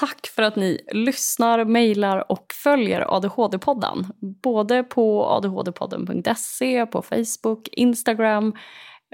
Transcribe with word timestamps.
tack 0.00 0.26
för 0.26 0.42
att 0.42 0.56
ni 0.56 0.80
lyssnar, 0.92 1.64
mejlar 1.64 2.32
och 2.32 2.52
följer 2.52 3.00
ADHD-podden. 3.00 4.10
Både 4.42 4.82
på 4.82 5.26
adhdpodden.se, 5.26 6.86
på 6.86 7.02
Facebook, 7.02 7.68
Instagram 7.68 8.54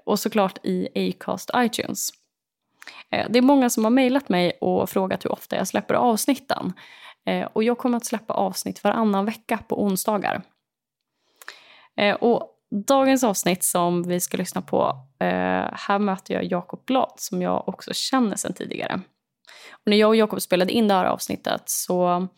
och 0.05 0.19
såklart 0.19 0.59
i 0.63 1.11
Acast 1.11 1.51
iTunes. 1.57 2.11
Eh, 3.11 3.27
det 3.31 3.39
är 3.39 3.43
många 3.43 3.71
som 3.71 3.85
har 3.85 3.91
mejlat 3.91 4.29
mig 4.29 4.53
och 4.61 4.91
frågat 4.91 5.25
hur 5.25 5.33
ofta 5.33 5.57
jag 5.57 5.69
släpper 5.69 5.95
avsnitten. 5.95 6.73
Eh, 7.27 7.49
och 7.53 7.65
jag 7.65 7.79
kommer 7.79 7.97
att 7.97 8.07
släppa 8.07 8.35
avsnitt 8.35 8.85
varannan 8.85 9.25
vecka 9.25 9.59
på 9.69 9.83
onsdagar. 9.83 10.43
Eh, 11.97 12.15
och 12.15 12.49
dagens 12.87 13.25
avsnitt 13.25 13.65
som 13.65 14.03
vi 14.03 14.21
ska 14.21 14.37
lyssna 14.37 14.63
på, 14.63 14.97
här 15.73 15.99
möter 15.99 16.35
jag 16.35 16.45
Jakob 16.45 16.85
Blad 16.85 17.13
som 17.17 17.43
jag 17.43 17.69
också 17.69 17.91
känner 17.95 18.37
sedan 18.37 18.53
tidigare. 18.53 19.01
Och 19.73 19.91
när 19.91 19.97
jag 19.97 20.09
och 20.09 20.17
Jakob 20.17 20.43
spelade 20.43 20.73
in 20.73 20.89
det 20.89 20.95
här 20.95 21.05
avsnittet 21.05 21.63
så 21.67 22.29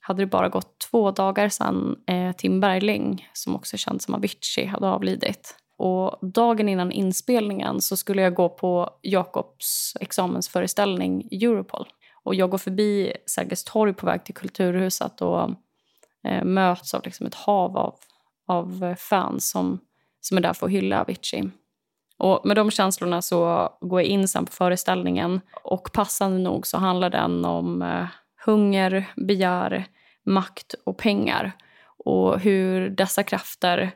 hade 0.00 0.22
det 0.22 0.26
bara 0.26 0.48
gått 0.48 0.78
två 0.90 1.10
dagar 1.10 1.48
sedan 1.48 1.96
eh, 2.06 2.32
Tim 2.32 2.60
Bergling, 2.60 3.28
som 3.32 3.56
också 3.56 3.76
är 3.76 3.78
känd 3.78 4.02
som 4.02 4.14
Avicii, 4.14 4.64
hade 4.64 4.86
avlidit. 4.86 5.56
Och 5.76 6.28
dagen 6.28 6.68
innan 6.68 6.92
inspelningen 6.92 7.80
så 7.80 7.96
skulle 7.96 8.22
jag 8.22 8.34
gå 8.34 8.48
på 8.48 8.90
Jakobs 9.02 9.96
examensföreställning 10.00 11.28
Europol. 11.30 11.86
Och 12.24 12.34
jag 12.34 12.50
går 12.50 12.58
förbi 12.58 13.12
Sergels 13.26 13.64
torg 13.64 13.94
på 13.94 14.06
väg 14.06 14.24
till 14.24 14.34
Kulturhuset 14.34 15.20
och 15.20 15.50
eh, 16.24 16.44
möts 16.44 16.94
av 16.94 17.02
liksom 17.04 17.26
ett 17.26 17.34
hav 17.34 17.76
av, 17.76 17.94
av 18.46 18.94
fans 18.98 19.50
som, 19.50 19.80
som 20.20 20.36
är 20.36 20.42
där 20.42 20.52
för 20.52 20.66
att 20.66 20.72
hylla 20.72 21.00
Avicii. 21.00 21.50
Och 22.18 22.46
med 22.46 22.56
de 22.56 22.70
känslorna 22.70 23.22
så 23.22 23.68
går 23.80 24.00
jag 24.00 24.08
in 24.08 24.28
sen 24.28 24.44
på 24.44 24.52
föreställningen 24.52 25.40
och 25.64 25.92
passande 25.92 26.38
nog 26.38 26.66
så 26.66 26.78
handlar 26.78 27.10
den 27.10 27.44
om 27.44 27.82
eh, 27.82 28.06
hunger, 28.44 29.12
begär, 29.16 29.84
makt 30.26 30.74
och 30.86 30.98
pengar. 30.98 31.52
Och 32.04 32.40
hur 32.40 32.90
dessa 32.90 33.22
krafter 33.22 33.90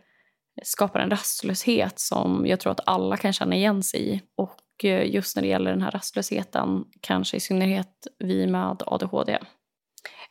skapar 0.63 1.01
en 1.01 1.11
rastlöshet 1.11 1.99
som 1.99 2.47
jag 2.47 2.61
tror 2.61 2.73
att 2.73 2.89
alla 2.89 3.17
kan 3.17 3.33
känna 3.33 3.57
igen 3.57 3.83
sig 3.83 4.15
i. 4.15 4.23
Och 4.37 4.85
eh, 4.85 5.15
just 5.15 5.37
när 5.37 5.43
det 5.43 5.49
gäller 5.49 5.71
den 5.71 5.83
här 5.83 5.91
rastlösheten, 5.91 6.85
kanske 7.01 7.37
i 7.37 7.41
synnerhet 7.41 8.07
vi 8.19 8.47
med 8.47 8.83
ADHD. 8.87 9.39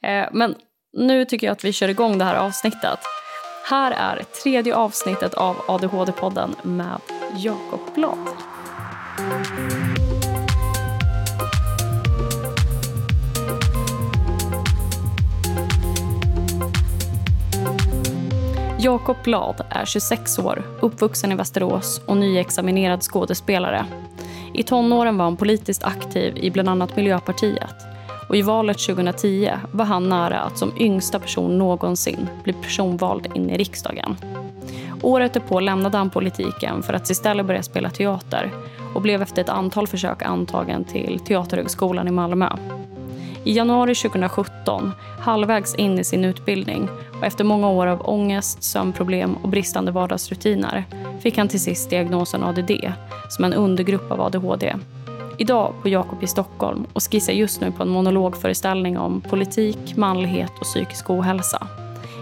Eh, 0.02 0.28
men 0.32 0.56
nu 0.94 1.26
tycker 1.26 1.48
jag 1.48 1.52
att 1.52 1.64
vi 1.64 1.74
kör 1.74 1.90
igång 1.90 2.18
det 2.18 2.26
här 2.26 2.36
avsnittet. 2.36 3.00
Här 3.70 3.92
är 3.92 4.24
tredje 4.44 4.76
avsnittet 4.76 5.34
av 5.34 5.56
ADHD-podden 5.68 6.56
med 6.62 7.00
Jakob 7.36 7.80
Blad. 7.96 8.18
Jakob 18.80 19.18
Blad 19.24 19.62
är 19.70 19.86
26 19.86 20.40
år, 20.40 20.64
uppvuxen 20.80 21.32
i 21.32 21.36
Västerås 21.36 22.02
och 22.06 22.18
nyexaminerad 22.18 23.02
skådespelare. 23.02 23.86
I 24.54 24.64
tonåren 24.64 25.18
var 25.18 25.26
han 25.26 25.38
politiskt 25.38 25.84
aktiv 25.84 26.38
i 26.38 26.52
bland 26.52 26.70
annat 26.70 26.96
Miljöpartiet 26.96 27.87
och 28.28 28.36
i 28.36 28.42
valet 28.42 28.80
2010 28.80 29.52
var 29.72 29.86
han 29.86 30.10
nära 30.10 30.40
att 30.40 30.58
som 30.58 30.74
yngsta 30.80 31.20
person 31.20 31.58
någonsin 31.58 32.30
bli 32.44 32.54
personvald 32.54 33.28
in 33.36 33.50
i 33.50 33.58
riksdagen. 33.58 34.16
Året 35.02 35.34
därpå 35.34 35.60
lämnade 35.60 35.98
han 35.98 36.10
politiken 36.10 36.84
för 36.84 36.94
att 36.94 37.10
istället 37.10 37.46
börja 37.46 37.64
spela 37.64 37.90
teater 37.90 38.52
och 38.94 39.02
blev 39.02 39.22
efter 39.22 39.42
ett 39.42 39.50
antal 39.50 39.88
försök 39.88 40.22
antagen 40.22 40.84
till 40.84 41.20
Teaterhögskolan 41.20 42.08
i 42.08 42.12
Malmö. 42.12 42.50
I 43.44 43.54
januari 43.54 43.96
2017, 43.96 44.92
halvvägs 45.20 45.76
in 45.76 46.00
i 46.00 46.04
sin 46.04 46.26
utbildning 46.26 46.90
och 47.20 47.26
efter 47.26 47.44
många 47.44 47.70
år 47.70 47.88
av 47.88 48.10
ångest, 48.10 48.64
sömnproblem 48.64 49.36
och 49.42 49.50
bristande 49.50 49.92
vardagsrutiner 49.92 50.84
fick 51.20 51.38
han 51.38 51.48
till 51.48 51.60
sist 51.60 51.90
diagnosen 51.90 52.44
ADD, 52.44 52.72
som 53.30 53.46
en 53.46 53.54
undergrupp 53.54 54.12
av 54.12 54.22
ADHD. 54.22 54.74
Idag 55.40 55.74
på 55.82 55.90
Jakob 55.90 56.24
i 56.24 56.28
Stockholm 56.28 56.86
och 56.94 57.04
skissar 57.12 57.34
just 57.34 57.62
nu 57.62 57.72
på 57.72 57.84
en 57.84 57.90
monologföreställning 57.90 58.98
om 58.98 59.22
politik, 59.22 59.96
manlighet 59.96 60.52
och 60.60 60.64
psykisk 60.64 61.10
ohälsa. 61.10 61.68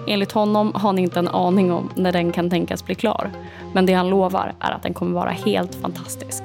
Enligt 0.07 0.31
honom 0.31 0.71
har 0.73 0.81
han 0.81 0.99
inte 0.99 1.19
en 1.19 1.27
aning 1.27 1.71
om 1.71 1.89
när 1.95 2.11
den 2.11 2.31
kan 2.31 2.49
tänkas 2.49 2.85
bli 2.85 2.95
klar. 2.95 3.31
Men 3.73 3.85
det 3.85 3.93
han 3.93 4.09
lovar 4.09 4.53
är 4.59 4.71
att 4.71 4.83
den 4.83 4.93
kommer 4.93 5.13
vara 5.13 5.29
helt 5.29 5.75
fantastisk. 5.75 6.43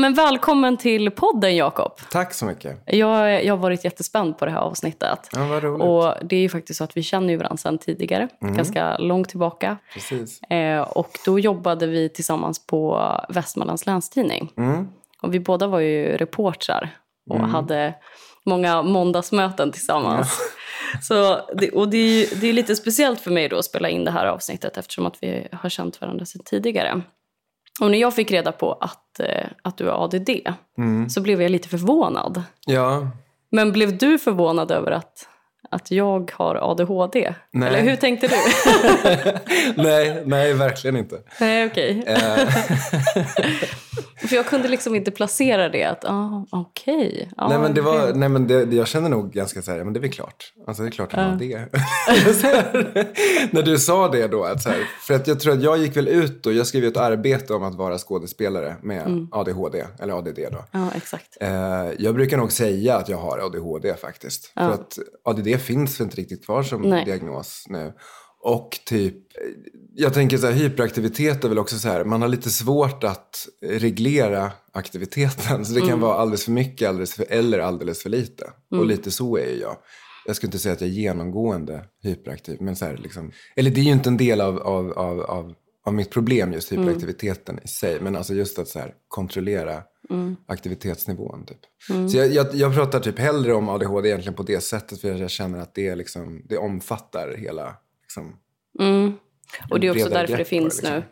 Men 0.00 0.14
välkommen 0.14 0.76
till 0.76 1.10
podden, 1.10 1.56
Jakob. 1.56 1.92
Tack 2.10 2.34
så 2.34 2.44
mycket. 2.44 2.82
Jag, 2.86 3.44
jag 3.44 3.52
har 3.52 3.58
varit 3.62 3.84
jättespänd 3.84 4.38
på 4.38 4.44
det 4.44 4.50
här 4.50 4.58
avsnittet. 4.58 5.28
Ja, 5.32 5.46
vad 5.46 5.62
roligt. 5.62 5.82
Och 5.82 6.26
det 6.28 6.36
är 6.36 6.40
ju 6.40 6.48
faktiskt 6.48 6.78
så 6.78 6.84
att 6.84 6.96
vi 6.96 7.02
känner 7.02 7.28
ju 7.28 7.36
varandra 7.36 7.56
sedan 7.56 7.78
tidigare, 7.78 8.28
mm. 8.42 8.56
ganska 8.56 8.98
långt 8.98 9.28
tillbaka. 9.28 9.76
Precis. 9.92 10.42
Eh, 10.42 10.80
och 10.80 11.10
då 11.24 11.38
jobbade 11.38 11.86
vi 11.86 12.08
tillsammans 12.08 12.66
på 12.66 13.10
Västmanlands 13.28 13.86
Länstidning. 13.86 14.52
Mm. 14.56 14.88
Och 15.22 15.34
vi 15.34 15.40
båda 15.40 15.66
var 15.66 15.80
ju 15.80 16.16
reportrar 16.16 16.90
och 17.30 17.36
mm. 17.36 17.50
hade 17.50 17.94
många 18.46 18.82
måndagsmöten 18.82 19.72
tillsammans. 19.72 20.38
Ja. 20.38 21.00
Så 21.02 21.40
det, 21.54 21.70
och 21.70 21.88
det 21.88 21.98
är, 21.98 22.40
det 22.40 22.48
är 22.48 22.52
lite 22.52 22.76
speciellt 22.76 23.20
för 23.20 23.30
mig 23.30 23.48
då 23.48 23.58
att 23.58 23.64
spela 23.64 23.88
in 23.88 24.04
det 24.04 24.10
här 24.10 24.26
avsnittet 24.26 24.76
eftersom 24.76 25.06
att 25.06 25.16
vi 25.20 25.48
har 25.52 25.68
känt 25.68 26.00
varandra 26.00 26.24
sedan 26.24 26.42
tidigare. 26.44 27.02
Och 27.80 27.90
när 27.90 27.98
jag 27.98 28.14
fick 28.14 28.30
reda 28.30 28.52
på 28.52 28.72
att, 28.72 29.20
eh, 29.20 29.46
att 29.62 29.76
du 29.76 29.88
har 29.88 30.04
ADD 30.04 30.30
mm. 30.78 31.10
så 31.10 31.20
blev 31.20 31.42
jag 31.42 31.50
lite 31.50 31.68
förvånad. 31.68 32.42
Ja. 32.66 33.10
Men 33.50 33.72
blev 33.72 33.98
du 33.98 34.18
förvånad 34.18 34.70
över 34.70 34.92
att, 34.92 35.28
att 35.70 35.90
jag 35.90 36.32
har 36.34 36.70
ADHD? 36.70 37.34
Nej. 37.50 37.68
Eller 37.68 37.82
hur 37.82 37.96
tänkte 37.96 38.26
du? 38.26 38.34
nej, 39.82 40.22
nej, 40.26 40.54
verkligen 40.54 40.96
inte. 40.96 41.16
Nej, 41.40 41.66
okej. 41.66 41.98
Okay. 41.98 42.14
Eh. 42.14 42.48
För 44.28 44.36
jag 44.36 44.46
kunde 44.46 44.68
liksom 44.68 44.94
inte 44.94 45.10
placera 45.10 45.68
det. 45.68 45.84
Att, 45.84 46.04
ah, 46.04 46.46
okej. 46.50 46.96
Okay. 46.96 47.26
Ah, 47.36 47.48
nej, 47.48 47.58
men 47.58 47.74
det 47.74 47.80
var, 47.80 48.12
nej, 48.14 48.28
men 48.28 48.46
det, 48.46 48.72
jag 48.72 48.88
känner 48.88 49.08
nog 49.08 49.32
ganska 49.32 49.62
så 49.62 49.70
här, 49.70 49.84
men 49.84 49.92
det 49.92 49.98
är 49.98 50.00
väl 50.00 50.12
klart. 50.12 50.52
Alltså 50.66 50.82
det 50.82 50.88
är 50.88 50.90
klart 50.90 51.14
att 51.14 51.18
man 51.18 51.32
uh. 51.32 51.38
det. 51.38 51.58
När 53.50 53.62
du 53.62 53.78
sa 53.78 54.08
det 54.08 54.28
då, 54.28 54.44
att 54.44 54.62
så 54.62 54.68
här, 54.68 54.78
för 55.06 55.14
att 55.14 55.26
jag 55.26 55.40
tror 55.40 55.52
att 55.52 55.62
jag 55.62 55.78
gick 55.78 55.96
väl 55.96 56.08
ut 56.08 56.46
och 56.46 56.52
jag 56.52 56.66
skrev 56.66 56.84
ett 56.84 56.96
arbete 56.96 57.54
om 57.54 57.62
att 57.62 57.74
vara 57.74 57.98
skådespelare 57.98 58.76
med 58.82 59.06
mm. 59.06 59.28
ADHD, 59.32 59.84
eller 60.00 60.18
ADD 60.18 60.38
då. 60.52 60.64
Ja, 60.70 60.88
exakt. 60.96 61.36
Eh, 61.40 61.88
jag 61.98 62.14
brukar 62.14 62.36
nog 62.36 62.52
säga 62.52 62.96
att 62.96 63.08
jag 63.08 63.18
har 63.18 63.38
ADHD 63.38 63.94
faktiskt. 63.94 64.52
Ja. 64.54 64.66
För 64.66 64.74
att 64.74 64.98
ADD 65.24 65.59
finns 65.60 66.00
inte 66.00 66.16
riktigt 66.16 66.44
kvar 66.44 66.62
som 66.62 66.82
nej. 66.82 67.04
diagnos 67.04 67.64
nu. 67.68 67.92
Och 68.42 68.78
typ, 68.86 69.16
jag 69.94 70.14
tänker 70.14 70.38
så 70.38 70.46
här, 70.46 70.52
hyperaktivitet 70.52 71.44
är 71.44 71.48
väl 71.48 71.58
också 71.58 71.78
så 71.78 71.88
här, 71.88 72.04
man 72.04 72.22
har 72.22 72.28
lite 72.28 72.50
svårt 72.50 73.04
att 73.04 73.48
reglera 73.62 74.52
aktiviteten. 74.72 75.64
Så 75.64 75.72
det 75.72 75.80
kan 75.80 75.88
mm. 75.88 76.00
vara 76.00 76.14
alldeles 76.14 76.44
för 76.44 76.52
mycket 76.52 76.88
alldeles 76.88 77.14
för, 77.14 77.26
eller 77.28 77.58
alldeles 77.58 78.02
för 78.02 78.10
lite. 78.10 78.44
Mm. 78.44 78.80
Och 78.80 78.86
lite 78.86 79.10
så 79.10 79.36
är 79.36 79.46
ju 79.46 79.60
jag. 79.60 79.76
Jag 80.26 80.36
skulle 80.36 80.48
inte 80.48 80.58
säga 80.58 80.72
att 80.72 80.80
jag 80.80 80.90
är 80.90 80.94
genomgående 80.94 81.84
hyperaktiv. 82.02 82.56
Men 82.60 82.76
så 82.76 82.84
här, 82.84 82.96
liksom, 82.96 83.32
eller 83.56 83.70
det 83.70 83.80
är 83.80 83.84
ju 83.84 83.92
inte 83.92 84.08
en 84.08 84.16
del 84.16 84.40
av, 84.40 84.58
av, 84.58 84.92
av, 84.92 85.20
av, 85.20 85.54
av 85.86 85.94
mitt 85.94 86.10
problem, 86.10 86.52
just 86.52 86.72
hyperaktiviteten 86.72 87.54
mm. 87.54 87.64
i 87.64 87.68
sig. 87.68 88.00
Men 88.00 88.16
alltså 88.16 88.34
just 88.34 88.58
att 88.58 88.68
så 88.68 88.78
här, 88.78 88.94
kontrollera 89.08 89.82
mm. 90.10 90.36
aktivitetsnivån. 90.46 91.46
Typ. 91.46 91.58
Mm. 91.90 92.08
Så 92.08 92.16
jag, 92.16 92.32
jag, 92.32 92.54
jag, 92.54 92.74
pratar 92.74 93.00
typ 93.00 93.18
hellre 93.18 93.54
om 93.54 93.68
ADHD 93.68 94.08
egentligen 94.08 94.34
på 94.34 94.42
det 94.42 94.60
sättet. 94.60 95.00
För 95.00 95.08
jag 95.08 95.30
känner 95.30 95.58
att 95.58 95.74
det, 95.74 95.94
liksom, 95.94 96.42
det 96.48 96.58
omfattar 96.58 97.34
hela 97.38 97.76
Liksom, 98.10 98.36
mm. 98.80 99.12
Och 99.70 99.80
det 99.80 99.86
är 99.86 99.90
också 99.90 100.08
därför 100.08 100.36
det 100.36 100.44
finns 100.44 100.82
liksom. 100.82 100.96
nu 100.96 101.02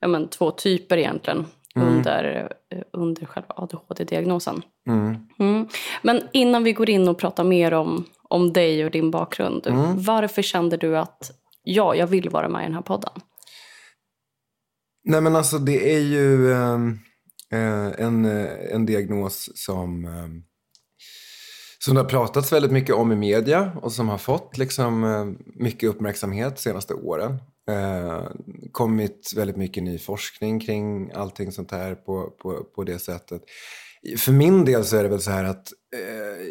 ja, 0.00 0.08
men, 0.08 0.28
två 0.28 0.50
typer 0.50 0.96
egentligen 0.96 1.46
mm. 1.76 1.88
under, 1.88 2.52
eh, 2.70 2.82
under 2.92 3.26
själva 3.26 3.54
ADHD-diagnosen. 3.56 4.62
Mm. 4.86 5.16
mm. 5.38 5.68
Men 6.02 6.22
innan 6.32 6.64
vi 6.64 6.72
går 6.72 6.90
in 6.90 7.08
och 7.08 7.18
pratar 7.18 7.44
mer 7.44 7.74
om, 7.74 8.04
om 8.22 8.52
dig 8.52 8.84
och 8.84 8.90
din 8.90 9.10
bakgrund. 9.10 9.66
Varför 9.96 10.42
kände 10.42 10.76
du 10.76 10.98
att 10.98 11.30
ja, 11.62 11.94
jag 11.94 12.06
vill 12.06 12.30
vara 12.30 12.48
med 12.48 12.62
i 12.62 12.64
den 12.64 12.74
här 12.74 12.82
podden? 12.82 13.12
Nej 15.04 15.20
men 15.20 15.36
alltså 15.36 15.58
det 15.58 15.94
är 15.94 16.00
ju 16.00 16.52
eh, 16.52 16.78
Eh, 17.54 18.04
en, 18.06 18.24
eh, 18.24 18.74
en 18.74 18.86
diagnos 18.86 19.50
som 19.54 20.04
eh, 20.04 20.28
som 21.78 21.94
det 21.94 22.00
har 22.00 22.08
pratats 22.08 22.52
väldigt 22.52 22.72
mycket 22.72 22.94
om 22.94 23.12
i 23.12 23.16
media 23.16 23.72
och 23.82 23.92
som 23.92 24.08
har 24.08 24.18
fått 24.18 24.58
liksom, 24.58 25.36
mycket 25.44 25.88
uppmärksamhet 25.88 26.56
de 26.56 26.62
senaste 26.62 26.94
åren. 26.94 27.38
Eh, 27.70 28.22
kommit 28.72 29.32
väldigt 29.36 29.56
mycket 29.56 29.82
ny 29.82 29.98
forskning 29.98 30.60
kring 30.60 31.10
allting 31.12 31.52
sånt 31.52 31.70
här 31.70 31.94
på, 31.94 32.30
på, 32.30 32.64
på 32.74 32.84
det 32.84 32.98
sättet. 32.98 33.42
För 34.18 34.32
min 34.32 34.64
del 34.64 34.84
så 34.84 34.96
är 34.96 35.02
det 35.02 35.08
väl 35.08 35.20
så 35.20 35.30
här 35.30 35.44
att 35.44 35.72
eh, 35.96 36.46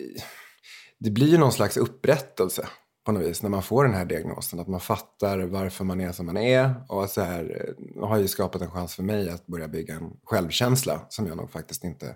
det 0.99 1.11
blir 1.11 1.27
ju 1.27 1.37
någon 1.37 1.51
slags 1.51 1.77
upprättelse 1.77 2.67
på 3.05 3.11
något 3.11 3.23
vis 3.23 3.43
när 3.43 3.49
man 3.49 3.63
får 3.63 3.83
den 3.83 3.93
här 3.93 4.05
diagnosen. 4.05 4.59
Att 4.59 4.67
man 4.67 4.79
fattar 4.79 5.39
varför 5.39 5.83
man 5.83 6.01
är 6.01 6.11
som 6.11 6.25
man 6.25 6.37
är 6.37 6.75
och 6.89 7.09
så 7.09 7.21
här, 7.21 7.75
eh, 7.99 8.07
har 8.07 8.17
ju 8.17 8.27
skapat 8.27 8.61
en 8.61 8.71
chans 8.71 8.95
för 8.95 9.03
mig 9.03 9.29
att 9.29 9.47
börja 9.47 9.67
bygga 9.67 9.95
en 9.95 10.11
självkänsla 10.23 11.05
som 11.09 11.27
jag 11.27 11.37
nog 11.37 11.51
faktiskt 11.51 11.83
inte 11.83 12.15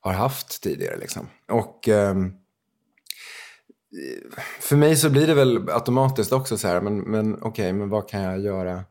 har 0.00 0.12
haft 0.12 0.62
tidigare. 0.62 0.96
Liksom. 0.96 1.28
Och 1.48 1.88
eh, 1.88 2.14
för 4.60 4.76
mig 4.76 4.96
så 4.96 5.10
blir 5.10 5.26
det 5.26 5.34
väl 5.34 5.68
automatiskt 5.70 6.32
också 6.32 6.58
så 6.58 6.68
här, 6.68 6.80
men, 6.80 6.98
men 6.98 7.34
okej, 7.34 7.48
okay, 7.48 7.72
men 7.72 7.88
vad 7.88 8.08
kan 8.08 8.22
jag 8.22 8.40
göra? 8.40 8.84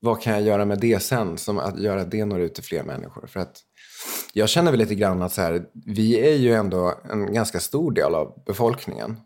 Vad 0.00 0.22
kan 0.22 0.32
jag 0.32 0.42
göra 0.42 0.64
med 0.64 0.80
det 0.80 1.02
sen, 1.02 1.38
som 1.38 1.58
att 1.58 1.78
göra 1.78 2.04
det 2.04 2.24
når 2.24 2.40
ut 2.40 2.54
till 2.54 2.64
fler 2.64 2.82
människor? 2.82 3.26
För 3.26 3.40
att 3.40 3.56
jag 4.32 4.48
känner 4.48 4.70
väl 4.70 4.80
lite 4.80 4.94
grann 4.94 5.22
att 5.22 5.32
så 5.32 5.42
här, 5.42 5.64
vi 5.86 6.20
är 6.20 6.36
ju 6.36 6.52
ändå 6.52 6.94
en 7.10 7.32
ganska 7.32 7.60
stor 7.60 7.92
del 7.92 8.14
av 8.14 8.42
befolkningen 8.46 9.16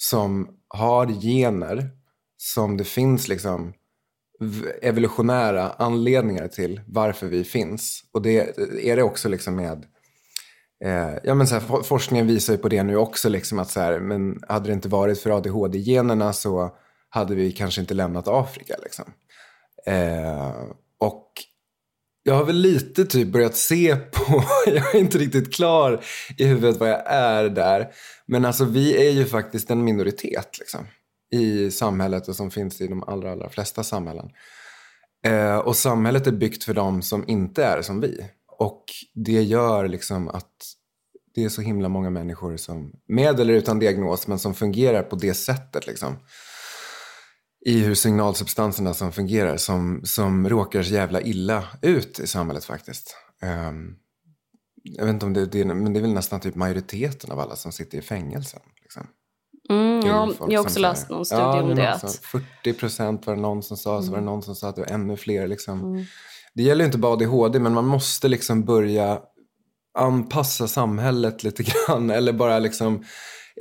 som 0.00 0.48
har 0.72 1.06
gener 1.06 1.90
som 2.36 2.76
det 2.76 2.84
finns 2.84 3.28
liksom 3.28 3.72
evolutionära 4.82 5.70
anledningar 5.70 6.48
till 6.48 6.80
varför 6.86 7.26
vi 7.26 7.44
finns. 7.44 8.04
Och 8.12 8.22
det 8.22 8.58
är 8.90 8.96
det 8.96 9.02
också 9.02 9.28
liksom 9.28 9.56
med 9.56 9.86
Eh, 10.84 11.18
ja, 11.22 11.34
men 11.34 11.46
så 11.46 11.54
här, 11.54 11.82
forskningen 11.82 12.26
visar 12.26 12.52
ju 12.52 12.58
på 12.58 12.68
det 12.68 12.82
nu 12.82 12.96
också, 12.96 13.28
liksom 13.28 13.58
att 13.58 13.70
så 13.70 13.80
här, 13.80 14.00
men 14.00 14.42
hade 14.48 14.68
det 14.68 14.72
inte 14.72 14.88
varit 14.88 15.20
för 15.20 15.30
ADHD-generna 15.30 16.32
så 16.32 16.76
hade 17.08 17.34
vi 17.34 17.52
kanske 17.52 17.80
inte 17.80 17.94
lämnat 17.94 18.28
Afrika. 18.28 18.74
Liksom. 18.82 19.04
Eh, 19.86 20.52
och 20.98 21.28
jag 22.22 22.34
har 22.34 22.44
väl 22.44 22.56
lite 22.56 23.04
typ 23.04 23.28
börjat 23.28 23.56
se 23.56 23.96
på, 23.96 24.44
jag 24.66 24.94
är 24.94 24.98
inte 24.98 25.18
riktigt 25.18 25.54
klar 25.54 26.04
i 26.38 26.44
huvudet 26.44 26.76
vad 26.76 26.90
jag 26.90 27.02
är 27.06 27.48
där, 27.48 27.88
men 28.26 28.44
alltså 28.44 28.64
vi 28.64 29.08
är 29.08 29.10
ju 29.10 29.24
faktiskt 29.24 29.70
en 29.70 29.84
minoritet 29.84 30.58
liksom, 30.58 30.86
i 31.32 31.70
samhället 31.70 32.28
och 32.28 32.36
som 32.36 32.50
finns 32.50 32.80
i 32.80 32.86
de 32.86 33.02
allra, 33.02 33.32
allra 33.32 33.48
flesta 33.48 33.84
samhällen. 33.84 34.30
Eh, 35.24 35.56
och 35.56 35.76
samhället 35.76 36.26
är 36.26 36.32
byggt 36.32 36.64
för 36.64 36.74
de 36.74 37.02
som 37.02 37.24
inte 37.28 37.64
är 37.64 37.82
som 37.82 38.00
vi. 38.00 38.26
Och 38.58 38.84
det 39.14 39.42
gör 39.42 39.88
liksom 39.88 40.28
att 40.28 40.50
det 41.34 41.44
är 41.44 41.48
så 41.48 41.62
himla 41.62 41.88
många 41.88 42.10
människor 42.10 42.56
som, 42.56 42.92
med 43.08 43.40
eller 43.40 43.54
utan 43.54 43.78
diagnos, 43.78 44.26
men 44.26 44.38
som 44.38 44.54
fungerar 44.54 45.02
på 45.02 45.16
det 45.16 45.34
sättet. 45.34 45.86
Liksom, 45.86 46.16
i 47.64 47.80
hur 47.80 47.94
signalsubstanserna 47.94 48.94
som 48.94 49.12
fungerar, 49.12 49.56
som, 49.56 50.00
som 50.04 50.48
råkar 50.48 50.82
så 50.82 50.94
jävla 50.94 51.20
illa 51.20 51.64
ut 51.82 52.20
i 52.20 52.26
samhället 52.26 52.64
faktiskt. 52.64 53.16
Um, 53.68 53.96
jag 54.82 55.04
vet 55.04 55.12
inte 55.12 55.26
om 55.26 55.32
det, 55.32 55.46
det, 55.46 55.64
men 55.64 55.92
det 55.92 56.00
är 56.00 56.02
väl 56.02 56.12
nästan 56.12 56.40
typ 56.40 56.54
majoriteten 56.54 57.32
av 57.32 57.40
alla 57.40 57.56
som 57.56 57.72
sitter 57.72 57.98
i 57.98 58.02
fängelsen. 58.02 58.60
Liksom. 58.82 59.06
Mm, 59.70 60.00
ja, 60.06 60.32
jag 60.48 60.58
har 60.58 60.66
också 60.66 60.80
läst 60.80 61.10
någon 61.10 61.24
studie 61.24 61.40
ja, 61.40 61.62
om 61.62 61.74
det. 61.74 61.94
Att... 61.94 62.14
40 62.16 62.72
procent 62.72 63.26
var 63.26 63.34
det 63.34 63.40
någon 63.40 63.62
som 63.62 63.76
sa, 63.76 63.92
mm. 63.92 64.02
så 64.02 64.10
var 64.10 64.18
det 64.18 64.24
någon 64.24 64.42
som 64.42 64.54
sa 64.54 64.68
att 64.68 64.76
det 64.76 64.82
var 64.82 64.88
ännu 64.88 65.16
fler. 65.16 65.46
Liksom. 65.46 65.80
Mm. 65.80 66.04
Det 66.54 66.62
gäller 66.62 66.84
inte 66.84 66.98
bara 66.98 67.12
ADHD, 67.12 67.58
men 67.58 67.72
man 67.72 67.86
måste 67.86 68.28
liksom 68.28 68.64
börja 68.64 69.20
anpassa 69.98 70.68
samhället 70.68 71.42
lite 71.42 71.62
grann. 71.88 72.10
Eller 72.10 72.32
bara 72.32 72.58
liksom, 72.58 73.04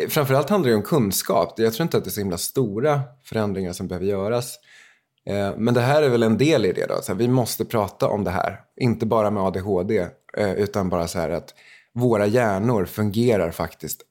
framförallt 0.09 0.49
handlar 0.49 0.69
det 0.69 0.75
om 0.75 0.83
kunskap. 0.83 1.53
Jag 1.57 1.73
tror 1.73 1.83
inte 1.83 1.97
att 1.97 2.03
det 2.03 2.07
är 2.07 2.11
så 2.11 2.21
himla 2.21 2.37
stora 2.37 3.01
förändringar 3.23 3.73
som 3.73 3.87
behöver 3.87 4.05
göras. 4.05 4.59
Eh, 5.25 5.51
men 5.57 5.73
det 5.73 5.81
här 5.81 6.03
är 6.03 6.09
väl 6.09 6.23
en 6.23 6.37
del 6.37 6.65
i 6.65 6.71
det 6.71 6.85
då. 6.85 7.01
Så 7.01 7.11
här, 7.11 7.19
vi 7.19 7.27
måste 7.27 7.65
prata 7.65 8.07
om 8.07 8.23
det 8.23 8.31
här. 8.31 8.61
Inte 8.75 9.05
bara 9.05 9.31
med 9.31 9.43
ADHD, 9.43 10.07
eh, 10.37 10.53
utan 10.53 10.89
bara 10.89 11.07
så 11.07 11.19
här 11.19 11.29
att 11.29 11.53
våra 11.93 12.25
hjärnor 12.25 12.85
fungerar 12.85 13.51
faktiskt 13.51 14.01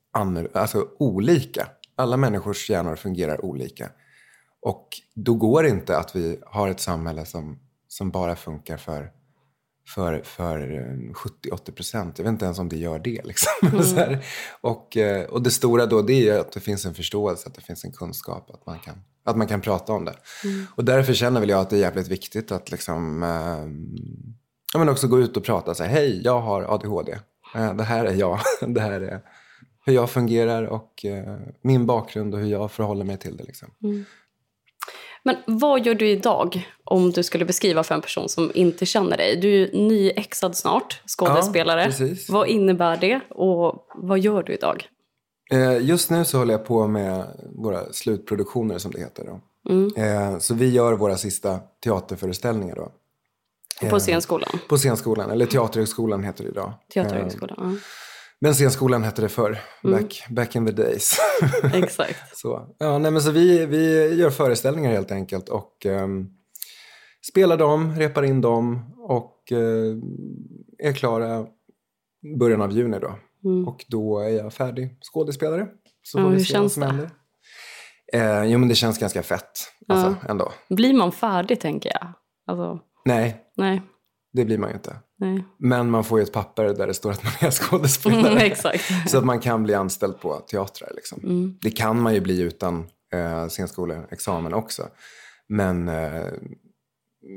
alltså 0.53 0.89
olika. 0.99 1.67
Alla 1.97 2.17
människors 2.17 2.71
hjärnor 2.71 2.97
fungerar 2.97 3.45
olika. 3.45 3.91
Och 4.63 4.89
då 5.15 5.35
går 5.35 5.63
det 5.63 5.69
inte 5.69 5.99
att 5.99 6.17
vi 6.17 6.39
har 6.47 6.69
ett 6.69 6.81
samhälle 6.81 7.27
som, 7.27 7.59
som 7.89 8.11
bara 8.11 8.37
funkar 8.37 8.77
för 8.77 9.11
för, 9.95 10.23
för 10.25 10.59
70-80 11.45 11.73
procent. 11.73 12.19
Jag 12.19 12.25
vet 12.25 12.33
inte 12.33 12.45
ens 12.45 12.59
om 12.59 12.69
det 12.69 12.77
gör 12.77 12.99
det. 12.99 13.23
Liksom. 13.25 13.53
Mm. 14.01 14.19
och, 14.61 14.97
eh, 14.97 15.25
och 15.25 15.43
det 15.43 15.51
stora 15.51 15.87
då 15.87 16.03
det 16.03 16.29
är 16.29 16.39
att 16.39 16.53
det 16.53 16.61
finns 16.61 16.87
en 16.87 16.95
förståelse, 16.95 17.49
att 17.49 17.55
det 17.55 17.61
finns 17.61 17.85
en 17.85 17.93
kunskap, 17.93 18.51
att 18.51 18.67
man 18.67 18.79
kan, 18.79 18.95
att 19.25 19.37
man 19.37 19.47
kan 19.47 19.61
prata 19.61 19.93
om 19.93 20.05
det. 20.05 20.15
Mm. 20.45 20.67
Och 20.75 20.85
därför 20.85 21.15
känner 21.15 21.41
väl 21.41 21.49
jag 21.49 21.61
att 21.61 21.71
det 21.71 21.77
är 21.77 21.81
jävligt 21.81 22.09
viktigt 22.09 22.53
att 22.53 22.71
liksom, 22.71 23.23
eh, 23.23 23.29
ja, 24.73 24.79
men 24.79 24.89
också 24.89 25.09
gå 25.09 25.21
ut 25.21 25.37
och 25.37 25.45
prata. 25.45 25.75
Så 25.75 25.85
här, 25.85 25.91
Hej, 25.91 26.21
jag 26.25 26.41
har 26.41 26.63
ADHD. 26.63 27.19
Eh, 27.55 27.75
det 27.75 27.85
här 27.85 28.05
är 28.05 28.15
jag. 28.15 28.39
det 28.67 28.81
här 28.81 29.01
är 29.01 29.21
hur 29.85 29.93
jag 29.93 30.11
fungerar 30.11 30.63
och 30.63 31.05
eh, 31.05 31.39
min 31.63 31.87
bakgrund 31.87 32.35
och 32.35 32.41
hur 32.41 32.49
jag 32.49 32.73
förhåller 32.73 33.05
mig 33.05 33.17
till 33.17 33.37
det. 33.37 33.45
Liksom. 33.45 33.71
Mm. 33.83 34.05
Men 35.23 35.37
vad 35.47 35.87
gör 35.87 35.95
du 35.95 36.09
idag 36.09 36.69
om 36.85 37.11
du 37.11 37.23
skulle 37.23 37.45
beskriva 37.45 37.83
för 37.83 37.95
en 37.95 38.01
person 38.01 38.29
som 38.29 38.51
inte 38.55 38.87
känner 38.87 39.17
dig? 39.17 39.37
Du 39.37 39.63
är 39.63 39.73
nyexad 39.73 40.57
snart, 40.57 41.03
skådespelare. 41.07 41.93
Ja, 41.99 42.07
vad 42.29 42.49
innebär 42.49 42.97
det 42.97 43.21
och 43.29 43.87
vad 43.95 44.19
gör 44.19 44.43
du 44.43 44.55
idag? 44.55 44.89
Eh, 45.53 45.87
just 45.87 46.11
nu 46.11 46.25
så 46.25 46.39
håller 46.39 46.55
jag 46.55 46.65
på 46.65 46.87
med 46.87 47.25
våra 47.57 47.93
slutproduktioner 47.93 48.79
som 48.79 48.91
det 48.91 49.01
heter. 49.01 49.25
Då. 49.25 49.41
Mm. 49.73 49.91
Eh, 49.97 50.39
så 50.39 50.55
vi 50.55 50.71
gör 50.71 50.93
våra 50.93 51.17
sista 51.17 51.59
teaterföreställningar 51.85 52.77
då. 52.77 52.93
På 53.81 53.97
eh, 53.97 54.01
scenskolan? 54.01 54.51
På 54.69 54.77
scenskolan, 54.77 55.31
eller 55.31 55.47
Teaterhögskolan 55.47 56.25
heter 56.25 56.45
det 56.45 56.51
idag. 56.51 56.73
Teaterhögskolan, 56.95 57.57
ja. 57.59 57.77
Men 58.41 58.55
scenskolan 58.55 59.03
hette 59.03 59.23
det 59.23 59.29
förr, 59.29 59.59
mm. 59.85 59.97
back, 59.97 60.25
back 60.31 60.57
in 60.57 60.67
the 60.67 60.73
days. 60.73 61.17
Exakt. 61.75 62.39
så 62.39 62.75
ja, 62.79 62.99
nej, 62.99 63.11
men 63.11 63.23
så 63.23 63.31
vi, 63.31 63.67
vi 63.67 64.15
gör 64.15 64.31
föreställningar 64.31 64.91
helt 64.91 65.13
enkelt 65.13 65.49
och 65.49 65.87
um, 65.87 66.31
spelar 67.31 67.57
dem, 67.57 67.95
repar 67.97 68.23
in 68.23 68.41
dem 68.41 68.95
och 68.99 69.53
uh, 69.53 69.99
är 70.79 70.93
klara 70.93 71.47
början 72.39 72.63
av 72.63 72.73
juni 72.73 72.99
då. 72.99 73.19
Mm. 73.45 73.69
Och 73.69 73.85
då 73.89 74.19
är 74.19 74.29
jag 74.29 74.53
färdig 74.53 74.99
skådespelare. 75.13 75.69
Så 76.03 76.19
ja, 76.19 76.29
hur 76.29 76.45
känns 76.45 76.75
det? 76.75 77.11
Eh, 78.13 78.45
jo 78.45 78.59
men 78.59 78.69
det 78.69 78.75
känns 78.75 78.99
ganska 78.99 79.23
fett. 79.23 79.51
Alltså, 79.89 80.17
ja. 80.23 80.31
ändå. 80.31 80.53
Blir 80.69 80.95
man 80.95 81.13
färdig 81.13 81.61
tänker 81.61 81.91
jag? 82.01 82.13
Alltså... 82.47 82.79
Nej. 83.05 83.45
Nej. 83.57 83.83
Det 84.33 84.45
blir 84.45 84.59
man 84.59 84.71
ju 84.71 84.77
inte. 84.77 84.97
Nej. 85.21 85.45
Men 85.59 85.91
man 85.91 86.05
får 86.05 86.19
ju 86.19 86.23
ett 86.23 86.33
papper 86.33 86.65
där 86.65 86.87
det 86.87 86.95
står 86.95 87.11
att 87.11 87.25
man 87.25 87.33
är 87.41 87.51
skådespelare. 87.51 88.41
Mm. 88.41 88.57
Så 89.07 89.19
att 89.19 89.25
man 89.25 89.41
kan 89.41 89.63
bli 89.63 89.75
anställd 89.75 90.21
på 90.21 90.35
teatrar. 90.35 90.93
Liksom. 90.95 91.21
Mm. 91.25 91.59
Det 91.63 91.71
kan 91.71 92.01
man 92.01 92.15
ju 92.15 92.21
bli 92.21 92.41
utan 92.41 92.87
eh, 93.13 93.49
scenskoleexamen 93.49 94.55
också. 94.55 94.83
Men 95.49 95.89
eh, 95.89 96.27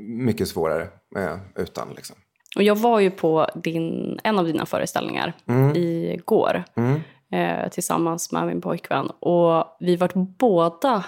mycket 0.08 0.48
svårare 0.48 0.82
eh, 1.16 1.36
utan. 1.56 1.88
Liksom. 1.96 2.16
Och 2.56 2.62
jag 2.62 2.76
var 2.76 3.00
ju 3.00 3.10
på 3.10 3.48
din, 3.54 4.18
en 4.24 4.38
av 4.38 4.44
dina 4.44 4.66
föreställningar 4.66 5.32
mm. 5.46 5.76
igår. 5.76 6.64
Mm. 6.76 7.00
Eh, 7.32 7.68
tillsammans 7.68 8.32
med 8.32 8.46
min 8.46 8.60
pojkvän. 8.60 9.06
Och 9.06 9.76
vi 9.80 9.96
var 9.96 10.10
båda 10.38 11.04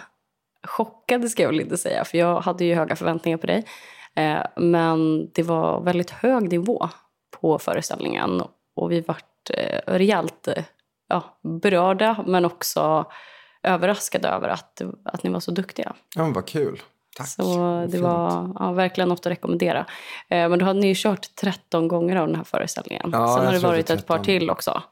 chockade 0.62 1.28
ska 1.28 1.42
jag 1.42 1.50
väl 1.50 1.60
inte 1.60 1.76
säga. 1.76 2.04
För 2.04 2.18
jag 2.18 2.40
hade 2.40 2.64
ju 2.64 2.74
höga 2.74 2.96
förväntningar 2.96 3.38
på 3.38 3.46
dig. 3.46 3.64
Eh, 4.16 4.42
men 4.56 5.30
det 5.32 5.42
var 5.42 5.80
väldigt 5.80 6.10
hög 6.10 6.52
nivå 6.52 6.88
på 7.40 7.58
föreställningen 7.58 8.42
och 8.76 8.92
vi 8.92 9.00
vart 9.00 9.50
eh, 9.50 9.80
rejält 9.86 10.48
eh, 10.48 10.64
ja, 11.08 11.38
berörda 11.62 12.24
men 12.26 12.44
också 12.44 13.04
överraskade 13.62 14.28
över 14.28 14.48
att, 14.48 14.82
att 15.04 15.22
ni 15.22 15.30
var 15.30 15.40
så 15.40 15.50
duktiga. 15.50 15.94
Ja, 16.16 16.22
men 16.22 16.32
vad 16.32 16.46
kul. 16.46 16.82
Tack. 17.16 17.28
Så 17.28 17.80
det 17.86 17.92
Fint. 17.92 18.02
var 18.02 18.52
ja, 18.58 18.72
verkligen 18.72 19.08
något 19.08 19.20
att 19.20 19.26
rekommendera. 19.26 19.86
men 20.28 20.58
då 20.58 20.64
hade 20.64 20.80
ni 20.80 20.86
ju 20.86 20.94
kört 20.96 21.34
13 21.34 21.88
gånger 21.88 22.16
av 22.16 22.26
den 22.26 22.36
här 22.36 22.44
föreställningen. 22.44 23.10
Ja, 23.12 23.36
Sen 23.36 23.46
har 23.46 23.52
det 23.52 23.58
varit 23.58 23.90
ett 23.90 24.06
par 24.06 24.18
till 24.18 24.50
också. 24.50 24.82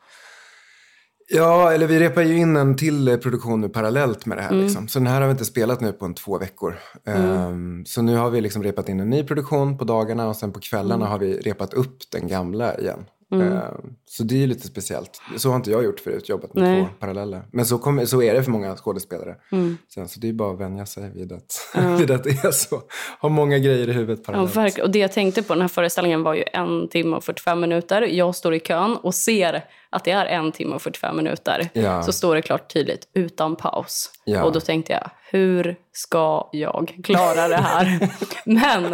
Ja, 1.29 1.73
eller 1.73 1.87
vi 1.87 2.01
repar 2.01 2.23
ju 2.23 2.37
in 2.37 2.57
en 2.57 2.77
till 2.77 3.19
produktion 3.19 3.61
nu 3.61 3.69
parallellt 3.69 4.27
med 4.27 4.39
det 4.39 4.43
här. 4.43 4.51
Mm. 4.51 4.65
Liksom. 4.65 4.89
Så 4.89 4.99
den 4.99 5.07
här 5.07 5.21
har 5.21 5.29
vi 5.29 5.33
inte 5.33 5.45
spelat 5.45 5.81
nu 5.81 5.93
på 5.93 6.05
en 6.05 6.15
två 6.15 6.39
veckor. 6.39 6.79
Mm. 7.05 7.31
Um, 7.31 7.85
så 7.87 8.03
nu 8.03 8.17
har 8.17 8.31
vi 8.31 8.41
liksom 8.41 8.63
repat 8.63 8.89
in 8.89 9.01
en 9.01 9.11
ny 9.11 9.25
produktion 9.25 9.79
på 9.79 9.85
dagarna 9.85 10.29
och 10.29 10.37
sen 10.37 10.53
på 10.53 10.61
kvällarna 10.61 10.95
mm. 10.95 11.09
har 11.09 11.19
vi 11.19 11.41
repat 11.41 11.75
upp 11.75 11.97
den 12.13 12.29
gamla 12.29 12.79
igen. 12.79 13.05
Uh, 13.35 13.59
så 14.07 14.23
det 14.23 14.35
är 14.35 14.39
ju 14.39 14.47
lite 14.47 14.67
speciellt. 14.67 15.21
Så 15.37 15.49
har 15.49 15.57
inte 15.57 15.71
jag 15.71 15.85
gjort 15.85 16.01
förut, 16.01 16.29
jobbat 16.29 16.55
med 16.55 16.65
Nej. 16.65 16.83
två 16.83 16.89
paralleller. 17.01 17.43
Men 17.53 17.67
så, 17.67 17.79
kom, 17.79 18.07
så 18.07 18.23
är 18.23 18.35
det 18.35 18.43
för 18.43 18.51
många 18.51 18.77
skådespelare. 18.77 19.37
Mm. 19.53 19.79
Sen, 19.95 20.09
så 20.09 20.21
det 20.21 20.29
är 20.29 20.33
bara 20.33 20.53
att 20.53 20.61
vänja 20.61 20.87
sig 20.87 21.11
vid 21.11 21.33
att, 21.33 21.75
vid 21.99 22.11
att 22.11 22.25
det 22.25 22.31
är 22.45 22.51
så. 22.51 22.83
Ha 23.21 23.29
många 23.29 23.59
grejer 23.59 23.89
i 23.89 23.93
huvudet 23.93 24.25
parallellt. 24.25 24.79
Ja, 24.79 24.85
och 24.85 24.91
det 24.91 24.99
jag 24.99 25.13
tänkte 25.13 25.43
på 25.43 25.55
den 25.55 25.61
här 25.61 25.69
föreställningen 25.69 26.23
var 26.23 26.35
ju 26.35 26.45
en 26.53 26.89
timme 26.89 27.17
och 27.17 27.25
45 27.25 27.61
minuter. 27.61 28.03
Jag 28.03 28.35
står 28.35 28.55
i 28.55 28.61
kön 28.61 28.97
och 28.97 29.15
ser 29.15 29.65
att 29.95 30.05
det 30.05 30.11
är 30.11 30.27
en 30.27 30.53
timme 30.53 30.75
och 30.75 30.83
45 30.83 31.17
minuter. 31.17 31.69
Ja. 31.73 32.03
Så 32.03 32.13
står 32.13 32.35
det 32.35 32.43
klart 32.43 32.73
tydligt 32.73 33.09
utan 33.15 33.57
paus. 33.57 34.11
Ja. 34.25 34.45
Och 34.45 34.53
då 34.53 34.61
tänkte 34.61 34.93
jag, 34.93 35.11
hur 35.31 35.77
ska 35.93 36.49
jag 36.53 37.01
klara 37.05 37.49
det 37.49 37.57
här? 37.57 38.11
Men 38.45 38.91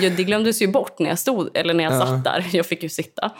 det, 0.00 0.08
det, 0.08 0.24
glömdes 0.24 0.62
ju 0.62 0.72
bort 0.72 0.98
när 0.98 1.08
jag 1.08 1.18
stod, 1.18 1.56
eller 1.56 1.74
när 1.74 1.84
jag 1.84 1.92
ja. 1.92 2.06
satt 2.06 2.24
där. 2.24 2.46
Jag 2.52 2.66
fick 2.66 2.82
ju 2.82 2.88
sitta. 2.88 3.30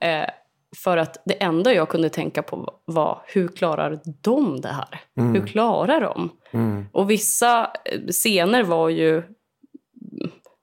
Eh, 0.00 0.28
för 0.76 0.96
att 0.96 1.22
det 1.24 1.42
enda 1.42 1.72
jag 1.72 1.88
kunde 1.88 2.08
tänka 2.08 2.42
på 2.42 2.74
var 2.84 3.22
hur 3.26 3.48
klarar 3.48 4.00
de 4.20 4.60
det 4.60 4.68
här? 4.68 5.00
Mm. 5.18 5.34
Hur 5.34 5.46
klarar 5.46 6.00
de? 6.00 6.30
Mm. 6.52 6.86
Och 6.92 7.10
vissa 7.10 7.70
eh, 7.84 8.00
scener 8.06 8.62
var 8.62 8.88
ju 8.88 9.22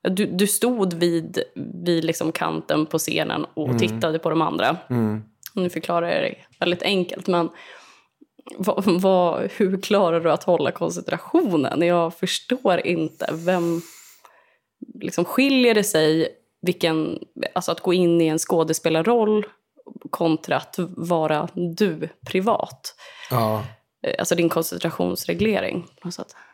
du, 0.10 0.26
du 0.26 0.48
stod 0.48 0.94
vid, 0.94 1.40
vid 1.86 2.06
liksom 2.06 2.32
kanten 2.32 2.86
på 2.86 2.98
scenen 2.98 3.46
och 3.54 3.68
mm. 3.68 3.80
tittade 3.80 4.20
på 4.20 4.30
de 4.30 4.42
andra. 4.42 4.78
Mm. 4.90 5.24
Nu 5.56 5.70
förklarar 5.70 6.08
jag 6.08 6.24
det 6.24 6.36
väldigt 6.60 6.84
enkelt, 6.84 7.28
men 7.28 7.50
vad, 8.58 9.02
vad, 9.02 9.52
hur 9.52 9.82
klarar 9.82 10.20
du 10.20 10.32
att 10.32 10.44
hålla 10.44 10.72
koncentrationen? 10.72 11.82
Jag 11.82 12.14
förstår 12.14 12.88
inte. 12.88 13.30
Vem 13.34 13.82
liksom 15.02 15.26
skiljer 15.26 15.74
det 15.74 15.84
sig 15.84 16.28
vilken, 16.62 17.20
alltså 17.56 17.72
att 17.72 17.82
gå 17.82 17.94
in 17.94 18.22
i 18.22 18.28
en 18.28 18.40
skådespelarroll 18.40 19.46
kontra 20.10 20.58
att 20.58 20.76
vara 20.90 21.50
du 21.78 22.10
privat? 22.28 22.96
Ja. 23.30 23.64
Eh, 24.08 24.16
alltså 24.20 24.36
din 24.36 24.50
koncentrationsreglering. 24.50 25.86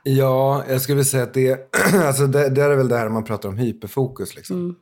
Ja, 0.03 0.63
jag 0.70 0.81
skulle 0.81 1.03
säga 1.03 1.24
att 1.24 1.34
det, 1.34 1.75
alltså 1.93 2.27
det, 2.27 2.50
det 2.50 2.62
är 2.62 2.75
väl 2.75 2.88
det 2.88 2.98
här 2.98 3.10
man 3.10 3.24
pratar 3.24 3.50
om 3.50 3.58
hyperfokus. 3.58 4.36
Liksom. 4.36 4.55
Mm. 4.55 4.75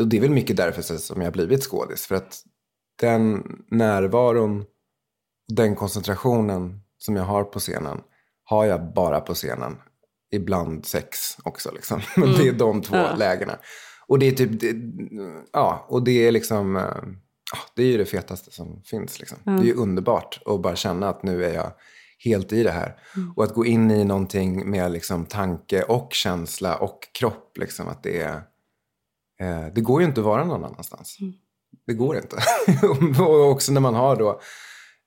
Och 0.00 0.06
det 0.06 0.16
är 0.16 0.20
väl 0.20 0.30
mycket 0.30 0.56
därför 0.56 0.82
som 0.82 1.20
jag 1.20 1.26
har 1.26 1.32
blivit 1.32 1.62
skådis. 1.62 2.06
För 2.06 2.14
att 2.14 2.42
den 3.00 3.42
närvaron, 3.70 4.64
den 5.48 5.76
koncentrationen 5.76 6.80
som 6.98 7.16
jag 7.16 7.24
har 7.24 7.44
på 7.44 7.58
scenen 7.58 8.00
har 8.44 8.64
jag 8.64 8.94
bara 8.94 9.20
på 9.20 9.34
scenen. 9.34 9.76
Ibland 10.32 10.86
sex 10.86 11.36
också 11.44 11.70
liksom. 11.74 12.00
Men 12.16 12.28
mm. 12.28 12.38
det 12.38 12.48
är 12.48 12.52
de 12.52 12.82
två 12.82 12.96
ja. 12.96 13.14
lägena. 13.16 13.58
Och 14.06 14.18
det 14.18 14.26
är 14.26 14.32
typ, 14.32 14.60
det, 14.60 14.76
ja, 15.52 15.86
och 15.88 16.02
det 16.02 16.26
är 16.26 16.32
liksom, 16.32 16.76
eh, 16.76 16.82
ja, 17.52 17.58
det 17.74 17.82
är 17.82 17.86
ju 17.86 17.98
det 17.98 18.06
fetaste 18.06 18.50
som 18.50 18.82
finns 18.84 19.18
liksom. 19.18 19.38
Mm. 19.46 19.60
Det 19.60 19.64
är 19.64 19.66
ju 19.66 19.74
underbart 19.74 20.42
att 20.46 20.60
bara 20.60 20.76
känna 20.76 21.08
att 21.08 21.22
nu 21.22 21.44
är 21.44 21.54
jag 21.54 21.72
helt 22.24 22.52
i 22.52 22.62
det 22.62 22.70
här. 22.70 22.96
Mm. 23.16 23.32
Och 23.36 23.44
att 23.44 23.54
gå 23.54 23.66
in 23.66 23.90
i 23.90 24.04
någonting 24.04 24.70
med 24.70 24.92
liksom 24.92 25.26
tanke 25.26 25.82
och 25.82 26.12
känsla 26.12 26.76
och 26.76 27.08
kropp, 27.12 27.58
liksom 27.58 27.88
att 27.88 28.02
det 28.02 28.20
är, 28.20 28.42
eh, 29.40 29.66
det 29.74 29.80
går 29.80 30.00
ju 30.00 30.06
inte 30.06 30.20
att 30.20 30.26
vara 30.26 30.44
någon 30.44 30.64
annanstans. 30.64 31.18
Det 31.90 31.94
går 31.94 32.16
inte. 32.16 32.36
och 33.22 33.50
också 33.50 33.72
när 33.72 33.80
man 33.80 33.94
har 33.94 34.16
då 34.16 34.40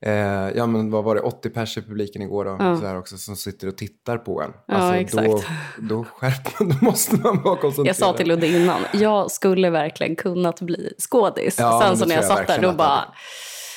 Eh, 0.06 0.52
ja 0.56 0.66
men 0.66 0.92
vad 0.92 1.04
var 1.04 1.16
det, 1.16 1.22
80 1.22 1.50
pers 1.50 1.78
i 1.78 1.82
publiken 1.82 2.22
igår 2.22 2.46
då, 2.46 2.56
ja. 2.60 2.78
så 2.78 2.86
här 2.86 2.98
också, 2.98 3.18
som 3.18 3.36
sitter 3.36 3.68
och 3.68 3.78
tittar 3.78 4.18
på 4.18 4.42
en. 4.42 4.54
Ja, 4.68 4.74
alltså, 4.74 4.96
exakt. 4.96 5.28
Då, 5.28 5.44
då 5.78 6.04
skärper 6.04 6.64
man, 6.64 6.78
då 6.80 6.86
måste 6.86 7.16
man 7.16 7.42
vara 7.42 7.56
koncentrerad. 7.56 7.88
Jag 7.88 7.96
sa 7.96 8.14
till 8.14 8.28
Ludde 8.28 8.48
innan, 8.48 8.82
jag 8.94 9.32
skulle 9.32 9.70
verkligen 9.70 10.16
kunnat 10.16 10.62
bli 10.62 10.94
skådis. 10.98 11.56
Ja, 11.60 11.82
Sen 11.84 11.98
så 11.98 12.06
när 12.06 12.16
jag, 12.16 12.24
jag 12.24 12.32
satt 12.32 12.48
där, 12.48 12.62
då 12.62 12.72
bara, 12.72 13.06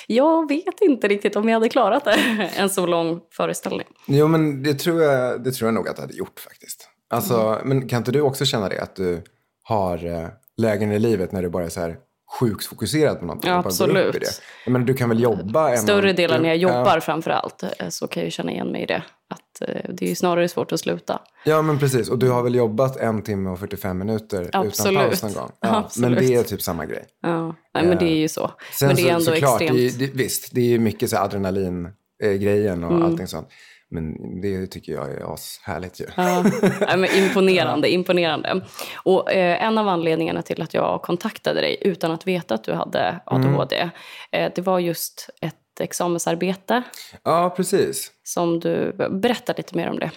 jag 0.06 0.48
vet 0.48 0.80
inte 0.80 1.08
riktigt 1.08 1.36
om 1.36 1.48
jag 1.48 1.54
hade 1.56 1.68
klarat 1.68 2.04
det, 2.04 2.50
en 2.56 2.70
så 2.70 2.86
lång 2.86 3.20
föreställning. 3.32 3.86
Jo 4.06 4.28
men 4.28 4.62
det 4.62 4.74
tror 4.74 5.02
jag, 5.02 5.44
det 5.44 5.52
tror 5.52 5.66
jag 5.68 5.74
nog 5.74 5.88
att 5.88 5.98
jag 5.98 6.02
hade 6.02 6.16
gjort 6.16 6.40
faktiskt. 6.40 6.88
Alltså, 7.10 7.34
mm. 7.40 7.68
Men 7.68 7.88
kan 7.88 7.96
inte 7.96 8.12
du 8.12 8.20
också 8.20 8.44
känna 8.44 8.68
det, 8.68 8.82
att 8.82 8.96
du 8.96 9.22
har 9.62 10.06
eh, 10.06 10.28
lägen 10.56 10.92
i 10.92 10.98
livet 10.98 11.32
när 11.32 11.42
du 11.42 11.48
bara 11.48 11.64
är 11.64 11.68
så 11.68 11.80
här, 11.80 11.96
sjukt 12.38 12.66
fokuserad 12.66 13.20
på 13.20 13.26
någonting. 13.26 13.50
Ja, 13.50 13.56
absolut. 13.56 14.12
Bara 14.12 14.20
det. 14.20 14.40
Jag 14.64 14.72
menar, 14.72 14.86
du 14.86 14.94
kan 14.94 15.08
väl 15.08 15.22
jobba? 15.22 15.76
Större 15.76 16.12
delen 16.12 16.42
när 16.42 16.48
jag 16.48 16.58
jobbar 16.58 16.94
ja. 16.94 17.00
framför 17.00 17.30
allt 17.30 17.62
eh, 17.62 17.88
så 17.88 18.06
kan 18.06 18.22
jag 18.22 18.32
känna 18.32 18.52
igen 18.52 18.72
mig 18.72 18.82
i 18.82 18.86
det. 18.86 19.02
Att 19.30 19.68
eh, 19.68 19.90
det 19.94 20.10
är 20.10 20.14
snarare 20.14 20.48
svårt 20.48 20.72
att 20.72 20.80
sluta. 20.80 21.20
Ja 21.44 21.62
men 21.62 21.78
precis. 21.78 22.08
Och 22.08 22.18
du 22.18 22.30
har 22.30 22.42
väl 22.42 22.54
jobbat 22.54 22.96
en 22.96 23.22
timme 23.22 23.50
och 23.50 23.58
45 23.58 23.98
minuter 23.98 24.50
absolut. 24.52 24.98
utan 24.98 25.10
paus 25.10 25.22
någon 25.22 25.32
gång? 25.32 25.50
Ja, 25.60 25.76
absolut. 25.76 26.10
Men 26.10 26.26
det 26.26 26.34
är 26.34 26.42
typ 26.42 26.62
samma 26.62 26.86
grej. 26.86 27.04
Ja, 27.22 27.54
Nej, 27.74 27.86
men 27.86 27.98
det 27.98 28.04
är 28.04 28.16
ju 28.16 28.28
så. 28.28 28.50
Sen 28.72 28.86
men 28.86 28.96
det 28.96 29.02
är 29.02 29.12
ändå 29.12 29.24
så, 29.24 29.32
såklart, 29.32 29.60
extremt. 29.60 29.98
Det 29.98 30.04
är, 30.04 30.08
det, 30.08 30.14
visst, 30.14 30.54
det 30.54 30.60
är 30.60 30.68
ju 30.68 30.78
mycket 30.78 31.10
så 31.10 31.16
adrenalin-grejen 31.16 32.84
och 32.84 32.92
mm. 32.92 33.02
allting 33.02 33.26
sånt. 33.26 33.48
Men 33.90 34.40
det 34.40 34.66
tycker 34.66 34.92
jag 34.92 35.10
är 35.10 35.34
ashärligt 35.34 36.00
ju. 36.00 36.06
Ja, 36.16 36.44
men 36.96 37.04
imponerande, 37.04 37.88
imponerande. 37.92 38.66
Och 39.04 39.32
eh, 39.32 39.62
en 39.62 39.78
av 39.78 39.88
anledningarna 39.88 40.42
till 40.42 40.62
att 40.62 40.74
jag 40.74 41.02
kontaktade 41.02 41.60
dig 41.60 41.78
utan 41.80 42.10
att 42.10 42.26
veta 42.26 42.54
att 42.54 42.64
du 42.64 42.72
hade 42.72 43.20
ADHD, 43.26 43.76
mm. 43.76 43.90
eh, 44.32 44.52
det 44.54 44.62
var 44.62 44.78
just 44.78 45.30
ett 45.40 45.80
examensarbete. 45.80 46.82
Ja, 47.22 47.54
precis. 47.56 48.12
Som 48.22 48.60
du, 48.60 48.92
berätta 49.10 49.54
lite 49.56 49.76
mer 49.76 49.90
om 49.90 49.98
det. 49.98 50.10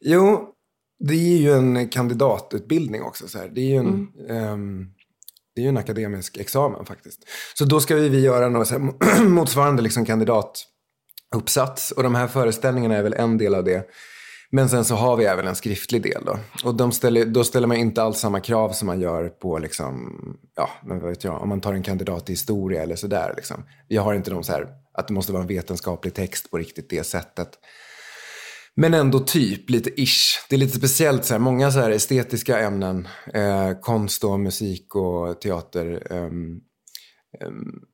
Jo, 0.00 0.52
det 0.98 1.14
är 1.14 1.38
ju 1.38 1.52
en 1.52 1.88
kandidatutbildning 1.88 3.02
också. 3.02 3.28
Så 3.28 3.38
här. 3.38 3.48
Det 3.48 3.60
är 3.60 3.68
ju 3.68 3.76
en, 3.76 4.08
mm. 4.28 4.52
um, 4.52 4.90
det 5.54 5.64
är 5.64 5.68
en 5.68 5.76
akademisk 5.76 6.36
examen 6.36 6.86
faktiskt. 6.86 7.22
Så 7.54 7.64
då 7.64 7.80
ska 7.80 7.94
vi 7.94 8.20
göra 8.20 8.48
något 8.48 8.72
motsvarande 9.26 9.82
liksom 9.82 10.04
kandidat 10.04 10.66
uppsats. 11.36 11.92
Och 11.92 12.02
de 12.02 12.14
här 12.14 12.26
föreställningarna 12.26 12.96
är 12.96 13.02
väl 13.02 13.14
en 13.14 13.38
del 13.38 13.54
av 13.54 13.64
det. 13.64 13.88
Men 14.50 14.68
sen 14.68 14.84
så 14.84 14.94
har 14.94 15.16
vi 15.16 15.24
även 15.24 15.46
en 15.46 15.54
skriftlig 15.54 16.02
del 16.02 16.24
då. 16.24 16.38
Och 16.64 16.74
de 16.74 16.92
ställer, 16.92 17.24
då 17.24 17.44
ställer 17.44 17.66
man 17.66 17.76
inte 17.76 18.02
alls 18.02 18.18
samma 18.18 18.40
krav 18.40 18.70
som 18.72 18.86
man 18.86 19.00
gör 19.00 19.28
på, 19.28 19.58
liksom, 19.58 20.12
ja, 20.56 20.70
men 20.84 21.00
vad 21.00 21.10
vet 21.10 21.24
jag, 21.24 21.42
om 21.42 21.48
man 21.48 21.60
tar 21.60 21.72
en 21.72 21.82
kandidat 21.82 22.28
i 22.28 22.32
historia 22.32 22.82
eller 22.82 22.96
sådär. 22.96 23.34
Liksom. 23.36 23.64
Jag 23.88 24.02
har 24.02 24.14
inte 24.14 24.30
de 24.30 24.44
så 24.44 24.52
här, 24.52 24.66
att 24.94 25.08
det 25.08 25.14
måste 25.14 25.32
vara 25.32 25.42
en 25.42 25.48
vetenskaplig 25.48 26.14
text 26.14 26.50
på 26.50 26.58
riktigt 26.58 26.90
det 26.90 27.04
sättet. 27.04 27.48
Men 28.74 28.94
ändå 28.94 29.20
typ, 29.20 29.70
lite 29.70 30.00
ish. 30.00 30.46
Det 30.48 30.56
är 30.56 30.58
lite 30.58 30.78
speciellt, 30.78 31.24
så 31.24 31.34
här, 31.34 31.38
många 31.38 31.70
så 31.70 31.80
här 31.80 31.90
estetiska 31.90 32.58
ämnen, 32.58 33.08
eh, 33.34 33.72
konst 33.80 34.24
och 34.24 34.40
musik 34.40 34.94
och 34.94 35.40
teater, 35.40 36.06
eh, 36.10 36.30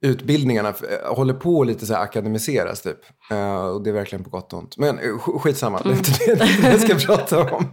utbildningarna 0.03 0.69
eh, 0.69 1.15
håller 1.15 1.35
på 1.35 1.61
att 1.61 1.67
lite 1.67 1.87
så 1.87 1.95
här 1.95 2.03
akademiseras 2.03 2.83
typ. 2.83 2.99
Uh, 3.33 3.67
och 3.67 3.83
det 3.83 3.91
är 3.91 3.95
verkligen 3.95 4.25
på 4.25 4.31
gott 4.31 4.53
och 4.53 4.59
ont. 4.59 4.77
Men 4.79 4.99
uh, 4.99 5.19
skitsamma, 5.19 5.81
mm. 5.81 5.97
det 6.03 6.27
är 6.27 6.33
inte 6.33 6.63
det 6.63 6.71
jag 6.71 6.81
ska 6.81 7.15
prata 7.15 7.55
om. 7.55 7.65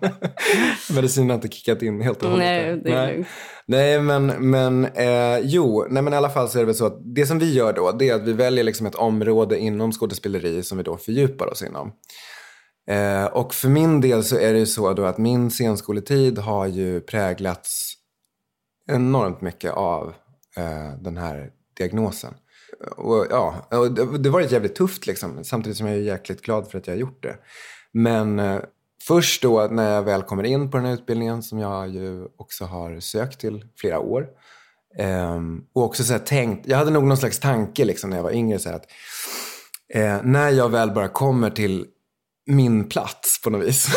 Medicinen 0.96 1.30
har 1.30 1.36
inte 1.36 1.48
kickat 1.48 1.82
in 1.82 2.02
helt 2.02 2.24
och 2.24 2.30
hållet. 2.30 2.46
Nej, 2.46 2.82
det 2.84 2.92
är 2.92 3.06
nej. 3.06 3.26
nej, 3.66 4.02
men, 4.02 4.26
men 4.28 4.86
eh, 4.86 5.40
jo, 5.42 5.86
nej 5.90 6.04
men 6.04 6.14
i 6.14 6.16
alla 6.16 6.30
fall 6.30 6.50
så 6.50 6.58
är 6.58 6.62
det 6.62 6.66
väl 6.66 6.76
så 6.76 6.86
att 6.86 7.16
det 7.16 7.26
som 7.26 7.40
vi 7.40 7.54
gör 7.54 7.74
då, 7.74 7.92
det 7.92 8.10
är 8.10 8.16
att 8.16 8.24
vi 8.24 8.34
väljer 8.34 8.64
liksom 8.64 8.86
ett 8.86 8.96
område 8.96 9.60
inom 9.60 9.92
skådespeleri 9.92 10.64
som 10.64 10.78
vi 10.78 10.84
då 10.84 10.98
fördjupar 10.98 11.52
oss 11.52 11.64
inom. 11.64 11.92
Eh, 12.90 13.26
och 13.26 13.54
för 13.54 13.70
min 13.70 14.02
del 14.02 14.24
så 14.24 14.38
är 14.38 14.54
det 14.54 14.60
ju 14.60 14.66
så 14.66 14.94
då 14.94 15.06
att 15.06 15.18
min 15.18 15.50
scenskoletid 15.50 16.38
har 16.38 16.68
ju 16.68 17.02
präglats 17.02 17.94
enormt 18.88 19.42
mycket 19.42 19.72
av 19.72 20.14
eh, 20.58 21.00
den 21.02 21.18
här 21.18 21.50
diagnosen. 21.80 22.34
Och, 22.98 23.28
ja, 23.30 23.68
och 23.72 23.92
det, 23.92 24.18
det 24.18 24.30
var 24.30 24.42
jävligt 24.42 24.76
tufft 24.76 25.08
liksom, 25.08 25.44
samtidigt 25.44 25.78
som 25.78 25.88
jag 25.88 25.96
är 25.96 26.02
jäkligt 26.02 26.42
glad 26.42 26.72
för 26.72 26.78
att 26.78 26.88
jag 26.88 26.94
har 26.94 27.00
gjort 27.00 27.24
det. 27.24 27.36
Men 27.92 28.40
eh, 28.40 28.60
först 29.08 29.42
då 29.42 29.68
när 29.72 29.94
jag 29.96 30.04
väl 30.04 30.22
kommer 30.22 30.44
in 30.44 30.72
på 30.72 30.78
den 30.78 30.86
här 30.86 30.94
utbildningen 30.94 31.44
som 31.44 31.60
jag 31.60 31.90
ju 31.90 32.28
också 32.38 32.66
har 32.66 33.00
sökt 33.00 33.40
till 33.40 33.66
flera 33.78 34.00
år. 34.00 34.28
Eh, 34.98 35.40
och 35.74 35.84
också 35.84 36.04
så 36.04 36.14
här, 36.14 36.20
tänkt, 36.20 36.68
jag 36.68 36.78
hade 36.78 36.92
nog 36.92 37.04
någon 37.04 37.18
slags 37.18 37.40
tanke 37.40 37.86
liksom, 37.86 38.10
när 38.10 38.18
jag 38.18 38.24
var 38.24 38.32
yngre 38.32 38.60
så 38.60 38.70
här, 38.70 38.76
att 38.76 38.88
eh, 39.94 40.24
när 40.24 40.50
jag 40.50 40.70
väl 40.70 40.92
bara 40.92 41.08
kommer 41.08 41.50
till 41.50 41.86
min 42.50 42.90
plats 42.90 43.42
på 43.44 43.50
något 43.50 43.68
vis. 43.68 43.88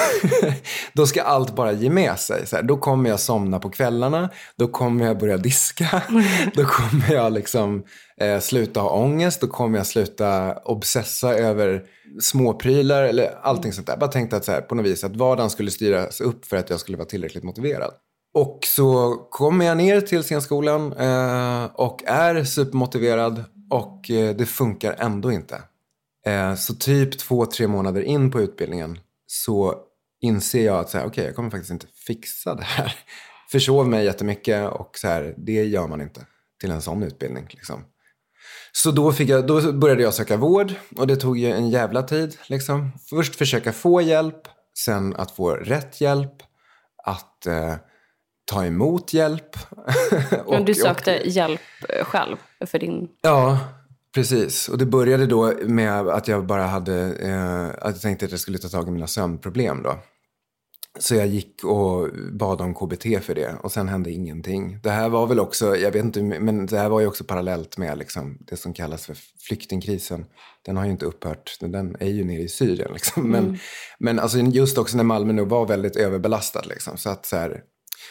då 0.93 1.07
ska 1.07 1.23
allt 1.23 1.57
bara 1.57 1.73
ge 1.73 1.91
med 1.91 2.19
sig. 2.19 2.47
Så 2.47 2.57
här, 2.57 2.63
då 2.63 2.77
kommer 2.77 3.11
jag 3.11 3.21
somna 3.21 3.59
på 3.59 3.71
kvällarna, 3.71 4.31
då 4.57 4.69
kommer 4.69 5.07
jag 5.07 5.19
börja 5.19 5.37
diska, 5.37 6.03
då 6.55 6.65
kommer 6.65 7.13
jag 7.13 7.33
liksom 7.33 7.85
eh, 8.21 8.41
sluta 8.41 8.81
ha 8.81 8.91
ångest, 8.91 9.41
då 9.41 9.47
kommer 9.47 9.79
jag 9.79 9.87
sluta 9.87 10.55
obsessa 10.55 11.35
över 11.35 11.83
småprylar 12.21 13.03
eller 13.03 13.39
allting 13.43 13.73
sånt 13.73 13.87
där. 13.87 13.97
Bara 13.97 14.11
tänkte 14.11 14.37
att 14.37 14.45
så 14.45 14.53
här, 14.53 14.61
på 14.61 14.75
något 14.75 14.87
vis 14.87 15.05
att 15.05 15.17
vardagen 15.17 15.51
skulle 15.51 15.71
styras 15.71 16.21
upp 16.21 16.47
för 16.47 16.57
att 16.57 16.71
jag 16.71 16.81
skulle 16.81 16.99
vara 16.99 17.09
tillräckligt 17.09 17.45
motiverad. 17.45 17.93
Och 18.35 18.59
så 18.63 19.15
kommer 19.31 19.65
jag 19.65 19.77
ner 19.77 20.01
till 20.01 20.23
scenskolan 20.23 20.93
eh, 20.93 21.65
och 21.75 22.03
är 22.07 22.45
supermotiverad 22.45 23.45
och 23.71 24.11
eh, 24.11 24.37
det 24.37 24.47
funkar 24.47 24.97
ändå 24.99 25.33
inte. 25.33 25.63
Eh, 26.27 26.55
så 26.55 26.75
typ 26.75 27.19
två, 27.19 27.47
tre 27.47 27.69
månader 27.69 28.03
in 28.03 28.31
på 28.31 28.41
utbildningen 28.41 28.99
så 29.27 29.75
inser 30.21 30.67
jag 30.67 30.79
att 30.79 30.91
så 30.91 30.99
här, 30.99 31.07
okay, 31.07 31.25
jag 31.25 31.37
kommer 31.37 31.51
faktiskt 31.51 31.71
inte 31.71 31.87
fixa 32.07 32.55
det 32.55 32.65
här. 32.65 32.95
Försov 33.51 33.89
mig 33.89 34.05
jättemycket 34.05 34.71
och 34.71 34.99
så 34.99 35.09
här, 35.09 35.35
det 35.37 35.65
gör 35.65 35.89
man 35.89 36.01
inte 36.01 36.27
till 36.61 36.71
en 36.71 36.83
sån 36.83 37.03
utbildning. 37.03 37.47
Liksom. 37.51 37.85
Så 38.73 38.91
då, 38.91 39.13
jag, 39.19 39.47
då 39.47 39.73
började 39.73 40.03
jag 40.03 40.15
söka 40.15 40.37
vård 40.37 40.75
och 40.97 41.07
det 41.07 41.17
tog 41.17 41.39
ju 41.39 41.51
en 41.51 41.71
jävla 41.71 42.03
tid. 42.03 42.37
Liksom. 42.47 42.93
Först 43.11 43.37
försöka 43.37 43.73
få 43.73 44.01
hjälp, 44.01 44.49
sen 44.79 45.17
att 45.17 45.31
få 45.31 45.51
rätt 45.51 46.01
hjälp, 46.01 46.43
att 47.05 47.47
eh, 47.47 47.75
ta 48.45 48.65
emot 48.65 49.13
hjälp. 49.13 49.57
och, 50.45 50.53
Men 50.53 50.65
du 50.65 50.75
sökte 50.75 51.21
och, 51.21 51.27
hjälp 51.27 51.61
eh, 51.89 52.05
själv 52.05 52.37
för 52.67 52.79
din... 52.79 53.09
Ja, 53.23 53.59
Precis, 54.15 54.69
och 54.69 54.79
det 54.79 54.87
började 54.87 55.27
då 55.27 55.53
med 55.63 56.09
att 56.09 56.29
jag 56.29 56.47
bara 56.47 56.67
hade, 56.67 57.15
eh, 57.15 57.69
att 57.69 57.95
jag 57.95 58.01
tänkte 58.01 58.25
att 58.25 58.31
jag 58.31 58.41
skulle 58.41 58.59
ta 58.59 58.69
tag 58.69 58.89
i 58.89 58.91
mina 58.91 59.07
sömnproblem 59.07 59.83
då. 59.83 59.99
Så 60.99 61.15
jag 61.15 61.27
gick 61.27 61.65
och 61.65 62.09
bad 62.33 62.61
om 62.61 62.75
KBT 62.75 63.21
för 63.23 63.35
det 63.35 63.55
och 63.63 63.73
sen 63.73 63.89
hände 63.89 64.11
ingenting. 64.11 64.79
Det 64.83 64.91
här 64.91 65.09
var 65.09 65.27
väl 65.27 65.41
också, 65.41 65.77
jag 65.77 65.93
vet 65.93 66.05
inte, 66.05 66.23
men 66.23 66.67
det 66.67 66.79
här 66.79 66.89
var 66.89 67.01
ju 67.01 67.07
också 67.07 67.25
parallellt 67.25 67.79
med 67.79 67.99
liksom 67.99 68.39
det 68.41 68.57
som 68.57 68.75
kallas 68.75 69.07
för 69.07 69.17
flyktingkrisen. 69.49 70.25
Den 70.65 70.77
har 70.77 70.85
ju 70.85 70.91
inte 70.91 71.07
upphört, 71.07 71.57
den 71.61 71.97
är 72.01 72.09
ju 72.09 72.25
nere 72.25 72.43
i 72.43 72.49
Syrien 72.49 72.91
liksom. 72.93 73.31
Men, 73.31 73.45
mm. 73.45 73.59
men 73.99 74.19
alltså 74.19 74.39
just 74.39 74.79
också 74.79 74.97
när 74.97 75.05
Malmö 75.05 75.33
nu 75.33 75.45
var 75.45 75.67
väldigt 75.67 75.97
överbelastad 75.97 76.63
liksom. 76.69 76.97
Så 76.97 77.11
att 77.11 77.27
så 77.27 77.37
här, 77.37 77.63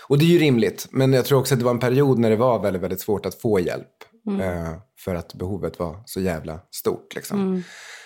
Och 0.07 0.17
det 0.17 0.25
är 0.25 0.29
ju 0.29 0.39
rimligt. 0.39 0.87
Men 0.91 1.13
jag 1.13 1.25
tror 1.25 1.39
också 1.39 1.53
att 1.53 1.59
det 1.59 1.65
var 1.65 1.71
en 1.71 1.79
period 1.79 2.19
när 2.19 2.29
det 2.29 2.35
var 2.35 2.59
väldigt, 2.59 2.81
väldigt 2.81 3.01
svårt 3.01 3.25
att 3.25 3.41
få 3.41 3.59
hjälp. 3.59 3.87
Mm. 4.27 4.41
Eh, 4.41 4.73
för 4.99 5.15
att 5.15 5.33
behovet 5.33 5.79
var 5.79 6.03
så 6.05 6.21
jävla 6.21 6.59
stort. 6.71 7.15
Liksom. 7.15 7.39
Mm. 7.39 7.63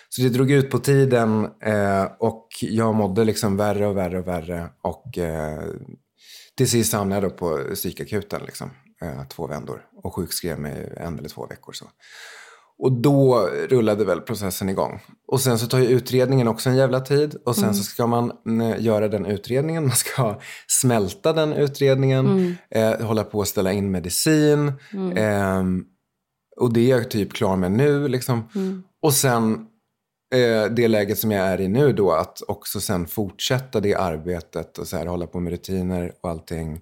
Så 0.10 0.22
det 0.22 0.30
drog 0.30 0.52
ut 0.52 0.72
på 0.72 0.80
tiden 0.80 1.50
eh, 1.62 2.04
och 2.20 2.48
jag 2.62 2.96
mådde 2.96 3.24
liksom 3.24 3.58
värre 3.58 3.88
och 3.88 3.98
värre 3.98 4.20
och 4.20 4.28
värre. 4.28 4.70
Och 4.82 5.18
eh, 5.18 5.64
till 6.58 6.70
sist 6.70 6.94
hamnade 6.94 7.22
jag 7.22 7.38
på 7.38 7.60
psykakuten 7.74 8.42
liksom, 8.46 8.70
eh, 9.02 9.28
två 9.28 9.48
vändor 9.48 9.82
och 10.04 10.16
sjukskrev 10.16 10.60
mig 10.60 10.94
en 10.98 11.20
eller 11.20 11.30
två 11.30 11.48
veckor. 11.48 11.74
Så. 11.74 11.86
Och 12.78 12.92
då 12.92 13.50
rullade 13.70 14.06
väl 14.06 14.22
processen 14.22 14.70
igång. 14.70 15.02
Och 15.28 15.42
sen 15.42 15.60
så 15.60 15.68
tar 15.68 15.80
ju 15.80 15.86
utredningen 15.86 16.48
också 16.48 16.70
en 16.70 16.76
jävla 16.76 17.00
tid. 17.00 17.36
Och 17.46 17.56
sen 17.56 17.64
mm. 17.64 17.76
så 17.76 17.84
ska 17.84 18.08
man 18.08 18.32
mm, 18.46 18.84
göra 18.84 19.08
den 19.08 19.26
utredningen. 19.26 19.84
Man 19.84 19.96
ska 19.96 20.40
smälta 20.68 21.34
den 21.34 21.54
utredningen. 21.54 22.26
Mm. 22.26 22.56
Eh, 22.70 23.08
hålla 23.08 23.24
på 23.24 23.42
att 23.42 23.48
ställa 23.48 23.72
in 23.72 23.92
medicin. 23.92 24.68
Eh, 25.16 25.64
och 26.56 26.74
det 26.74 26.92
är 26.92 26.98
jag 26.98 27.12
typ 27.12 27.34
klar 27.34 27.56
med 27.56 27.72
nu. 27.72 28.08
Liksom. 28.08 28.50
Mm. 28.56 28.84
Och 29.02 29.14
sen 29.14 29.68
eh, 30.34 30.66
det 30.72 30.88
läget 30.88 31.20
som 31.20 31.32
jag 31.32 31.48
är 31.48 31.62
i 31.62 31.68
nu 31.68 31.94
då. 31.94 32.12
Att 32.12 32.42
också 32.48 32.82
sen 32.82 33.08
fortsätta 33.08 33.80
det 33.80 33.96
arbetet. 33.96 34.78
Och 34.78 34.88
så 34.88 34.98
här, 34.98 35.06
hålla 35.06 35.28
på 35.28 35.40
med 35.40 35.52
rutiner 35.52 36.14
och 36.22 36.30
allting 36.30 36.82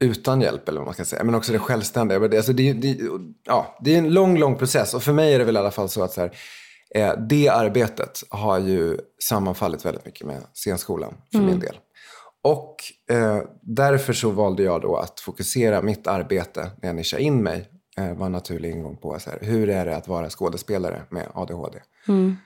utan 0.00 0.40
hjälp 0.40 0.68
eller 0.68 0.78
vad 0.78 0.86
man 0.86 0.94
ska 0.94 1.04
säga. 1.04 1.24
Men 1.24 1.34
också 1.34 1.52
det 1.52 1.58
självständiga. 1.58 2.36
Alltså 2.36 2.52
det, 2.52 2.72
det, 2.72 2.98
ja, 3.44 3.78
det 3.80 3.94
är 3.94 3.98
en 3.98 4.14
lång, 4.14 4.38
lång 4.38 4.56
process. 4.56 4.94
Och 4.94 5.02
för 5.02 5.12
mig 5.12 5.34
är 5.34 5.38
det 5.38 5.44
väl 5.44 5.56
i 5.56 5.58
alla 5.58 5.70
fall 5.70 5.88
så 5.88 6.02
att 6.02 6.12
så 6.12 6.20
här, 6.20 6.36
eh, 6.94 7.12
det 7.28 7.48
arbetet 7.48 8.22
har 8.28 8.58
ju 8.58 8.98
sammanfallit 9.22 9.84
väldigt 9.84 10.04
mycket 10.04 10.26
med 10.26 10.42
scenskolan 10.54 11.14
för 11.32 11.38
mm. 11.38 11.50
min 11.50 11.60
del. 11.60 11.76
Och 12.42 12.76
eh, 13.10 13.38
därför 13.62 14.12
så 14.12 14.30
valde 14.30 14.62
jag 14.62 14.82
då 14.82 14.96
att 14.96 15.20
fokusera 15.20 15.82
mitt 15.82 16.06
arbete 16.06 16.70
när 16.82 16.88
jag 16.88 16.96
nischade 16.96 17.22
in 17.22 17.42
mig 17.42 17.68
eh, 17.98 18.14
var 18.14 18.26
en 18.26 18.32
naturlig 18.32 18.70
ingång 18.70 18.96
på 18.96 19.18
så 19.18 19.30
här, 19.30 19.38
hur 19.42 19.68
är 19.68 19.86
det 19.86 19.96
att 19.96 20.08
vara 20.08 20.30
skådespelare 20.30 21.02
med 21.10 21.28
ADHD. 21.34 21.78
Mm. 22.08 22.36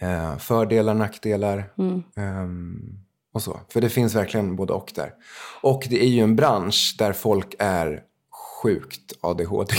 Eh, 0.00 0.36
fördelar, 0.36 0.94
nackdelar. 0.94 1.72
Mm. 1.78 2.02
Um, 2.16 3.04
och 3.34 3.42
så. 3.42 3.60
För 3.68 3.80
det 3.80 3.88
finns 3.88 4.14
verkligen 4.14 4.56
både 4.56 4.72
och 4.72 4.92
där. 4.94 5.12
Och 5.60 5.86
det 5.90 6.04
är 6.04 6.08
ju 6.08 6.20
en 6.20 6.36
bransch 6.36 6.96
där 6.98 7.12
folk 7.12 7.54
är 7.58 8.02
sjukt 8.62 9.12
ADHD. 9.20 9.74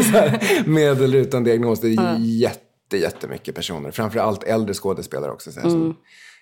med 0.66 1.02
eller 1.02 1.18
utan 1.18 1.44
diagnos. 1.44 1.80
Det 1.80 1.88
är 1.88 1.98
mm. 1.98 2.22
jätte, 2.22 2.96
jättemycket 2.96 3.54
personer. 3.54 3.90
Framförallt 3.90 4.44
äldre 4.44 4.74
skådespelare 4.74 5.32
också. 5.32 5.52
Så 5.52 5.60
här, 5.60 5.68
mm. 5.68 5.94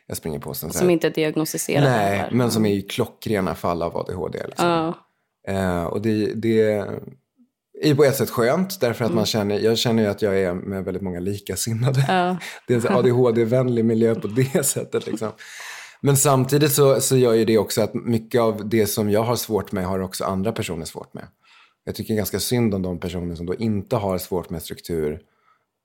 jag 0.07 0.17
springer 0.17 0.39
på 0.39 0.55
sen, 0.55 0.73
Som 0.73 0.91
inte 0.91 1.07
är 1.07 1.11
diagnostiserade. 1.11 1.91
Nej, 1.91 2.29
men 2.33 2.51
som 2.51 2.67
är 2.67 2.75
i 2.75 2.83
klockrena 2.83 3.55
fall 3.55 3.83
av 3.83 3.97
ADHD. 3.97 4.47
Liksom. 4.47 4.95
Uh, 5.49 5.85
och 5.85 6.03
det, 6.03 6.35
det 6.35 6.89
är 7.83 7.95
på 7.95 8.05
ett 8.05 8.17
sätt 8.17 8.31
skönt 8.31 8.81
därför 8.81 9.05
att 9.05 9.11
mm. 9.11 9.17
man 9.17 9.27
känner, 9.27 9.59
jag 9.59 9.79
känner 9.79 10.03
ju 10.03 10.09
att 10.09 10.23
jag 10.23 10.41
är 10.41 10.55
med 10.55 10.85
väldigt 10.85 11.03
många 11.03 11.21
likasinnade. 11.21 12.01
Uh. 12.01 12.39
Det 12.67 12.75
är 12.75 12.87
en 12.91 12.97
ADHD-vänlig 12.97 13.85
miljö 13.85 14.15
på 14.15 14.27
det 14.27 14.65
sättet. 14.67 15.07
Liksom. 15.07 15.33
Men 16.01 16.17
samtidigt 16.17 16.73
så, 16.73 17.01
så 17.01 17.17
gör 17.17 17.35
ju 17.35 17.45
det 17.45 17.59
också 17.59 17.83
att 17.83 17.95
mycket 17.95 18.41
av 18.41 18.69
det 18.69 18.87
som 18.87 19.11
jag 19.11 19.23
har 19.23 19.37
svårt 19.37 19.73
med 19.73 19.87
har 19.87 20.01
också 20.01 20.25
andra 20.25 20.53
personer 20.53 20.85
svårt 20.85 21.15
med. 21.15 21.25
Jag 21.85 21.95
tycker 21.95 22.15
ganska 22.15 22.41
synd 22.41 22.75
om 22.75 22.83
de 22.83 23.01
personer 23.01 23.35
som 23.35 23.47
då 23.47 23.55
inte 23.55 23.97
har 23.97 24.19
svårt 24.19 24.51
med 24.51 24.63
struktur 24.63 25.21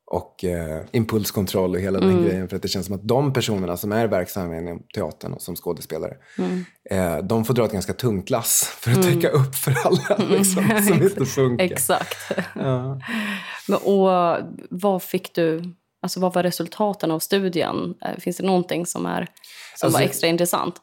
och 0.08 0.44
eh, 0.44 0.82
impulskontroll 0.92 1.76
och 1.76 1.82
hela 1.82 2.00
mm. 2.00 2.10
den 2.10 2.26
grejen. 2.26 2.50
För 2.50 2.56
att 2.56 2.62
det 2.62 2.68
känns 2.68 2.86
som 2.86 2.96
att 2.96 3.08
de 3.08 3.34
personerna 3.34 3.78
som 3.78 3.92
är 3.92 4.08
verksamma 4.08 4.58
inom 4.58 4.84
teatern 4.96 5.34
och 5.34 5.42
som 5.42 5.56
skådespelare, 5.56 6.14
mm. 6.38 6.66
eh, 6.90 7.18
de 7.24 7.46
får 7.46 7.54
dra 7.54 7.66
ett 7.66 7.72
ganska 7.72 7.94
tungt 7.94 8.30
lass 8.30 8.78
för 8.80 8.92
att 8.92 8.98
mm. 8.98 9.14
täcka 9.14 9.30
upp 9.30 9.56
för 9.56 9.76
alla 9.86 10.16
mm. 10.16 10.38
liksom, 10.38 10.64
som 10.88 11.04
inte 11.04 11.26
funkar. 11.26 11.66
Exakt. 11.66 12.18
Ja. 12.56 13.02
Men, 13.68 13.78
och 13.78 14.38
vad 14.70 15.04
fick 15.04 15.36
du, 15.36 15.64
alltså 16.02 16.20
vad 16.20 16.34
var 16.34 16.44
resultaten 16.44 17.12
av 17.12 17.20
studien? 17.20 17.96
Eh, 18.02 18.20
finns 18.20 18.38
det 18.38 18.46
någonting 18.46 18.86
som 18.86 19.06
är 19.06 19.28
som 19.76 19.88
alltså, 19.88 20.00
var 20.00 20.06
extra 20.06 20.28
intressant. 20.28 20.76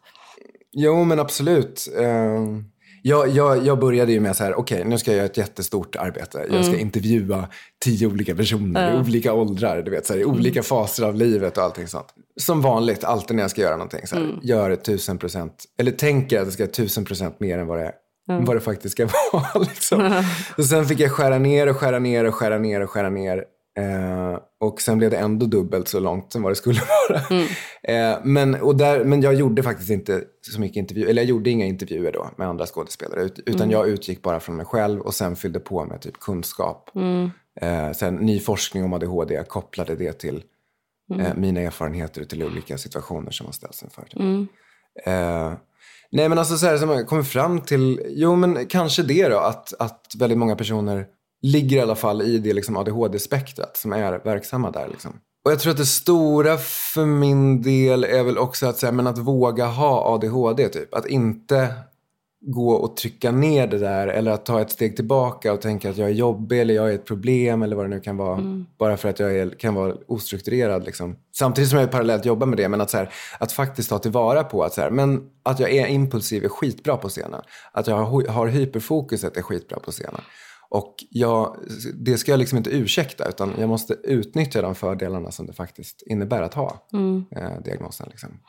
Jo, 0.75 1.05
men 1.05 1.21
absolut. 1.21 1.89
Uh, 2.01 2.63
jag, 3.03 3.29
jag, 3.29 3.67
jag 3.67 3.79
började 3.79 4.13
ju 4.13 4.21
med 4.21 4.37
så 4.37 4.45
här, 4.45 4.55
okej, 4.55 4.77
okay, 4.77 4.89
nu 4.89 4.99
ska 4.99 5.11
jag 5.11 5.17
göra 5.17 5.27
ett 5.27 5.37
jättestort 5.37 5.97
arbete. 5.97 6.39
Jag 6.51 6.65
ska 6.65 6.75
mm. 6.75 6.81
intervjua 6.81 7.49
tio 7.85 8.07
olika 8.07 8.35
personer 8.35 8.93
uh. 8.93 8.97
i 8.97 9.01
olika 9.01 9.33
åldrar, 9.33 9.83
du 9.83 9.91
vet, 9.91 10.07
så 10.07 10.13
här, 10.13 10.21
i 10.21 10.23
mm. 10.23 10.35
olika 10.35 10.63
faser 10.63 11.05
av 11.05 11.15
livet 11.15 11.59
och 11.59 11.65
allting 11.65 11.89
sånt. 11.89 12.07
Som 12.41 12.61
vanligt, 12.61 13.05
alltid 13.05 13.37
när 13.37 13.43
jag 13.43 13.51
ska 13.51 13.61
göra 13.61 13.77
någonting, 13.77 14.07
så 14.07 14.17
här, 14.17 14.23
mm. 14.23 14.39
gör 14.43 14.77
tusen 14.77 15.19
procent, 15.19 15.65
eller 15.79 15.93
tänker 15.93 16.41
att 16.41 16.47
det 16.47 16.53
ska 16.53 16.67
tusen 16.67 17.05
procent 17.05 17.41
mer 17.41 17.59
än 17.59 17.67
vad 17.67 17.79
det. 17.79 17.93
Mm. 18.31 18.45
vad 18.45 18.57
det 18.57 18.61
faktiskt 18.61 18.93
ska 18.93 19.09
vara. 19.33 19.61
Liksom. 19.61 20.25
Och 20.59 20.65
sen 20.65 20.87
fick 20.87 21.01
jag 21.01 21.13
skära 21.13 21.39
ner 21.39 21.67
och 21.67 21.77
skära 21.77 21.99
ner 21.99 22.25
och 22.25 22.35
skära 22.35 22.59
ner 22.59 22.81
och 22.81 22.91
skära 22.91 23.11
ner 23.11 23.45
Eh, 23.79 24.39
och 24.61 24.81
sen 24.81 24.99
blev 24.99 25.11
det 25.11 25.17
ändå 25.17 25.47
dubbelt 25.47 25.89
så 25.89 26.01
långt 26.01 26.33
som 26.33 26.43
vad 26.43 26.53
det 26.53 26.57
skulle 26.57 26.81
vara. 27.09 27.21
Mm. 27.31 27.47
Eh, 27.83 28.21
men, 28.25 28.55
och 28.55 28.77
där, 28.77 29.05
men 29.05 29.21
jag 29.21 29.35
gjorde 29.35 29.63
faktiskt 29.63 29.91
inte 29.91 30.25
så 30.53 30.61
mycket 30.61 30.77
intervjuer, 30.77 31.09
eller 31.09 31.23
jag 31.23 31.29
gjorde 31.29 31.51
inga 31.51 31.67
intervjuer 31.67 32.13
då 32.13 32.31
med 32.37 32.49
andra 32.49 32.67
skådespelare. 32.67 33.23
Utan 33.23 33.55
mm. 33.61 33.71
jag 33.71 33.89
utgick 33.89 34.23
bara 34.23 34.41
från 34.41 34.57
mig 34.57 34.67
själv 34.67 35.01
och 35.01 35.15
sen 35.15 35.37
fyllde 35.37 35.61
på 35.61 35.85
med 35.85 36.01
typ 36.01 36.21
kunskap. 36.21 36.91
Mm. 36.95 37.31
Eh, 37.61 37.93
sen 37.93 38.15
ny 38.15 38.41
forskning 38.41 38.85
om 38.85 38.93
ADHD, 38.93 39.35
jag 39.35 39.49
kopplade 39.49 39.95
det 39.97 40.13
till 40.13 40.43
mm. 41.11 41.27
eh, 41.27 41.35
mina 41.35 41.61
erfarenheter 41.61 42.25
till 42.25 42.45
olika 42.45 42.79
situationer 42.79 43.31
som 43.31 43.45
man 43.45 43.53
ställs 43.53 43.83
inför. 43.83 44.03
Typ. 44.03 44.49
Nej 46.15 46.29
men 46.29 46.39
alltså 46.39 46.57
så 46.57 46.67
här, 46.67 46.77
som 46.77 46.91
jag 46.91 47.07
kommer 47.07 47.23
fram 47.23 47.61
till, 47.61 48.01
jo 48.09 48.37
men 48.37 48.67
kanske 48.67 49.03
det 49.03 49.29
då, 49.29 49.39
att, 49.39 49.75
att 49.79 50.15
väldigt 50.19 50.39
många 50.39 50.57
personer 50.57 51.07
ligger 51.43 51.77
i 51.77 51.81
alla 51.81 51.95
fall 51.95 52.23
i 52.23 52.39
det 52.39 52.53
liksom 52.53 52.77
ADHD-spektrat 52.77 53.77
som 53.77 53.93
är 53.93 54.21
verksamma 54.25 54.71
där. 54.71 54.89
Liksom. 54.89 55.13
Och 55.45 55.51
jag 55.53 55.61
tror 55.61 55.71
att 55.71 55.77
det 55.77 55.87
stora 55.87 56.57
för 56.57 57.07
min 57.07 57.63
del 57.63 58.05
är 58.05 58.23
väl 58.23 58.39
också 58.39 58.67
att, 58.67 58.79
säga, 58.79 58.93
men 58.93 59.07
att 59.07 59.19
våga 59.19 59.67
ha 59.67 60.15
ADHD. 60.15 60.69
Typ. 60.69 60.95
Att 60.95 61.07
inte 61.07 61.75
gå 62.47 62.73
och 62.73 62.97
trycka 62.97 63.33
ner 63.33 63.67
det 63.67 63.79
där 63.79 64.09
eller 64.09 64.31
att 64.31 64.47
ta 64.47 64.61
ett 64.61 64.71
steg 64.71 64.97
tillbaka 64.97 65.53
och 65.53 65.61
tänka 65.61 65.91
att 65.91 65.97
jag 65.97 66.09
är 66.09 66.13
jobbig 66.13 66.61
eller 66.61 66.75
jag 66.75 66.91
är 66.91 66.95
ett 66.95 67.05
problem 67.05 67.63
eller 67.63 67.77
vad 67.77 67.85
det 67.85 67.89
nu 67.89 68.01
kan 68.01 68.17
vara. 68.17 68.39
Mm. 68.39 68.67
Bara 68.79 68.97
för 68.97 69.09
att 69.09 69.19
jag 69.19 69.37
är, 69.37 69.51
kan 69.51 69.75
vara 69.75 69.95
ostrukturerad. 70.07 70.85
Liksom. 70.85 71.17
Samtidigt 71.33 71.71
som 71.71 71.79
jag 71.79 71.91
parallellt 71.91 72.25
jobbar 72.25 72.47
med 72.47 72.59
det. 72.59 72.69
Men 72.69 72.81
att, 72.81 72.93
här, 72.93 73.13
att 73.39 73.53
faktiskt 73.53 73.89
ta 73.89 73.99
tillvara 73.99 74.45
på 74.45 74.65
att, 74.65 74.75
så 74.75 74.81
här, 74.81 74.91
men 74.91 75.31
att 75.43 75.61
jag 75.61 75.71
är 75.71 75.87
impulsiv 75.87 76.45
är 76.45 76.49
skitbra 76.49 76.97
på 76.97 77.09
scenen. 77.09 77.41
Att 77.73 77.87
jag 77.87 77.97
har, 77.97 78.27
har 78.27 78.47
hyperfokuset 78.47 79.37
är 79.37 79.43
skitbra 79.43 79.79
på 79.79 79.91
scenen. 79.91 80.21
Och 80.73 80.95
jag, 81.11 81.57
det 81.95 82.19
ska 82.19 82.31
jag 82.31 82.39
liksom 82.39 82.59
inte 82.59 82.71
ursäkta 82.71 83.29
utan 83.29 83.55
jag 83.59 83.69
måste 83.69 83.95
utnyttja 83.95 84.63
de 84.63 84.75
fördelarna 84.75 85.31
som 85.31 85.47
det 85.47 85.53
faktiskt 85.53 86.03
innebär 86.07 86.43
att 86.43 86.55
ha 86.55 86.89
mm. 86.93 87.25
eh, 87.37 87.61
diagnosen. 87.65 88.09
Liksom. 88.11 88.41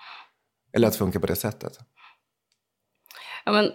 Eller 0.74 0.88
att 0.88 0.96
funka 0.96 1.20
på 1.20 1.28
det 1.28 1.36
sättet. 1.36 1.80
Ja, 3.46 3.52
men, 3.52 3.72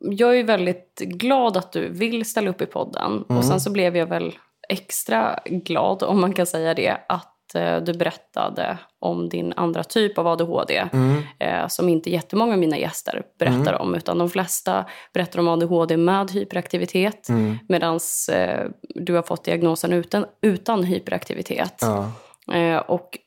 jag 0.00 0.38
är 0.38 0.44
väldigt 0.44 0.98
glad 0.98 1.56
att 1.56 1.72
du 1.72 1.88
vill 1.88 2.24
ställa 2.24 2.50
upp 2.50 2.60
i 2.60 2.66
podden. 2.66 3.12
Mm. 3.12 3.38
Och 3.38 3.44
sen 3.44 3.60
så 3.60 3.70
blev 3.70 3.96
jag 3.96 4.06
väl 4.06 4.38
extra 4.68 5.38
glad, 5.46 6.02
om 6.02 6.20
man 6.20 6.32
kan 6.32 6.46
säga 6.46 6.74
det, 6.74 7.00
att 7.08 7.31
du 7.58 7.92
berättade 7.92 8.78
om 8.98 9.28
din 9.28 9.52
andra 9.56 9.84
typ 9.84 10.18
av 10.18 10.26
ADHD 10.26 10.88
mm. 10.92 11.22
eh, 11.38 11.68
som 11.68 11.88
inte 11.88 12.10
jättemånga 12.10 12.52
av 12.52 12.58
mina 12.58 12.78
gäster 12.78 13.22
berättar 13.38 13.72
mm. 13.72 13.80
om. 13.80 13.94
Utan 13.94 14.18
de 14.18 14.30
flesta 14.30 14.84
berättar 15.14 15.38
om 15.38 15.48
ADHD 15.48 15.96
med 15.96 16.30
hyperaktivitet 16.30 17.28
mm. 17.28 17.58
medan 17.68 18.00
eh, 18.32 18.60
du 18.80 19.14
har 19.14 19.22
fått 19.22 19.44
diagnosen 19.44 19.92
utan, 19.92 20.24
utan 20.42 20.84
hyperaktivitet. 20.84 21.78
Ja. 21.80 22.12
Eh, 22.54 22.76
och 22.76 23.18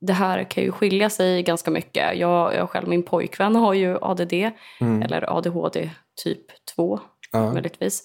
det 0.00 0.12
här 0.12 0.44
kan 0.44 0.64
ju 0.64 0.72
skilja 0.72 1.10
sig 1.10 1.42
ganska 1.42 1.70
mycket. 1.70 2.18
Jag, 2.18 2.54
jag 2.54 2.70
själv, 2.70 2.88
min 2.88 3.02
pojkvän 3.02 3.56
har 3.56 3.74
ju 3.74 3.98
ADD, 4.00 4.32
mm. 4.80 5.02
eller 5.02 5.36
ADHD 5.36 5.90
typ 6.24 6.46
2 6.76 7.00
ja. 7.32 7.52
möjligtvis. 7.52 8.02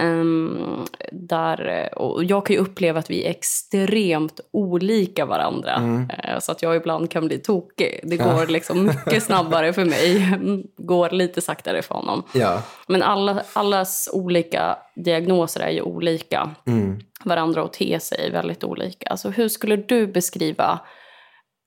Um, 0.00 0.86
där, 1.12 1.88
och 1.98 2.24
jag 2.24 2.46
kan 2.46 2.56
ju 2.56 2.62
uppleva 2.62 2.98
att 2.98 3.10
vi 3.10 3.24
är 3.24 3.30
extremt 3.30 4.40
olika 4.50 5.26
varandra. 5.26 5.74
Mm. 5.74 6.00
Uh, 6.02 6.38
så 6.40 6.52
att 6.52 6.62
jag 6.62 6.76
ibland 6.76 7.10
kan 7.10 7.26
bli 7.26 7.38
tokig. 7.38 8.00
Det 8.02 8.16
går 8.16 8.40
ja. 8.40 8.44
liksom 8.44 8.84
mycket 8.84 9.22
snabbare 9.22 9.72
för 9.72 9.84
mig. 9.84 10.38
går 10.76 11.10
lite 11.10 11.40
saktare 11.40 11.82
för 11.82 11.94
honom. 11.94 12.22
Ja. 12.34 12.62
Men 12.88 13.02
alla, 13.02 13.42
allas 13.52 14.10
olika 14.12 14.78
diagnoser 14.94 15.60
är 15.60 15.70
ju 15.70 15.82
olika. 15.82 16.50
Mm. 16.66 17.00
Varandra 17.24 17.62
och 17.62 17.72
te 17.72 18.00
sig 18.00 18.30
väldigt 18.30 18.64
olika. 18.64 19.06
Alltså, 19.06 19.28
hur 19.28 19.48
skulle 19.48 19.76
du 19.76 20.06
beskriva 20.06 20.80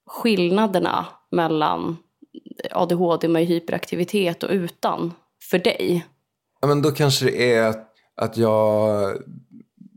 skillnaderna 0.08 1.06
mellan 1.32 1.98
ADHD 2.72 3.28
med 3.28 3.46
hyperaktivitet 3.46 4.44
och 4.44 4.52
utan 4.52 5.14
för 5.50 5.60
dig? 5.60 6.06
Ja, 6.62 6.68
men 6.68 6.82
då 6.82 6.92
kanske 6.92 7.26
det 7.26 7.54
är 7.54 7.64
att, 7.64 7.87
att 8.18 8.38
jag 8.38 9.14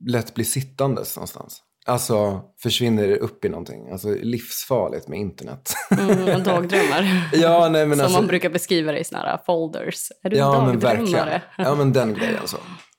lätt 0.06 0.34
blir 0.34 0.44
sittandes 0.44 1.16
någonstans. 1.16 1.62
Alltså 1.86 2.42
försvinner 2.62 3.08
det 3.08 3.16
upp 3.16 3.44
i 3.44 3.48
någonting. 3.48 3.90
Alltså 3.90 4.14
livsfarligt 4.22 5.08
med 5.08 5.18
internet. 5.18 5.74
Mm, 5.90 6.42
dagdrömmar. 6.42 7.30
ja, 7.32 7.68
nej, 7.68 7.86
men 7.86 7.98
Som 7.98 8.04
alltså, 8.04 8.18
man 8.18 8.26
brukar 8.26 8.50
beskriva 8.50 8.92
det 8.92 8.98
i 8.98 9.04
såna 9.04 9.22
här 9.22 9.40
folders. 9.46 10.08
Är 10.22 10.30
du 10.30 10.36
ja, 10.36 10.66
men 10.66 10.80
dagdrömmare? 10.80 11.30
verkligen. 11.30 11.40
Ja, 11.58 11.74
men 11.74 11.92
den 11.92 12.14
grejen 12.14 12.46
så. 12.46 12.56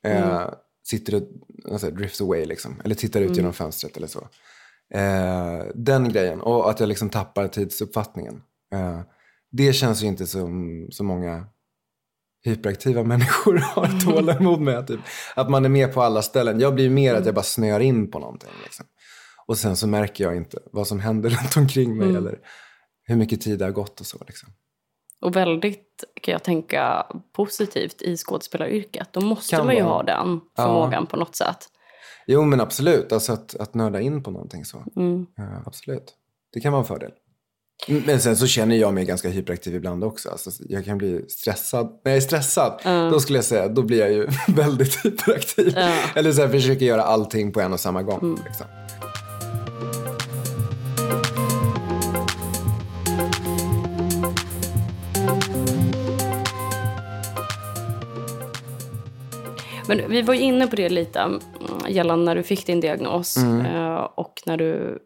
Eh, 0.08 0.50
sitter 0.84 1.16
och 1.16 1.24
alltså, 1.72 1.92
drifts 1.92 2.22
away 2.22 2.46
liksom. 2.46 2.82
Eller 2.84 2.96
tittar 2.96 3.22
ut 3.22 3.38
genom 3.38 3.54
fönstret 3.54 3.98
eller 3.98 4.08
så. 4.08 4.28
Eh, 4.94 5.66
den 5.76 6.10
grejen. 6.10 6.42
Och 6.42 6.70
att 6.70 6.80
jag 6.80 6.90
liksom 6.90 7.10
tappar 7.10 7.48
tidsuppfattningen. 7.48 8.42
Eh, 8.74 9.02
det 9.52 9.74
känns 9.74 10.04
ju 10.04 10.08
inte 10.08 10.28
som 10.28 10.88
så 10.92 11.04
många 11.04 11.46
hyperaktiva 12.44 13.04
människor 13.14 13.58
har 13.58 14.00
tålamod 14.06 14.62
med. 14.62 14.88
Typ. 14.88 15.00
Att 15.36 15.50
man 15.50 15.66
är 15.66 15.70
med 15.70 15.94
på 15.94 16.02
alla 16.02 16.22
ställen. 16.22 16.60
Jag 16.60 16.76
blir 16.76 16.90
mer 16.90 17.16
att 17.16 17.26
jag 17.26 17.36
bara 17.36 17.44
snöar 17.44 17.80
in 17.80 18.12
på 18.12 18.20
någonting. 18.20 18.50
Liksom. 18.64 18.86
Och 19.48 19.58
sen 19.58 19.76
så 19.76 19.88
märker 19.88 20.24
jag 20.24 20.36
inte 20.36 20.60
vad 20.72 20.88
som 20.88 21.00
händer 21.00 21.30
runt 21.42 21.58
omkring 21.58 21.98
mig. 21.98 22.16
Eller 22.16 22.40
hur 23.04 23.16
mycket 23.16 23.42
tid 23.42 23.60
det 23.60 23.66
har 23.66 23.72
gått 23.72 24.00
och 24.00 24.06
så. 24.06 24.18
Liksom. 24.28 24.50
Och 25.22 25.36
väldigt, 25.36 26.04
kan 26.22 26.32
jag 26.32 26.44
tänka, 26.44 27.06
positivt 27.36 28.02
i 28.02 28.18
skådespelaryrket. 28.18 29.10
Då 29.12 29.22
måste 29.22 29.56
Kan 29.56 29.66
man 29.66 29.76
ju 29.76 29.84
vara. 29.84 29.94
ha 29.94 30.04
den 30.04 30.42
förmågan 30.56 31.08
på 31.08 31.18
något 31.18 31.36
sätt. 31.36 31.58
Jo 32.28 32.44
men 32.44 32.62
absolut, 32.62 33.12
alltså 33.12 33.34
att, 33.34 33.56
att 33.56 33.74
nörda 33.74 34.00
in 34.02 34.24
på 34.24 34.32
någonting 34.32 34.66
så. 34.66 34.84
Mm. 34.96 35.26
Ja, 35.36 35.64
absolut. 35.66 36.14
Det 36.54 36.60
kan 36.60 36.72
vara 36.72 36.82
en 36.82 36.88
fördel. 36.88 37.12
Men 37.88 38.20
sen 38.20 38.38
så 38.38 38.48
känner 38.48 38.76
jag 38.76 38.94
mig 38.94 39.06
ganska 39.06 39.30
hyperaktiv 39.30 39.76
ibland 39.76 40.04
också. 40.04 40.30
Alltså, 40.30 40.52
jag 40.70 40.86
kan 40.86 40.98
bli 40.98 41.26
stressad. 41.28 42.00
När 42.04 42.12
jag 42.12 42.18
är 42.18 42.22
stressad, 42.22 42.82
då 43.12 43.20
skulle 43.20 43.38
jag 43.38 43.46
säga, 43.46 43.68
då 43.68 43.82
blir 43.82 44.00
jag 44.00 44.12
ju 44.12 44.28
väldigt 44.48 45.06
hyperaktiv. 45.06 45.78
Eller 46.16 46.32
så 46.32 46.42
här, 46.42 46.50
försöker 46.50 46.86
göra 46.86 47.04
allting 47.04 47.52
på 47.52 47.62
en 47.62 47.74
och 47.74 47.80
samma 47.80 48.04
gång. 48.04 48.40
Liksom. 48.46 48.66
Men 59.88 60.10
vi 60.10 60.22
var 60.22 60.34
ju 60.34 60.42
inne 60.42 60.68
på 60.68 60.76
det 60.76 60.90
lite 60.90 61.20
mm, 61.20 61.40
gällande 61.92 62.26
när 62.26 62.36
du 62.36 62.44
fick 62.44 62.66
din 62.66 62.80
diagnos 62.80 63.38
Mm. 63.38 63.66
eh, 63.66 63.96
och 63.96 64.42
när 64.46 64.58
du 64.58 65.00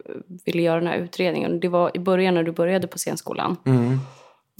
ville 0.45 0.61
göra 0.61 0.79
den 0.79 0.87
här 0.87 0.97
utredningen. 0.97 1.59
Det 1.59 1.67
var 1.67 1.91
i 1.97 1.99
början 1.99 2.33
när 2.33 2.43
du 2.43 2.51
började 2.51 2.87
på 2.87 2.97
scenskolan. 2.97 3.57
Mm. 3.65 3.99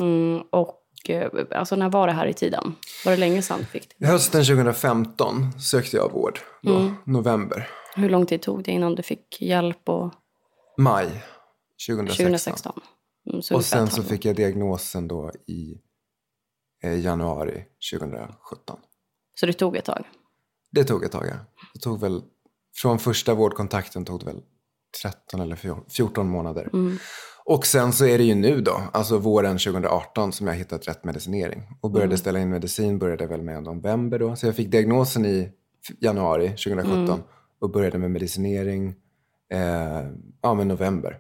Mm, 0.02 0.42
och 0.52 0.82
eh, 1.10 1.32
alltså 1.52 1.76
när 1.76 1.90
var 1.90 2.08
det 2.08 2.14
här 2.14 2.28
i 2.28 2.34
tiden? 2.34 2.76
Var 3.06 3.12
det 3.12 3.18
länge 3.18 3.42
sedan 3.42 3.60
du 3.60 3.66
fick 3.66 3.90
det? 3.98 4.08
Hösten 4.08 4.44
2015 4.44 5.60
sökte 5.60 5.98
jag 5.98 6.12
vård. 6.12 6.40
Då, 6.62 6.92
November. 7.04 7.68
Hur 7.96 8.10
lång 8.10 8.26
tid 8.26 8.42
tog 8.42 8.64
det 8.64 8.72
innan 8.72 8.96
du 8.96 9.04
fick 9.04 9.42
hjälp? 9.42 9.90
Och 9.90 10.14
Maj 10.78 11.06
2016. 11.88 12.26
2016? 12.26 12.82
Mm, 13.32 13.42
så 13.42 13.56
Och 13.56 13.66
sen 13.66 13.88
så 13.88 14.04
fick 14.04 14.26
jag 14.26 14.36
diagnosen 14.36 15.08
då 15.08 15.32
i 15.48 15.78
eh, 16.84 17.00
januari 17.00 17.64
2017. 17.94 18.80
Så 19.40 19.46
det 19.46 19.54
tog 19.54 19.78
ett 19.78 19.86
tag? 19.86 20.04
Det 20.76 20.84
tog 20.84 21.04
ett 21.04 21.12
tag, 21.12 21.26
ja. 21.28 21.36
Det 21.74 21.80
tog 21.80 22.00
väl, 22.00 22.22
från 22.76 23.00
första 23.00 23.34
vårdkontakten 23.34 24.06
tog 24.06 24.20
det 24.20 24.26
väl 24.26 24.42
13 25.04 25.40
eller 25.40 25.58
14 25.90 26.30
månader. 26.30 26.70
Och 27.46 27.66
sen 27.66 27.94
så 27.94 28.06
är 28.06 28.18
det 28.18 28.24
ju 28.24 28.36
nu 28.36 28.62
då, 28.62 28.82
alltså 28.94 29.18
våren 29.18 29.58
2018 29.58 30.32
som 30.32 30.48
jag 30.48 30.54
hittat 30.54 30.88
rätt 30.88 31.04
medicinering. 31.04 31.64
Och 31.82 31.92
började 31.92 32.18
ställa 32.18 32.40
in 32.40 32.50
medicin 32.50 33.00
började 33.00 33.28
väl 33.28 33.42
med 33.42 33.64
november 33.64 34.20
då. 34.20 34.36
Så 34.36 34.46
jag 34.46 34.56
fick 34.56 34.72
diagnosen 34.72 35.26
i 35.26 35.50
januari 36.00 36.48
2017 36.48 37.24
och 37.60 37.72
började 37.72 37.98
med 37.98 38.12
medicinering 38.12 38.96
eh, 39.52 40.10
ja, 40.42 40.54
med 40.54 40.68
november. 40.68 41.18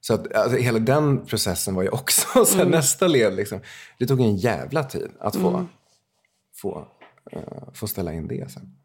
Så 0.00 0.14
att 0.14 0.34
alltså, 0.34 0.58
hela 0.58 0.78
den 0.78 1.26
processen 1.26 1.74
var 1.74 1.82
ju 1.82 1.88
också 1.88 2.44
så 2.44 2.58
här, 2.58 2.66
nästa 2.66 3.06
led. 3.06 3.34
Liksom. 3.34 3.60
Det 3.98 4.06
tog 4.06 4.20
en 4.20 4.36
jävla 4.36 4.84
tid 4.84 5.10
att 5.20 5.36
få, 5.36 5.66
få, 6.56 6.78
eh, 6.78 7.01
få 7.74 7.86
ställa 7.86 8.12
in 8.12 8.28
det 8.28 8.50
sen. 8.50 8.76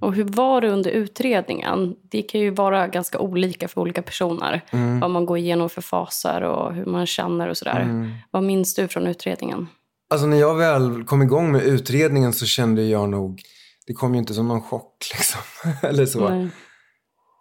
Och 0.00 0.14
hur 0.14 0.24
var 0.24 0.60
det 0.60 0.68
under 0.68 0.90
utredningen? 0.90 1.96
Det 2.02 2.22
kan 2.22 2.40
ju 2.40 2.50
vara 2.50 2.88
ganska 2.88 3.18
olika 3.18 3.68
för 3.68 3.80
olika 3.80 4.02
personer. 4.02 4.64
Mm. 4.70 5.00
Vad 5.00 5.10
man 5.10 5.26
går 5.26 5.38
igenom 5.38 5.70
för 5.70 5.82
faser 5.82 6.42
och 6.42 6.74
hur 6.74 6.84
man 6.84 7.06
känner 7.06 7.48
och 7.48 7.56
sådär. 7.56 7.80
Mm. 7.80 8.12
Vad 8.30 8.42
minns 8.42 8.74
du 8.74 8.88
från 8.88 9.06
utredningen? 9.06 9.66
Alltså 10.10 10.26
när 10.26 10.36
jag 10.36 10.54
väl 10.54 11.04
kom 11.04 11.22
igång 11.22 11.52
med 11.52 11.62
utredningen 11.62 12.32
så 12.32 12.46
kände 12.46 12.82
jag 12.82 13.08
nog, 13.08 13.42
det 13.86 13.92
kom 13.92 14.14
ju 14.14 14.18
inte 14.18 14.34
som 14.34 14.48
någon 14.48 14.62
chock 14.62 14.96
liksom. 15.14 15.40
Eller 15.82 16.06
så. 16.06 16.28
Nej. 16.28 16.48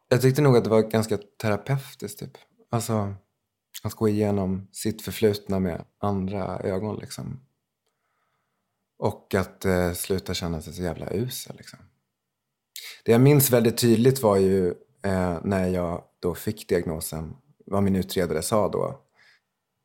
Jag 0.09 0.21
tyckte 0.21 0.41
nog 0.41 0.57
att 0.57 0.63
det 0.63 0.69
var 0.69 0.81
ganska 0.81 1.17
terapeutiskt 1.41 2.19
typ. 2.19 2.37
Alltså 2.71 3.15
att 3.83 3.93
gå 3.93 4.09
igenom 4.09 4.67
sitt 4.71 5.01
förflutna 5.01 5.59
med 5.59 5.85
andra 6.01 6.59
ögon 6.59 6.95
liksom. 6.95 7.39
Och 8.97 9.33
att 9.33 9.65
eh, 9.65 9.93
sluta 9.93 10.33
känna 10.33 10.61
sig 10.61 10.73
så 10.73 10.81
jävla 10.81 11.13
usel 11.13 11.55
liksom. 11.57 11.79
Det 13.05 13.11
jag 13.11 13.21
minns 13.21 13.51
väldigt 13.51 13.77
tydligt 13.77 14.21
var 14.21 14.37
ju 14.37 14.67
eh, 15.03 15.37
när 15.43 15.67
jag 15.67 16.03
då 16.19 16.35
fick 16.35 16.69
diagnosen, 16.69 17.35
vad 17.65 17.83
min 17.83 17.95
utredare 17.95 18.41
sa 18.41 18.69
då. 18.69 18.99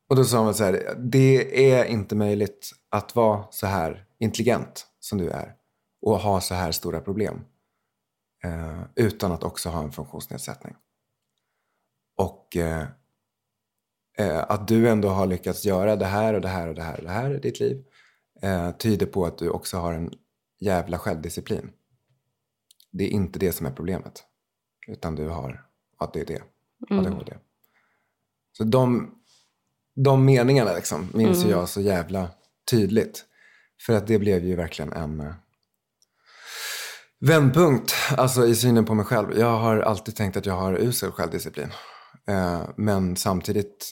Och 0.09 0.15
då 0.15 0.23
sa 0.23 0.43
han 0.43 0.53
så 0.53 0.63
här, 0.63 0.95
det 0.97 1.71
är 1.71 1.85
inte 1.85 2.15
möjligt 2.15 2.71
att 2.89 3.15
vara 3.15 3.45
så 3.51 3.67
här 3.67 4.05
intelligent 4.19 4.87
som 4.99 5.17
du 5.17 5.29
är 5.29 5.55
och 6.01 6.19
ha 6.19 6.41
så 6.41 6.53
här 6.53 6.71
stora 6.71 7.01
problem 7.01 7.45
eh, 8.43 8.81
utan 8.95 9.31
att 9.31 9.43
också 9.43 9.69
ha 9.69 9.83
en 9.83 9.91
funktionsnedsättning. 9.91 10.75
Och 12.17 12.57
eh, 12.57 12.85
eh, 14.17 14.45
att 14.49 14.67
du 14.67 14.89
ändå 14.89 15.09
har 15.09 15.27
lyckats 15.27 15.65
göra 15.65 15.95
det 15.95 16.05
här 16.05 16.33
och 16.33 16.41
det 16.41 16.47
här 16.47 16.67
och 16.67 16.75
det 16.75 16.83
här 16.83 16.97
och 16.97 17.03
det 17.03 17.11
här 17.11 17.35
i 17.35 17.39
ditt 17.39 17.59
liv 17.59 17.85
eh, 18.41 18.71
tyder 18.71 19.05
på 19.05 19.25
att 19.25 19.37
du 19.37 19.49
också 19.49 19.77
har 19.77 19.93
en 19.93 20.11
jävla 20.59 20.99
självdisciplin. 20.99 21.71
Det 22.91 23.03
är 23.03 23.09
inte 23.09 23.39
det 23.39 23.51
som 23.51 23.65
är 23.65 23.71
problemet. 23.71 24.23
Utan 24.87 25.15
du 25.15 25.27
har 25.27 25.65
ADD, 25.97 26.31
ADHD. 26.89 27.37
Så 28.57 28.63
de, 28.63 29.15
de 29.95 30.25
meningarna 30.25 30.73
liksom, 30.73 31.09
minns 31.13 31.45
ju 31.45 31.49
jag 31.49 31.69
så 31.69 31.81
jävla 31.81 32.29
tydligt. 32.71 33.25
För 33.85 33.93
att 33.93 34.07
det 34.07 34.19
blev 34.19 34.45
ju 34.45 34.55
verkligen 34.55 34.93
en 34.93 35.19
eh, 35.19 35.33
vändpunkt 37.19 37.93
alltså 38.17 38.47
i 38.47 38.55
synen 38.55 38.85
på 38.85 38.93
mig 38.93 39.05
själv. 39.05 39.39
Jag 39.39 39.59
har 39.59 39.77
alltid 39.77 40.15
tänkt 40.15 40.37
att 40.37 40.45
jag 40.45 40.53
har 40.53 40.73
usel 40.73 41.11
självdisciplin. 41.11 41.69
Eh, 42.27 42.61
men 42.75 43.15
samtidigt 43.15 43.91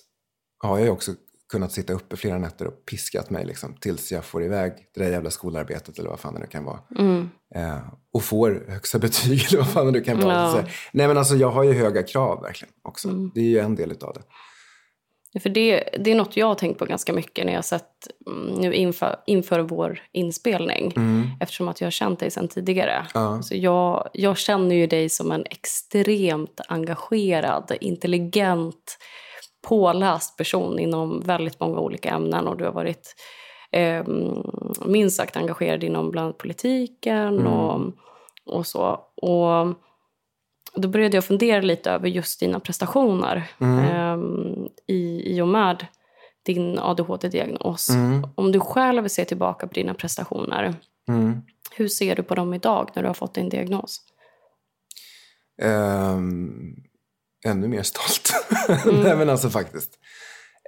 har 0.57 0.77
jag 0.77 0.85
ju 0.85 0.91
också 0.91 1.15
kunnat 1.51 1.71
sitta 1.71 1.93
uppe 1.93 2.17
flera 2.17 2.37
nätter 2.37 2.67
och 2.67 2.85
piskat 2.85 3.29
mig 3.29 3.45
liksom, 3.45 3.75
tills 3.79 4.11
jag 4.11 4.25
får 4.25 4.43
iväg 4.43 4.73
det 4.93 5.03
där 5.03 5.11
jävla 5.11 5.29
skolarbetet 5.29 5.99
eller 5.99 6.09
vad 6.09 6.19
fan 6.19 6.33
det 6.33 6.39
nu 6.39 6.47
kan 6.47 6.63
vara. 6.63 6.79
Eh, 7.55 7.79
och 8.13 8.23
får 8.23 8.65
högsta 8.67 8.99
betyg 8.99 9.45
eller 9.47 9.57
vad 9.57 9.69
fan 9.69 9.85
det 9.85 9.91
nu 9.91 10.01
kan 10.01 10.19
vara. 10.19 10.33
Ja. 10.33 10.51
Så, 10.51 10.57
nej 10.91 11.07
men 11.07 11.17
alltså 11.17 11.35
jag 11.35 11.51
har 11.51 11.63
ju 11.63 11.73
höga 11.73 12.03
krav 12.03 12.41
verkligen 12.41 12.73
också. 12.83 13.07
Det 13.07 13.39
är 13.39 13.45
ju 13.45 13.59
en 13.59 13.75
del 13.75 13.91
utav 13.91 14.13
det. 14.13 14.21
Ja, 15.31 15.39
För 15.39 15.49
det, 15.49 15.89
det 15.99 16.11
är 16.11 16.15
något 16.15 16.37
jag 16.37 16.47
har 16.47 16.55
tänkt 16.55 16.79
på 16.79 16.85
ganska 16.85 17.13
mycket 17.13 17.45
när 17.45 17.53
jag 17.53 17.57
har 17.57 17.63
sett 17.63 18.07
mm, 18.27 18.53
nu 18.53 18.73
inför, 18.73 19.15
inför 19.25 19.59
vår 19.59 19.99
inspelning. 20.11 20.93
Eftersom 21.39 21.67
att 21.67 21.81
jag 21.81 21.85
har 21.85 21.91
känt 21.91 22.19
dig 22.19 22.31
sedan 22.31 22.47
tidigare. 22.47 23.07
Ja. 23.13 23.41
Så 23.41 23.55
jag, 23.55 24.09
jag 24.13 24.37
känner 24.37 24.75
ju 24.75 24.87
dig 24.87 25.09
som 25.09 25.31
en 25.31 25.43
extremt 25.49 26.61
engagerad, 26.67 27.71
intelligent, 27.81 28.97
påläst 29.67 30.37
person 30.37 30.79
inom 30.79 31.21
väldigt 31.21 31.59
många 31.59 31.79
olika 31.79 32.09
ämnen. 32.09 32.47
Och 32.47 32.57
du 32.57 32.65
har 32.65 32.71
varit 32.71 33.15
eh, 33.71 34.03
minst 34.85 35.17
sagt 35.17 35.37
engagerad 35.37 35.83
inom 35.83 36.11
bland 36.11 36.37
politiken 36.37 37.47
och, 37.47 37.81
och 38.45 38.67
så. 38.67 38.99
Och 39.15 39.75
då 40.75 40.87
började 40.87 41.17
jag 41.17 41.25
fundera 41.25 41.61
lite 41.61 41.91
över 41.91 42.07
just 42.07 42.39
dina 42.39 42.59
prestationer 42.59 43.43
ehm, 43.59 44.67
i, 44.87 45.33
i 45.35 45.41
och 45.41 45.47
med 45.47 45.85
din 46.45 46.79
ADHD-diagnos. 46.79 47.89
Om 48.35 48.51
du 48.51 48.59
själv 48.59 49.07
ser 49.07 49.25
tillbaka 49.25 49.67
på 49.67 49.73
dina 49.73 49.93
prestationer, 49.93 50.75
Mm. 51.09 51.41
hur 51.75 51.87
ser 51.87 52.15
du 52.15 52.23
på 52.23 52.35
dem 52.35 52.53
idag 52.53 52.89
när 52.95 53.03
du 53.03 53.09
har 53.09 53.13
fått 53.13 53.33
din 53.33 53.49
diagnos? 53.49 54.01
Ehm, 55.61 56.75
ännu 57.45 57.67
mer 57.67 57.83
stolt. 57.83 58.31
Nej 59.03 59.15
men 59.15 59.29
alltså 59.29 59.49
faktiskt. 59.49 59.99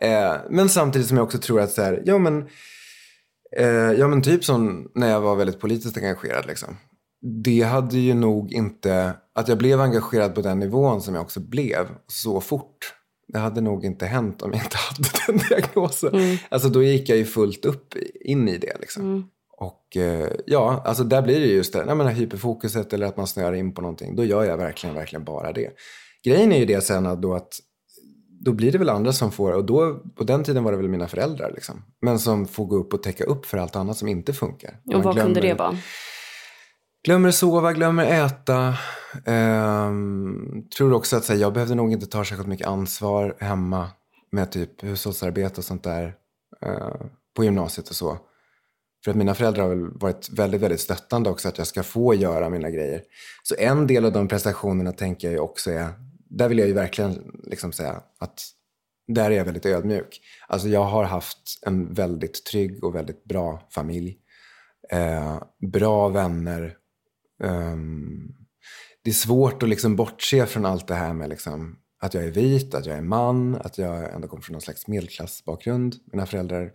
Eh, 0.01 0.36
men 0.49 0.69
samtidigt 0.69 1.08
som 1.08 1.17
jag 1.17 1.23
också 1.23 1.38
tror 1.38 1.62
att 1.62 1.71
så 1.71 1.82
här, 1.82 2.03
ja 2.05 2.17
men, 2.17 2.47
eh, 3.58 3.67
ja 3.67 4.08
men 4.08 4.21
typ 4.21 4.45
som 4.45 4.91
när 4.95 5.10
jag 5.10 5.21
var 5.21 5.36
väldigt 5.36 5.60
politiskt 5.60 5.97
engagerad 5.97 6.45
liksom. 6.45 6.77
Det 7.43 7.62
hade 7.62 7.97
ju 7.97 8.13
nog 8.13 8.51
inte, 8.53 9.13
att 9.36 9.47
jag 9.47 9.58
blev 9.58 9.82
engagerad 9.82 10.36
på 10.36 10.41
den 10.41 10.60
nivån 10.60 11.01
som 11.01 11.15
jag 11.15 11.21
också 11.21 11.39
blev 11.39 11.88
så 12.08 12.41
fort. 12.41 12.93
Det 13.27 13.39
hade 13.39 13.62
nog 13.62 13.86
inte 13.86 14.05
hänt 14.05 14.41
om 14.41 14.51
jag 14.53 14.63
inte 14.63 14.77
hade 14.77 15.10
den 15.27 15.38
diagnosen. 15.49 16.38
Alltså 16.49 16.69
då 16.69 16.84
gick 16.84 17.10
jag 17.10 17.17
ju 17.17 17.25
fullt 17.25 17.65
upp 17.65 17.93
in 18.21 18.47
i 18.49 18.58
det 18.58 18.77
liksom. 18.79 19.29
Och 19.58 19.97
eh, 19.97 20.29
ja, 20.45 20.84
alltså 20.86 21.03
där 21.03 21.21
blir 21.21 21.39
det 21.39 21.45
just 21.45 21.73
det, 21.73 21.84
jag 21.88 21.97
menar, 21.97 22.12
hyperfokuset 22.12 22.93
eller 22.93 23.08
att 23.08 23.17
man 23.17 23.27
snöar 23.27 23.53
in 23.53 23.73
på 23.73 23.82
någonting. 23.82 24.15
Då 24.15 24.23
gör 24.23 24.43
jag 24.43 24.58
verkligen, 24.58 24.95
verkligen 24.95 25.23
bara 25.23 25.51
det. 25.51 25.69
Grejen 26.25 26.51
är 26.51 26.58
ju 26.58 26.65
det 26.65 26.82
sen 26.82 27.05
att 27.05 27.21
då 27.21 27.36
att 27.36 27.60
då 28.41 28.51
blir 28.53 28.71
det 28.71 28.77
väl 28.77 28.89
andra 28.89 29.13
som 29.13 29.32
får, 29.32 29.51
och 29.51 29.65
då, 29.65 30.03
på 30.15 30.23
den 30.23 30.43
tiden 30.43 30.63
var 30.63 30.71
det 30.71 30.77
väl 30.77 30.88
mina 30.88 31.08
föräldrar, 31.08 31.51
liksom, 31.55 31.84
men 32.01 32.19
som 32.19 32.47
får 32.47 32.65
gå 32.65 32.75
upp 32.75 32.93
och 32.93 33.03
täcka 33.03 33.23
upp 33.23 33.45
för 33.45 33.58
allt 33.58 33.75
annat 33.75 33.97
som 33.97 34.08
inte 34.08 34.34
funkar. 34.34 34.79
Och 34.86 35.03
vad 35.03 35.13
glömmer, 35.13 35.21
kunde 35.21 35.41
det 35.41 35.53
vara? 35.53 35.77
Glömmer 37.03 37.32
sova, 37.32 37.73
glömmer 37.73 38.05
äta. 38.05 38.77
Ehm, 39.25 40.63
tror 40.77 40.93
också 40.93 41.17
att 41.17 41.27
här, 41.27 41.36
jag 41.36 41.53
behövde 41.53 41.75
nog 41.75 41.91
inte 41.91 42.05
ta 42.05 42.25
särskilt 42.25 42.47
mycket 42.47 42.67
ansvar 42.67 43.38
hemma 43.39 43.89
med 44.32 44.51
typ 44.51 44.84
hushållsarbete 44.84 45.58
och 45.58 45.63
sånt 45.63 45.84
där 45.84 46.13
eh, 46.62 47.05
på 47.36 47.43
gymnasiet 47.43 47.89
och 47.89 47.95
så. 47.95 48.17
För 49.03 49.12
att 49.12 49.17
mina 49.17 49.36
föräldrar 49.36 49.63
har 49.63 49.69
väl 49.69 49.88
varit 49.99 50.29
väldigt, 50.29 50.62
väldigt 50.62 50.79
stöttande 50.79 51.29
också 51.29 51.47
att 51.47 51.58
jag 51.58 51.67
ska 51.67 51.84
få 51.84 52.13
göra 52.13 52.49
mina 52.49 52.69
grejer. 52.69 53.01
Så 53.43 53.55
en 53.58 53.88
del 53.88 54.05
av 54.05 54.12
de 54.12 54.27
prestationerna 54.27 54.91
tänker 54.91 55.27
jag 55.27 55.34
ju 55.34 55.39
också 55.39 55.71
är, 55.71 55.89
där 56.29 56.49
vill 56.49 56.59
jag 56.59 56.67
ju 56.67 56.73
verkligen 56.73 57.41
liksom 57.43 57.71
säga 57.71 58.03
att 58.19 58.41
där 59.07 59.31
är 59.31 59.35
jag 59.35 59.45
väldigt 59.45 59.65
ödmjuk. 59.65 60.21
Alltså 60.47 60.67
jag 60.67 60.83
har 60.83 61.03
haft 61.03 61.59
en 61.65 61.93
väldigt 61.93 62.45
trygg 62.45 62.83
och 62.83 62.95
väldigt 62.95 63.23
bra 63.23 63.67
familj. 63.69 64.17
Eh, 64.91 65.43
bra 65.71 66.09
vänner. 66.09 66.77
Um, 67.43 68.35
det 69.03 69.09
är 69.09 69.13
svårt 69.13 69.63
att 69.63 69.69
liksom 69.69 69.95
bortse 69.95 70.45
från 70.45 70.65
allt 70.65 70.87
det 70.87 70.95
här 70.95 71.13
med 71.13 71.29
liksom 71.29 71.79
att 71.99 72.13
jag 72.13 72.23
är 72.23 72.31
vit, 72.31 72.75
att 72.75 72.85
jag 72.85 72.97
är 72.97 73.01
man, 73.01 73.55
att 73.55 73.77
jag 73.77 74.13
ändå 74.13 74.27
kommer 74.27 74.43
från 74.43 74.53
någon 74.53 74.61
slags 74.61 74.87
medelklassbakgrund. 74.87 75.95
Mina 76.11 76.25
föräldrar 76.25 76.71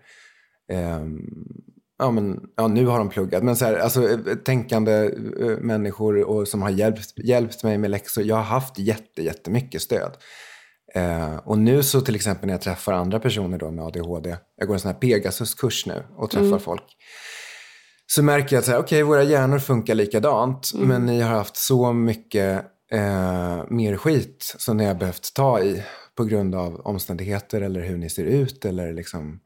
um, 0.73 1.74
ja, 1.99 2.11
men, 2.11 2.41
ja, 2.57 2.69
nu 2.69 2.87
har 2.87 2.99
de 2.99 3.09
pluggat, 3.09 3.43
men 3.43 3.57
så 3.57 3.65
här, 3.65 3.77
alltså, 3.77 4.09
eh, 4.09 4.19
tänkande 4.45 5.11
uh, 5.41 5.59
människor 5.59 6.25
och, 6.25 6.49
som 6.49 6.63
har 6.63 6.71
hjälpt, 6.71 7.19
hjälpt 7.25 7.63
mig 7.63 7.79
med 7.79 7.91
läxor. 7.91 8.25
Jag 8.25 8.37
har 8.37 8.43
haft 8.43 8.79
jätte, 8.79 9.23
jättemycket 9.23 9.83
stöd. 9.83 10.17
Uh, 10.97 11.37
och 11.37 11.59
nu 11.59 11.83
så 11.83 12.01
till 12.01 12.15
exempel 12.15 12.47
när 12.47 12.55
jag 12.55 12.61
träffar 12.61 12.93
andra 12.93 13.21
personer 13.21 13.59
då 13.59 13.71
med 13.71 13.85
ADHD, 13.85 14.37
jag 14.57 14.69
går 14.69 14.75
en 14.75 14.81
sån 14.81 14.91
här 14.91 14.99
Pegasus-kurs 14.99 15.87
nu 15.87 16.03
och 16.17 16.31
träffar 16.31 16.47
mm. 16.47 16.61
folk. 16.61 16.85
Så 18.07 18.23
märker 18.23 18.57
jag 18.57 18.63
att 18.63 18.85
okay, 18.85 19.03
våra 19.03 19.23
hjärnor 19.23 19.59
funkar 19.59 19.95
likadant, 19.95 20.73
mm. 20.75 20.89
men 20.89 21.07
ni 21.07 21.21
har 21.21 21.31
haft 21.31 21.57
så 21.57 21.93
mycket 21.93 22.65
uh, 22.95 23.65
mer 23.71 23.97
skit 23.97 24.55
som 24.59 24.77
ni 24.77 24.85
har 24.85 24.95
behövt 24.95 25.35
ta 25.35 25.61
i 25.61 25.83
på 26.17 26.25
grund 26.25 26.55
av 26.55 26.81
omständigheter 26.81 27.61
eller 27.61 27.81
hur 27.81 27.97
ni 27.97 28.11
ser 28.11 28.25
ut 28.25 28.65
eller 28.65 28.93
liksom 28.93 29.41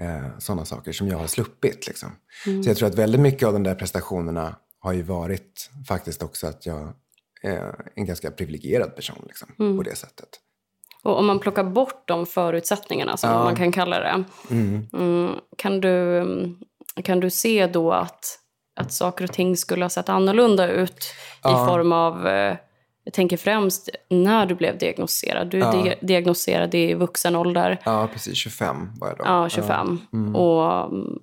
Eh, 0.00 0.38
sådana 0.38 0.64
saker 0.64 0.92
som 0.92 1.08
jag 1.08 1.18
har 1.18 1.26
sluppit. 1.26 1.86
Liksom. 1.86 2.08
Mm. 2.46 2.62
Så 2.62 2.70
jag 2.70 2.76
tror 2.76 2.88
att 2.88 2.94
väldigt 2.94 3.20
mycket 3.20 3.46
av 3.46 3.52
de 3.52 3.62
där 3.62 3.74
prestationerna 3.74 4.56
har 4.78 4.92
ju 4.92 5.02
varit 5.02 5.70
faktiskt 5.88 6.22
också 6.22 6.46
att 6.46 6.66
jag 6.66 6.94
är 7.42 7.74
en 7.94 8.06
ganska 8.06 8.30
privilegierad 8.30 8.96
person 8.96 9.24
liksom, 9.26 9.48
mm. 9.58 9.76
på 9.76 9.82
det 9.82 9.96
sättet. 9.96 10.28
Och 11.02 11.18
om 11.18 11.26
man 11.26 11.38
plockar 11.38 11.64
bort 11.64 12.08
de 12.08 12.26
förutsättningarna, 12.26 13.16
som 13.16 13.30
ja. 13.30 13.44
man 13.44 13.56
kan 13.56 13.72
kalla 13.72 14.00
det, 14.00 14.24
mm. 14.50 14.88
mm. 14.92 15.34
kan, 15.58 15.80
du, 15.80 16.24
kan 17.04 17.20
du 17.20 17.30
se 17.30 17.66
då 17.66 17.92
att, 17.92 18.38
att 18.80 18.92
saker 18.92 19.24
och 19.24 19.32
ting 19.32 19.56
skulle 19.56 19.84
ha 19.84 19.90
sett 19.90 20.08
annorlunda 20.08 20.70
ut 20.70 21.14
ja. 21.42 21.50
i 21.50 21.66
form 21.66 21.92
av 21.92 22.26
eh, 22.26 22.56
jag 23.04 23.14
tänker 23.14 23.36
främst 23.36 23.88
när 24.10 24.46
du 24.46 24.54
blev 24.54 24.78
diagnostiserad. 24.78 25.50
Du 25.50 25.58
ja. 25.58 25.94
diagnostiserad 26.00 26.74
i 26.74 26.94
vuxen 26.94 27.36
ålder. 27.36 27.80
Ja, 27.84 28.08
precis. 28.12 28.36
25 28.36 28.90
var 29.00 29.08
jag 29.08 29.18
då. 29.18 29.24
Ja, 29.24 29.48
25. 29.48 29.98
Ja. 30.10 30.18
Mm. 30.18 30.36
Och 30.36 30.84
mm, 30.92 31.18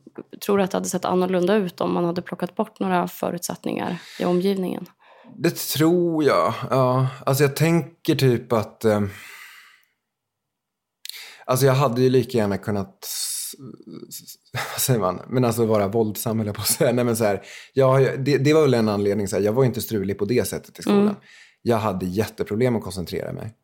tror 0.46 0.58
du 0.58 0.64
att 0.64 0.72
det 0.72 0.78
hade 0.78 0.90
sett 0.90 1.06
annorlunda 1.06 1.56
ut 1.56 1.82
om 1.82 1.94
man 1.94 2.06
hade 2.06 2.22
plockat 2.22 2.56
bort 2.56 2.80
några 2.80 3.08
förutsättningar 3.08 3.98
i 4.20 4.26
omgivningen? 4.26 4.86
Det 5.38 5.56
tror 5.56 6.24
jag. 6.24 6.54
Ja. 6.70 7.08
Alltså 7.26 7.44
jag 7.44 7.56
tänker 7.56 8.16
typ 8.16 8.54
att... 8.54 8.86
Eh, 8.86 9.02
alltså 11.46 11.66
jag 11.66 11.74
hade 11.74 12.02
ju 12.02 12.10
lika 12.10 12.38
gärna 12.38 12.58
kunnat 12.58 13.08
vad 14.74 14.82
säger 14.82 15.00
man, 15.00 15.22
men 15.28 15.46
alltså 15.46 15.66
vara 15.66 15.88
våldsam 15.88 16.40
eller 16.40 16.54
på 16.54 16.62
att 16.62 16.68
säga. 16.68 16.92
Nej, 16.92 17.06
men 17.06 17.18
så 17.18 17.24
här, 17.24 17.42
jag, 17.74 18.24
det, 18.24 18.38
det 18.38 18.54
var 18.54 18.62
väl 18.62 18.74
en 18.74 18.90
anledning, 18.90 19.28
så 19.28 19.36
här, 19.36 19.44
jag 19.44 19.54
var 19.54 19.66
inte 19.66 19.82
strulig 19.82 20.18
på 20.18 20.26
det 20.26 20.48
sättet 20.48 20.80
i 20.80 20.82
skolan. 20.82 21.02
Mm. 21.02 21.16
Jag 21.62 21.78
hade 21.78 22.06
jätteproblem 22.06 22.76
att 22.76 22.84
koncentrera 22.84 23.34
mig. 23.34 23.56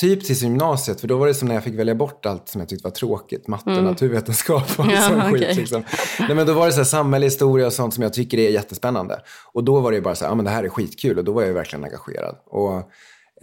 Typ 0.00 0.24
till 0.24 0.36
gymnasiet, 0.36 1.00
för 1.00 1.08
då 1.08 1.16
var 1.16 1.26
det 1.26 1.34
som 1.34 1.48
när 1.48 1.54
jag 1.54 1.64
fick 1.64 1.74
välja 1.74 1.94
bort 1.94 2.26
allt 2.26 2.48
som 2.48 2.60
jag 2.60 2.68
tyckte 2.68 2.84
var 2.84 2.90
tråkigt. 2.90 3.48
Matte, 3.48 3.70
mm. 3.70 3.84
naturvetenskap 3.84 4.78
och 4.78 4.86
ja, 4.92 5.08
sån 5.08 5.16
okay. 5.16 5.32
skit. 5.32 5.56
Liksom. 5.56 5.82
Nej, 6.18 6.34
men 6.34 6.46
då 6.46 6.52
var 6.52 6.66
det 6.66 6.72
så 6.72 6.78
här, 6.78 6.84
samhälle, 6.84 7.26
historia 7.26 7.66
och 7.66 7.72
sånt 7.72 7.94
som 7.94 8.02
jag 8.02 8.12
tycker 8.12 8.38
är 8.38 8.50
jättespännande. 8.50 9.22
Och 9.52 9.64
då 9.64 9.80
var 9.80 9.92
det 9.92 10.00
bara 10.00 10.14
så 10.14 10.24
här, 10.24 10.30
ja 10.30 10.34
men 10.34 10.44
det 10.44 10.50
här 10.50 10.64
är 10.64 10.68
skitkul 10.68 11.18
och 11.18 11.24
då 11.24 11.32
var 11.32 11.42
jag 11.42 11.54
verkligen 11.54 11.84
engagerad. 11.84 12.36
Och, 12.46 12.90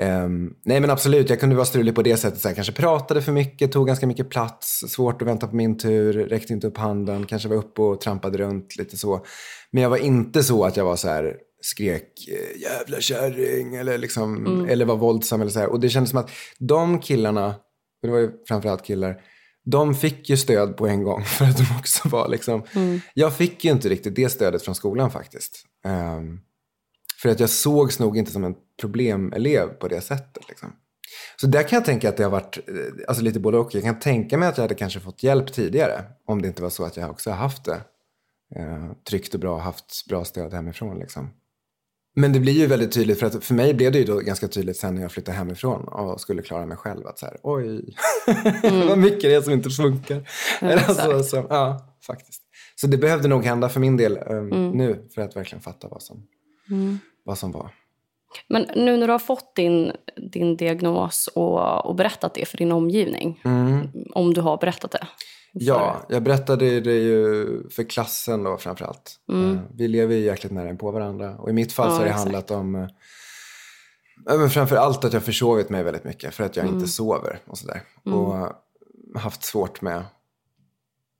Um, 0.01 0.53
nej 0.65 0.79
men 0.79 0.89
absolut, 0.89 1.29
jag 1.29 1.39
kunde 1.39 1.55
vara 1.55 1.65
strulig 1.65 1.95
på 1.95 2.01
det 2.01 2.17
sättet. 2.17 2.41
Så 2.41 2.47
här, 2.47 2.55
kanske 2.55 2.73
pratade 2.73 3.21
för 3.21 3.31
mycket, 3.31 3.71
tog 3.71 3.87
ganska 3.87 4.07
mycket 4.07 4.29
plats, 4.29 4.83
svårt 4.87 5.21
att 5.21 5.27
vänta 5.27 5.47
på 5.47 5.55
min 5.55 5.77
tur, 5.77 6.13
räckte 6.13 6.53
inte 6.53 6.67
upp 6.67 6.77
handen, 6.77 7.25
kanske 7.25 7.49
var 7.49 7.55
uppe 7.55 7.81
och 7.81 8.01
trampade 8.01 8.37
runt 8.37 8.75
lite 8.75 8.97
så. 8.97 9.25
Men 9.71 9.83
jag 9.83 9.89
var 9.89 9.97
inte 9.97 10.43
så 10.43 10.63
att 10.63 10.77
jag 10.77 10.85
var 10.85 10.95
så 10.95 11.07
här, 11.07 11.35
skrek 11.61 12.27
eh, 12.27 12.61
jävla 12.61 13.01
kärring 13.01 13.75
eller, 13.75 13.97
liksom, 13.97 14.45
mm. 14.45 14.69
eller 14.69 14.85
var 14.85 14.95
våldsam. 14.95 15.41
Eller 15.41 15.51
så 15.51 15.59
här. 15.59 15.69
Och 15.69 15.79
det 15.79 15.89
kändes 15.89 16.09
som 16.09 16.19
att 16.19 16.31
de 16.59 16.99
killarna, 16.99 17.47
och 17.47 18.07
det 18.07 18.11
var 18.11 18.19
ju 18.19 18.31
framförallt 18.47 18.83
killar, 18.83 19.21
de 19.71 19.95
fick 19.95 20.29
ju 20.29 20.37
stöd 20.37 20.77
på 20.77 20.87
en 20.87 21.03
gång 21.03 21.23
för 21.25 21.45
att 21.45 21.57
de 21.57 21.65
också 21.79 22.09
var 22.09 22.27
liksom... 22.27 22.63
Mm. 22.75 22.99
Jag 23.13 23.37
fick 23.37 23.65
ju 23.65 23.71
inte 23.71 23.89
riktigt 23.89 24.15
det 24.15 24.29
stödet 24.29 24.63
från 24.63 24.75
skolan 24.75 25.11
faktiskt. 25.11 25.63
Um, 25.85 26.39
för 27.21 27.29
att 27.29 27.39
jag 27.39 27.49
sågs 27.49 27.99
nog 27.99 28.17
inte 28.17 28.31
som 28.31 28.43
en 28.43 28.55
problemelev 28.81 29.67
på 29.67 29.87
det 29.87 30.01
sättet. 30.01 30.49
Liksom. 30.49 30.75
Så 31.35 31.47
där 31.47 31.63
kan 31.63 31.77
jag 31.77 31.85
tänka 31.85 32.09
att 32.09 32.17
det 32.17 32.23
har 32.23 32.31
varit 32.31 32.57
eh, 32.57 32.73
alltså 33.07 33.23
lite 33.23 33.39
både 33.39 33.57
och. 33.57 33.75
Jag 33.75 33.83
kan 33.83 33.99
tänka 33.99 34.37
mig 34.37 34.49
att 34.49 34.57
jag 34.57 34.63
hade 34.63 34.75
kanske 34.75 34.99
fått 34.99 35.23
hjälp 35.23 35.53
tidigare 35.53 36.03
om 36.25 36.41
det 36.41 36.47
inte 36.47 36.61
var 36.61 36.69
så 36.69 36.83
att 36.83 36.97
jag 36.97 37.09
också 37.09 37.31
haft 37.31 37.65
det 37.65 37.81
eh, 38.55 38.91
tryggt 39.09 39.33
och 39.33 39.39
bra, 39.39 39.59
haft 39.59 40.05
bra 40.09 40.25
stöd 40.25 40.53
hemifrån. 40.53 40.99
Liksom. 40.99 41.29
Men 42.19 42.33
det 42.33 42.39
blir 42.39 42.53
ju 42.53 42.67
väldigt 42.67 42.91
tydligt, 42.91 43.19
för 43.19 43.27
att 43.27 43.43
för 43.43 43.53
mig 43.53 43.73
blev 43.73 43.91
det 43.91 43.99
ju 43.99 44.05
då 44.05 44.19
ganska 44.19 44.47
tydligt 44.47 44.77
sen 44.77 44.95
när 44.95 45.01
jag 45.01 45.11
flyttade 45.11 45.37
hemifrån 45.37 45.87
och 45.87 46.21
skulle 46.21 46.41
klara 46.41 46.65
mig 46.65 46.77
själv 46.77 47.07
att 47.07 47.19
så 47.19 47.25
här, 47.25 47.37
oj, 47.43 47.95
mm. 48.63 48.87
vad 48.87 48.97
mycket 48.97 49.21
det 49.21 49.33
är 49.33 49.41
som 49.41 49.53
inte 49.53 49.69
funkar. 49.69 50.29
Ja, 50.61 50.85
alltså, 50.87 51.23
så, 51.23 51.47
ja, 51.49 51.95
faktiskt. 52.01 52.41
Så 52.75 52.87
det 52.87 52.97
behövde 52.97 53.27
nog 53.27 53.43
hända 53.43 53.69
för 53.69 53.79
min 53.79 53.97
del 53.97 54.17
um, 54.27 54.51
mm. 54.51 54.71
nu 54.71 55.07
för 55.15 55.21
att 55.21 55.35
verkligen 55.35 55.61
fatta 55.61 55.87
vad 55.87 56.01
som, 56.01 56.23
mm. 56.69 56.99
vad 57.23 57.37
som 57.37 57.51
var. 57.51 57.71
Men 58.47 58.67
nu 58.75 58.97
när 58.97 59.07
du 59.07 59.13
har 59.13 59.19
fått 59.19 59.55
din, 59.55 59.91
din 60.31 60.57
diagnos 60.57 61.29
och, 61.35 61.85
och 61.85 61.95
berättat 61.95 62.33
det 62.33 62.45
för 62.45 62.57
din 62.57 62.71
omgivning, 62.71 63.41
mm. 63.45 63.87
om 64.13 64.33
du 64.33 64.41
har 64.41 64.57
berättat 64.57 64.91
det, 64.91 65.07
Ja, 65.59 66.05
jag 66.09 66.23
berättade 66.23 66.79
det 66.79 66.97
ju 66.97 67.45
för 67.69 67.83
klassen 67.83 68.43
då 68.43 68.57
framförallt. 68.57 69.19
Mm. 69.29 69.55
Eh, 69.55 69.61
vi 69.75 69.87
lever 69.87 70.15
ju 70.15 70.21
jäkligt 70.21 70.51
nära 70.51 70.75
på 70.75 70.91
varandra. 70.91 71.37
Och 71.37 71.49
i 71.49 71.53
mitt 71.53 71.73
fall 71.73 71.87
ja, 71.87 71.91
så 71.91 71.97
har 71.97 72.03
det 72.03 72.09
exakt. 72.09 72.23
handlat 72.23 72.51
om 72.51 72.75
eh, 72.75 72.87
men 74.37 74.49
framför 74.49 74.75
allt 74.75 75.05
att 75.05 75.13
jag 75.13 75.23
försovit 75.23 75.69
mig 75.69 75.83
väldigt 75.83 76.03
mycket 76.03 76.33
för 76.33 76.43
att 76.43 76.55
jag 76.55 76.63
mm. 76.63 76.75
inte 76.75 76.87
sover 76.87 77.39
och 77.47 77.57
sådär. 77.57 77.81
Mm. 78.05 78.19
Och 78.19 78.51
haft 79.15 79.43
svårt 79.43 79.81
med, 79.81 80.03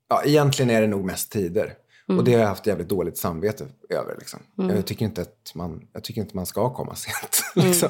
ja 0.09 0.23
egentligen 0.25 0.71
är 0.71 0.81
det 0.81 0.87
nog 0.87 1.05
mest 1.05 1.31
tider. 1.31 1.73
Mm. 2.09 2.19
Och 2.19 2.25
det 2.25 2.33
har 2.33 2.39
jag 2.39 2.47
haft 2.47 2.67
jävligt 2.67 2.89
dåligt 2.89 3.17
samvete 3.17 3.67
över. 3.89 4.15
Liksom. 4.19 4.39
Mm. 4.59 4.75
Jag, 4.75 4.85
tycker 4.85 5.05
inte 5.05 5.21
att 5.21 5.51
man, 5.55 5.87
jag 5.93 6.03
tycker 6.03 6.21
inte 6.21 6.35
man 6.35 6.45
ska 6.45 6.73
komma 6.73 6.95
sent. 6.95 7.43
liksom. 7.55 7.89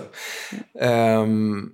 um, 0.81 1.73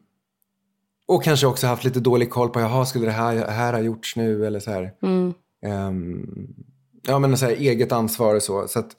och 1.08 1.24
kanske 1.24 1.48
också 1.48 1.68
haft 1.68 1.84
lite 1.84 2.00
dålig 2.00 2.30
koll 2.30 2.50
på, 2.50 2.60
jaha, 2.60 2.86
skulle 2.86 3.06
det 3.06 3.12
här, 3.12 3.48
här 3.48 3.74
ha 3.74 3.80
gjorts 3.80 4.16
nu? 4.16 4.48
Eller 4.48 4.60
så 4.60 4.72
här. 4.72 4.94
Mm. 5.02 5.34
Um, 5.66 6.56
ja, 7.04 7.20
men 7.20 7.38
så 7.38 7.46
här, 7.46 7.54
eget 7.54 7.92
ansvar 7.92 8.36
och 8.36 8.44
så. 8.44 8.68
så 8.68 8.80
att, 8.80 8.96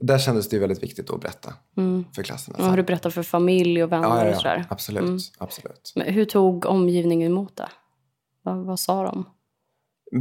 där 0.00 0.18
kändes 0.18 0.48
det 0.48 0.58
väldigt 0.58 0.82
viktigt 0.82 1.10
att 1.10 1.20
berätta 1.20 1.54
mm. 1.76 2.04
för 2.14 2.22
klassen. 2.22 2.54
Och 2.54 2.64
har 2.64 2.76
du 2.76 2.82
berättat 2.82 3.14
för 3.14 3.22
familj 3.22 3.84
och 3.84 3.92
vänner? 3.92 4.08
Ja, 4.08 4.18
ja, 4.18 4.24
ja. 4.24 4.30
och 4.30 4.36
sådär? 4.36 4.66
Absolut. 4.70 5.02
Mm. 5.02 5.18
absolut. 5.38 5.92
Men 5.96 6.14
hur 6.14 6.24
tog 6.24 6.66
omgivningen 6.66 7.32
emot 7.32 7.56
det? 7.56 7.68
Vad, 8.42 8.56
vad 8.56 8.80
sa 8.80 9.02
de? 9.02 9.24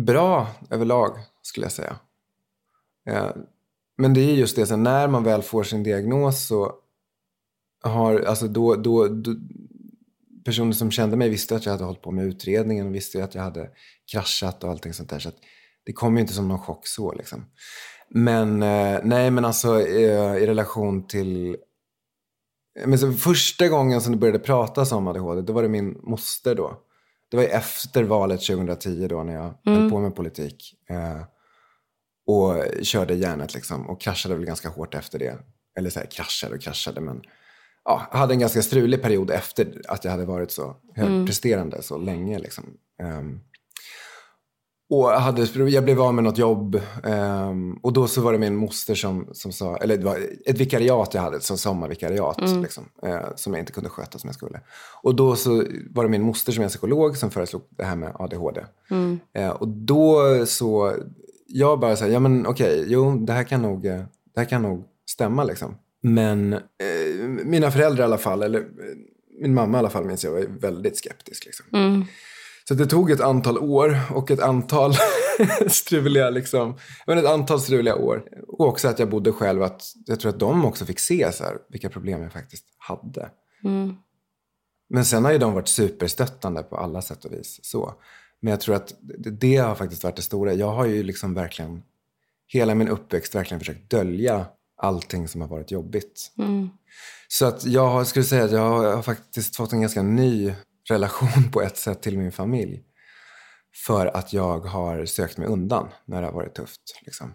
Bra 0.05 0.47
överlag, 0.69 1.11
skulle 1.41 1.65
jag 1.65 1.71
säga. 1.71 1.95
Ja, 3.08 3.36
men 3.98 4.13
det 4.13 4.22
är 4.22 4.34
just 4.34 4.56
det, 4.56 4.65
så 4.65 4.76
när 4.76 5.08
man 5.08 5.24
väl 5.24 5.41
får 5.41 5.63
sin 5.63 5.84
diagnos 5.84 6.48
så 6.48 6.72
har, 7.84 8.20
alltså 8.20 8.48
då, 8.48 8.76
då, 8.76 9.08
då, 9.08 9.36
personer 10.46 10.72
som 10.72 10.91
kände 10.91 11.17
mig 11.17 11.30
visste 11.30 11.56
att 11.56 11.65
jag 11.65 11.72
hade 11.72 11.84
hållit 11.84 12.02
på 12.02 12.12
med 12.12 12.26
utredningen 12.26 12.88
och 12.88 12.96
visste 12.96 13.24
att 13.24 13.36
jag 13.36 13.41
hade 13.41 13.70
kraschat 14.12 14.63
och 14.63 14.70
allting 14.70 14.93
sånt 14.93 15.10
där. 15.10 15.20
Så 15.20 15.32
det 15.86 15.93
kom 15.93 16.15
ju 16.15 16.22
inte 16.22 16.34
som 16.34 16.48
någon 16.48 16.60
chock 16.60 16.88
så 16.88 17.13
liksom. 17.13 17.46
Men 18.10 18.63
eh, 18.63 19.00
nej, 19.04 19.32
men 19.32 19.46
alltså 19.46 19.82
eh, 19.82 20.38
i 20.38 20.48
relation 20.48 21.08
till... 21.08 21.58
Men 22.86 23.00
så, 23.00 23.13
första 23.13 23.67
gången 23.67 24.02
som 24.02 24.12
det 24.12 24.17
började 24.17 24.39
pratas 24.39 24.91
om 24.91 25.08
ADHD, 25.08 25.41
då 25.41 25.54
var 25.54 25.62
det 25.62 25.70
min 25.70 26.00
moster 26.04 26.56
då. 26.56 26.82
Det 27.32 27.38
var 27.38 27.43
efter 27.43 28.04
valet 28.04 28.41
2010 28.41 29.08
då 29.08 29.24
när 29.24 29.34
jag 29.34 29.54
mm. 29.65 29.82
höll 29.82 29.91
på 29.91 30.00
med 30.00 30.15
politik. 30.15 30.74
Och 32.27 32.63
körde 32.81 33.13
järnet 33.13 33.53
liksom 33.53 33.89
och 33.89 34.01
kraschade 34.01 34.35
väl 34.35 34.45
ganska 34.45 34.69
hårt 34.69 34.95
efter 34.95 35.19
det. 35.19 35.37
Eller 35.79 35.89
så 35.89 35.99
här, 35.99 36.07
kraschade 36.07 36.55
och 36.55 36.61
kraschade 36.61 37.01
men 37.01 37.21
ja, 37.85 38.07
jag 38.11 38.19
hade 38.19 38.33
en 38.33 38.39
ganska 38.39 38.61
strulig 38.61 39.01
period 39.01 39.31
efter 39.31 39.81
att 39.87 40.03
jag 40.03 40.11
hade 40.11 40.25
varit 40.25 40.51
så 40.51 40.75
högpresterande 40.95 41.75
mm. 41.75 41.83
så 41.83 41.97
länge. 41.97 42.39
Liksom. 42.39 42.63
Um, 43.03 43.39
och 44.89 45.11
jag, 45.11 45.19
hade, 45.19 45.69
jag 45.69 45.83
blev 45.83 46.01
av 46.01 46.13
med 46.13 46.23
något 46.23 46.37
jobb 46.37 46.81
um, 47.03 47.79
och 47.83 47.93
då 47.93 48.07
så 48.07 48.21
var 48.21 48.31
det 48.31 48.39
min 48.39 48.55
moster 48.55 48.95
som, 48.95 49.29
som 49.33 49.51
sa, 49.51 49.77
eller 49.77 49.97
det 49.97 50.05
var 50.05 50.19
ett 50.45 50.57
vikariat 50.57 51.13
jag 51.13 51.21
hade, 51.21 51.41
som 51.41 51.57
sommarvikariat, 51.57 52.41
mm. 52.41 52.61
liksom, 52.61 52.83
uh, 53.05 53.35
som 53.35 53.53
jag 53.53 53.61
inte 53.61 53.71
kunde 53.71 53.89
sköta 53.89 54.19
som 54.19 54.27
jag 54.27 54.35
skulle. 54.35 54.61
Och 55.03 55.15
då 55.15 55.35
så 55.35 55.63
var 55.89 56.03
det 56.03 56.09
min 56.09 56.21
moster 56.21 56.51
som 56.51 56.63
är 56.63 56.67
psykolog 56.67 57.17
som 57.17 57.31
föreslog 57.31 57.61
det 57.69 57.83
här 57.83 57.95
med 57.95 58.11
ADHD. 58.15 58.65
Mm. 58.89 59.19
Uh, 59.37 59.49
och 59.49 59.67
då 59.67 60.21
så, 60.45 60.95
jag 61.47 61.79
bara 61.79 61.95
sa, 61.95 62.07
ja 62.07 62.19
men 62.19 62.47
okej, 62.47 62.79
okay, 62.79 62.93
jo 62.93 63.17
det 63.17 63.33
här 63.33 63.43
kan 63.43 63.62
nog, 63.62 63.83
det 63.83 64.38
här 64.38 64.45
kan 64.45 64.62
nog 64.62 64.86
stämma 65.10 65.43
liksom. 65.43 65.77
Men 66.01 66.53
eh, 66.53 66.60
mina 67.45 67.71
föräldrar 67.71 68.03
i 68.03 68.05
alla 68.05 68.17
fall, 68.17 68.43
eller 68.43 68.60
eh, 68.60 68.65
min 69.41 69.53
mamma 69.53 69.77
i 69.77 69.79
alla 69.79 69.89
fall 69.89 70.05
minns 70.05 70.23
jag 70.23 70.31
var 70.31 70.60
väldigt 70.60 70.97
skeptisk. 70.97 71.45
Liksom. 71.45 71.65
Mm. 71.73 72.05
Så 72.67 72.73
det 72.73 72.86
tog 72.86 73.12
ett 73.12 73.21
antal 73.21 73.57
år 73.57 73.99
och 74.12 74.31
ett 74.31 74.39
antal 74.39 74.93
struliga, 75.67 76.29
liksom, 76.29 76.77
men 77.07 77.17
ett 77.17 77.25
antal 77.25 77.62
struliga 77.62 77.95
år. 77.95 78.23
Och 78.47 78.67
också 78.67 78.88
att 78.88 78.99
jag 78.99 79.10
bodde 79.10 79.31
själv, 79.31 79.63
att 79.63 79.81
jag 80.05 80.19
tror 80.19 80.29
att 80.29 80.39
de 80.39 80.65
också 80.65 80.86
fick 80.86 80.99
se 80.99 81.31
så 81.31 81.43
här, 81.43 81.57
vilka 81.69 81.89
problem 81.89 82.21
jag 82.21 82.33
faktiskt 82.33 82.65
hade. 82.77 83.29
Mm. 83.63 83.95
Men 84.89 85.05
sen 85.05 85.25
har 85.25 85.31
ju 85.31 85.38
de 85.38 85.53
varit 85.53 85.67
superstöttande 85.67 86.63
på 86.63 86.77
alla 86.77 87.01
sätt 87.01 87.25
och 87.25 87.33
vis. 87.33 87.60
Så. 87.63 87.93
Men 88.41 88.52
jag 88.52 88.60
tror 88.60 88.76
att 88.76 88.93
det, 89.17 89.58
har 89.58 89.76
faktiskt 89.76 90.04
varit 90.04 90.15
det 90.15 90.21
stora. 90.21 90.54
Jag 90.54 90.71
har 90.71 90.86
ju 90.86 91.04
liksom 91.04 91.34
verkligen, 91.34 91.84
hela 92.47 92.76
min 92.76 92.88
uppväxt 92.88 93.36
verkligen 93.36 93.60
försökt 93.60 93.89
dölja 93.89 94.45
allting 94.78 95.28
som 95.28 95.41
har 95.41 95.47
varit 95.47 95.71
jobbigt. 95.71 96.32
Mm. 96.38 96.69
Så 97.28 97.45
att 97.45 97.65
jag 97.65 98.08
skulle 98.08 98.26
säga 98.26 98.43
att 98.43 98.52
jag 98.52 98.95
har 98.95 99.02
faktiskt 99.02 99.56
fått 99.56 99.73
en 99.73 99.82
ganska 99.82 100.02
ny 100.02 100.54
relation 100.89 101.52
på 101.54 101.62
ett 101.62 101.78
sätt 101.78 102.02
till 102.02 102.17
min 102.17 102.32
familj. 102.32 102.84
För 103.86 104.06
att 104.06 104.34
jag 104.34 104.60
har 104.60 105.06
sökt 105.06 105.38
mig 105.38 105.47
undan 105.47 105.88
när 106.06 106.21
det 106.21 106.28
har 106.28 106.34
varit 106.34 106.56
tufft. 106.56 106.82
Liksom. 107.02 107.34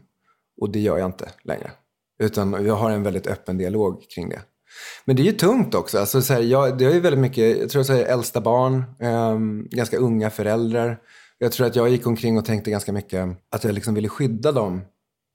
Och 0.61 0.71
det 0.71 0.81
gör 0.81 0.99
jag 0.99 1.09
inte 1.09 1.31
längre. 1.45 1.71
Utan 2.19 2.65
jag 2.65 2.75
har 2.75 2.91
en 2.91 3.03
väldigt 3.03 3.27
öppen 3.27 3.59
dialog 3.59 4.05
kring 4.15 4.29
det. 4.29 4.43
Men 5.05 5.17
det 5.17 5.23
är 5.23 5.25
ju 5.25 5.33
tungt 5.33 5.75
också. 5.75 5.99
Alltså, 5.99 6.23
så 6.23 6.33
här, 6.33 6.41
jag, 6.41 6.79
det 6.79 6.85
är 6.85 6.93
ju 6.93 7.01
väldigt 7.01 7.21
mycket, 7.21 7.59
jag 7.59 7.71
tror 7.71 7.91
jag 7.91 8.01
är 8.01 8.05
äldsta 8.05 8.41
barn, 8.41 8.85
um, 9.01 9.69
ganska 9.71 9.97
unga 9.97 10.31
föräldrar. 10.31 10.99
Jag 11.39 11.53
tror 11.53 11.67
att 11.67 11.77
jag 11.77 11.89
gick 11.89 12.07
omkring 12.07 12.39
och 12.39 12.45
tänkte 12.45 12.71
ganska 12.71 12.93
mycket 12.93 13.29
att 13.51 13.65
jag 13.65 13.75
liksom 13.75 13.95
ville 13.95 14.09
skydda 14.09 14.53
dem. 14.53 14.81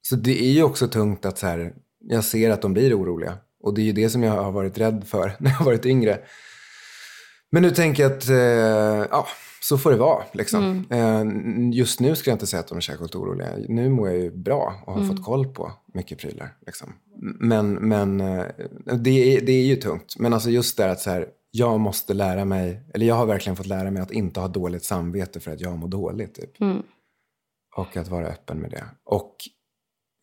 Så 0.02 0.16
det 0.16 0.42
är 0.42 0.52
ju 0.52 0.62
också 0.62 0.88
tungt 0.88 1.24
att 1.24 1.38
så 1.38 1.46
här, 1.46 1.72
jag 2.00 2.24
ser 2.24 2.50
att 2.50 2.62
de 2.62 2.72
blir 2.72 2.98
oroliga. 2.98 3.38
Och 3.62 3.74
det 3.74 3.80
är 3.80 3.84
ju 3.84 3.92
det 3.92 4.10
som 4.10 4.22
jag 4.22 4.32
har 4.32 4.52
varit 4.52 4.78
rädd 4.78 5.04
för 5.06 5.32
när 5.38 5.50
jag 5.50 5.56
har 5.56 5.64
varit 5.64 5.86
yngre. 5.86 6.18
Men 7.50 7.62
nu 7.62 7.70
tänker 7.70 8.02
jag 8.02 8.12
att, 8.12 8.28
eh, 8.28 9.08
ja, 9.10 9.26
så 9.60 9.78
får 9.78 9.90
det 9.90 9.96
vara. 9.96 10.24
Liksom. 10.32 10.84
Mm. 10.90 11.70
Eh, 11.70 11.78
just 11.78 12.00
nu 12.00 12.16
skulle 12.16 12.30
jag 12.30 12.34
inte 12.34 12.46
säga 12.46 12.60
att 12.60 12.68
de 12.68 12.76
är 12.78 12.80
särskilt 12.82 13.14
oroliga. 13.14 13.48
Nu 13.68 13.88
mår 13.88 14.08
jag 14.08 14.18
ju 14.18 14.30
bra 14.30 14.82
och 14.86 14.92
har 14.92 15.00
mm. 15.00 15.16
fått 15.16 15.24
koll 15.24 15.46
på 15.46 15.72
mycket 15.94 16.18
prylar. 16.18 16.56
Liksom. 16.66 16.92
Men, 17.40 17.72
men 17.72 18.20
eh, 18.20 18.44
det, 18.98 19.36
är, 19.36 19.40
det 19.40 19.52
är 19.52 19.64
ju 19.64 19.76
tungt. 19.76 20.14
Men 20.18 20.32
alltså 20.32 20.50
just 20.50 20.76
det 20.76 20.90
att 20.90 21.00
så 21.00 21.10
här, 21.10 21.28
jag 21.50 21.80
måste 21.80 22.14
lära 22.14 22.44
mig, 22.44 22.82
eller 22.94 23.06
jag 23.06 23.14
har 23.14 23.26
verkligen 23.26 23.56
fått 23.56 23.66
lära 23.66 23.90
mig 23.90 24.02
att 24.02 24.12
inte 24.12 24.40
ha 24.40 24.48
dåligt 24.48 24.84
samvete 24.84 25.40
för 25.40 25.50
att 25.50 25.60
jag 25.60 25.78
mår 25.78 25.88
dåligt. 25.88 26.34
Typ. 26.34 26.60
Mm. 26.60 26.82
Och 27.76 27.96
att 27.96 28.08
vara 28.08 28.26
öppen 28.26 28.58
med 28.58 28.70
det. 28.70 28.84
Och 29.04 29.34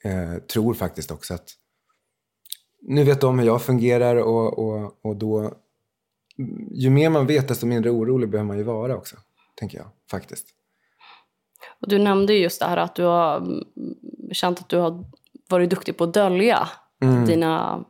eh, 0.04 0.38
tror 0.38 0.74
faktiskt 0.74 1.12
också 1.12 1.34
att 1.34 1.50
nu 2.82 3.04
vet 3.04 3.22
de 3.22 3.40
hur 3.40 3.46
jag 3.46 3.62
fungerar 3.62 4.16
och, 4.16 4.60
och, 4.60 5.00
och 5.02 5.16
då... 5.16 5.54
Ju 6.72 6.90
mer 6.90 7.10
man 7.10 7.28
vet 7.28 7.48
desto 7.48 7.66
mindre 7.66 7.90
orolig 7.90 8.30
behöver 8.30 8.48
man 8.48 8.58
ju 8.58 8.64
vara 8.64 8.96
också, 8.96 9.16
tänker 9.56 9.78
jag 9.78 9.88
faktiskt. 10.12 10.48
Och 11.82 11.90
du 11.90 12.00
nämnde 12.00 12.34
just 12.34 12.60
det 12.60 12.66
här 12.66 12.78
att 12.78 12.96
du 12.96 13.04
har 13.04 13.38
mm, 13.38 13.64
känt 14.32 14.60
att 14.60 14.70
du 14.70 14.78
har 14.78 15.06
varit 15.50 15.70
duktig 15.70 15.98
på 15.98 16.04
att 16.04 16.14
dölja 16.14 16.70
mm. 17.04 17.26
dina, 17.26 17.84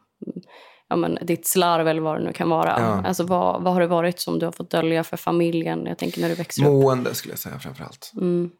ja, 0.90 0.96
men, 0.96 1.18
ditt 1.22 1.48
slarv 1.48 1.88
eller 1.88 2.02
vad 2.02 2.20
det 2.20 2.24
nu 2.24 2.34
kan 2.34 2.50
vara. 2.50 2.80
Ja. 2.80 3.04
Alltså, 3.08 3.24
vad, 3.24 3.64
vad 3.64 3.74
har 3.74 3.82
det 3.82 3.88
varit 3.88 4.20
som 4.20 4.40
du 4.40 4.46
har 4.46 4.52
fått 4.52 4.70
dölja 4.70 5.04
för 5.04 5.18
familjen? 5.18 5.86
Jag 5.86 5.98
tänker 5.98 6.22
när 6.22 6.30
du 6.30 6.36
växer 6.36 6.64
Mående, 6.64 7.10
upp. 7.10 7.16
Skulle 7.16 7.32
jag 7.32 7.40
säga 7.40 7.60
framförallt. 7.60 8.12
Mm. 8.16 8.52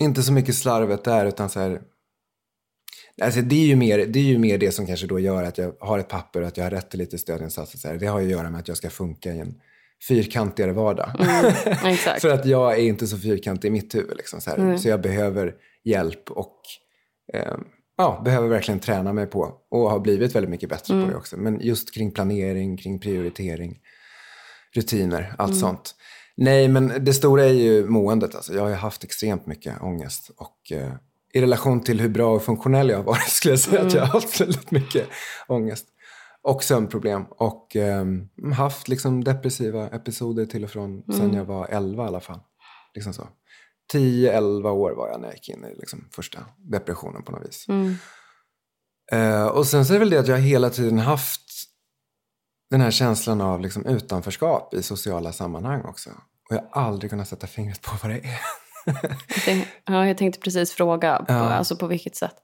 Inte 0.00 0.22
så 0.22 0.32
mycket 0.32 0.54
slarvet 0.54 1.04
där 1.04 1.26
utan 1.26 1.48
så 1.48 1.60
här, 1.60 1.82
Alltså 3.22 3.40
det, 3.40 3.54
är 3.54 3.66
ju 3.66 3.76
mer, 3.76 3.98
det 4.06 4.18
är 4.18 4.24
ju 4.24 4.38
mer 4.38 4.58
det 4.58 4.72
som 4.72 4.86
kanske 4.86 5.06
då 5.06 5.20
gör 5.20 5.42
att 5.42 5.58
jag 5.58 5.74
har 5.80 5.98
ett 5.98 6.08
papper 6.08 6.40
och 6.40 6.48
att 6.48 6.56
jag 6.56 6.64
har 6.64 6.70
rätt 6.70 6.90
till 6.90 6.98
lite 6.98 7.18
stödinsatser. 7.18 7.78
Så 7.78 7.88
här. 7.88 7.96
Det 7.96 8.06
har 8.06 8.20
ju 8.20 8.26
att 8.26 8.32
göra 8.32 8.50
med 8.50 8.60
att 8.60 8.68
jag 8.68 8.76
ska 8.76 8.90
funka 8.90 9.32
i 9.32 9.38
en 9.38 9.54
fyrkantigare 10.08 10.72
vardag. 10.72 11.10
Mm, 11.18 11.96
För 12.20 12.28
att 12.28 12.46
jag 12.46 12.72
är 12.72 12.82
inte 12.82 13.06
så 13.06 13.18
fyrkantig 13.18 13.68
i 13.68 13.70
mitt 13.70 13.94
huvud. 13.94 14.16
Liksom, 14.16 14.40
så, 14.40 14.50
mm. 14.50 14.78
så 14.78 14.88
jag 14.88 15.00
behöver 15.00 15.54
hjälp 15.84 16.30
och 16.30 16.60
eh, 17.34 17.56
ja, 17.96 18.22
behöver 18.24 18.48
verkligen 18.48 18.80
träna 18.80 19.12
mig 19.12 19.26
på 19.26 19.52
och 19.70 19.90
har 19.90 20.00
blivit 20.00 20.34
väldigt 20.34 20.50
mycket 20.50 20.68
bättre 20.68 20.94
mm. 20.94 21.06
på 21.06 21.12
det 21.12 21.18
också. 21.18 21.36
Men 21.36 21.60
just 21.60 21.94
kring 21.94 22.10
planering, 22.10 22.76
kring 22.76 23.00
prioritering, 23.00 23.78
rutiner, 24.74 25.34
allt 25.38 25.50
mm. 25.50 25.60
sånt. 25.60 25.94
Nej, 26.36 26.68
men 26.68 27.04
det 27.04 27.14
stora 27.14 27.44
är 27.44 27.52
ju 27.52 27.86
måendet. 27.86 28.34
Alltså. 28.34 28.54
Jag 28.54 28.62
har 28.62 28.68
ju 28.68 28.74
haft 28.74 29.04
extremt 29.04 29.46
mycket 29.46 29.82
ångest 29.82 30.30
och 30.36 30.72
eh, 30.72 30.92
i 31.36 31.40
relation 31.40 31.80
till 31.80 32.00
hur 32.00 32.08
bra 32.08 32.34
och 32.34 32.42
funktionell 32.42 32.88
jag 32.88 32.96
har 32.96 33.04
varit 33.04 33.28
skulle 33.28 33.52
jag 33.52 33.60
säga 33.60 33.76
mm. 33.78 33.86
att 33.86 33.94
jag 33.94 34.00
har 34.00 34.20
haft 34.20 34.40
väldigt 34.40 34.70
mycket 34.70 35.08
ångest. 35.46 35.86
Och 36.42 36.64
sömnproblem. 36.64 37.24
Och 37.30 37.76
um, 37.76 38.52
haft 38.52 38.88
liksom 38.88 39.24
depressiva 39.24 39.88
episoder 39.88 40.46
till 40.46 40.64
och 40.64 40.70
från 40.70 40.90
mm. 40.90 41.02
sen 41.08 41.34
jag 41.34 41.44
var 41.44 41.66
11 41.66 42.04
i 42.04 42.06
alla 42.06 42.20
fall. 42.20 42.40
Liksom 42.94 43.12
så. 43.12 43.28
10-11 43.92 44.68
år 44.68 44.90
var 44.90 45.08
jag 45.08 45.20
när 45.20 45.28
jag 45.28 45.34
gick 45.34 45.48
in 45.48 45.64
i 45.64 45.74
liksom, 45.74 46.08
första 46.12 46.38
depressionen 46.56 47.22
på 47.22 47.32
något 47.32 47.48
vis. 47.48 47.66
Mm. 47.68 47.94
Uh, 49.14 49.46
och 49.46 49.66
sen 49.66 49.86
så 49.86 49.92
är 49.92 49.94
det 49.94 49.98
väl 49.98 50.10
det 50.10 50.20
att 50.20 50.28
jag 50.28 50.38
hela 50.38 50.70
tiden 50.70 50.98
haft 50.98 51.42
den 52.70 52.80
här 52.80 52.90
känslan 52.90 53.40
av 53.40 53.60
liksom, 53.60 53.86
utanförskap 53.86 54.74
i 54.74 54.82
sociala 54.82 55.32
sammanhang 55.32 55.82
också. 55.84 56.10
Och 56.50 56.56
jag 56.56 56.62
har 56.70 56.82
aldrig 56.82 57.10
kunnat 57.10 57.28
sätta 57.28 57.46
fingret 57.46 57.82
på 57.82 57.90
vad 58.02 58.10
det 58.10 58.18
är 58.18 58.40
ja, 59.84 60.06
jag 60.06 60.18
tänkte 60.18 60.40
precis 60.40 60.72
fråga, 60.72 61.16
på, 61.16 61.32
ja. 61.32 61.34
alltså 61.34 61.76
på 61.76 61.86
vilket 61.86 62.16
sätt? 62.16 62.34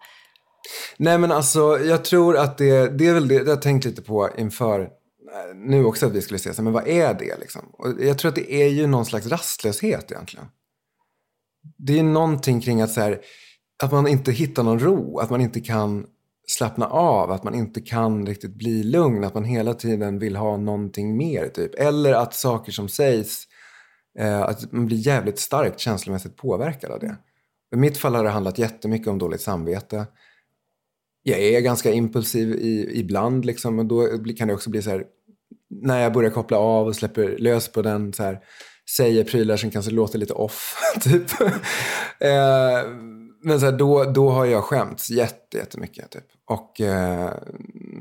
Nej 0.97 1.19
men 1.19 1.33
alltså 1.33 1.79
jag 1.79 2.05
tror 2.05 2.37
att 2.37 2.59
det, 2.59 2.99
det 2.99 3.07
är 3.07 3.15
väl 3.15 3.29
det 3.29 3.35
jag 3.35 3.47
har 3.47 3.57
tänkt 3.57 3.85
lite 3.85 4.03
på 4.03 4.29
inför 4.39 4.81
eh, 4.81 4.89
nu 5.55 5.85
också 5.85 6.07
att 6.07 6.13
vi 6.13 6.23
skulle 6.23 6.39
se, 6.39 6.63
men 6.63 6.73
vad 6.73 6.89
är 6.89 7.15
det 7.15 7.39
liksom? 7.41 7.63
Och 7.73 7.89
jag 8.01 8.19
tror 8.19 8.29
att 8.29 8.35
det 8.35 8.53
är 8.53 8.69
ju 8.69 8.87
någon 8.87 9.07
slags 9.07 9.27
rastlöshet 9.27 10.13
egentligen. 10.13 10.47
Det 11.79 11.99
är 11.99 12.03
någonting 12.03 12.61
kring 12.61 12.81
att, 12.81 12.93
så 12.93 13.01
här, 13.01 13.21
att 13.83 13.93
man 13.93 14.07
inte 14.07 14.33
hittar 14.33 14.63
någon 14.63 14.79
ro, 14.79 15.19
att 15.19 15.31
man 15.31 15.41
inte 15.41 15.61
kan 15.61 16.07
slappna 16.47 16.87
av, 16.87 17.31
att 17.31 17.45
man 17.45 17.55
inte 17.55 17.81
kan 17.81 18.27
riktigt 18.27 18.55
bli 18.55 18.83
lugn, 18.83 19.25
att 19.25 19.35
man 19.35 19.45
hela 19.45 19.75
tiden 19.75 20.19
vill 20.19 20.37
ha 20.37 20.57
någonting 20.57 21.17
mer. 21.17 21.49
Typ. 21.49 21.75
Eller 21.75 22.13
att 22.13 22.35
saker 22.35 22.73
som 22.73 22.89
sägs 22.89 23.45
Eh, 24.19 24.43
att 24.43 24.73
man 24.73 24.87
blir 24.87 24.97
jävligt 24.97 25.39
starkt 25.39 25.81
känslomässigt 25.81 26.37
påverkad 26.37 26.91
av 26.91 27.01
det. 27.01 27.17
I 27.75 27.77
mitt 27.77 27.97
fall 27.97 28.15
har 28.15 28.25
det 28.25 28.31
handlat 28.31 28.59
jättemycket 28.59 29.09
om 29.09 29.19
dåligt 29.19 29.41
samvete. 29.41 30.07
Jag 31.23 31.41
är 31.41 31.61
ganska 31.61 31.93
impulsiv 31.93 32.55
i, 32.55 33.01
ibland, 33.01 33.45
liksom, 33.45 33.79
och 33.79 33.87
då 33.87 34.09
kan 34.39 34.49
det 34.49 34.55
också 34.55 34.71
bli 34.71 34.83
så 34.83 34.91
här, 34.91 35.05
när 35.71 36.01
jag 36.01 36.13
börjar 36.13 36.31
koppla 36.31 36.59
av 36.59 36.87
och 36.87 36.97
släpper 36.97 37.39
lös 37.39 37.69
på 37.69 37.83
den, 37.83 38.13
så 38.13 38.23
här, 38.23 38.41
säger 38.97 39.25
prylar 39.25 39.57
som 39.57 39.71
kanske 39.71 39.91
låter 39.91 40.19
lite 40.19 40.33
off, 40.33 40.77
typ. 41.01 41.41
eh, 42.21 42.89
men 43.45 43.61
så 43.61 43.67
här, 43.67 43.79
då, 43.79 44.05
då 44.05 44.31
har 44.31 44.45
jag 44.45 44.65
skämts 44.65 45.11
jätte, 45.11 45.57
jättemycket. 45.57 46.11
Typ. 46.11 46.25
Och 46.45 46.81
eh, 46.81 47.33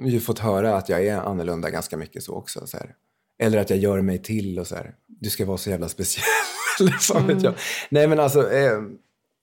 ju 0.06 0.20
fått 0.20 0.40
höra 0.40 0.76
att 0.76 0.90
jag 0.90 1.06
är 1.06 1.18
annorlunda 1.18 1.70
ganska 1.70 1.98
mycket 1.98 2.24
så 2.24 2.34
också. 2.34 2.68
Så 2.68 2.78
här. 2.78 2.96
Eller 3.42 3.58
att 3.58 3.70
jag 3.70 3.80
gör 3.80 4.02
mig 4.02 4.18
till 4.18 4.60
och 4.60 4.68
så 4.68 4.76
här, 4.76 4.94
du 5.08 5.30
ska 5.30 5.46
vara 5.46 5.58
så 5.58 5.70
jävla 5.70 5.90
speciell. 5.90 6.26
liksom, 6.80 7.24
mm. 7.24 7.40
jag. 7.44 7.54
Nej 7.90 8.08
men 8.08 8.20
alltså, 8.20 8.52
eh, 8.52 8.80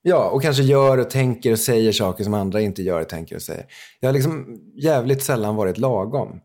ja, 0.02 0.30
och 0.30 0.42
kanske 0.42 0.62
gör 0.62 0.98
och 0.98 1.11
tänker 1.11 1.52
och 1.52 1.58
säger 1.58 1.92
saker 1.92 2.24
som 2.24 2.34
andra 2.34 2.61
inte 2.61 2.82
gör 2.82 3.00
och 3.00 3.08
tänker 3.08 3.37
och 3.37 3.42
säger. 3.42 3.66
Jag 4.00 4.08
har 4.08 4.14
liksom 4.14 4.60
jävligt 4.77 5.23
sällan 5.23 5.56
varit 5.56 5.79
lagom. 5.79 6.40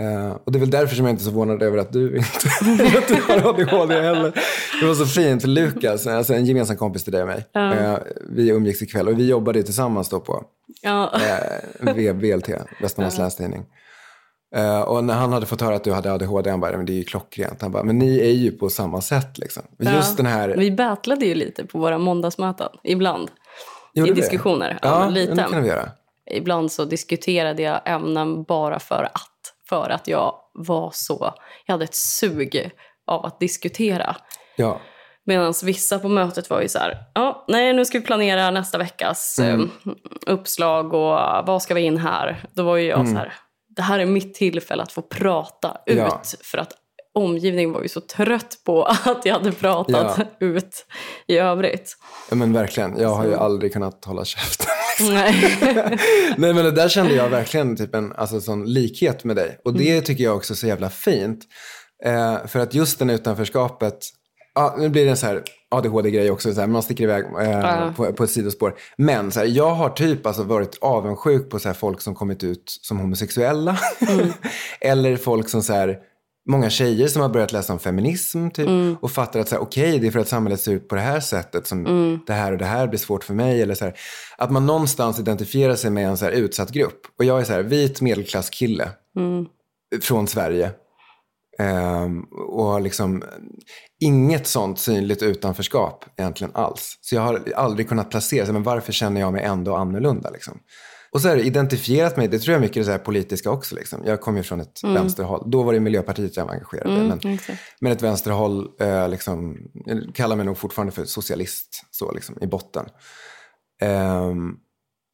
Uh, 0.00 0.36
och 0.44 0.52
det 0.52 0.58
är 0.58 0.60
väl 0.60 0.70
därför 0.70 0.96
som 0.96 1.04
jag 1.04 1.12
inte 1.12 1.22
är 1.22 1.24
så 1.24 1.30
förvånad 1.30 1.62
över 1.62 1.78
att 1.78 1.92
du 1.92 2.16
inte 2.16 2.98
att 2.98 3.08
du 3.08 3.14
har 3.14 3.48
ADHD 3.48 4.00
heller. 4.00 4.32
Det 4.80 4.86
var 4.86 4.94
så 4.94 5.06
fint, 5.06 5.44
Lukas, 5.44 6.06
alltså 6.06 6.34
en 6.34 6.46
gemensam 6.46 6.76
kompis 6.76 7.04
till 7.04 7.12
dig 7.12 7.22
och 7.22 7.28
mig, 7.28 7.44
uh. 7.56 7.92
Uh, 7.92 7.98
vi 8.30 8.48
umgicks 8.48 8.82
ikväll 8.82 9.08
och 9.08 9.18
vi 9.18 9.26
jobbade 9.26 9.62
tillsammans 9.62 10.08
då 10.08 10.20
på 10.20 10.44
uh. 10.86 12.14
VLT, 12.14 12.48
Västmanlands 12.80 13.16
uh. 13.16 13.22
Länstidning. 13.22 13.64
Uh, 14.56 14.80
och 14.80 15.04
när 15.04 15.14
han 15.14 15.32
hade 15.32 15.46
fått 15.46 15.60
höra 15.60 15.76
att 15.76 15.84
du 15.84 15.92
hade 15.92 16.12
ADHD, 16.12 16.50
han 16.50 16.60
bara, 16.60 16.76
men 16.76 16.86
det 16.86 16.92
är 16.92 16.94
ju 16.94 17.04
klockrent. 17.04 17.62
Han 17.62 17.72
bara, 17.72 17.82
men 17.82 17.98
ni 17.98 18.18
är 18.18 18.32
ju 18.32 18.52
på 18.52 18.70
samma 18.70 19.00
sätt 19.00 19.38
liksom. 19.38 19.62
Ja, 19.76 19.92
Just 19.92 20.16
den 20.16 20.26
här... 20.26 20.48
Vi 20.48 20.70
battlade 20.70 21.26
ju 21.26 21.34
lite 21.34 21.64
på 21.64 21.78
våra 21.78 21.98
måndagsmöten, 21.98 22.68
ibland. 22.84 23.30
i 23.94 24.00
diskussioner. 24.00 24.78
Ja, 24.82 25.04
ja 25.04 25.08
lite. 25.08 25.34
det 25.34 25.46
kan 25.50 25.62
vi 25.62 25.68
göra. 25.68 25.88
Ibland 26.30 26.72
så 26.72 26.84
diskuterade 26.84 27.62
jag 27.62 27.80
ämnen 27.84 28.42
bara 28.42 28.78
för 28.78 29.02
att. 29.14 29.30
För 29.68 29.90
att 29.90 30.08
jag 30.08 30.34
var 30.54 30.90
så... 30.94 31.34
Jag 31.66 31.74
hade 31.74 31.84
ett 31.84 31.94
sug 31.94 32.70
av 33.06 33.26
att 33.26 33.40
diskutera. 33.40 34.16
Ja. 34.56 34.80
Medan 35.24 35.54
vissa 35.64 35.98
på 35.98 36.08
mötet 36.08 36.50
var 36.50 36.60
ju 36.60 36.68
så 36.68 36.78
här, 36.78 36.98
ja, 37.14 37.44
nej 37.48 37.72
nu 37.72 37.84
ska 37.84 37.98
vi 37.98 38.04
planera 38.04 38.50
nästa 38.50 38.78
veckas 38.78 39.38
mm. 39.38 39.70
eh, 39.86 39.92
uppslag 40.32 40.94
och 40.94 41.46
vad 41.46 41.62
ska 41.62 41.74
vi 41.74 41.80
in 41.80 41.96
här? 41.96 42.44
Då 42.52 42.62
var 42.62 42.76
ju 42.76 42.88
jag 42.88 43.00
mm. 43.00 43.12
så 43.12 43.18
här, 43.18 43.32
det 43.76 43.82
här 43.82 43.98
är 43.98 44.06
mitt 44.06 44.34
tillfälle 44.34 44.82
att 44.82 44.92
få 44.92 45.02
prata 45.02 45.76
ut. 45.86 45.98
Ja. 45.98 46.22
För 46.42 46.58
att 46.58 46.72
omgivningen 47.14 47.72
var 47.72 47.82
ju 47.82 47.88
så 47.88 48.00
trött 48.00 48.58
på 48.64 48.84
att 49.04 49.24
jag 49.24 49.34
hade 49.34 49.52
pratat 49.52 50.18
ja. 50.18 50.46
ut 50.46 50.86
i 51.26 51.36
övrigt. 51.36 51.96
Ja 52.30 52.36
men 52.36 52.52
verkligen, 52.52 52.98
jag 52.98 53.08
har 53.08 53.26
ju 53.26 53.34
aldrig 53.34 53.72
kunnat 53.72 54.04
hålla 54.04 54.24
käften. 54.24 54.66
Nej. 55.00 55.58
Nej 56.36 56.54
men 56.54 56.64
det 56.64 56.70
där 56.70 56.88
kände 56.88 57.14
jag 57.14 57.28
verkligen 57.28 57.76
typ 57.76 57.94
en 57.94 58.12
alltså, 58.12 58.40
sån 58.40 58.72
likhet 58.72 59.24
med 59.24 59.36
dig. 59.36 59.60
Och 59.64 59.74
det 59.74 59.90
mm. 59.90 60.04
tycker 60.04 60.24
jag 60.24 60.36
också 60.36 60.52
är 60.52 60.56
så 60.56 60.66
jävla 60.66 60.90
fint. 60.90 61.44
Eh, 62.04 62.46
för 62.46 62.58
att 62.58 62.74
just 62.74 62.98
det 62.98 63.12
utanförskapet 63.12 63.98
Ja, 64.54 64.74
nu 64.78 64.88
blir 64.88 65.04
det 65.04 65.10
en 65.10 65.16
så 65.16 65.26
här 65.26 65.42
ADHD-grej 65.70 66.30
också, 66.30 66.54
så 66.54 66.60
här, 66.60 66.68
man 66.68 66.82
sticker 66.82 67.04
iväg 67.04 67.24
eh, 67.24 67.50
ja. 67.50 67.92
på, 67.96 68.12
på 68.12 68.24
ett 68.24 68.30
sidospår. 68.30 68.74
Men 68.96 69.32
så 69.32 69.40
här, 69.40 69.46
jag 69.46 69.74
har 69.74 69.90
typ 69.90 70.26
alltså 70.26 70.42
varit 70.42 70.78
avundsjuk 70.80 71.50
på 71.50 71.58
så 71.58 71.68
här, 71.68 71.74
folk 71.74 72.00
som 72.00 72.14
kommit 72.14 72.44
ut 72.44 72.78
som 72.82 72.98
homosexuella. 72.98 73.78
Mm. 74.08 74.32
Eller 74.80 75.16
folk 75.16 75.48
som 75.48 75.62
så 75.62 75.72
här, 75.72 75.98
många 76.48 76.70
tjejer 76.70 77.08
som 77.08 77.22
har 77.22 77.28
börjat 77.28 77.52
läsa 77.52 77.72
om 77.72 77.78
feminism 77.78 78.50
typ, 78.50 78.68
mm. 78.68 78.96
och 79.00 79.10
fattar 79.10 79.40
att 79.40 79.52
okej, 79.52 79.88
okay, 79.88 79.98
det 79.98 80.06
är 80.06 80.10
för 80.10 80.18
att 80.18 80.28
samhället 80.28 80.60
ser 80.60 80.72
ut 80.72 80.88
på 80.88 80.94
det 80.94 81.00
här 81.00 81.20
sättet 81.20 81.66
som 81.66 81.86
mm. 81.86 82.18
det 82.26 82.32
här 82.32 82.52
och 82.52 82.58
det 82.58 82.64
här 82.64 82.86
blir 82.86 82.98
svårt 82.98 83.24
för 83.24 83.34
mig. 83.34 83.62
Eller 83.62 83.74
så 83.74 83.84
här, 83.84 83.94
att 84.38 84.50
man 84.50 84.66
någonstans 84.66 85.18
identifierar 85.18 85.76
sig 85.76 85.90
med 85.90 86.08
en 86.08 86.16
så 86.16 86.24
här 86.24 86.32
utsatt 86.32 86.70
grupp. 86.70 87.00
Och 87.18 87.24
jag 87.24 87.40
är 87.40 87.44
så 87.44 87.52
här, 87.52 87.62
vit 87.62 88.00
medelklasskille 88.00 88.88
mm. 89.16 89.46
från 90.02 90.26
Sverige. 90.26 90.70
Um, 91.60 92.22
och 92.48 92.64
har 92.64 92.80
liksom 92.80 93.22
inget 94.00 94.46
sånt 94.46 94.78
synligt 94.78 95.22
utanförskap 95.22 96.04
egentligen 96.16 96.54
alls. 96.54 96.98
Så 97.00 97.14
jag 97.14 97.22
har 97.22 97.52
aldrig 97.56 97.88
kunnat 97.88 98.10
placera 98.10 98.44
sig, 98.44 98.52
men 98.52 98.62
varför 98.62 98.92
känner 98.92 99.20
jag 99.20 99.32
mig 99.32 99.44
ändå 99.44 99.74
annorlunda? 99.74 100.30
Liksom? 100.30 100.58
Och 101.12 101.20
så 101.20 101.28
har 101.28 101.36
det 101.36 101.42
identifierat 101.42 102.16
mig, 102.16 102.28
det 102.28 102.38
tror 102.38 102.52
jag 102.52 102.60
mycket 102.60 102.88
är 102.88 102.98
så 102.98 103.04
politiska 103.04 103.50
också. 103.50 103.74
Liksom. 103.74 104.02
Jag 104.04 104.20
kommer 104.20 104.38
ju 104.38 104.42
från 104.42 104.60
ett 104.60 104.82
mm. 104.82 104.94
vänsterhåll. 104.94 105.50
Då 105.50 105.62
var 105.62 105.72
det 105.72 105.80
Miljöpartiet 105.80 106.36
jag 106.36 106.44
var 106.44 106.52
engagerad 106.52 106.86
i. 106.86 107.00
Mm, 107.00 107.18
men, 107.24 107.38
men 107.80 107.92
ett 107.92 108.02
vänsterhåll, 108.02 108.68
eh, 108.80 109.08
liksom, 109.08 109.56
jag 109.86 110.14
kallar 110.14 110.36
mig 110.36 110.46
nog 110.46 110.58
fortfarande 110.58 110.92
för 110.92 111.04
socialist 111.04 111.84
så, 111.90 112.12
liksom, 112.12 112.38
i 112.40 112.46
botten. 112.46 112.86
Um, 113.82 114.56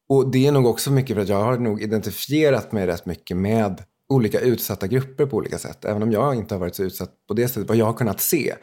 och 0.09 0.31
det 0.31 0.47
är 0.47 0.51
nog 0.51 0.65
också 0.65 0.91
mycket 0.91 1.15
för 1.15 1.21
att 1.21 1.29
jag 1.29 1.43
har 1.43 1.57
nog 1.57 1.81
identifierat 1.81 2.71
mig 2.71 2.87
rätt 2.87 3.05
mycket 3.05 3.37
med 3.37 3.83
olika 4.09 4.39
utsatta 4.39 4.87
grupper 4.87 5.25
på 5.25 5.37
olika 5.37 5.57
sätt. 5.57 5.85
Även 5.85 6.03
om 6.03 6.11
jag 6.11 6.35
inte 6.35 6.55
har 6.55 6.59
varit 6.59 6.75
så 6.75 6.83
utsatt 6.83 7.11
på 7.27 7.33
det 7.33 7.47
sättet, 7.47 7.67
vad 7.67 7.77
jag 7.77 7.85
har 7.85 7.93
kunnat 7.93 8.21
se. 8.21 8.53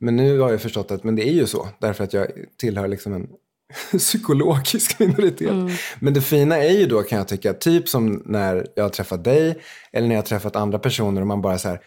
Men 0.00 0.16
nu 0.16 0.38
har 0.38 0.50
jag 0.50 0.62
förstått 0.62 0.90
att 0.90 1.04
men 1.04 1.16
det 1.16 1.28
är 1.28 1.32
ju 1.32 1.46
så, 1.46 1.68
därför 1.80 2.04
att 2.04 2.12
jag 2.12 2.26
tillhör 2.58 2.88
liksom 2.88 3.12
en 3.12 3.28
psykologisk 3.98 4.98
minoritet. 4.98 5.50
Mm. 5.50 5.70
Men 6.00 6.14
det 6.14 6.20
fina 6.20 6.56
är 6.56 6.78
ju 6.78 6.86
då 6.86 7.02
kan 7.02 7.18
jag 7.18 7.28
tycka, 7.28 7.52
typ 7.52 7.88
som 7.88 8.22
när 8.24 8.66
jag 8.74 8.84
har 8.84 8.90
träffat 8.90 9.24
dig 9.24 9.58
eller 9.92 10.08
när 10.08 10.14
jag 10.14 10.22
har 10.22 10.26
träffat 10.26 10.56
andra 10.56 10.78
personer 10.78 11.20
och 11.20 11.26
man 11.26 11.42
bara 11.42 11.58
så 11.58 11.68
här, 11.68 11.80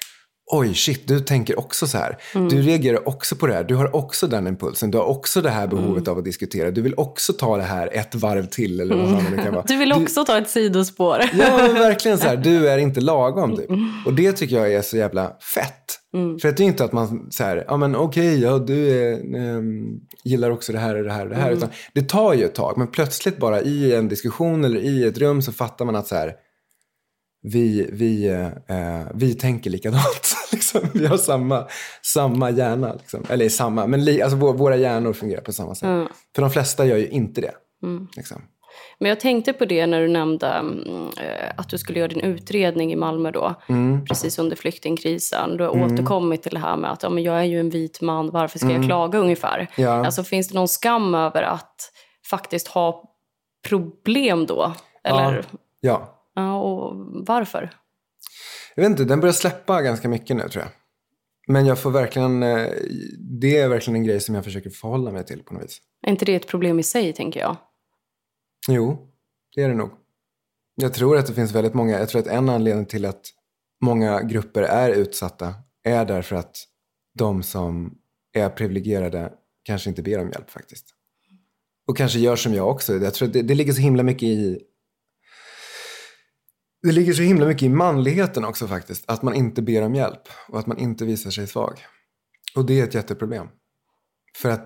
oj 0.47 0.73
shit, 0.73 1.07
du 1.07 1.19
tänker 1.19 1.59
också 1.59 1.87
så 1.87 1.97
här. 1.97 2.17
Mm. 2.35 2.49
Du 2.49 2.61
reagerar 2.61 3.07
också 3.07 3.35
på 3.35 3.47
det 3.47 3.53
här. 3.53 3.63
Du 3.63 3.75
har 3.75 3.95
också 3.95 4.27
den 4.27 4.47
impulsen. 4.47 4.91
Du 4.91 4.97
har 4.97 5.05
också 5.05 5.41
det 5.41 5.49
här 5.49 5.67
behovet 5.67 6.07
mm. 6.07 6.11
av 6.11 6.17
att 6.17 6.25
diskutera. 6.25 6.71
Du 6.71 6.81
vill 6.81 6.93
också 6.97 7.33
ta 7.33 7.57
det 7.57 7.63
här 7.63 7.89
ett 7.93 8.15
varv 8.15 8.45
till. 8.45 8.79
Eller 8.79 8.95
vad 8.95 9.09
mm. 9.09 9.35
det 9.35 9.43
kan 9.43 9.53
vara. 9.53 9.63
Du 9.67 9.77
vill 9.77 9.93
också 9.93 10.19
du... 10.19 10.25
ta 10.25 10.37
ett 10.37 10.49
sidospår. 10.49 11.21
ja, 11.33 11.57
verkligen 11.73 12.17
så 12.17 12.27
här. 12.27 12.37
Du 12.37 12.69
är 12.69 12.77
inte 12.77 13.01
lagom. 13.01 13.55
Typ. 13.55 13.69
Och 14.05 14.13
det 14.13 14.31
tycker 14.31 14.55
jag 14.55 14.73
är 14.73 14.81
så 14.81 14.97
jävla 14.97 15.33
fett. 15.55 15.99
Mm. 16.13 16.39
För 16.39 16.51
det 16.51 16.63
är 16.63 16.65
inte 16.65 16.83
att 16.83 16.93
man 16.93 17.31
säger, 17.31 17.65
ja 17.67 17.77
men 17.77 17.95
okej, 17.95 18.29
okay, 18.29 18.43
ja, 18.43 18.59
du 18.59 18.89
är, 18.89 19.13
ähm, 19.35 19.99
gillar 20.23 20.51
också 20.51 20.71
det 20.71 20.79
här 20.79 20.95
och 20.95 21.03
det 21.03 21.11
här 21.11 21.23
och 21.23 21.29
det 21.29 21.35
här. 21.35 21.47
Mm. 21.47 21.57
Utan 21.57 21.69
det 21.93 22.01
tar 22.01 22.33
ju 22.33 22.45
ett 22.45 22.55
tag. 22.55 22.77
Men 22.77 22.87
plötsligt 22.87 23.37
bara 23.37 23.61
i 23.61 23.95
en 23.95 24.07
diskussion 24.07 24.65
eller 24.65 24.79
i 24.79 25.03
ett 25.03 25.17
rum 25.17 25.41
så 25.41 25.51
fattar 25.51 25.85
man 25.85 25.95
att 25.95 26.07
så 26.07 26.15
här, 26.15 26.33
vi, 27.51 27.89
vi, 27.91 28.27
eh, 28.67 29.01
vi 29.13 29.33
tänker 29.33 29.69
likadant. 29.69 30.35
liksom. 30.51 30.81
Vi 30.93 31.05
har 31.05 31.17
samma, 31.17 31.67
samma 32.01 32.49
hjärna. 32.49 32.93
Liksom. 32.93 33.25
Eller 33.29 33.49
samma, 33.49 33.87
men 33.87 34.05
li, 34.05 34.21
alltså, 34.21 34.37
våra 34.37 34.75
hjärnor 34.75 35.13
fungerar 35.13 35.41
på 35.41 35.53
samma 35.53 35.75
sätt. 35.75 35.83
Mm. 35.83 36.07
För 36.35 36.41
de 36.41 36.51
flesta 36.51 36.85
gör 36.85 36.97
ju 36.97 37.07
inte 37.07 37.41
det. 37.41 37.53
Mm. 37.83 38.07
Liksom. 38.15 38.41
Men 38.99 39.09
jag 39.09 39.19
tänkte 39.19 39.53
på 39.53 39.65
det 39.65 39.87
när 39.87 40.01
du 40.01 40.07
nämnde 40.07 40.47
äh, 41.17 41.51
att 41.57 41.69
du 41.69 41.77
skulle 41.77 41.99
göra 41.99 42.07
din 42.07 42.21
utredning 42.21 42.93
i 42.93 42.95
Malmö 42.95 43.31
då. 43.31 43.55
Mm. 43.69 44.05
Precis 44.05 44.39
under 44.39 44.55
flyktingkrisen. 44.55 45.57
Du 45.57 45.63
har 45.63 45.75
mm. 45.75 45.93
återkommit 45.93 46.43
till 46.43 46.53
det 46.53 46.59
här 46.59 46.77
med 46.77 46.91
att 46.91 47.03
ja, 47.03 47.09
men 47.09 47.23
jag 47.23 47.39
är 47.39 47.43
ju 47.43 47.59
en 47.59 47.69
vit 47.69 48.01
man, 48.01 48.31
varför 48.31 48.59
ska 48.59 48.67
jag 48.67 48.75
mm. 48.75 48.87
klaga 48.87 49.19
ungefär? 49.19 49.67
Ja. 49.75 50.05
Alltså 50.05 50.23
finns 50.23 50.47
det 50.47 50.55
någon 50.55 50.67
skam 50.67 51.15
över 51.15 51.43
att 51.43 51.91
faktiskt 52.29 52.67
ha 52.67 53.03
problem 53.67 54.45
då? 54.45 54.73
Eller? 55.03 55.45
Ja. 55.51 55.59
ja. 55.79 56.16
Ja, 56.37 56.57
och 56.59 56.95
varför? 57.27 57.71
Jag 58.75 58.83
vet 58.83 58.89
inte, 58.89 59.05
den 59.05 59.19
börjar 59.19 59.33
släppa 59.33 59.81
ganska 59.81 60.09
mycket 60.09 60.35
nu 60.35 60.49
tror 60.49 60.63
jag. 60.63 60.71
Men 61.47 61.65
jag 61.65 61.79
får 61.79 61.91
verkligen, 61.91 62.43
eh, 62.43 62.67
det 63.39 63.57
är 63.57 63.69
verkligen 63.69 63.95
en 63.95 64.03
grej 64.03 64.19
som 64.19 64.35
jag 64.35 64.43
försöker 64.43 64.69
förhålla 64.69 65.11
mig 65.11 65.25
till 65.25 65.43
på 65.43 65.53
något 65.53 65.63
vis. 65.63 65.81
Är 66.01 66.11
inte 66.11 66.25
det 66.25 66.35
ett 66.35 66.47
problem 66.47 66.79
i 66.79 66.83
sig, 66.83 67.13
tänker 67.13 67.39
jag? 67.39 67.57
Jo, 68.67 69.07
det 69.55 69.61
är 69.61 69.69
det 69.69 69.75
nog. 69.75 69.89
Jag 70.75 70.93
tror 70.93 71.17
att 71.17 71.27
det 71.27 71.33
finns 71.33 71.51
väldigt 71.51 71.73
många, 71.73 71.99
jag 71.99 72.09
tror 72.09 72.21
att 72.21 72.27
en 72.27 72.49
anledning 72.49 72.85
till 72.85 73.05
att 73.05 73.21
många 73.81 74.21
grupper 74.21 74.61
är 74.61 74.89
utsatta 74.89 75.53
är 75.83 76.05
därför 76.05 76.35
att 76.35 76.57
de 77.13 77.43
som 77.43 77.97
är 78.33 78.49
privilegierade 78.49 79.33
kanske 79.63 79.89
inte 79.89 80.03
ber 80.03 80.19
om 80.19 80.29
hjälp 80.29 80.49
faktiskt. 80.49 80.85
Och 81.87 81.97
kanske 81.97 82.19
gör 82.19 82.35
som 82.35 82.53
jag 82.53 82.69
också. 82.69 82.95
Jag 82.95 83.13
tror 83.13 83.27
att 83.27 83.33
det, 83.33 83.41
det 83.41 83.55
ligger 83.55 83.73
så 83.73 83.81
himla 83.81 84.03
mycket 84.03 84.23
i 84.23 84.61
det 86.83 86.91
ligger 86.91 87.13
så 87.13 87.21
himla 87.21 87.45
mycket 87.45 87.63
i 87.63 87.69
manligheten 87.69 88.45
också 88.45 88.67
faktiskt. 88.67 89.03
Att 89.07 89.21
man 89.21 89.33
inte 89.33 89.61
ber 89.61 89.81
om 89.81 89.95
hjälp 89.95 90.21
och 90.49 90.59
att 90.59 90.67
man 90.67 90.77
inte 90.77 91.05
visar 91.05 91.31
sig 91.31 91.47
svag. 91.47 91.79
Och 92.55 92.65
det 92.65 92.79
är 92.79 92.83
ett 92.83 92.93
jätteproblem. 92.93 93.47
För 94.37 94.49
att 94.49 94.65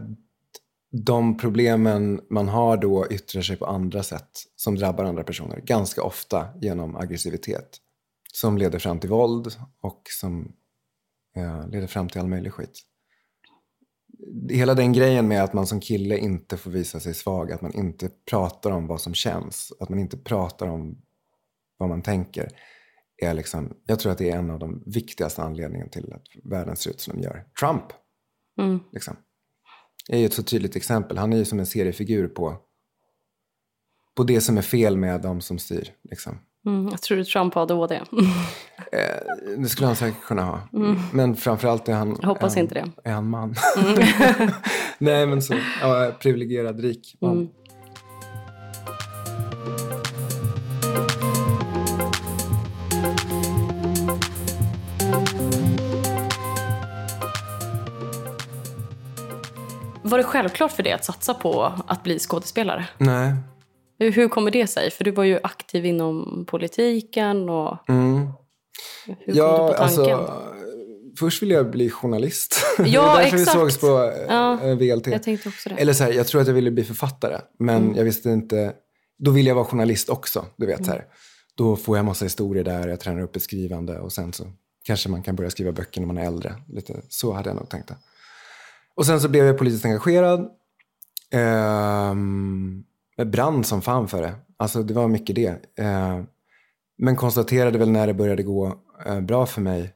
de 0.92 1.38
problemen 1.38 2.22
man 2.30 2.48
har 2.48 2.78
då 2.78 3.08
yttrar 3.10 3.42
sig 3.42 3.58
på 3.58 3.66
andra 3.66 4.04
sätt 4.04 4.30
som 4.56 4.76
drabbar 4.76 5.04
andra 5.04 5.24
personer. 5.24 5.60
Ganska 5.60 6.04
ofta 6.04 6.48
genom 6.62 6.96
aggressivitet. 6.96 7.78
Som 8.34 8.58
leder 8.58 8.80
fram 8.80 9.00
till 9.00 9.10
våld 9.10 9.56
och 9.82 10.02
som 10.10 10.54
eh, 11.36 11.68
leder 11.70 11.88
fram 11.88 12.10
till 12.10 12.22
all 12.22 12.28
möjlig 12.28 12.54
skit. 12.54 12.82
Hela 14.50 14.74
den 14.74 14.94
grejen 14.94 15.28
med 15.28 15.44
att 15.44 15.54
man 15.54 15.68
som 15.68 15.80
kille 15.80 16.18
inte 16.18 16.58
får 16.58 16.72
visa 16.72 17.00
sig 17.00 17.14
svag, 17.14 17.52
att 17.52 17.62
man 17.62 17.74
inte 17.74 18.10
pratar 18.30 18.72
om 18.72 18.88
vad 18.88 19.02
som 19.02 19.14
känns, 19.14 19.74
att 19.80 19.90
man 19.90 20.00
inte 20.00 20.18
pratar 20.18 20.68
om 20.68 21.02
vad 21.82 21.90
man 21.90 22.02
tänker. 22.02 22.50
Är 23.18 23.34
liksom, 23.34 23.74
jag 23.86 24.00
tror 24.00 24.12
att 24.12 24.18
det 24.18 24.30
är 24.30 24.38
en 24.38 24.50
av 24.50 24.60
de 24.60 24.84
viktigaste 24.86 25.42
anledningarna 25.42 25.90
till 25.90 26.14
att 26.14 26.24
världen 26.44 26.76
ser 26.76 26.90
ut 26.90 27.00
som 27.00 27.14
den 27.14 27.24
gör. 27.24 27.46
Trump, 27.60 27.84
mm. 28.60 28.80
liksom, 28.92 29.16
är 30.10 30.18
ju 30.18 30.26
ett 30.26 30.34
så 30.34 30.44
tydligt 30.44 30.76
exempel. 30.76 31.18
Han 31.18 31.34
är 31.34 31.38
ju 31.38 31.46
som 31.46 31.60
en 31.60 31.66
seriefigur 31.66 32.28
på, 32.28 32.58
på 34.16 34.24
det 34.24 34.42
som 34.42 34.58
är 34.58 34.62
fel 34.62 34.98
med 34.98 35.22
de 35.22 35.42
som 35.42 35.60
styr. 35.60 35.94
Liksom. 36.04 36.40
Mm, 36.66 36.88
jag 36.92 37.02
tror 37.02 37.24
Trump 37.24 37.54
har 37.54 37.62
ADHD. 37.62 37.96
eh, 38.92 39.58
det 39.58 39.70
skulle 39.70 39.88
han 39.88 39.96
säkert 39.96 40.24
kunna 40.24 40.44
ha. 40.44 40.62
Mm. 40.74 40.96
Men 41.14 41.36
framförallt 41.36 41.90
är 41.90 41.94
han... 41.94 42.18
Jag 42.22 42.28
hoppas 42.28 42.58
är 42.58 42.62
inte 42.62 42.74
det. 42.74 43.10
Är 43.10 43.14
han 43.14 43.30
man? 43.30 43.56
Mm. 43.78 44.08
Nej, 44.98 45.26
men 45.26 45.42
så. 45.42 45.56
Ja, 45.82 46.12
privilegierad, 46.22 46.80
rik 46.80 47.18
man. 47.22 47.32
Mm. 47.32 47.50
Var 60.12 60.18
det 60.18 60.24
självklart 60.24 60.72
för 60.72 60.84
dig 60.84 60.94
att 60.94 61.06
satsa 61.06 61.34
på 61.34 61.74
att 61.88 62.04
bli 62.04 62.20
skådespelare? 62.20 62.88
Nej. 62.98 63.34
Hur, 64.00 64.12
hur 64.12 64.30
kommer 64.30 64.52
det 64.52 64.68
sig? 64.68 64.92
För 64.92 65.04
du 65.04 65.12
var 65.12 65.24
ju 65.24 65.40
aktiv 65.44 65.86
inom 65.86 66.46
politiken 66.48 67.50
och... 67.50 67.90
Mm. 67.90 68.30
Hur 69.06 69.16
kom 69.16 69.36
ja, 69.36 69.68
du 69.68 69.74
på 69.74 69.88
tanken? 69.88 70.20
Alltså, 70.20 70.44
först 71.20 71.42
ville 71.42 71.54
jag 71.54 71.72
bli 71.72 71.90
journalist. 71.90 72.56
Ja, 72.78 72.86
det 72.86 72.98
var 72.98 73.22
därför 73.22 73.38
exakt. 73.38 73.58
vi 73.58 73.60
sågs 73.60 73.78
på 73.78 74.14
ja, 74.28 74.62
eh, 74.64 74.76
VLT. 74.76 75.08
Jag 75.08 75.24
tänkte 75.24 75.50
också 75.50 75.70
det. 75.70 75.76
Eller 75.76 75.94
så 75.94 76.04
här, 76.04 76.12
jag 76.12 76.28
tror 76.28 76.42
att 76.42 76.48
jag 76.48 76.54
ville 76.54 76.72
bli 76.72 76.84
författare. 76.84 77.42
Men 77.60 77.84
mm. 77.84 77.96
jag 77.96 78.04
visste 78.04 78.30
inte... 78.30 78.74
Då 79.20 79.32
ville 79.32 79.50
jag 79.50 79.56
vara 79.56 79.66
journalist 79.66 80.10
också. 80.10 80.46
Du 80.56 80.66
vet, 80.66 80.80
mm. 80.80 80.90
här. 80.90 81.06
Då 81.56 81.76
får 81.76 81.98
jag 81.98 82.06
massa 82.06 82.26
historier 82.26 82.64
där, 82.64 82.88
jag 82.88 83.00
tränar 83.00 83.22
upp 83.22 83.36
ett 83.36 83.44
skrivande 83.44 84.00
och 84.00 84.14
sen 84.14 84.34
så 84.34 84.48
kanske 84.84 85.10
man 85.10 85.24
kan 85.24 85.36
börja 85.36 85.50
skriva 85.50 85.72
böcker 85.72 86.02
när 86.02 86.08
man 86.08 86.18
är 86.18 86.26
äldre. 86.26 86.56
Lite 86.68 87.02
så 87.10 87.34
hade 87.34 87.50
jag 87.50 87.56
nog 87.56 87.70
tänkt 87.70 87.88
det. 87.88 87.96
Och 88.96 89.06
sen 89.06 89.22
så 89.22 89.30
blev 89.30 89.46
jag 89.46 89.58
politiskt 89.58 89.86
engagerad. 89.86 90.50
Ehm, 91.32 92.12
um, 92.12 92.84
jag 93.16 93.30
brann 93.30 93.64
som 93.64 93.82
fan 93.82 94.08
för 94.08 94.22
det. 94.22 94.36
Alltså 94.58 94.84
det 94.84 94.94
var 94.94 95.08
mycket 95.08 95.36
det. 95.36 95.80
Eh, 95.80 96.24
men 96.98 97.16
konstaterade 97.16 97.78
väl 97.78 97.92
när 97.92 98.08
det 98.08 98.14
började 98.14 98.44
gå 98.44 98.78
eh, 99.06 99.22
bra 99.22 99.46
för 99.46 99.62
mig. 99.62 99.96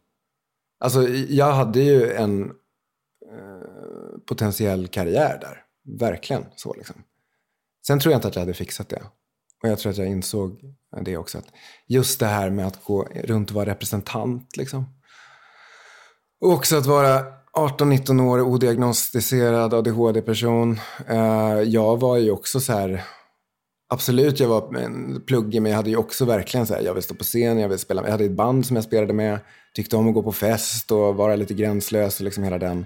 Alltså 0.80 1.08
jag 1.10 1.52
hade 1.52 1.80
ju 1.80 2.12
en 2.12 2.43
eh, 3.32 4.20
potentiell 4.28 4.88
karriär 4.88 5.38
där. 5.41 5.64
Verkligen 6.00 6.46
så 6.56 6.74
liksom. 6.74 6.96
Sen 7.88 8.00
tror 8.00 8.12
jag 8.12 8.18
inte 8.18 8.28
att 8.28 8.36
jag 8.36 8.41
hade 8.41 8.54
fixat 8.54 8.89
det. 8.89 9.02
Och 9.64 9.70
jag 9.70 9.80
tror 9.80 9.91
att 9.91 9.98
jag 9.98 10.08
insåg 10.08 10.62
det 11.02 11.18
också. 11.18 11.38
Att 11.38 11.48
just 11.88 12.20
det 12.20 12.26
här 12.26 12.50
med 12.50 12.68
att 12.68 12.84
gå 12.84 13.04
runt 13.04 13.50
och 13.50 13.56
vara 13.56 13.70
representant 13.70 14.58
liksom. 14.58 14.86
Och 16.41 16.52
också 16.52 16.78
att 16.78 16.86
vara 16.86 17.26
18-19 17.56 18.22
år 18.22 18.41
odiagnostiserad 18.41 19.74
ADHD-person. 19.74 20.80
Eh, 21.08 21.62
jag 21.62 21.99
var 21.99 22.18
ju 22.18 22.32
också 22.32 22.60
så 22.60 22.74
här 22.74 23.03
Absolut, 23.88 24.39
jag 24.39 24.47
var 24.47 24.78
en 24.78 25.22
pluggig, 25.28 25.62
men 25.62 25.72
jag 25.72 25.78
hade 25.78 25.89
ju 25.89 25.95
också 25.95 26.26
verkligen 26.26 26.68
så 26.68 26.74
här, 26.74 26.82
jag 26.82 26.93
vill 26.93 27.03
stå 27.03 27.16
på 27.16 27.24
scen, 27.24 27.60
jag 27.60 27.70
vill 27.70 27.80
spela, 27.80 28.03
jag 28.03 28.12
hade 28.12 28.26
ett 28.26 28.32
band 28.32 28.66
som 28.66 28.76
jag 28.76 28.86
spelade 28.86 29.14
med, 29.14 29.39
tyckte 29.74 29.97
om 29.97 30.08
att 30.08 30.14
gå 30.14 30.24
på 30.24 30.32
fest 30.32 30.91
och 30.91 31.16
vara 31.16 31.36
lite 31.36 31.53
gränslös 31.53 32.20
och 32.20 32.24
liksom 32.24 32.43
hela 32.43 32.58
den. 32.58 32.86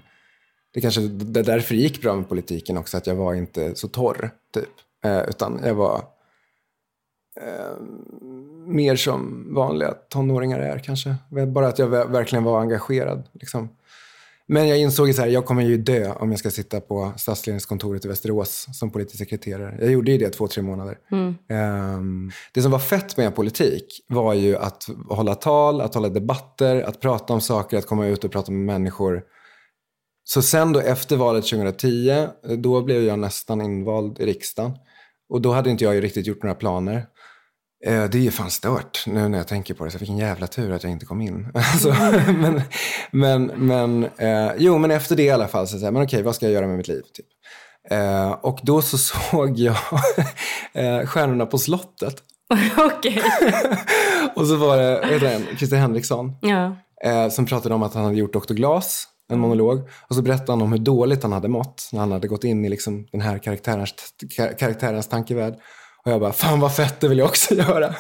Det 0.74 0.82
kanske 0.82 1.01
det 1.01 1.43
därför 1.43 1.76
gick 1.76 2.01
bra 2.01 2.15
med 2.15 2.30
politiken 2.30 2.78
också, 2.78 2.97
att 2.97 3.07
jag 3.07 3.15
var 3.15 3.34
inte 3.34 3.76
så 3.76 3.88
torr, 3.88 4.32
typ. 4.53 4.70
Eh, 5.05 5.30
utan 5.30 5.59
jag 5.63 5.76
var 5.76 5.95
eh, 7.41 7.82
mer 8.65 8.95
som 8.95 9.47
vanliga 9.55 9.91
tonåringar 9.91 10.59
är 10.59 10.80
kanske. 10.80 11.15
Bara 11.47 11.67
att 11.67 11.80
jag 11.80 11.88
verkligen 11.88 12.43
var 12.43 12.61
engagerad. 12.61 13.24
Liksom. 13.32 13.70
Men 14.51 14.67
jag 14.67 14.79
insåg 14.79 15.09
att 15.09 15.31
jag 15.31 15.45
kommer 15.45 15.63
ju 15.63 15.77
dö 15.77 16.13
om 16.13 16.29
jag 16.29 16.39
ska 16.39 16.51
sitta 16.51 16.81
på 16.81 17.13
stadsledningskontoret 17.17 18.05
i 18.05 18.07
Västerås 18.07 18.67
som 18.73 18.91
politisk 18.91 19.17
sekreterare. 19.17 19.77
Jag 19.79 19.91
gjorde 19.91 20.11
ju 20.11 20.17
det 20.17 20.29
två, 20.29 20.47
tre 20.47 20.63
månader. 20.63 20.97
Mm. 21.11 21.35
Um, 21.97 22.31
det 22.53 22.61
som 22.61 22.71
var 22.71 22.79
fett 22.79 23.17
med 23.17 23.35
politik 23.35 24.05
var 24.07 24.33
ju 24.33 24.55
att 24.55 24.87
hålla 25.09 25.35
tal, 25.35 25.81
att 25.81 25.93
hålla 25.95 26.09
debatter, 26.09 26.81
att 26.81 26.99
prata 26.99 27.33
om 27.33 27.41
saker, 27.41 27.77
att 27.77 27.85
komma 27.85 28.07
ut 28.07 28.23
och 28.23 28.31
prata 28.31 28.51
med 28.51 28.65
människor. 28.65 29.23
Så 30.23 30.41
sen 30.41 30.73
då 30.73 30.79
efter 30.79 31.15
valet 31.15 31.45
2010, 31.45 32.27
då 32.57 32.81
blev 32.81 33.03
jag 33.03 33.19
nästan 33.19 33.61
invald 33.61 34.19
i 34.19 34.25
riksdagen. 34.25 34.71
Och 35.29 35.41
då 35.41 35.51
hade 35.51 35.69
inte 35.69 35.83
jag 35.83 35.95
ju 35.95 36.01
riktigt 36.01 36.27
gjort 36.27 36.43
några 36.43 36.55
planer. 36.55 37.05
Eh, 37.86 38.03
det 38.03 38.17
är 38.17 38.21
ju 38.21 38.32
fan 38.32 38.51
stört 38.51 39.03
nu 39.07 39.27
när 39.27 39.38
jag 39.38 39.47
tänker 39.47 39.73
på 39.73 39.86
det. 39.86 39.91
Så 39.91 39.97
vilken 39.97 40.17
jävla 40.17 40.47
tur 40.47 40.71
att 40.71 40.84
jag 40.84 40.91
inte 40.91 41.05
kom 41.05 41.21
in. 41.21 41.47
Alltså, 41.53 41.95
men 42.34 42.61
men, 43.11 43.45
men 43.45 44.03
eh, 44.17 44.51
jo, 44.57 44.77
men 44.77 44.91
efter 44.91 45.15
det 45.15 45.23
i 45.23 45.30
alla 45.30 45.47
fall 45.47 45.67
så 45.67 45.80
säger 45.80 45.91
men 45.91 46.03
okej, 46.03 46.23
vad 46.23 46.36
ska 46.36 46.45
jag 46.45 46.53
göra 46.53 46.67
med 46.67 46.77
mitt 46.77 46.88
liv? 46.88 47.01
Typ. 47.13 47.25
Eh, 47.89 48.32
och 48.32 48.59
då 48.63 48.82
så 48.82 48.97
såg 49.32 49.57
jag 49.57 49.75
eh, 50.73 51.05
Stjärnorna 51.05 51.45
på 51.45 51.57
slottet. 51.57 52.23
Okej. 52.77 53.21
och 54.36 54.47
så 54.47 54.55
var 54.55 54.77
det 54.77 55.57
Christer 55.57 55.77
Henriksson 55.77 56.36
ja. 56.41 56.75
eh, 57.03 57.30
som 57.30 57.45
pratade 57.45 57.75
om 57.75 57.84
att 57.84 57.93
han 57.93 58.03
hade 58.03 58.17
gjort 58.17 58.34
Dr. 58.34 58.53
Glas, 58.53 59.07
en 59.32 59.39
monolog. 59.39 59.89
Och 60.09 60.15
så 60.15 60.21
berättade 60.21 60.51
han 60.51 60.61
om 60.61 60.71
hur 60.71 60.80
dåligt 60.80 61.23
han 61.23 61.32
hade 61.32 61.47
mått 61.47 61.89
när 61.91 61.99
han 61.99 62.11
hade 62.11 62.27
gått 62.27 62.43
in 62.43 62.65
i 62.65 62.69
liksom 62.69 63.07
den 63.11 63.21
här 63.21 63.38
karaktärens, 63.38 63.93
karaktärens 64.59 65.07
tankevärld. 65.07 65.55
Och 66.05 66.11
jag 66.11 66.19
bara, 66.19 66.33
fan 66.33 66.59
vad 66.59 66.75
fett, 66.75 66.99
det 66.99 67.07
vill 67.07 67.17
jag 67.17 67.27
också 67.27 67.53
göra. 67.55 67.95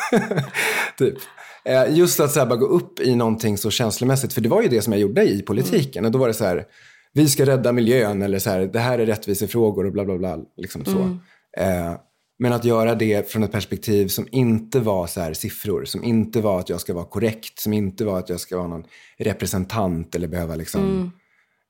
typ. 0.97 1.17
Eh, 1.65 1.97
just 1.97 2.19
att 2.19 2.31
så 2.31 2.39
här, 2.39 2.47
bara 2.47 2.59
gå 2.59 2.65
upp 2.65 2.99
i 2.99 3.15
någonting 3.15 3.57
så 3.57 3.71
känslomässigt, 3.71 4.33
för 4.33 4.41
det 4.41 4.49
var 4.49 4.61
ju 4.61 4.67
det 4.67 4.81
som 4.81 4.93
jag 4.93 5.01
gjorde 5.01 5.23
i 5.23 5.41
politiken. 5.41 5.99
Mm. 5.99 6.05
Och 6.05 6.11
då 6.11 6.19
var 6.19 6.27
det 6.27 6.33
så 6.33 6.45
här, 6.45 6.65
vi 7.13 7.27
ska 7.27 7.45
rädda 7.45 7.71
miljön 7.71 8.21
eller 8.21 8.39
så 8.39 8.49
här, 8.49 8.59
det 8.59 8.79
här 8.79 8.99
är 8.99 9.05
rättvisefrågor 9.05 9.85
och 9.85 9.91
bla 9.91 10.05
bla 10.05 10.17
bla. 10.17 10.37
Liksom 10.57 10.85
så. 10.85 10.97
Mm. 10.97 11.19
Eh, 11.57 11.93
men 12.39 12.53
att 12.53 12.65
göra 12.65 12.95
det 12.95 13.31
från 13.31 13.43
ett 13.43 13.51
perspektiv 13.51 14.07
som 14.07 14.27
inte 14.31 14.79
var 14.79 15.07
så 15.07 15.21
här 15.21 15.33
siffror, 15.33 15.85
som 15.85 16.03
inte 16.03 16.41
var 16.41 16.59
att 16.59 16.69
jag 16.69 16.81
ska 16.81 16.93
vara 16.93 17.05
korrekt, 17.05 17.59
som 17.59 17.73
inte 17.73 18.05
var 18.05 18.19
att 18.19 18.29
jag 18.29 18.39
ska 18.39 18.57
vara 18.57 18.67
någon 18.67 18.83
representant 19.17 20.15
eller 20.15 20.27
behöva 20.27 20.55
liksom 20.55 20.81
mm 20.81 21.11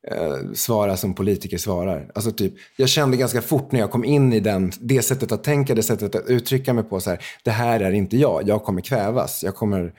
eh, 0.07 0.53
svara 0.53 0.97
som 0.97 1.13
politiker 1.13 1.57
svarar. 1.57 2.11
Alltså 2.15 2.31
typ, 2.31 2.53
jag 2.77 2.89
kände 2.89 3.17
ganska 3.17 3.41
fort 3.41 3.71
när 3.71 3.79
jag 3.79 3.91
kom 3.91 4.05
in 4.05 4.33
i 4.33 4.39
den, 4.39 4.71
det 4.79 5.01
sättet 5.01 5.31
att 5.31 5.43
tänka, 5.43 5.75
det 5.75 5.83
sättet 5.83 6.15
att 6.15 6.29
uttrycka 6.29 6.73
mig 6.73 6.83
på. 6.83 6.99
Så 6.99 7.09
här, 7.09 7.19
det 7.43 7.51
här 7.51 7.79
är 7.79 7.91
inte 7.91 8.17
jag, 8.17 8.47
jag 8.47 8.63
kommer 8.63 8.81
kvävas. 8.81 9.43
Jag 9.43 9.55
kommer... 9.55 9.93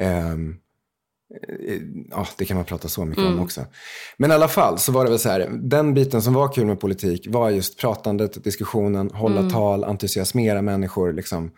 Ehm, 0.00 0.56
eh, 1.68 1.80
ja, 2.10 2.26
det 2.38 2.44
kan 2.44 2.56
man 2.56 2.66
prata 2.66 2.88
så 2.88 3.04
mycket 3.04 3.24
mm. 3.24 3.38
om 3.38 3.44
också. 3.44 3.64
Men 4.16 4.30
i 4.30 4.34
alla 4.34 4.48
fall 4.48 4.78
så 4.78 4.92
var 4.92 5.04
det 5.04 5.10
väl 5.10 5.18
så 5.18 5.28
här, 5.28 5.50
den 5.52 5.94
biten 5.94 6.22
som 6.22 6.34
var 6.34 6.52
kul 6.52 6.66
med 6.66 6.80
politik 6.80 7.26
var 7.28 7.50
just 7.50 7.78
pratandet, 7.78 8.44
diskussionen, 8.44 9.10
hålla 9.10 9.38
mm. 9.38 9.50
tal, 9.50 9.84
entusiasmera 9.84 10.62
människor, 10.62 11.12
liksom 11.12 11.50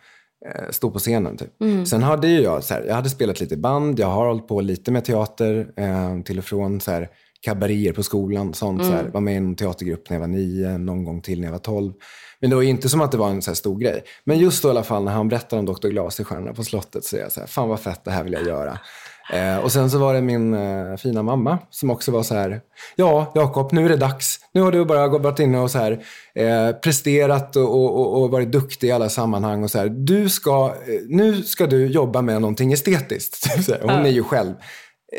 eh, 0.47 0.71
stå 0.71 0.91
på 0.91 0.99
scenen. 0.99 1.37
Typ. 1.37 1.61
Mm. 1.61 1.87
Sen 1.87 2.03
hade 2.03 2.29
ju 2.29 2.41
jag, 2.41 2.65
så 2.65 2.75
här, 2.75 2.85
jag 2.85 2.95
hade 2.95 3.11
spelat 3.11 3.41
lite 3.41 3.57
band, 3.57 3.99
jag 3.99 4.07
har 4.07 4.27
hållit 4.27 4.49
på 4.49 4.61
lite 4.61 4.91
med 4.91 5.05
teater 5.05 5.73
eh, 5.77 6.23
till 6.23 6.39
och 6.39 6.45
från. 6.45 6.81
Så 6.81 6.91
här, 6.91 7.09
kabaréer 7.45 7.93
på 7.93 8.03
skolan. 8.03 8.55
Sånt, 8.55 8.81
mm. 8.81 8.91
så 8.91 8.93
här, 8.93 9.01
mm. 9.01 9.13
var 9.13 9.21
med 9.21 9.35
i 9.35 9.37
en 9.37 9.57
teatergrupp 9.57 10.11
när 10.11 10.17
jag 10.17 10.21
var 10.21 10.27
nio, 10.27 10.79
någon 10.79 11.05
gång 11.05 11.21
till 11.21 11.41
när 11.41 11.47
jag 11.47 11.53
var 11.53 11.59
tolv. 11.59 11.93
Men 12.41 12.51
det 12.51 12.57
var 12.57 12.63
inte 12.63 12.89
som 12.89 13.01
att 13.01 13.13
det 13.13 13.19
var 13.19 13.31
en 13.31 13.43
så 13.43 13.55
stor 13.55 13.79
grej. 13.79 14.03
Men 14.25 14.39
just 14.39 14.63
då 14.63 14.69
i 14.69 14.71
alla 14.71 14.83
fall 14.83 15.05
när 15.05 15.13
han 15.13 15.29
berättade 15.29 15.61
om 15.61 15.67
Dr. 15.67 16.25
Stjärnorna 16.25 16.55
på 16.55 16.65
slottet 16.65 17.05
så 17.05 17.17
är 17.17 17.21
jag 17.21 17.33
så 17.33 17.41
här, 17.41 17.47
fan 17.47 17.69
vad 17.69 17.81
fett, 17.81 18.05
det 18.05 18.11
här 18.11 18.25
vill 18.25 18.33
jag 18.33 18.47
göra. 18.47 18.79
Eh, 19.33 19.59
och 19.59 19.73
sen 19.73 19.91
så 19.91 19.99
var 19.99 20.15
det 20.15 20.21
min 20.21 20.55
eh, 20.55 20.97
fina 20.97 21.23
mamma 21.23 21.59
som 21.71 21.91
också 21.91 22.11
var 22.11 22.23
så 22.23 22.35
här, 22.35 22.61
ja 22.97 23.33
Jakob, 23.35 23.73
nu 23.73 23.85
är 23.85 23.89
det 23.89 23.97
dags. 23.97 24.39
Nu 24.53 24.61
har 24.61 24.73
du 24.73 24.85
bara 24.85 25.09
varit 25.09 25.39
inne 25.39 25.59
och 25.59 25.71
så 25.71 25.79
här, 25.79 26.05
eh, 26.35 26.73
presterat 26.73 27.57
och, 27.57 27.75
och, 27.75 28.23
och, 28.23 28.31
varit 28.31 28.53
duktig 28.53 28.89
i 28.89 28.91
alla 28.93 29.09
sammanhang. 29.09 29.63
Och 29.63 29.71
så 29.71 29.79
här, 29.79 29.89
du 29.89 30.29
ska, 30.29 30.67
eh, 30.67 31.01
nu 31.09 31.43
ska 31.43 31.67
du 31.67 31.87
jobba 31.87 32.23
med 32.23 32.41
någonting 32.41 32.73
estetiskt. 32.73 33.47
Hon 33.83 33.91
är 33.91 34.11
ju 34.11 34.23
själv 34.23 34.55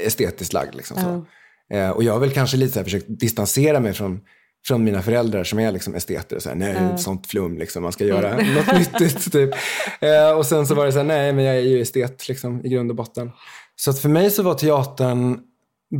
estetiskt 0.05 0.53
lagd. 0.53 0.75
Liksom, 0.75 0.97
så. 0.97 1.25
Eh, 1.73 1.89
och 1.89 2.03
jag 2.03 2.13
har 2.13 2.19
väl 2.19 2.31
kanske 2.31 2.57
lite 2.57 2.73
så 2.73 2.79
här 2.79 2.83
försökt 2.83 3.05
distansera 3.07 3.79
mig 3.79 3.93
från, 3.93 4.21
från 4.67 4.83
mina 4.83 5.01
föräldrar 5.01 5.43
som 5.43 5.59
är 5.59 5.71
liksom 5.71 5.95
esteter. 5.95 6.39
Så 6.39 6.49
här, 6.49 6.55
nej, 6.55 6.75
mm. 6.75 6.97
sånt 6.97 7.27
flum, 7.27 7.57
liksom. 7.57 7.83
man 7.83 7.91
ska 7.91 8.05
göra 8.05 8.33
mm. 8.33 8.53
något 8.55 8.73
nyttigt. 8.79 9.31
Typ. 9.31 9.53
Eh, 9.99 10.37
och 10.37 10.45
sen 10.45 10.67
så 10.67 10.75
var 10.75 10.85
det 10.85 10.91
så 10.91 10.97
här, 10.97 11.05
nej, 11.05 11.33
men 11.33 11.45
jag 11.45 11.55
är 11.55 11.61
ju 11.61 11.81
estet 11.81 12.27
liksom, 12.27 12.65
i 12.65 12.69
grund 12.69 12.89
och 12.89 12.95
botten. 12.95 13.31
Så 13.75 13.89
att 13.89 13.99
för 13.99 14.09
mig 14.09 14.31
så 14.31 14.43
var 14.43 14.53
teatern, 14.53 15.39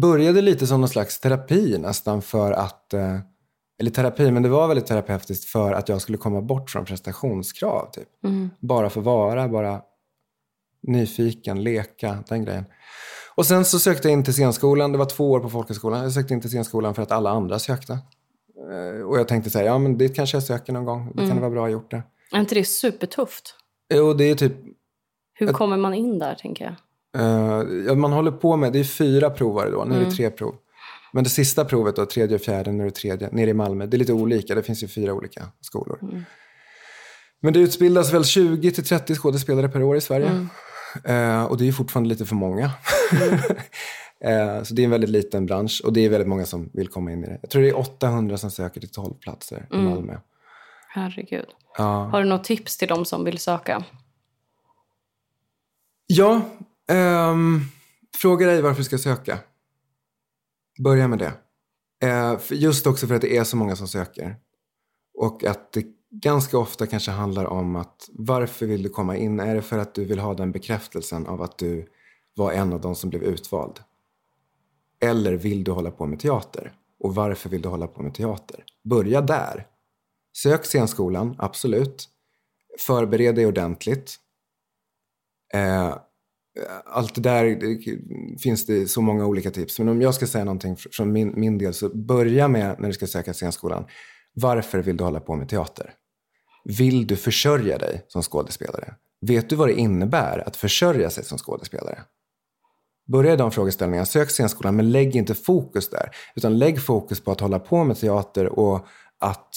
började 0.02 0.42
lite 0.42 0.68
som 0.68 0.82
någon 0.82 0.90
slags 0.90 1.20
terapi 1.20 1.78
nästan 1.78 2.22
för 2.22 2.52
att, 2.52 2.94
eh, 2.94 3.20
eller 3.80 3.92
terapi, 3.92 4.32
men 4.32 4.44
det 4.44 4.50
var 4.50 4.68
väldigt 4.68 4.86
terapeutiskt 4.86 5.46
för 5.46 5.74
att 5.74 5.90
jag 5.90 6.02
skulle 6.02 6.18
komma 6.18 6.42
bort 6.42 6.70
från 6.70 6.86
prestationskrav. 6.86 7.92
Typ. 7.92 8.24
Mm. 8.24 8.50
Bara 8.60 8.90
få 8.90 9.02
vara, 9.02 9.48
bara 9.48 9.82
nyfiken, 10.88 11.64
leka, 11.64 12.24
den 12.30 12.46
grejen. 12.46 12.66
Och 13.36 13.46
sen 13.46 13.66
så 13.66 13.80
sökte 13.80 14.08
jag 14.08 14.14
in 14.14 14.24
till 14.24 14.34
scenskolan. 14.34 14.92
Det 14.92 14.98
var 14.98 15.06
två 15.06 15.32
år 15.32 15.40
på 15.40 15.50
folkhögskolan. 15.50 16.04
Jag 16.04 16.12
sökte 16.12 16.34
in 16.34 16.42
till 16.42 16.50
scenskolan 16.50 16.96
för 16.96 17.02
att 17.02 17.12
alla 17.12 17.30
andra 17.30 17.60
sökte. 17.60 17.94
Eh, 18.72 19.02
och 19.02 19.20
jag 19.20 19.28
tänkte 19.28 19.50
säga, 19.50 19.66
ja 19.66 19.78
men 19.78 19.98
det 19.98 20.10
kanske 20.10 20.38
jag 20.38 20.44
söker 20.44 20.74
någon 20.74 20.86
gång. 20.86 21.12
Det 21.14 21.22
mm. 21.22 21.28
kan 21.28 21.36
det 21.36 21.42
vara 21.42 21.52
bra 21.52 21.70
gjort 21.70 21.92
det. 21.92 22.04
Är 22.32 22.40
inte 22.40 22.56
det 22.56 22.64
supertufft? 22.64 23.56
Jo, 23.94 24.14
det 24.14 24.24
är 24.24 24.36
typ... 24.36 24.54
Hur 25.34 25.50
ett, 25.50 25.56
kommer 25.56 25.78
man 25.78 25.94
in 25.94 26.20
där, 26.20 26.36
tänker 26.36 26.66
jag? 26.66 26.76
Uh, 27.22 27.96
man 27.96 28.12
håller 28.12 28.32
på 28.32 28.56
med, 28.56 28.74
det 28.74 28.80
är 28.80 28.84
fyra 28.84 29.30
provare 29.30 29.70
då. 29.70 29.84
Nu 29.84 29.96
är 29.96 30.00
det 30.00 30.06
mm. 30.06 30.16
tre 30.16 30.30
prov. 30.30 30.56
Men 31.14 31.24
det 31.24 31.30
sista 31.30 31.66
provet 31.66 31.96
då, 31.96 32.06
tredje 32.06 32.36
och 32.36 32.42
fjärde, 32.42 32.72
nu 32.72 32.84
är 32.84 32.86
det 32.86 32.96
tredje, 32.96 33.30
nere 33.32 33.50
i 33.50 33.54
Malmö. 33.54 33.86
Det 33.86 33.98
är 33.98 34.00
lite 34.00 34.14
olika, 34.14 34.56
det 34.56 34.64
finns 34.64 34.84
ju 34.84 34.88
fyra 34.88 35.14
olika 35.14 35.44
skolor. 35.62 36.00
Mm. 36.02 36.24
Men 37.42 37.54
det 37.54 37.60
utbildas 37.60 38.14
väl 38.14 38.26
20 38.26 38.72
till 38.72 38.86
30 38.86 39.16
skådespelare 39.16 39.70
per 39.70 39.84
år 39.84 39.98
i 39.98 40.02
Sverige. 40.02 40.48
Eh, 41.04 41.44
och 41.44 41.58
det 41.58 41.68
är 41.68 41.72
fortfarande 41.72 42.10
lite 42.10 42.26
för 42.26 42.36
många. 42.36 42.72
Mm. 43.12 43.40
eh, 44.58 44.64
så 44.64 44.74
det 44.74 44.82
är 44.82 44.84
en 44.84 44.92
väldigt 44.92 45.10
liten 45.10 45.46
bransch 45.46 45.82
och 45.86 45.94
det 45.94 46.06
är 46.06 46.10
väldigt 46.10 46.28
många 46.28 46.46
som 46.46 46.70
vill 46.74 46.88
komma 46.88 47.12
in 47.12 47.24
i 47.24 47.28
det. 47.28 47.40
Jag 47.42 47.50
tror 47.50 47.62
det 47.62 47.70
är 47.70 47.78
800 47.78 48.38
som 48.38 48.52
söker 48.52 48.80
till 48.80 48.92
12 48.92 49.14
platser 49.14 49.68
mm. 49.72 49.86
i 49.86 49.90
Malmö. 49.90 50.18
Herregud. 50.88 51.46
Ja. 51.78 52.10
Har 52.12 52.24
du 52.24 52.30
något 52.30 52.44
tips 52.44 52.78
till 52.78 52.88
de 52.88 53.06
som 53.06 53.24
vill 53.24 53.40
söka? 53.40 53.84
Ja. 56.08 56.42
Um, 56.92 57.62
fråga 58.18 58.48
dig 58.48 58.62
varför 58.62 58.78
du 58.78 58.84
ska 58.84 58.98
söka. 58.98 59.40
Börja 60.84 61.08
med 61.08 61.20
det. 61.20 61.34
Uh, 62.08 62.40
just 62.50 62.88
också 62.88 63.08
för 63.08 63.16
att 63.16 63.22
det 63.22 63.38
är 63.38 63.44
så 63.44 63.58
många 63.58 63.76
som 63.76 63.88
söker. 63.88 64.36
Och 65.14 65.44
att 65.44 65.74
det 65.74 65.84
ganska 66.22 66.58
ofta 66.58 66.88
kanske 66.88 67.12
handlar 67.12 67.46
om 67.46 67.76
att 67.76 68.10
varför 68.14 68.66
vill 68.66 68.84
du 68.84 68.90
komma 68.90 69.18
in? 69.18 69.40
Är 69.40 69.56
det 69.56 69.62
för 69.62 69.78
att 69.78 69.96
du 69.96 70.06
vill 70.06 70.20
ha 70.20 70.34
den 70.34 70.52
bekräftelsen 70.52 71.28
av 71.28 71.42
att 71.42 71.58
du 71.58 71.88
var 72.36 72.52
en 72.52 72.74
av 72.74 72.82
de 72.82 72.96
som 72.96 73.10
blev 73.10 73.24
utvald? 73.24 73.80
Eller 75.02 75.34
vill 75.34 75.64
du 75.64 75.72
hålla 75.72 75.92
på 75.92 76.06
med 76.06 76.20
teater? 76.20 76.74
Och 77.00 77.16
varför 77.16 77.50
vill 77.50 77.62
du 77.62 77.70
hålla 77.70 77.88
på 77.88 78.04
med 78.04 78.14
teater? 78.14 78.64
Börja 78.84 79.22
där. 79.22 79.68
Sök 80.38 80.66
scenskolan, 80.66 81.36
absolut. 81.38 82.10
Förbered 82.80 83.36
dig 83.36 83.46
ordentligt. 83.46 84.16
Eh, 85.54 85.98
allt 86.86 87.16
det 87.16 87.22
där 87.22 87.46
det 87.46 88.40
finns 88.40 88.66
det 88.66 88.88
så 88.88 89.02
många 89.02 89.26
olika 89.26 89.52
tips. 89.52 89.80
Men 89.80 89.90
om 89.90 90.02
jag 90.02 90.16
ska 90.16 90.28
säga 90.28 90.44
någonting 90.44 90.76
från 90.76 91.12
min, 91.12 91.34
min 91.36 91.58
del 91.58 91.74
så 91.74 91.90
börja 91.90 92.48
med 92.48 92.80
när 92.80 92.88
du 92.88 92.94
ska 92.94 93.08
söka 93.08 93.34
scenskolan. 93.34 93.86
Varför 94.34 94.80
vill 94.80 94.98
du 94.98 95.04
hålla 95.04 95.20
på 95.20 95.36
med 95.36 95.50
teater? 95.50 95.94
Vill 96.64 97.08
du 97.08 97.16
försörja 97.16 97.78
dig 97.78 98.06
som 98.08 98.22
skådespelare? 98.22 98.96
Vet 99.22 99.50
du 99.50 99.56
vad 99.56 99.68
det 99.68 99.74
innebär 99.74 100.48
att 100.48 100.56
försörja 100.56 101.10
sig 101.10 101.24
som 101.24 101.38
skådespelare? 101.38 102.04
Börja 103.12 103.34
i 103.34 103.36
de 103.36 103.52
frågeställningarna. 103.52 104.06
Sök 104.06 104.30
scenskolan, 104.30 104.76
men 104.76 104.92
lägg 104.92 105.16
inte 105.16 105.36
fokus 105.36 105.90
där. 105.90 106.16
Utan 106.36 106.58
lägg 106.58 106.82
fokus 106.82 107.20
på 107.20 107.32
att 107.32 107.40
hålla 107.40 107.60
på 107.60 107.84
med 107.84 107.98
teater 107.98 108.46
och 108.60 108.88
att... 109.20 109.50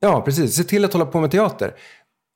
Ja, 0.00 0.22
precis. 0.22 0.56
Se 0.56 0.64
till 0.64 0.84
att 0.84 0.92
hålla 0.92 1.06
på 1.06 1.20
med 1.20 1.30
teater. 1.30 1.74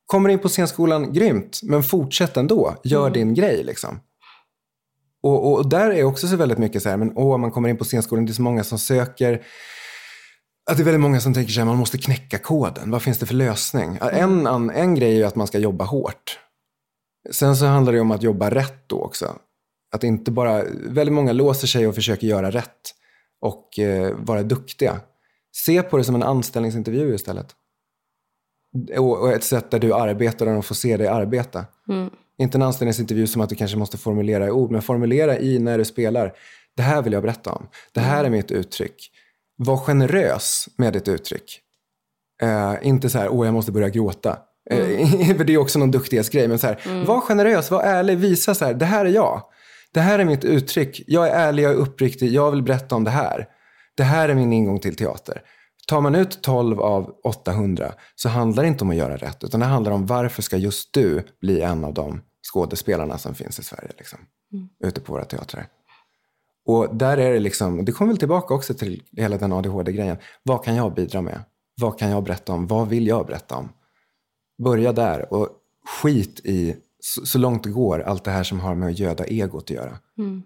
Kommer 0.07 0.29
in 0.29 0.39
på 0.39 0.49
scenskolan, 0.49 1.13
grymt. 1.13 1.61
Men 1.63 1.83
fortsätt 1.83 2.37
ändå. 2.37 2.75
Gör 2.85 3.07
mm. 3.07 3.13
din 3.13 3.35
grej 3.35 3.65
liksom. 3.65 4.01
Och, 5.23 5.53
och, 5.53 5.69
där 5.69 5.91
är 5.91 6.05
också 6.05 6.29
så 6.29 6.37
väldigt 6.37 6.59
mycket 6.59 6.83
så 6.83 6.89
här, 6.89 6.97
men 6.97 7.13
åh, 7.17 7.39
man 7.39 7.51
kommer 7.51 7.69
in 7.69 7.77
på 7.77 7.85
scenskolan, 7.85 8.27
det 8.27 8.33
är 8.33 8.35
så 8.35 8.43
många 8.43 8.65
som 8.65 8.79
söker. 8.79 9.47
Att 10.71 10.77
det 10.77 10.83
är 10.83 10.85
väldigt 10.85 11.01
många 11.01 11.21
som 11.21 11.35
tänker 11.35 11.61
att 11.61 11.67
man 11.67 11.77
måste 11.77 11.99
knäcka 11.99 12.39
koden. 12.39 12.91
Vad 12.91 13.03
finns 13.03 13.19
det 13.19 13.27
för 13.27 13.35
lösning? 13.35 13.99
En, 14.01 14.47
en, 14.47 14.71
en 14.71 14.95
grej 14.95 15.13
är 15.13 15.17
ju 15.17 15.25
att 15.25 15.37
man 15.37 15.47
ska 15.47 15.59
jobba 15.59 15.85
hårt. 15.85 16.39
Sen 17.31 17.57
så 17.57 17.67
handlar 17.67 17.93
det 17.93 18.01
om 18.01 18.11
att 18.11 18.23
jobba 18.23 18.51
rätt 18.51 18.89
då 18.89 19.03
också. 19.03 19.37
Att 19.95 20.05
inte 20.05 20.31
bara, 20.31 20.63
väldigt 20.87 21.13
många 21.13 21.33
låser 21.33 21.67
sig 21.67 21.87
och 21.87 21.95
försöker 21.95 22.27
göra 22.27 22.51
rätt 22.51 22.95
och 23.41 23.79
eh, 23.79 24.15
vara 24.17 24.43
duktiga. 24.43 25.01
Se 25.57 25.83
på 25.83 25.97
det 25.97 26.05
som 26.05 26.15
en 26.15 26.23
anställningsintervju 26.23 27.15
istället. 27.15 27.47
Och, 28.99 29.21
och 29.21 29.33
ett 29.33 29.45
sätt 29.45 29.71
där 29.71 29.79
du 29.79 29.95
arbetar 29.95 30.47
och 30.47 30.53
de 30.53 30.63
får 30.63 30.75
se 30.75 30.97
dig 30.97 31.07
arbeta. 31.07 31.65
Mm. 31.89 32.11
Inte 32.39 32.59
en 32.59 32.63
anställningsintervju 32.63 33.27
som 33.27 33.43
att 33.43 33.49
du 33.49 33.55
kanske 33.55 33.77
måste 33.77 33.99
formulera 33.99 34.47
i 34.47 34.51
ord, 34.51 34.71
men 34.71 34.83
formulera 34.83 35.39
i 35.39 35.59
när 35.59 35.79
du 35.79 35.85
spelar. 35.85 36.33
Det 36.77 36.83
här 36.83 37.03
vill 37.03 37.13
jag 37.13 37.23
berätta 37.23 37.53
om. 37.53 37.69
Det 37.93 38.01
här 38.01 38.25
är 38.25 38.31
mitt 38.31 38.51
uttryck. 38.51 39.11
Var 39.63 39.77
generös 39.77 40.69
med 40.77 40.93
ditt 40.93 41.09
uttryck. 41.09 41.61
Uh, 42.43 42.75
inte 42.83 43.11
så 43.11 43.19
här, 43.19 43.29
åh 43.29 43.47
jag 43.47 43.55
måste 43.55 43.73
börja 43.73 43.89
gråta. 43.89 44.39
Mm. 44.71 45.37
För 45.37 45.45
det 45.45 45.55
är 45.55 45.59
också 45.59 45.79
någon 45.79 45.91
duktighetsgrej. 45.91 46.49
Men 46.49 46.59
så 46.59 46.67
här, 46.67 46.81
mm. 46.85 47.05
var 47.05 47.21
generös, 47.21 47.71
var 47.71 47.83
ärlig, 47.83 48.19
visa 48.19 48.55
så 48.55 48.65
här, 48.65 48.75
det 48.75 48.85
här 48.85 49.05
är 49.05 49.11
jag. 49.11 49.43
Det 49.93 50.01
här 50.01 50.19
är 50.19 50.25
mitt 50.25 50.45
uttryck. 50.45 51.03
Jag 51.07 51.29
är 51.29 51.31
ärlig, 51.31 51.63
jag 51.63 51.73
är 51.73 51.77
uppriktig, 51.77 52.33
jag 52.33 52.51
vill 52.51 52.63
berätta 52.63 52.97
om 52.97 53.05
det 53.05 53.11
här. 53.11 53.49
Det 53.97 54.03
här 54.03 54.29
är 54.29 54.35
min 54.35 54.53
ingång 54.53 54.81
till 54.81 54.97
teater. 54.97 55.43
Tar 55.89 56.01
man 56.01 56.15
ut 56.15 56.43
12 56.43 56.81
av 56.81 57.15
800 57.25 57.93
så 58.15 58.29
handlar 58.29 58.63
det 58.63 58.69
inte 58.69 58.85
om 58.85 58.91
att 58.91 58.97
göra 58.97 59.17
rätt, 59.17 59.45
utan 59.45 59.61
det 59.61 59.67
handlar 59.67 59.93
om 59.93 60.07
varför 60.07 60.43
ska 60.43 60.57
just 60.57 60.95
du 60.95 61.23
bli 61.41 61.61
en 61.61 61.85
av 61.85 61.95
de 61.95 62.21
skådespelarna 62.53 63.19
som 63.19 63.35
finns 63.35 63.59
i 63.59 63.63
Sverige, 63.63 63.91
liksom, 63.99 64.19
mm. 64.53 64.69
ute 64.85 65.01
på 65.01 65.13
våra 65.13 65.25
teatrar. 65.25 65.67
Och 66.71 66.97
där 66.97 67.17
är 67.17 67.33
det 67.33 67.41
liksom, 67.41 67.85
det 67.85 67.93
kommer 67.93 68.13
väl 68.13 68.19
tillbaka 68.19 68.55
också 68.55 68.75
till 68.75 69.03
hela 69.17 69.39
den 69.39 69.53
ADHD-grejen. 69.53 70.17
Vad 70.43 70.65
kan 70.65 70.77
jag 70.77 70.95
bidra 70.95 71.21
med? 71.21 71.41
Vad 71.81 71.99
kan 71.99 72.11
jag 72.11 72.25
berätta 72.25 72.53
om? 72.53 72.67
Vad 72.67 72.89
vill 72.89 73.07
jag 73.07 73.27
berätta 73.27 73.57
om? 73.57 73.69
Börja 74.63 74.93
där 74.93 75.33
och 75.35 75.49
skit 76.03 76.41
i, 76.45 76.77
så, 77.01 77.27
så 77.27 77.39
långt 77.39 77.65
det 77.65 77.71
går, 77.71 78.01
allt 78.01 78.25
det 78.25 78.31
här 78.31 78.43
som 78.43 78.61
har 78.61 78.75
med 78.75 78.89
att 78.89 78.99
göda 78.99 79.25
egot 79.25 79.63
att 79.63 79.71
göra. 79.71 79.99
Mm. 80.19 80.43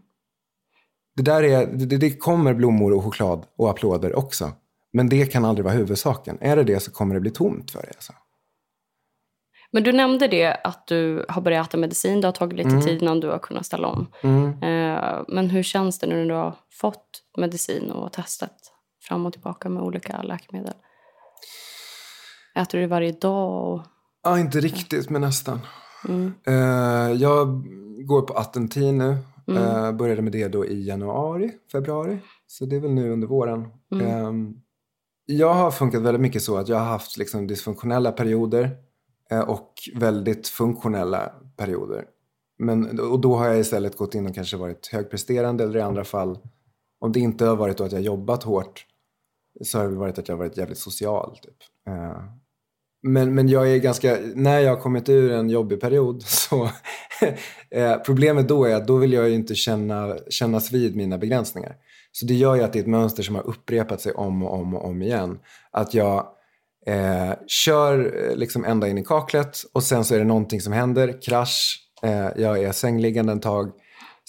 Det, 1.16 1.22
där 1.22 1.43
är, 1.43 1.66
det, 1.66 1.97
det 1.97 2.11
kommer 2.11 2.55
blommor 2.55 2.93
och 2.93 3.05
choklad 3.05 3.47
och 3.57 3.70
applåder 3.70 4.18
också. 4.18 4.53
Men 4.93 5.09
det 5.09 5.27
kan 5.27 5.45
aldrig 5.45 5.64
vara 5.64 5.75
huvudsaken. 5.75 6.39
Är 6.41 6.57
det 6.57 6.64
det 6.64 6.81
så 6.81 6.91
kommer 6.91 7.14
det 7.14 7.20
bli 7.20 7.31
tomt 7.31 7.70
för 7.70 7.83
dig. 7.83 7.93
Alltså. 7.95 8.12
Men 9.75 9.83
du 9.83 9.93
nämnde 9.93 10.29
det 10.29 10.55
att 10.64 10.87
du 10.87 11.25
har 11.29 11.43
börjat 11.43 11.68
äta 11.68 11.77
medicin. 11.77 12.20
Det 12.20 12.29
har 12.29 12.33
tagit 12.33 12.57
lite 12.57 12.68
mm. 12.68 12.83
tid 12.83 13.03
innan 13.03 13.20
du 13.20 13.29
har 13.29 13.39
kunnat 13.39 13.66
ställa 13.66 13.89
om. 13.89 14.07
Mm. 14.22 14.49
Eh, 14.49 15.22
men 15.29 15.51
hur 15.51 15.62
känns 15.62 15.99
det 15.99 16.07
nu 16.07 16.14
när 16.14 16.29
du 16.29 16.35
har 16.35 16.55
fått 16.70 17.22
medicin 17.39 17.91
och 17.91 18.12
testat 18.12 18.55
fram 19.09 19.27
och 19.27 19.33
tillbaka 19.33 19.68
med 19.68 19.83
olika 19.83 20.22
läkemedel? 20.22 20.75
Äter 22.55 22.79
du 22.79 22.83
det 22.83 22.89
varje 22.89 23.12
dag? 23.12 23.72
Och... 23.72 23.83
Ja, 24.25 24.39
inte 24.39 24.61
riktigt, 24.61 25.11
men 25.11 25.20
nästan. 25.20 25.61
Mm. 26.09 26.35
Eh, 26.47 27.12
jag 27.22 27.64
går 28.07 28.22
på 28.22 28.35
Attentin 28.35 28.99
nu. 28.99 29.16
Mm. 29.49 29.62
Eh, 29.62 29.93
började 29.93 30.22
med 30.22 30.33
det 30.33 30.49
då 30.49 30.66
i 30.66 30.87
januari, 30.87 31.53
februari. 31.72 32.18
Så 32.47 32.64
det 32.64 32.77
är 32.77 32.81
väl 32.81 32.91
nu 32.91 33.11
under 33.11 33.29
våren. 33.29 33.66
Mm. 33.93 34.07
Ehm, 34.07 34.55
jag 35.27 35.55
har 35.55 35.70
funkat 35.70 36.03
väldigt 36.03 36.20
mycket 36.20 36.43
så 36.43 36.57
att 36.57 36.68
jag 36.68 36.77
har 36.77 36.87
haft 36.87 37.16
liksom 37.16 37.47
dysfunktionella 37.47 38.12
perioder 38.12 38.84
Eh, 39.31 39.41
och 39.41 39.72
väldigt 39.95 40.49
funktionella 40.49 41.33
perioder. 41.57 42.05
Men, 42.59 43.01
och 43.01 43.20
då 43.20 43.37
har 43.37 43.47
jag 43.47 43.59
istället 43.59 43.97
gått 43.97 44.14
in 44.14 44.27
och 44.27 44.35
kanske 44.35 44.57
varit 44.57 44.87
högpresterande 44.87 45.64
eller 45.64 45.79
i 45.79 45.83
andra 45.83 46.05
fall, 46.05 46.39
om 47.01 47.12
det 47.12 47.20
inte 47.20 47.47
har 47.47 47.57
varit 47.57 47.79
då 47.79 47.85
att 47.85 47.93
jag 47.93 48.01
jobbat 48.01 48.43
hårt, 48.43 48.87
så 49.62 49.79
har 49.79 49.89
det 49.89 49.97
varit 49.97 50.18
att 50.18 50.29
jag 50.29 50.37
varit 50.37 50.57
jävligt 50.57 50.79
social. 50.79 51.39
Typ. 51.43 51.57
Eh, 51.89 52.25
men, 53.03 53.35
men 53.35 53.49
jag 53.49 53.70
är 53.72 53.79
ganska, 53.79 54.18
när 54.35 54.61
jag 54.61 54.77
har 54.77 54.83
kommit 54.83 55.09
ur 55.09 55.33
en 55.33 55.51
jobbig 55.51 55.81
period 55.81 56.22
så 56.27 56.70
eh, 57.70 57.97
problemet 57.97 58.49
då 58.49 58.64
är 58.64 58.75
att 58.75 58.87
då 58.87 58.97
vill 58.97 59.12
jag 59.12 59.31
inte 59.31 59.55
känna, 59.55 60.16
kännas 60.29 60.72
vid 60.72 60.97
mina 60.97 61.18
begränsningar. 61.18 61.77
Så 62.12 62.27
det 62.27 62.35
gör 62.35 62.55
ju 62.55 62.62
att 62.62 62.72
det 62.72 62.79
är 62.79 62.83
ett 62.83 62.87
mönster 62.87 63.22
som 63.22 63.35
har 63.35 63.47
upprepat 63.47 64.01
sig 64.01 64.12
om 64.12 64.43
och 64.43 64.55
om 64.55 64.75
och 64.75 64.85
om 64.85 65.03
igen. 65.03 65.39
Att 65.70 65.95
jag 65.95 66.27
eh, 66.87 67.32
kör 67.47 68.28
eh, 68.30 68.37
liksom 68.37 68.64
ända 68.64 68.89
in 68.89 68.99
i 68.99 69.05
kaklet 69.05 69.59
och 69.72 69.82
sen 69.82 70.05
så 70.05 70.14
är 70.14 70.18
det 70.18 70.24
någonting 70.24 70.61
som 70.61 70.72
händer, 70.72 71.22
krasch, 71.22 71.80
eh, 72.03 72.28
jag 72.37 72.62
är 72.62 72.72
sängliggande 72.72 73.32
en 73.32 73.41
tag. 73.41 73.72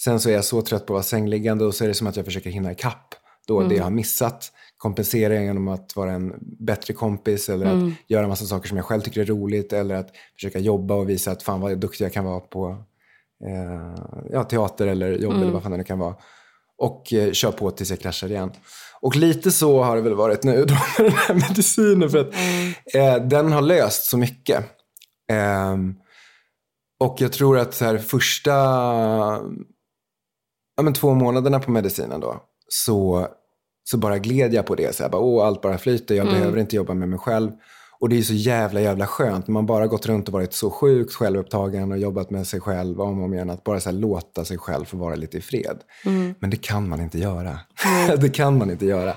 Sen 0.00 0.20
så 0.20 0.28
är 0.28 0.34
jag 0.34 0.44
så 0.44 0.62
trött 0.62 0.86
på 0.86 0.92
att 0.92 0.96
vara 0.96 1.02
sängliggande 1.02 1.64
och 1.64 1.74
så 1.74 1.84
är 1.84 1.88
det 1.88 1.94
som 1.94 2.06
att 2.06 2.16
jag 2.16 2.24
försöker 2.24 2.50
hinna 2.50 2.72
ikapp 2.72 3.14
då 3.46 3.58
mm. 3.58 3.68
det 3.68 3.74
jag 3.74 3.84
har 3.84 3.90
missat. 3.90 4.52
Kompensera 4.76 5.42
genom 5.42 5.68
att 5.68 5.96
vara 5.96 6.12
en 6.12 6.32
bättre 6.58 6.94
kompis 6.94 7.48
eller 7.48 7.66
mm. 7.66 7.88
att 7.88 8.10
göra 8.10 8.28
massa 8.28 8.44
saker 8.44 8.68
som 8.68 8.76
jag 8.76 8.86
själv 8.86 9.00
tycker 9.00 9.20
är 9.20 9.24
roligt 9.24 9.72
eller 9.72 9.94
att 9.94 10.10
försöka 10.34 10.58
jobba 10.58 10.94
och 10.94 11.10
visa 11.10 11.30
att 11.30 11.42
fan 11.42 11.60
vad 11.60 11.78
duktig 11.78 12.04
jag 12.04 12.12
kan 12.12 12.24
vara 12.24 12.40
på 12.40 12.84
eh, 13.44 14.04
ja, 14.30 14.44
teater 14.44 14.86
eller 14.86 15.12
jobb 15.12 15.32
mm. 15.32 15.42
eller 15.42 15.52
vad 15.52 15.62
fan 15.62 15.72
det 15.72 15.78
nu 15.78 15.84
kan 15.84 15.98
vara 15.98 16.14
och 16.78 17.12
eh, 17.12 17.32
kör 17.32 17.52
på 17.52 17.70
tills 17.70 17.90
jag 17.90 18.00
kraschar 18.00 18.30
igen. 18.30 18.50
Och 19.00 19.16
lite 19.16 19.52
så 19.52 19.82
har 19.82 19.96
det 19.96 20.02
väl 20.02 20.14
varit 20.14 20.42
nu 20.42 20.64
då 20.64 20.74
med 20.74 21.12
den 21.12 21.12
här 21.12 21.34
medicinen 21.34 22.10
för 22.10 22.18
att 22.18 22.34
mm. 22.34 22.72
eh, 22.94 23.28
den 23.28 23.52
har 23.52 23.62
löst 23.62 24.04
så 24.04 24.18
mycket. 24.18 24.64
Eh, 25.32 25.76
och 27.00 27.16
jag 27.20 27.32
tror 27.32 27.58
att 27.58 27.74
så 27.74 27.84
här, 27.84 27.98
första 27.98 28.52
ja, 30.76 30.82
men 30.82 30.92
två 30.92 31.14
månaderna 31.14 31.60
på 31.60 31.70
medicinen 31.70 32.20
då 32.20 32.40
så, 32.68 33.28
så 33.84 33.98
bara 33.98 34.18
gled 34.18 34.54
jag 34.54 34.66
på 34.66 34.74
det. 34.74 34.96
Så 34.96 35.02
här, 35.02 35.10
bara, 35.10 35.22
Åh, 35.22 35.46
allt 35.46 35.62
bara 35.62 35.78
flyter, 35.78 36.14
jag 36.14 36.26
mm. 36.26 36.38
behöver 36.38 36.58
inte 36.58 36.76
jobba 36.76 36.94
med 36.94 37.08
mig 37.08 37.18
själv. 37.18 37.50
Och 37.98 38.08
det 38.08 38.18
är 38.18 38.22
så 38.22 38.34
jävla, 38.34 38.80
jävla 38.80 39.06
skönt. 39.06 39.48
Man 39.48 39.66
bara 39.66 39.86
gått 39.86 40.06
runt 40.06 40.28
och 40.28 40.32
varit 40.32 40.52
så 40.52 40.70
sjukt 40.70 41.14
självupptagen 41.14 41.92
och 41.92 41.98
jobbat 41.98 42.30
med 42.30 42.46
sig 42.46 42.60
själv 42.60 43.00
om 43.00 43.18
och 43.18 43.24
om 43.24 43.34
igen. 43.34 43.50
Att 43.50 43.64
bara 43.64 43.80
så 43.80 43.90
låta 43.90 44.44
sig 44.44 44.58
själv 44.58 44.84
få 44.84 44.96
vara 44.96 45.14
lite 45.14 45.38
i 45.38 45.40
fred. 45.40 45.78
Mm. 46.04 46.34
Men 46.38 46.50
det 46.50 46.56
kan 46.56 46.88
man 46.88 47.00
inte 47.00 47.18
göra. 47.18 47.58
Mm. 47.84 48.20
det 48.20 48.28
kan 48.28 48.58
man 48.58 48.70
inte 48.70 48.86
göra. 48.86 49.14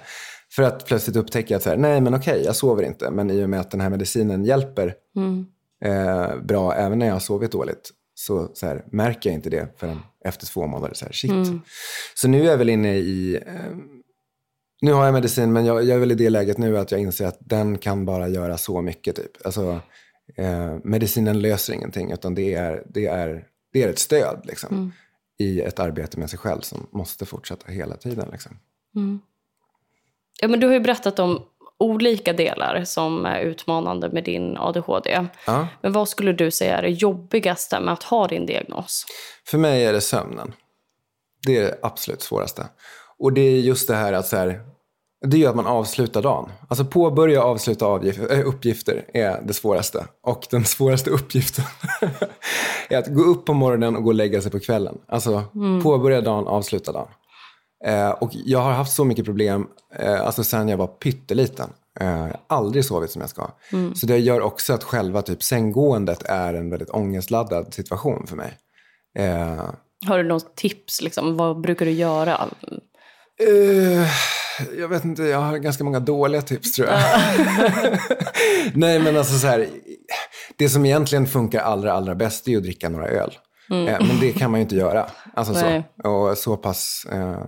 För 0.52 0.64
att 0.64 0.86
plötsligt 0.86 1.16
upptäcka 1.16 1.56
att 1.56 1.64
så 1.64 1.70
här, 1.70 1.78
nej 1.78 2.02
men 2.02 2.14
okej, 2.14 2.42
jag 2.46 2.56
sover 2.56 2.84
inte. 2.84 3.12
Men 3.12 3.32
i 3.32 3.44
och 3.46 3.50
med 3.50 3.60
att 3.60 3.72
den 3.72 3.82
här 3.82 3.90
medicinen 3.90 4.46
hjälper 4.46 4.94
mm. 5.16 5.46
eh, 5.86 6.42
bra 6.44 6.74
även 6.74 7.00
när 7.00 7.06
jag 7.06 7.14
har 7.14 7.20
sovit 7.20 7.52
dåligt. 7.52 7.92
Så, 8.16 8.52
så 8.54 8.66
här, 8.66 8.86
märker 8.92 9.30
jag 9.30 9.38
inte 9.38 9.50
det 9.50 9.80
förrän 9.80 10.00
efter 10.26 10.46
två 10.46 10.68
månader. 10.68 10.94
Så, 10.94 11.06
här, 11.06 11.12
shit. 11.12 11.32
Mm. 11.32 11.62
så 12.16 12.28
nu 12.28 12.42
är 12.42 12.46
jag 12.46 12.58
väl 12.58 12.70
inne 12.70 12.98
i 12.98 13.36
eh, 13.36 13.76
nu 14.82 14.94
har 14.94 15.06
jag 15.06 15.14
medicin, 15.14 15.54
men 15.54 15.66
jag, 15.66 15.84
jag 15.84 15.96
är 15.96 16.00
väl 16.00 16.12
i 16.12 16.16
det 16.16 16.30
läget 16.30 16.58
nu 16.58 16.78
att 16.78 16.92
jag 16.92 17.02
inser 17.02 17.28
att 17.28 17.38
den 17.40 17.78
kan 17.78 18.06
bara 18.06 18.28
göra 18.28 18.58
så 18.58 18.82
mycket. 18.82 19.16
Typ. 19.16 19.46
Alltså, 19.46 19.80
eh, 20.36 20.76
medicinen 20.84 21.42
löser 21.42 21.74
ingenting, 21.74 22.12
utan 22.12 22.36
det 22.36 22.54
är, 22.54 22.84
det 22.86 23.06
är, 23.06 23.46
det 23.74 23.84
är 23.84 23.90
ett 23.90 24.00
stöd 24.00 24.42
liksom, 24.44 24.76
mm. 24.76 24.92
i 25.40 25.62
ett 25.62 25.80
arbete 25.80 26.20
med 26.20 26.30
sig 26.30 26.40
själv 26.40 26.62
som 26.62 26.88
måste 26.92 27.26
fortsätta 27.26 27.72
hela 27.72 27.96
tiden. 27.96 28.30
Liksom. 28.32 28.60
Mm. 28.96 29.20
Ja, 30.42 30.48
men 30.48 30.60
du 30.60 30.68
har 30.68 30.74
ju 30.74 30.80
berättat 30.80 31.20
om 31.20 31.44
olika 31.78 32.34
delar 32.34 32.84
som 32.86 33.26
är 33.26 33.40
utmanande 33.40 34.10
med 34.10 34.24
din 34.24 34.58
ADHD. 34.58 35.28
Ja. 35.46 35.68
Men 35.82 35.92
vad 35.92 36.10
skulle 36.10 36.34
du 36.34 36.52
säga 36.52 36.78
är 36.78 36.82
det 36.82 36.90
jobbigaste 36.90 37.80
med 37.80 37.94
att 37.94 38.04
ha 38.04 38.28
din 38.28 38.46
diagnos? 38.46 39.06
För 39.46 39.58
mig 39.58 39.86
är 39.86 39.94
det 39.94 40.02
sömnen. 40.02 40.54
Det 41.48 41.58
är 41.58 41.62
det 41.62 41.80
absolut 41.82 42.22
svåraste. 42.22 42.66
Och 43.20 43.34
det 43.34 43.42
är 43.42 43.60
just 43.60 43.88
det 43.88 43.96
här 43.96 44.14
att 44.14 44.28
så 44.28 44.38
här, 44.38 44.62
det 45.26 45.38
gör 45.38 45.50
att 45.50 45.56
man 45.56 45.68
avslutar 45.68 46.22
dagen. 46.22 46.50
Alltså 46.68 46.86
påbörja 46.86 47.44
och 47.44 47.50
avsluta 47.50 47.86
äh, 47.86 48.48
uppgifter 48.48 49.06
är 49.14 49.42
det 49.42 49.54
svåraste. 49.54 50.06
Och 50.24 50.48
den 50.52 50.66
svåraste 50.66 51.10
uppgiften 51.10 51.66
är 52.90 52.98
att 52.98 53.08
gå 53.08 53.22
upp 53.22 53.46
på 53.46 53.54
morgonen 53.54 53.96
och 53.96 54.04
gå 54.04 54.10
och 54.10 54.16
lägga 54.16 54.42
sig 54.42 54.52
på 54.52 54.60
kvällen. 54.60 54.98
Alltså 55.08 55.44
mm. 55.56 55.84
påbörja 55.84 56.22
dagen, 56.22 56.48
avsluta 56.48 56.92
dagen. 56.92 57.08
Eh, 57.86 58.10
och 58.10 58.30
jag 58.34 58.60
har 58.60 58.72
haft 58.72 58.94
så 58.94 59.06
mycket 59.06 59.26
problem 59.26 59.68
eh, 59.96 60.22
alltså 60.22 60.44
sen 60.44 60.70
jag 60.70 60.78
var 60.78 60.88
pytteliten. 60.88 61.70
Eh, 62.00 62.08
jag 62.08 62.18
har 62.18 62.40
aldrig 62.48 62.86
sovit 62.86 63.12
som 63.12 63.22
jag 63.22 63.30
ska. 63.30 63.52
Mm. 63.72 63.96
Så 63.96 64.06
det 64.06 64.18
gör 64.18 64.42
också 64.42 64.74
att 64.74 64.84
själva 64.84 65.22
typ 65.22 65.44
sänggåendet 65.44 66.24
är 66.26 66.54
en 66.54 66.70
väldigt 66.70 66.90
ångestladdad 66.90 67.74
situation 67.74 68.28
för 68.28 68.36
mig. 68.36 68.58
Eh, 69.18 69.70
har 70.08 70.18
du 70.18 70.24
något 70.24 70.56
tips? 70.56 71.02
Liksom? 71.02 71.38
Vad 71.38 71.62
brukar 71.62 71.86
du 71.86 71.92
göra? 71.92 72.50
Uh, 73.48 74.08
Jag 74.78 74.88
vet 74.88 75.06
inte, 75.06 75.24
jag 75.24 75.40
har 75.40 75.58
ganska 75.58 75.84
många 75.84 76.00
dåliga 76.00 76.42
tips 76.42 76.72
tror 76.72 76.88
jag. 76.88 77.00
Nej, 78.74 79.00
men 79.00 79.18
alltså 79.18 79.38
så 79.38 79.48
här, 79.48 79.68
det 80.58 80.70
som 80.70 80.86
egentligen 80.86 81.28
funkar 81.28 81.60
allra, 81.60 81.94
allra 81.94 82.16
bäst 82.16 82.48
är 82.48 82.52
ju 82.52 82.58
att 82.58 82.64
dricka 82.64 82.90
några 82.90 83.08
öl. 83.08 83.38
Mm. 83.70 83.88
Eh, 83.88 84.08
men 84.08 84.20
det 84.20 84.32
kan 84.32 84.52
man 84.52 84.60
ju 84.60 84.62
inte 84.62 84.76
göra. 84.76 85.06
Alltså 85.34 85.54
så. 85.54 85.84
Och 86.10 86.38
så 86.38 86.58
pass, 86.58 87.06
eh, 87.12 87.44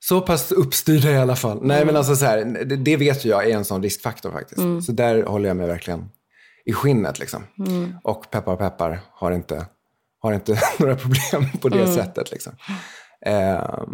så 0.00 0.20
pass 0.20 0.52
uppstyrda 0.52 1.10
i 1.10 1.18
alla 1.18 1.36
fall. 1.36 1.58
Nej, 1.62 1.76
mm. 1.76 1.86
men 1.86 1.96
alltså 1.96 2.16
så 2.16 2.24
här, 2.24 2.44
det, 2.44 2.76
det, 2.76 2.96
vet 2.96 3.24
ju 3.24 3.28
jag 3.30 3.50
är 3.50 3.56
en 3.56 3.64
sån 3.64 3.82
riskfaktor 3.82 4.30
faktiskt. 4.30 4.58
Mm. 4.58 4.82
Så 4.82 4.92
där 4.92 5.22
håller 5.22 5.48
jag 5.48 5.56
mig 5.56 5.66
verkligen 5.66 6.08
i 6.64 6.72
skinnet 6.72 7.18
liksom. 7.18 7.42
Mm. 7.58 7.94
Och 8.04 8.30
peppar 8.30 8.56
peppar 8.56 9.00
har 9.12 9.32
inte, 9.32 9.66
har 10.20 10.32
inte 10.32 10.58
några 10.78 10.96
problem 10.96 11.46
på 11.60 11.68
det 11.68 11.82
mm. 11.82 11.94
sättet 11.94 12.30
liksom. 12.30 12.52
Eh, 13.26 13.84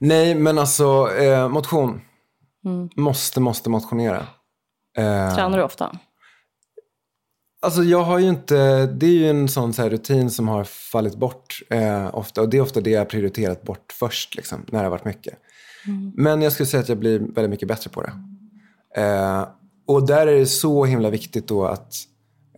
nej, 0.00 0.34
men 0.34 0.58
alltså 0.58 1.10
eh, 1.16 1.48
motion. 1.48 2.00
Mm. 2.64 2.88
Måste, 2.96 3.40
måste 3.40 3.70
motionera. 3.70 4.26
Eh, 4.96 5.34
Tränar 5.34 5.58
du 5.58 5.64
ofta? 5.64 5.98
Alltså 7.60 7.82
jag 7.82 8.02
har 8.02 8.18
ju 8.18 8.28
inte, 8.28 8.86
det 8.86 9.06
är 9.06 9.10
ju 9.10 9.30
en 9.30 9.48
sån 9.48 9.72
så 9.72 9.88
rutin 9.88 10.30
som 10.30 10.48
har 10.48 10.64
fallit 10.64 11.16
bort 11.16 11.62
eh, 11.70 12.14
ofta. 12.14 12.40
Och 12.40 12.48
det 12.48 12.56
är 12.56 12.60
ofta 12.60 12.80
det 12.80 12.90
jag 12.90 13.00
har 13.00 13.04
prioriterat 13.04 13.62
bort 13.62 13.92
först, 13.92 14.36
liksom, 14.36 14.64
när 14.68 14.78
det 14.78 14.84
har 14.84 14.90
varit 14.90 15.04
mycket. 15.04 15.38
Mm. 15.86 16.12
Men 16.16 16.42
jag 16.42 16.52
skulle 16.52 16.66
säga 16.66 16.80
att 16.80 16.88
jag 16.88 16.98
blir 16.98 17.18
väldigt 17.18 17.50
mycket 17.50 17.68
bättre 17.68 17.90
på 17.90 18.02
det. 18.02 18.12
Eh, 19.02 19.48
och 19.86 20.06
där 20.06 20.26
är 20.26 20.38
det 20.38 20.46
så 20.46 20.84
himla 20.84 21.10
viktigt 21.10 21.48
då 21.48 21.64
att 21.64 21.94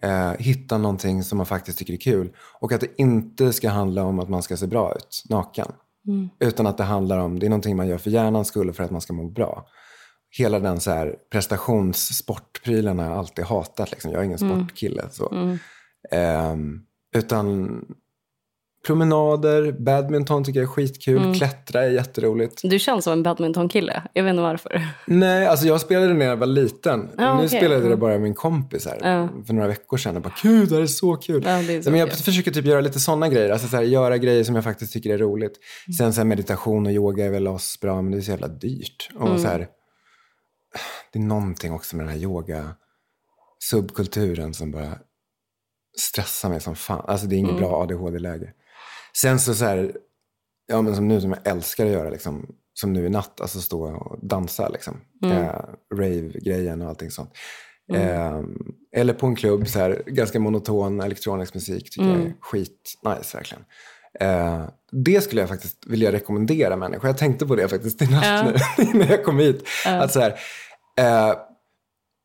eh, 0.03 0.32
hitta 0.38 0.78
någonting 0.78 1.24
som 1.24 1.36
man 1.36 1.47
faktiskt 1.47 1.78
tycker 1.78 1.93
är 1.93 1.99
kul. 1.99 2.32
Och 2.61 2.72
att 2.72 2.80
det 2.80 3.01
inte 3.01 3.53
ska 3.53 3.68
handla 3.70 4.05
om 4.05 4.18
att 4.18 4.28
man 4.28 4.43
ska 4.43 4.57
se 4.57 4.66
bra 4.66 4.95
ut 4.95 5.24
naken. 5.28 5.72
Mm. 6.09 6.28
Utan 6.40 6.66
att 6.66 6.76
det 6.76 6.84
handlar 6.84 7.18
om, 7.18 7.38
det 7.38 7.46
är 7.46 7.51
någonting 7.51 7.76
man 7.76 7.88
gör 7.88 7.98
för 7.98 8.11
hjärnans 8.11 8.48
skull 8.48 8.68
och 8.68 8.76
för 8.76 8.84
att 8.84 8.90
man 8.90 9.01
ska 9.01 9.12
må 9.12 9.28
bra 9.28 9.66
hela 10.30 10.59
den 10.59 10.80
så 10.80 10.90
här 10.90 11.16
prestationssportprylen 11.32 12.98
har 12.98 13.07
jag 13.07 13.18
alltid 13.18 13.44
hatat. 13.44 13.90
Liksom. 13.90 14.11
Jag 14.11 14.20
är 14.20 14.24
ingen 14.24 14.42
mm. 14.42 14.59
sportkille. 14.59 15.05
Så. 15.11 15.32
Mm. 15.32 15.59
Um, 16.53 16.86
utan 17.16 17.70
promenader, 18.87 19.72
badminton 19.72 20.45
tycker 20.45 20.61
jag 20.61 20.68
är 20.68 20.72
skitkul, 20.72 21.16
mm. 21.16 21.35
klättra 21.35 21.85
är 21.85 21.91
jätteroligt. 21.91 22.61
Du 22.64 22.78
känns 22.78 23.05
som 23.05 23.12
en 23.12 23.22
badmintonkille, 23.22 24.03
jag 24.12 24.24
vet 24.24 24.31
inte 24.31 24.43
varför. 24.43 24.89
Nej, 25.07 25.47
alltså 25.47 25.66
jag 25.66 25.81
spelade 25.81 26.14
när 26.14 26.26
jag 26.26 26.37
var 26.37 26.47
liten. 26.47 27.09
Ah, 27.18 27.35
nu 27.35 27.45
okay. 27.45 27.49
spelade 27.49 27.74
jag 27.74 27.83
det 27.83 27.87
mm. 27.87 28.01
bara 28.01 28.12
med 28.12 28.20
min 28.20 28.35
kompis 28.35 28.87
här 28.87 28.99
ah. 29.03 29.45
för 29.47 29.55
några 29.55 29.68
veckor 29.68 29.97
sedan. 29.97 30.14
Jag 30.14 30.22
bara, 30.22 30.35
gud 30.43 30.68
det 30.68 30.74
här 30.74 30.83
är 30.83 30.87
så 30.87 31.16
kul. 31.16 31.47
Ah, 31.47 31.51
är 31.51 31.83
så 31.83 31.91
men 31.91 32.01
jag 32.01 32.09
kul. 32.09 32.18
försöker 32.18 32.51
typ 32.51 32.64
göra 32.64 32.81
lite 32.81 33.01
sådana 33.01 33.28
grejer, 33.28 33.51
alltså 33.51 33.68
så 33.68 33.76
här, 33.76 33.83
göra 33.83 34.18
grejer 34.18 34.45
som 34.45 34.55
jag 34.55 34.64
faktiskt 34.64 34.93
tycker 34.93 35.11
är 35.11 35.18
roligt. 35.18 35.53
Mm. 35.87 35.95
Sen 35.95 36.12
så 36.12 36.20
här, 36.20 36.26
meditation 36.26 36.87
och 36.87 36.93
yoga 36.93 37.24
är 37.24 37.31
väl 37.31 37.49
oss 37.49 37.81
bra, 37.81 38.03
men 38.03 38.12
det 38.12 38.18
är 38.18 38.22
så 38.22 38.31
jävla 38.31 38.49
dyrt. 38.49 39.09
Och 39.14 39.28
mm. 39.28 39.39
så 39.39 39.49
här, 39.49 39.68
det 41.12 41.18
är 41.18 41.22
någonting 41.22 41.72
också 41.72 41.97
med 41.97 42.07
den 42.07 42.12
här 42.12 42.20
yoga 42.20 42.74
subkulturen 43.59 44.55
som 44.55 44.70
bara 44.70 44.99
stressar 45.99 46.49
mig 46.49 46.61
som 46.61 46.76
fan. 46.76 47.05
Alltså 47.09 47.26
det 47.26 47.37
är 47.37 47.39
inget 47.39 47.51
mm. 47.51 47.62
bra 47.62 47.83
ADHD-läge. 47.83 48.53
Sen 49.17 49.41
så, 49.41 49.55
så 49.55 49.65
här, 49.65 49.93
ja 50.67 50.83
men 50.83 50.97
som 50.97 51.09
nu 51.09 51.21
som 51.21 51.31
jag 51.31 51.47
älskar 51.53 51.87
att 51.87 51.93
göra, 51.93 52.11
liksom, 52.11 52.47
som 52.75 52.93
nu 52.93 53.07
i 53.07 53.11
natt, 53.11 53.41
alltså 53.41 53.61
stå 53.61 53.83
och 53.83 54.27
dansa 54.27 54.69
liksom. 54.69 55.01
Mm. 55.25 55.37
Eh, 55.37 55.55
Rave-grejen 55.95 56.83
och 56.83 56.89
allting 56.89 57.11
sånt. 57.11 57.31
Mm. 57.93 58.03
Eh, 58.03 58.43
eller 58.97 59.15
på 59.15 59.27
en 59.27 59.37
klubb, 59.37 59.69
så 59.69 59.79
här, 59.79 60.03
ganska 60.07 60.41
monoton 60.41 61.01
elektronisk 61.01 61.55
musik 61.55 61.91
tycker 61.91 62.09
mm. 62.09 62.21
jag 62.21 62.29
är 62.29 62.35
skit-nice 62.41 63.37
verkligen. 63.37 63.65
Eh, 64.21 64.65
det 64.93 65.21
skulle 65.21 65.41
jag 65.41 65.49
faktiskt 65.49 65.87
vilja 65.87 66.13
rekommendera 66.13 66.77
människor. 66.77 67.07
Jag 67.07 67.19
tänkte 67.19 67.47
på 67.47 67.57
det 67.57 67.69
faktiskt 67.69 68.03
i 68.03 68.07
natt 68.07 68.45
nu, 68.79 68.85
när 68.95 69.11
jag 69.11 69.25
kom 69.25 69.39
hit. 69.39 69.65
Ja. 69.85 70.03
Att 70.03 70.13
så 70.13 70.21
här, 70.21 70.31
eh, 70.99 71.37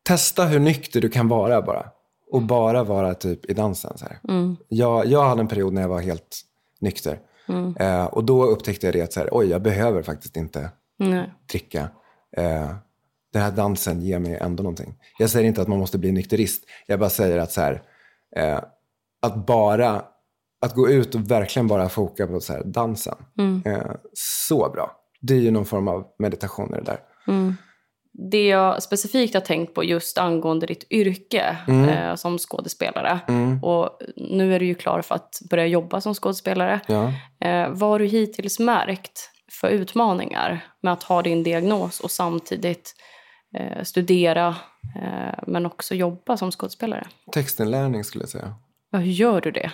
testa 0.06 0.44
hur 0.44 0.58
nykter 0.58 1.00
du 1.00 1.08
kan 1.08 1.28
vara 1.28 1.62
bara. 1.62 1.86
Och 2.30 2.42
bara 2.42 2.84
vara 2.84 3.14
typ 3.14 3.50
i 3.50 3.54
dansen. 3.54 3.98
Så. 3.98 4.06
Mm. 4.28 4.56
Jag, 4.68 5.06
jag 5.06 5.28
hade 5.28 5.40
en 5.40 5.48
period 5.48 5.72
när 5.72 5.82
jag 5.82 5.88
var 5.88 6.00
helt 6.00 6.40
nykter. 6.80 7.18
Mm. 7.48 7.76
Eh, 7.76 8.04
och 8.04 8.24
då 8.24 8.44
upptäckte 8.44 8.86
jag 8.86 8.94
det 8.94 9.02
att 9.02 9.12
så 9.12 9.20
här, 9.20 9.28
oj, 9.32 9.46
jag 9.46 9.62
behöver 9.62 10.02
faktiskt 10.02 10.36
inte 10.36 10.70
Nej. 10.98 11.32
dricka. 11.52 11.88
Eh, 12.36 12.74
den 13.32 13.42
här 13.42 13.50
dansen 13.50 14.02
ger 14.02 14.18
mig 14.18 14.38
ändå 14.40 14.62
någonting. 14.62 14.94
Jag 15.18 15.30
säger 15.30 15.46
inte 15.46 15.62
att 15.62 15.68
man 15.68 15.78
måste 15.78 15.98
bli 15.98 16.12
nykterist. 16.12 16.64
Jag 16.86 17.00
bara 17.00 17.10
säger 17.10 17.38
att 17.38 17.52
så 17.52 17.60
här, 17.60 17.82
eh, 18.36 18.60
att 19.22 19.46
bara 19.46 20.04
att 20.60 20.74
gå 20.74 20.88
ut 20.88 21.14
och 21.14 21.30
verkligen 21.30 21.68
bara 21.68 21.88
foka 21.88 22.26
på 22.26 22.40
så 22.40 22.52
här, 22.52 22.64
dansen. 22.64 23.16
Mm. 23.38 23.62
Eh, 23.66 23.90
så 24.12 24.70
bra. 24.70 24.90
Det 25.20 25.34
är 25.34 25.38
ju 25.38 25.50
någon 25.50 25.64
form 25.64 25.88
av 25.88 26.06
meditation 26.18 26.74
i 26.74 26.78
det 26.78 26.84
där. 26.84 27.00
Mm. 27.28 27.56
Det 28.18 28.46
jag 28.46 28.82
specifikt 28.82 29.34
har 29.34 29.40
tänkt 29.40 29.74
på 29.74 29.84
just 29.84 30.18
angående 30.18 30.66
ditt 30.66 30.86
yrke 30.90 31.56
mm. 31.68 31.88
eh, 31.88 32.14
som 32.14 32.38
skådespelare. 32.38 33.20
Mm. 33.28 33.64
Och 33.64 33.98
nu 34.16 34.54
är 34.54 34.60
du 34.60 34.66
ju 34.66 34.74
klar 34.74 35.02
för 35.02 35.14
att 35.14 35.40
börja 35.50 35.66
jobba 35.66 36.00
som 36.00 36.14
skådespelare. 36.14 36.80
Ja. 36.86 37.12
Eh, 37.48 37.68
vad 37.68 37.90
har 37.90 37.98
du 37.98 38.06
hittills 38.06 38.58
märkt 38.58 39.30
för 39.60 39.68
utmaningar 39.68 40.64
med 40.82 40.92
att 40.92 41.02
ha 41.02 41.22
din 41.22 41.42
diagnos 41.42 42.00
och 42.00 42.10
samtidigt 42.10 42.94
eh, 43.58 43.82
studera 43.82 44.48
eh, 45.02 45.38
men 45.46 45.66
också 45.66 45.94
jobba 45.94 46.36
som 46.36 46.50
skådespelare? 46.50 47.06
Textinlärning 47.32 48.04
skulle 48.04 48.22
jag 48.22 48.28
säga. 48.28 48.54
Ja, 48.90 48.98
hur 48.98 49.12
gör 49.12 49.40
du 49.40 49.50
det? 49.50 49.70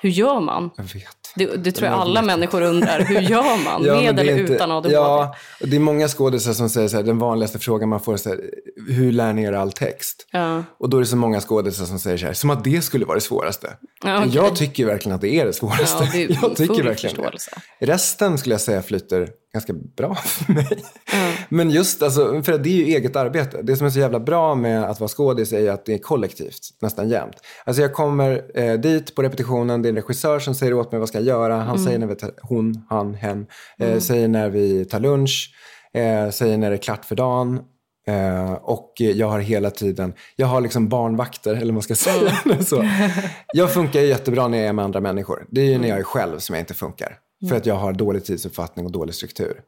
Hur 0.00 0.10
gör 0.10 0.40
man? 0.40 0.70
Jag 0.76 0.84
vet. 0.84 1.23
Det, 1.34 1.46
det 1.46 1.72
tror 1.72 1.90
jag, 1.90 2.00
alla 2.00 2.22
människor 2.22 2.62
undrar. 2.62 3.00
Hur 3.00 3.20
gör 3.20 3.64
man? 3.64 3.84
ja, 3.84 3.94
med 3.94 4.18
eller 4.18 4.38
inte, 4.38 4.52
utan 4.52 4.70
ADHD? 4.70 4.94
Ja, 4.94 5.34
det 5.60 5.76
är 5.76 5.80
många 5.80 6.08
skådespelare 6.08 6.54
som 6.54 6.68
säger 6.68 6.88
så 6.88 6.96
här, 6.96 7.04
den 7.04 7.18
vanligaste 7.18 7.58
frågan 7.58 7.88
man 7.88 8.00
får 8.00 8.12
är 8.12 8.16
så 8.16 8.28
här, 8.28 8.40
hur 8.88 9.12
lär 9.12 9.32
ni 9.32 9.42
er 9.42 9.52
all 9.52 9.72
text? 9.72 10.26
Ja. 10.30 10.64
Och 10.78 10.88
då 10.88 10.96
är 10.96 11.00
det 11.00 11.06
så 11.06 11.16
många 11.16 11.40
skådespelare 11.40 11.88
som 11.88 11.98
säger 11.98 12.16
så 12.16 12.26
här, 12.26 12.32
som 12.32 12.50
att 12.50 12.64
det 12.64 12.84
skulle 12.84 13.04
vara 13.04 13.14
det 13.14 13.20
svåraste. 13.20 13.76
Ja, 14.04 14.18
okay. 14.18 14.30
Jag 14.30 14.56
tycker 14.56 14.86
verkligen 14.86 15.14
att 15.14 15.20
det 15.20 15.40
är 15.40 15.46
det 15.46 15.52
svåraste. 15.52 16.08
Det 16.12 16.24
är 16.24 16.38
jag 16.42 16.56
tycker 16.56 16.82
verkligen 16.82 17.16
det. 17.16 17.86
Resten 17.86 18.38
skulle 18.38 18.54
jag 18.54 18.60
säga 18.60 18.82
flyter 18.82 19.28
ganska 19.54 19.72
bra 19.72 20.14
för 20.24 20.52
mig. 20.52 20.84
Mm. 21.12 21.34
Men 21.48 21.70
just, 21.70 22.02
alltså, 22.02 22.42
för 22.42 22.58
det 22.58 22.68
är 22.68 22.76
ju 22.76 22.84
eget 22.84 23.16
arbete. 23.16 23.62
Det 23.62 23.76
som 23.76 23.86
är 23.86 23.90
så 23.90 23.98
jävla 23.98 24.20
bra 24.20 24.54
med 24.54 24.84
att 24.84 25.00
vara 25.00 25.08
skådis 25.08 25.52
är 25.52 25.70
att 25.70 25.86
det 25.86 25.94
är 25.94 25.98
kollektivt, 25.98 26.60
nästan 26.80 27.08
jämt. 27.08 27.36
Alltså 27.64 27.82
jag 27.82 27.92
kommer 27.92 28.42
eh, 28.54 28.74
dit 28.74 29.14
på 29.14 29.22
repetitionen, 29.22 29.82
det 29.82 29.88
är 29.88 29.90
en 29.90 29.96
regissör 29.96 30.38
som 30.38 30.54
säger 30.54 30.74
åt 30.74 30.92
mig 30.92 30.98
vad 30.98 31.08
ska 31.08 31.18
jag 31.18 31.23
göra. 31.24 31.56
Han 31.56 31.68
mm. 31.68 31.84
säger 31.84 31.98
när 31.98 32.06
vi 32.06 32.14
tar, 32.14 32.30
hon, 32.42 32.86
han, 32.88 33.14
hen, 33.14 33.46
eh, 33.78 33.88
mm. 33.88 34.00
säger 34.00 34.28
när 34.28 34.48
vi 34.48 34.84
tar 34.84 35.00
lunch, 35.00 35.54
eh, 35.94 36.30
säger 36.30 36.58
när 36.58 36.70
det 36.70 36.76
är 36.76 36.82
klart 36.82 37.04
för 37.04 37.16
dagen. 37.16 37.60
Uh, 38.08 38.52
och 38.52 38.92
jag 38.96 39.28
har 39.28 39.38
hela 39.38 39.70
tiden, 39.70 40.12
jag 40.36 40.46
har 40.46 40.60
liksom 40.60 40.88
barnvakter, 40.88 41.54
eller 41.54 41.64
vad 41.64 41.74
man 41.74 41.82
ska 41.82 41.94
säga. 41.94 42.32
Mm. 42.44 42.62
så. 42.64 42.88
Jag 43.52 43.72
funkar 43.72 44.00
jättebra 44.00 44.48
när 44.48 44.58
jag 44.58 44.66
är 44.66 44.72
med 44.72 44.84
andra 44.84 45.00
människor. 45.00 45.46
Det 45.50 45.60
är 45.60 45.64
ju 45.64 45.70
när 45.70 45.76
mm. 45.76 45.88
jag 45.88 45.98
är 45.98 46.02
själv 46.02 46.38
som 46.38 46.54
jag 46.54 46.62
inte 46.62 46.74
funkar. 46.74 47.18
För 47.48 47.56
att 47.56 47.66
jag 47.66 47.74
har 47.74 47.92
dålig 47.92 48.24
tidsuppfattning 48.24 48.86
och 48.86 48.92
dålig 48.92 49.14
struktur. 49.14 49.60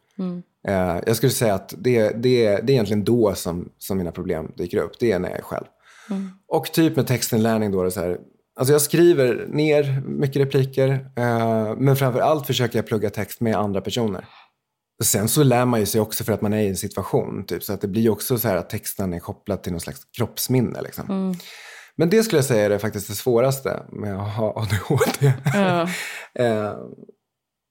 Uh, 0.69 0.99
jag 1.07 1.17
skulle 1.17 1.33
säga 1.33 1.55
att 1.55 1.75
det, 1.79 2.09
det, 2.09 2.13
det 2.23 2.47
är 2.47 2.71
egentligen 2.71 3.05
då 3.05 3.35
som, 3.35 3.69
som 3.79 3.99
mina 3.99 4.13
problem 4.13 4.53
dyker 4.57 4.79
upp. 4.79 4.93
Det 5.01 5.13
är 5.13 5.19
när 5.19 5.29
jag 5.29 5.39
är 5.39 5.43
själv. 5.43 5.65
Och 6.49 6.73
typ 6.73 6.97
med 6.97 7.07
textinlärning 7.07 7.71
då, 7.71 7.83
det 7.83 7.91
så 7.91 8.01
här, 8.01 8.19
alltså 8.57 8.73
jag 8.73 8.83
skriver 8.83 9.47
ner 9.49 10.03
mycket 10.07 10.43
repliker. 10.43 10.89
Uh, 10.89 11.77
men 11.77 11.97
framför 11.97 12.21
allt 12.21 12.47
försöker 12.47 12.79
jag 12.79 12.87
plugga 12.87 13.11
text 13.11 13.41
med 13.41 13.57
andra 13.57 13.81
personer. 13.81 14.25
Och 14.99 15.07
sen 15.07 15.29
så 15.29 15.43
lär 15.43 15.65
man 15.65 15.81
ju 15.81 15.87
sig 15.87 16.01
också 16.01 16.25
för 16.25 16.33
att 16.33 16.43
man 16.43 16.53
är 16.53 16.63
i 16.63 16.69
en 16.69 16.77
situation. 16.77 17.45
Typ, 17.47 17.63
så 17.63 17.73
att 17.73 17.81
det 17.81 17.89
blir 17.89 18.11
också 18.11 18.39
så 18.39 18.49
här 18.49 18.57
att 18.57 18.71
texten 18.71 19.15
är 19.15 19.19
kopplad 19.19 19.63
till 19.63 19.73
någon 19.73 19.81
slags 19.81 20.01
kroppsminne. 20.17 20.83
Liksom. 20.83 21.11
Mm. 21.11 21.35
Men 21.97 22.11
det 22.11 22.23
skulle 22.23 22.39
jag 22.39 22.45
säga 22.45 22.75
är 22.75 22.79
faktiskt 22.79 23.09
det 23.09 23.15
svåraste 23.15 23.83
med 23.93 24.17
att 24.17 24.37
ha 24.37 24.63
ADHD. 24.63 25.33
Ja. 25.55 25.89
eh, 26.45 26.73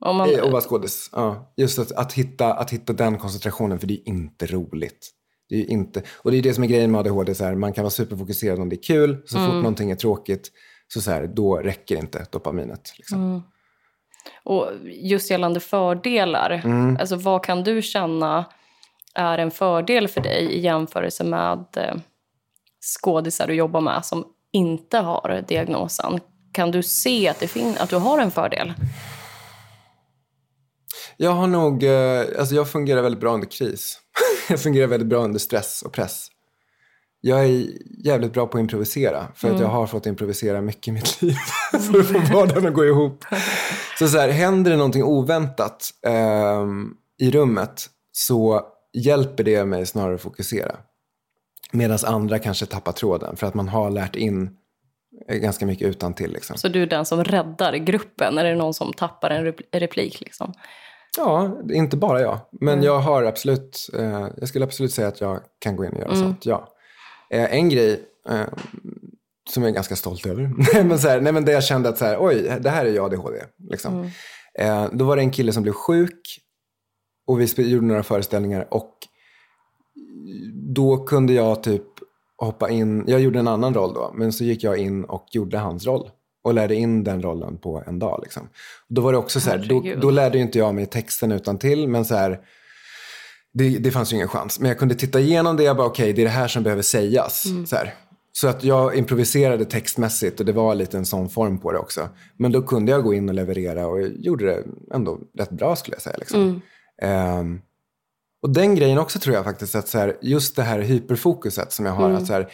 om 0.06 0.16
man... 0.16 0.40
Och 0.40 0.52
vara 0.52 0.62
skådis. 0.62 1.10
Ja. 1.12 1.54
Just 1.58 1.80
att, 1.80 1.92
att, 1.92 2.14
hitta, 2.14 2.54
att 2.54 2.72
hitta 2.72 2.94
den 2.94 3.18
koncentrationen, 3.18 3.80
för 3.80 3.88
det 3.88 3.94
är 3.94 4.10
inte 4.10 4.46
roligt. 4.46 5.12
Det 5.50 5.56
är 5.56 5.70
inte, 5.70 6.04
och 6.16 6.32
det 6.32 6.38
är 6.38 6.42
det 6.42 6.54
som 6.54 6.64
är 6.64 6.68
grejen 6.68 6.92
med 6.92 7.00
ADHD, 7.00 7.36
så 7.36 7.44
här, 7.44 7.56
man 7.56 7.74
kan 7.74 7.84
vara 7.84 7.92
superfokuserad 7.92 8.60
om 8.60 8.70
det 8.70 8.76
är 8.76 8.84
kul, 8.84 9.24
så 9.26 9.38
mm. 9.38 9.50
fort 9.50 9.56
någonting 9.56 9.92
är 9.92 9.96
tråkigt, 9.96 10.52
så, 10.88 11.02
så 11.02 11.12
här, 11.12 11.28
då 11.28 11.58
räcker 11.58 11.96
inte 11.96 12.26
dopaminet. 12.32 12.94
Liksom. 12.98 13.24
Mm. 13.24 13.42
Och 14.44 14.72
just 14.86 15.32
gällande 15.32 15.60
fördelar, 15.60 16.62
mm. 16.66 16.98
alltså 16.98 17.16
vad 17.16 17.44
kan 17.44 17.64
du 17.64 17.82
känna 17.82 18.46
är 19.16 19.38
en 19.38 19.52
fördel 19.52 20.08
för 20.08 20.22
dig 20.22 20.44
i 20.44 20.60
jämförelse 20.60 21.24
med 21.24 21.66
eh, 21.78 21.96
skådisar 22.82 23.48
du 23.48 23.54
jobbar 23.54 23.82
med 23.82 24.06
som 24.06 24.26
inte 24.52 24.98
har 24.98 25.44
diagnosen? 25.48 26.20
Kan 26.52 26.72
du 26.72 26.84
se 26.84 27.28
att, 27.28 27.40
det 27.40 27.48
fin- 27.48 27.78
att 27.80 27.90
du 27.90 27.96
har 27.96 28.20
en 28.20 28.32
fördel? 28.32 28.74
Jag 31.18 31.32
har 31.32 31.48
nog, 31.48 31.84
eh, 31.84 32.40
alltså 32.40 32.56
jag 32.56 32.70
fungerar 32.70 33.02
väldigt 33.02 33.22
bra 33.22 33.34
under 33.34 33.48
kris. 33.48 34.00
jag 34.50 34.62
fungerar 34.62 34.88
väldigt 34.88 35.10
bra 35.10 35.20
under 35.20 35.40
stress 35.40 35.82
och 35.82 35.94
press. 35.94 36.28
Jag 37.28 37.46
är 37.46 37.68
jävligt 38.06 38.34
bra 38.34 38.48
på 38.48 38.58
att 38.58 38.62
improvisera. 38.62 39.28
För 39.36 39.48
mm. 39.48 39.56
att 39.56 39.62
jag 39.62 39.70
har 39.70 39.88
fått 39.88 40.06
improvisera 40.06 40.62
mycket 40.62 40.88
i 40.88 40.92
mitt 40.92 41.22
liv. 41.22 41.36
för 41.72 42.00
att 42.00 42.08
få 42.08 42.34
vardagen 42.34 42.68
att 42.68 42.74
gå 42.74 42.86
ihop. 42.86 43.26
Så, 44.00 44.08
så 44.08 44.18
här, 44.18 44.30
händer 44.30 44.72
det 44.72 44.78
någonting 44.78 45.04
oväntat 45.04 45.90
eh, 46.08 46.66
i 47.20 47.32
rummet 47.32 47.90
så 48.12 48.62
hjälper 48.94 49.44
det 49.44 49.66
mig 49.66 49.86
snarare 49.86 50.16
att 50.16 50.22
fokusera. 50.22 50.76
Medan 51.72 51.98
andra 52.06 52.40
kanske 52.40 52.66
tappar 52.66 52.92
tråden 52.92 53.36
för 53.36 53.48
att 53.48 53.54
man 53.54 53.68
har 53.68 53.90
lärt 53.90 54.16
in 54.16 54.50
ganska 55.28 55.66
mycket 55.66 55.88
utan 55.88 56.14
till. 56.14 56.32
Liksom. 56.32 56.58
Så 56.58 56.68
du 56.68 56.84
är 56.84 56.88
den 56.88 57.06
som 57.06 57.24
räddar 57.24 57.74
gruppen? 57.74 58.38
Är 58.38 58.44
det 58.44 58.56
någon 58.56 58.74
som 58.74 58.94
tappar 58.94 59.30
en 59.30 59.54
replik? 59.72 60.22
Liksom? 60.22 60.54
Ja, 61.18 61.58
inte 61.72 61.98
bara 61.98 62.22
jag. 62.22 62.40
Men 62.52 62.74
mm. 62.74 62.86
jag 62.86 63.00
har 63.00 63.24
absolut, 63.24 63.90
eh, 63.98 64.28
jag 64.38 64.48
skulle 64.48 64.66
absolut 64.66 64.94
säga 64.94 65.08
att 65.08 65.22
jag 65.22 65.40
kan 65.60 65.76
gå 65.76 65.86
in 65.86 65.92
och 65.92 66.00
göra 66.00 66.12
mm. 66.12 66.24
sånt, 66.24 66.46
ja. 66.46 66.72
Eh, 67.30 67.54
en 67.54 67.70
grej 67.70 68.04
eh, 68.30 68.48
som 69.50 69.64
jag 69.64 69.70
är 69.70 69.76
ganska 69.76 69.96
stolt 69.96 70.26
över, 70.26 70.52
men, 70.84 71.00
så 71.00 71.08
här, 71.08 71.22
nej, 71.22 71.34
men 71.34 71.46
där 71.46 71.54
jag 71.54 71.64
kände 71.64 71.90
att 71.90 71.98
så 71.98 72.06
här, 72.06 72.18
oj, 72.20 72.58
det 72.60 72.70
här 72.70 72.86
är 72.86 72.92
jag 72.92 73.06
ADHD. 73.06 73.38
Liksom. 73.70 73.94
Mm. 73.94 74.10
Eh, 74.60 74.90
då 74.94 75.06
var 75.06 75.16
det 75.16 75.22
en 75.22 75.32
kille 75.32 75.54
som 75.54 75.64
blev 75.64 75.74
sjuk 75.74 76.40
och 77.28 77.40
vi 77.40 77.70
gjorde 77.70 77.86
några 77.86 78.04
föreställningar 78.04 78.68
och 78.74 78.94
då 80.54 80.98
kunde 80.98 81.34
jag 81.34 81.64
typ 81.64 81.84
hoppa 82.38 82.70
in, 82.70 83.04
jag 83.08 83.22
gjorde 83.22 83.40
en 83.40 83.48
annan 83.48 83.74
roll 83.74 83.94
då, 83.94 84.12
men 84.16 84.34
så 84.34 84.44
gick 84.44 84.64
jag 84.64 84.78
in 84.78 85.04
och 85.04 85.28
gjorde 85.32 85.58
hans 85.58 85.86
roll 85.86 86.10
och 86.44 86.54
lärde 86.54 86.76
in 86.76 87.04
den 87.04 87.22
rollen 87.22 87.58
på 87.58 87.84
en 87.88 88.00
dag. 88.00 88.20
Liksom. 88.24 88.50
Då 88.88 89.02
var 89.02 89.12
det 89.12 89.18
också 89.18 89.40
så 89.40 89.50
här, 89.50 89.66
då, 89.70 89.84
då, 90.02 90.12
lärde 90.12 90.38
inte 90.38 90.58
jag 90.58 90.76
mig 90.76 90.86
texten 90.86 91.32
utan 91.32 91.58
till 91.58 91.88
men 91.88 92.06
så 92.06 92.16
här, 92.16 92.40
det, 93.58 93.78
det 93.78 93.92
fanns 93.92 94.14
ju 94.14 94.16
ingen 94.16 94.28
chans. 94.28 94.60
Men 94.60 94.70
jag 94.70 94.80
kunde 94.80 94.96
titta 94.96 95.20
igenom 95.20 95.58
det 95.58 95.70
och 95.70 95.76
bara, 95.76 95.88
okej, 95.88 96.04
okay, 96.04 96.14
det 96.14 96.22
är 96.22 96.26
det 96.26 96.32
här 96.32 96.48
som 96.48 96.64
behöver 96.64 96.82
sägas. 96.82 97.46
Mm. 97.46 97.66
Så, 97.66 97.78
så 98.32 98.48
att 98.48 98.64
jag 98.64 98.96
improviserade 98.96 99.66
textmässigt 99.66 100.40
och 100.40 100.46
det 100.46 100.52
var 100.52 100.76
lite 100.76 100.98
en 100.98 101.06
sån 101.06 101.30
form 101.30 101.58
på 101.60 101.72
det 101.72 101.78
också. 101.78 102.10
Men 102.38 102.52
då 102.52 102.62
kunde 102.62 102.92
jag 102.92 103.04
gå 103.04 103.14
in 103.14 103.30
och 103.30 103.36
leverera 103.36 103.88
och 103.88 104.02
jag 104.02 104.12
gjorde 104.18 104.46
det 104.46 104.64
ändå 104.94 105.20
rätt 105.38 105.50
bra 105.50 105.76
skulle 105.76 105.96
jag 105.96 106.02
säga. 106.02 106.18
Liksom. 106.18 106.62
Mm. 107.02 107.40
Um, 107.40 107.62
och 108.42 108.50
den 108.50 108.76
grejen 108.76 108.98
också 108.98 109.20
tror 109.20 109.36
jag 109.36 109.46
faktiskt 109.46 109.76
att 109.76 109.88
så 109.88 109.98
här, 109.98 110.18
just 110.22 110.56
det 110.56 110.64
här 110.64 110.80
hyperfokuset 110.80 111.72
som 111.72 111.86
jag 111.86 111.94
har. 111.94 112.10
Mm. 112.10 112.18
Att 112.18 112.28
så 112.28 112.34
här, 112.34 112.50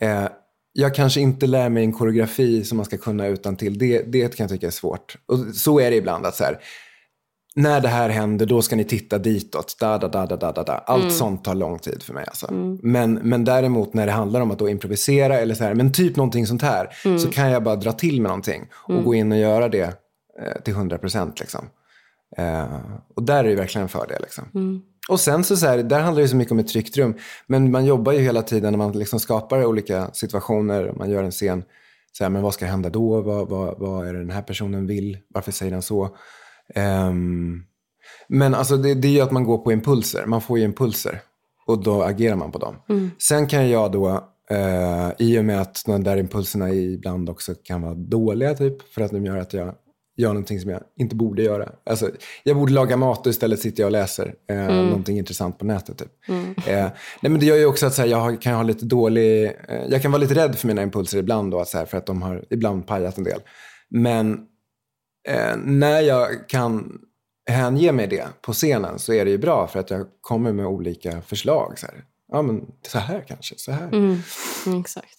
eh, 0.00 0.28
jag 0.72 0.94
kanske 0.94 1.20
inte 1.20 1.46
lär 1.46 1.68
mig 1.68 1.84
en 1.84 1.92
koreografi 1.92 2.64
som 2.64 2.76
man 2.76 2.86
ska 2.86 2.96
kunna 2.96 3.26
utan 3.26 3.56
till. 3.56 3.78
Det, 3.78 4.02
det 4.02 4.36
kan 4.36 4.44
jag 4.44 4.50
tycka 4.50 4.66
är 4.66 4.70
svårt. 4.70 5.16
Och 5.26 5.38
så 5.54 5.80
är 5.80 5.90
det 5.90 5.96
ibland. 5.96 6.26
att 6.26 6.36
så 6.36 6.44
här, 6.44 6.58
När 7.54 7.80
det 7.80 7.88
här 7.88 8.08
händer, 8.08 8.46
då 8.46 8.62
ska 8.62 8.76
ni 8.76 8.84
titta 8.84 9.18
ditåt. 9.18 9.76
Da, 9.80 9.98
da, 9.98 10.08
da, 10.08 10.26
da, 10.26 10.52
da, 10.52 10.62
da. 10.62 10.72
Allt 10.72 11.02
mm. 11.02 11.14
sånt 11.14 11.44
tar 11.44 11.54
lång 11.54 11.78
tid 11.78 12.02
för 12.02 12.14
mig. 12.14 12.24
Alltså. 12.26 12.50
Mm. 12.50 12.78
Men, 12.82 13.14
men 13.14 13.44
däremot 13.44 13.94
när 13.94 14.06
det 14.06 14.12
handlar 14.12 14.40
om 14.40 14.50
att 14.50 14.58
då 14.58 14.68
improvisera, 14.68 15.38
eller 15.38 15.54
så 15.54 15.64
här, 15.64 15.74
men 15.74 15.92
typ 15.92 16.16
någonting 16.16 16.46
sånt 16.46 16.62
här, 16.62 16.88
mm. 17.04 17.18
så 17.18 17.30
kan 17.30 17.50
jag 17.50 17.62
bara 17.62 17.76
dra 17.76 17.92
till 17.92 18.20
med 18.20 18.28
någonting 18.28 18.68
och 18.72 18.90
mm. 18.90 19.04
gå 19.04 19.14
in 19.14 19.32
och 19.32 19.38
göra 19.38 19.68
det 19.68 19.94
eh, 20.40 20.62
till 20.64 20.74
100 20.74 20.98
procent. 20.98 21.40
Liksom. 21.40 21.64
Eh, 22.36 22.76
och 23.14 23.22
där 23.22 23.44
är 23.44 23.48
det 23.48 23.54
verkligen 23.54 23.82
en 23.82 23.88
fördel. 23.88 24.22
Liksom. 24.22 24.44
Mm. 24.54 24.82
Och 25.08 25.20
sen 25.20 25.44
så, 25.44 25.56
så 25.56 25.66
här, 25.66 25.78
där 25.78 26.00
handlar 26.00 26.22
det 26.22 26.28
så 26.28 26.36
mycket 26.36 26.52
om 26.52 26.58
ett 26.58 26.68
tryggt 26.68 26.96
rum. 26.96 27.14
Men 27.46 27.70
man 27.70 27.84
jobbar 27.84 28.12
ju 28.12 28.18
hela 28.18 28.42
tiden 28.42 28.72
när 28.72 28.78
man 28.78 28.92
liksom 28.92 29.20
skapar 29.20 29.64
olika 29.64 30.10
situationer. 30.12 30.92
Man 30.96 31.10
gör 31.10 31.22
en 31.22 31.30
scen. 31.30 31.64
Så 32.12 32.24
här, 32.24 32.30
men 32.30 32.42
vad 32.42 32.54
ska 32.54 32.66
hända 32.66 32.90
då? 32.90 33.20
Vad, 33.20 33.48
vad, 33.48 33.78
vad 33.78 34.08
är 34.08 34.12
det 34.12 34.18
den 34.18 34.30
här 34.30 34.42
personen 34.42 34.86
vill? 34.86 35.18
Varför 35.28 35.52
säger 35.52 35.72
den 35.72 35.82
så? 35.82 36.16
Um, 36.74 37.64
men 38.28 38.54
alltså 38.54 38.76
det, 38.76 38.94
det 38.94 39.08
är 39.08 39.12
ju 39.12 39.20
att 39.20 39.30
man 39.30 39.44
går 39.44 39.58
på 39.58 39.72
impulser. 39.72 40.26
Man 40.26 40.40
får 40.40 40.58
ju 40.58 40.64
impulser. 40.64 41.20
Och 41.66 41.82
då 41.82 42.02
agerar 42.02 42.36
man 42.36 42.52
på 42.52 42.58
dem. 42.58 42.76
Mm. 42.88 43.10
Sen 43.18 43.46
kan 43.46 43.70
jag 43.70 43.92
då, 43.92 44.08
uh, 44.52 45.10
i 45.18 45.38
och 45.38 45.44
med 45.44 45.60
att 45.60 45.82
de 45.86 46.04
där 46.04 46.16
impulserna 46.16 46.70
ibland 46.70 47.30
också 47.30 47.54
kan 47.64 47.82
vara 47.82 47.94
dåliga, 47.94 48.54
typ, 48.54 48.92
för 48.94 49.02
att 49.02 49.10
de 49.10 49.24
gör 49.24 49.36
att 49.36 49.52
jag 49.52 49.74
gör 50.16 50.28
någonting 50.28 50.60
som 50.60 50.70
jag 50.70 50.80
inte 50.96 51.16
borde 51.16 51.42
göra. 51.42 51.68
Alltså, 51.86 52.10
jag 52.44 52.56
borde 52.56 52.72
laga 52.72 52.96
mat 52.96 53.26
och 53.26 53.30
istället 53.30 53.60
sitter 53.60 53.82
jag 53.82 53.88
och 53.88 53.92
läser 53.92 54.34
eh, 54.50 54.64
mm. 54.64 54.86
någonting 54.86 55.18
intressant 55.18 55.58
på 55.58 55.64
nätet. 55.64 55.98
Typ. 55.98 56.08
Mm. 56.28 56.54
Eh, 56.66 56.90
nej, 57.20 57.30
men 57.30 57.40
det 57.40 57.46
gör 57.46 57.56
ju 57.56 57.66
också 57.66 57.86
att 57.86 57.98
här, 57.98 58.06
jag 58.06 58.42
kan 58.42 58.54
ha 58.54 58.62
lite 58.62 58.84
dålig... 58.84 59.44
Eh, 59.44 59.84
jag 59.88 60.02
kan 60.02 60.10
vara 60.12 60.20
lite 60.20 60.34
rädd 60.34 60.54
för 60.54 60.68
mina 60.68 60.82
impulser 60.82 61.18
ibland 61.18 61.50
då, 61.50 61.64
så 61.64 61.78
här, 61.78 61.86
för 61.86 61.98
att 61.98 62.06
de 62.06 62.22
har 62.22 62.44
ibland 62.50 62.86
pajat 62.86 63.18
en 63.18 63.24
del. 63.24 63.40
Men 63.90 64.40
eh, 65.28 65.56
när 65.56 66.00
jag 66.00 66.48
kan 66.48 66.98
hänge 67.50 67.92
mig 67.92 68.06
det 68.06 68.28
på 68.42 68.52
scenen 68.52 68.98
så 68.98 69.12
är 69.12 69.24
det 69.24 69.30
ju 69.30 69.38
bra 69.38 69.66
för 69.66 69.80
att 69.80 69.90
jag 69.90 70.06
kommer 70.20 70.52
med 70.52 70.66
olika 70.66 71.22
förslag. 71.22 71.78
Så 71.78 71.86
här. 71.86 72.04
Ja, 72.32 72.42
men 72.42 72.66
så 72.88 72.98
här 72.98 73.24
kanske, 73.28 73.54
så 73.58 73.72
här. 73.72 73.88
Mm. 73.92 74.18
Exakt. 74.80 75.18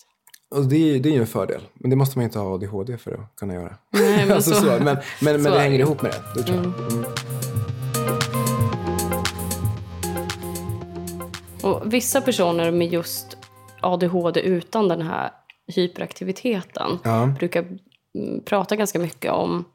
Och 0.56 0.66
det, 0.66 1.00
det 1.00 1.10
är 1.10 1.14
ju 1.14 1.20
en 1.20 1.28
fördel. 1.28 1.62
Men 1.74 1.90
det 1.90 1.96
måste 1.96 2.18
man 2.18 2.24
inte 2.24 2.40
ha 2.40 2.54
ADHD 2.54 2.98
för 2.98 3.14
att 3.14 3.36
kunna 3.36 3.54
göra. 3.54 3.78
Nej, 3.90 4.26
men, 4.26 4.32
alltså, 4.36 4.52
så, 4.52 4.60
så, 4.60 4.66
men, 4.66 4.98
men, 5.22 5.42
men 5.42 5.52
det 5.52 5.60
hänger 5.60 5.80
ihop 5.80 6.02
med 6.02 6.12
det. 6.12 6.42
det 6.42 6.48
tror 6.48 6.58
mm. 6.58 6.74
Mm. 6.92 7.06
Och 11.64 11.94
vissa 11.94 12.22
personer 12.22 12.72
med 12.72 12.88
just 12.88 13.38
ADHD 13.82 14.42
utan 14.42 14.88
den 14.88 15.02
här 15.02 15.32
hyperaktiviteten 15.76 17.00
ja. 17.04 17.26
brukar 17.40 17.66
prata 18.46 18.76
ganska 18.76 19.00
mycket 19.00 19.32
om 19.32 19.66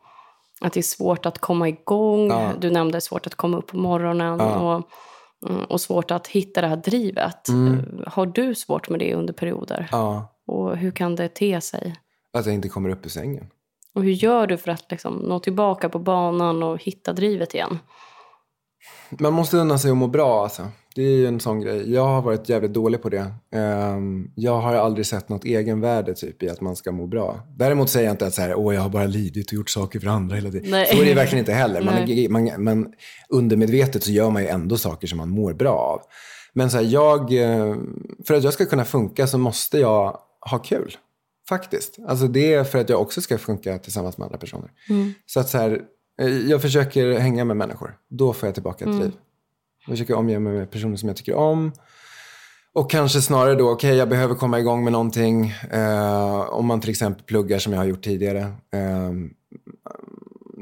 att 0.61 0.73
det 0.73 0.81
är 0.81 0.83
svårt 0.83 1.27
att 1.27 1.39
komma 1.39 1.69
igång. 1.69 2.31
Ja. 2.31 2.53
Du 2.61 2.71
nämnde 2.71 2.93
det 2.93 2.99
är 2.99 3.01
svårt 3.01 3.27
att 3.27 3.35
komma 3.35 3.57
upp 3.57 3.67
på 3.67 3.77
morgonen. 3.77 4.39
Ja. 4.39 4.77
Och, 4.77 4.91
mm, 5.51 5.65
och 5.65 5.81
svårt 5.81 6.11
att 6.11 6.27
hitta 6.27 6.61
det 6.61 6.67
här 6.67 6.77
drivet. 6.77 7.49
Mm. 7.49 8.05
Har 8.07 8.27
du 8.27 8.55
svårt 8.55 8.89
med 8.89 9.01
det 9.01 9.15
under 9.15 9.33
perioder? 9.33 9.89
Ja. 9.93 10.35
Och 10.47 10.77
hur 10.77 10.91
kan 10.91 11.17
det 11.17 11.29
te 11.29 11.61
sig? 11.61 11.95
Att 12.33 12.47
jag 12.47 12.55
inte 12.55 12.69
kommer 12.69 12.91
upp 12.91 13.07
ur 13.07 13.11
sängen. 13.11 13.51
Och 13.95 14.03
hur 14.03 14.13
gör 14.13 14.47
du 14.47 14.57
för 14.57 14.71
att 14.71 14.91
liksom 14.91 15.15
nå 15.15 15.41
tillbaka 15.41 15.89
på 15.89 15.99
banan 15.99 16.63
och 16.63 16.83
hitta 16.83 17.13
drivet 17.13 17.55
igen? 17.55 17.79
Man 19.11 19.33
måste 19.33 19.57
unna 19.57 19.79
sig 19.79 19.91
att 19.91 19.97
må 19.97 20.07
bra 20.07 20.43
alltså. 20.43 20.63
Det 20.95 21.03
är 21.03 21.17
ju 21.17 21.27
en 21.27 21.41
sån 21.41 21.61
grej. 21.61 21.93
Jag 21.93 22.05
har 22.05 22.23
varit 22.23 22.49
jävligt 22.49 22.73
dålig 22.73 23.03
på 23.03 23.09
det. 23.09 23.33
Ehm, 23.53 24.31
jag 24.35 24.61
har 24.61 24.75
aldrig 24.75 25.07
sett 25.07 25.29
något 25.29 25.45
egenvärde 25.45 26.15
typ 26.15 26.43
i 26.43 26.49
att 26.49 26.61
man 26.61 26.77
ska 26.77 26.93
må 26.93 27.07
bra. 27.07 27.41
Däremot 27.57 27.91
säger 27.91 28.07
jag 28.07 28.15
inte 28.15 28.27
att 28.27 28.35
så 28.35 28.43
här, 28.43 28.55
Åh, 28.55 28.75
jag 28.75 28.81
har 28.81 28.89
bara 28.89 29.07
lidit 29.07 29.47
och 29.47 29.53
gjort 29.53 29.71
saker 29.71 30.01
för 30.01 30.07
andra 30.07 30.37
hela 30.37 30.51
tiden. 30.51 30.71
Nej. 30.71 30.87
Så 30.87 31.03
är 31.03 31.05
det 31.05 31.15
verkligen 31.15 31.43
inte 31.43 31.53
heller. 31.53 31.83
Man, 32.31 32.47
man, 32.47 32.65
man, 32.65 32.93
undermedvetet 33.29 34.03
så 34.03 34.11
gör 34.11 34.31
man 34.31 34.43
ju 34.43 34.49
ändå 34.49 34.77
saker 34.77 35.07
som 35.07 35.19
man 35.19 35.29
mår 35.29 35.53
bra 35.53 35.73
av. 35.73 36.01
Men 36.53 36.71
så 36.71 36.77
här, 36.77 36.85
jag, 36.85 37.33
eh, 37.33 37.77
för 38.27 38.35
att 38.35 38.45
jag 38.45 38.53
ska 38.53 38.67
kunna 38.67 38.85
funka 38.85 39.27
så 39.27 39.39
måste 39.39 39.79
jag 39.79 40.19
ha 40.51 40.59
kul. 40.59 40.97
Faktiskt. 41.49 41.99
Alltså 42.09 42.27
det 42.27 42.55
är 42.55 42.65
för 42.65 42.79
att 42.79 42.89
jag 42.89 43.01
också 43.01 43.21
ska 43.21 43.39
funka 43.39 43.79
tillsammans 43.79 44.19
med 44.19 44.27
andra 44.27 44.39
personer. 44.39 44.71
Mm. 44.89 45.13
Så 45.27 45.41
att 45.41 45.49
så 45.49 45.59
här, 45.59 45.81
eh, 46.21 46.29
jag 46.29 46.63
försöker 46.63 47.19
hänga 47.19 47.45
med 47.45 47.57
människor. 47.57 47.97
Då 48.11 48.33
får 48.33 48.47
jag 48.47 48.55
tillbaka 48.55 48.85
ett 48.85 48.91
mm. 48.91 49.03
liv. 49.03 49.13
Jag 49.89 49.97
försöker 49.97 50.15
omge 50.15 50.39
mig 50.39 50.53
med 50.53 50.71
personer 50.71 50.97
som 50.97 51.09
jag 51.09 51.17
tycker 51.17 51.35
om. 51.35 51.73
Och 52.73 52.91
kanske 52.91 53.21
snarare 53.21 53.55
då, 53.55 53.71
okej 53.71 53.89
okay, 53.89 53.99
jag 53.99 54.09
behöver 54.09 54.35
komma 54.35 54.59
igång 54.59 54.85
med 54.85 54.93
någonting. 54.93 55.53
Eh, 55.71 56.41
om 56.51 56.67
man 56.67 56.81
till 56.81 56.91
exempel 56.91 57.25
pluggar 57.25 57.59
som 57.59 57.73
jag 57.73 57.81
har 57.81 57.87
gjort 57.87 58.05
tidigare. 58.05 58.41
Eh, 58.73 59.13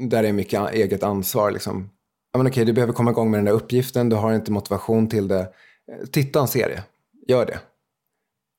där 0.09 0.21
det 0.21 0.27
är 0.27 0.33
mycket 0.33 0.73
eget 0.73 1.03
ansvar. 1.03 1.51
Liksom. 1.51 1.89
Ja, 2.31 2.37
men 2.37 2.47
okej, 2.47 2.51
okay, 2.51 2.65
du 2.65 2.73
behöver 2.73 2.93
komma 2.93 3.11
igång 3.11 3.31
med 3.31 3.37
den 3.37 3.45
där 3.45 3.51
uppgiften. 3.51 4.09
Du 4.09 4.15
har 4.15 4.33
inte 4.33 4.51
motivation 4.51 5.09
till 5.09 5.27
det. 5.27 5.39
Eh, 5.39 6.07
titta 6.11 6.39
en 6.39 6.47
serie. 6.47 6.83
Gör 7.27 7.45
det. 7.45 7.59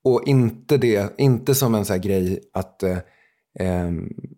Och 0.03 0.23
inte, 0.25 0.77
det, 0.77 1.19
inte 1.19 1.55
som 1.55 1.75
en 1.75 1.85
sån 1.85 2.01
grej 2.01 2.39
att 2.53 2.83
eh, 2.83 2.97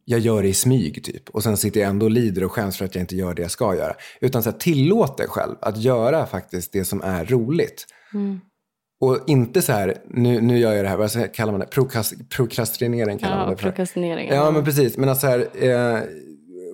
jag 0.06 0.20
gör 0.20 0.42
det 0.42 0.48
i 0.48 0.54
smyg 0.54 1.04
typ. 1.04 1.30
Och 1.30 1.44
sen 1.44 1.58
sitter 1.58 1.80
jag 1.80 1.90
ändå 1.90 2.06
och 2.06 2.12
lider 2.12 2.44
och 2.44 2.52
skäms 2.52 2.78
för 2.78 2.86
att 2.86 2.96
jag 2.96 3.02
inte 3.04 3.16
gör 3.16 3.34
det 3.34 3.42
jag 3.42 3.52
ska 3.52 3.76
göra. 3.76 3.94
Utan 4.22 4.44
så 4.44 4.52
här, 4.52 4.58
tillåt 4.58 5.18
dig 5.18 5.28
själv 5.28 5.56
att 5.62 5.78
göra 5.78 6.26
faktiskt 6.26 6.74
det 6.74 6.86
som 6.86 7.02
är 7.02 7.26
roligt. 7.26 7.86
Mm. 8.14 8.40
Och 9.02 9.20
inte 9.28 9.62
så 9.62 9.72
här, 9.72 9.98
nu, 10.10 10.42
nu 10.42 10.60
gör 10.60 10.74
jag 10.74 10.86
det 10.86 10.90
här, 10.90 10.98
vad 10.98 11.34
kallar 11.34 11.52
man 11.52 11.60
det? 11.60 11.66
Prokast, 11.66 12.30
prokrastinering 12.30 13.18
kallar 13.18 13.34
ja, 13.34 13.40
man 13.40 13.50
det 13.50 13.58
för. 13.58 13.70
Prokrastinering. 13.70 14.30
Ja, 14.30 14.52
men 14.52 14.66
precis. 14.66 14.98
Men 14.98 15.10
alltså 15.10 15.28
här, 15.28 15.48
eh, 15.54 16.02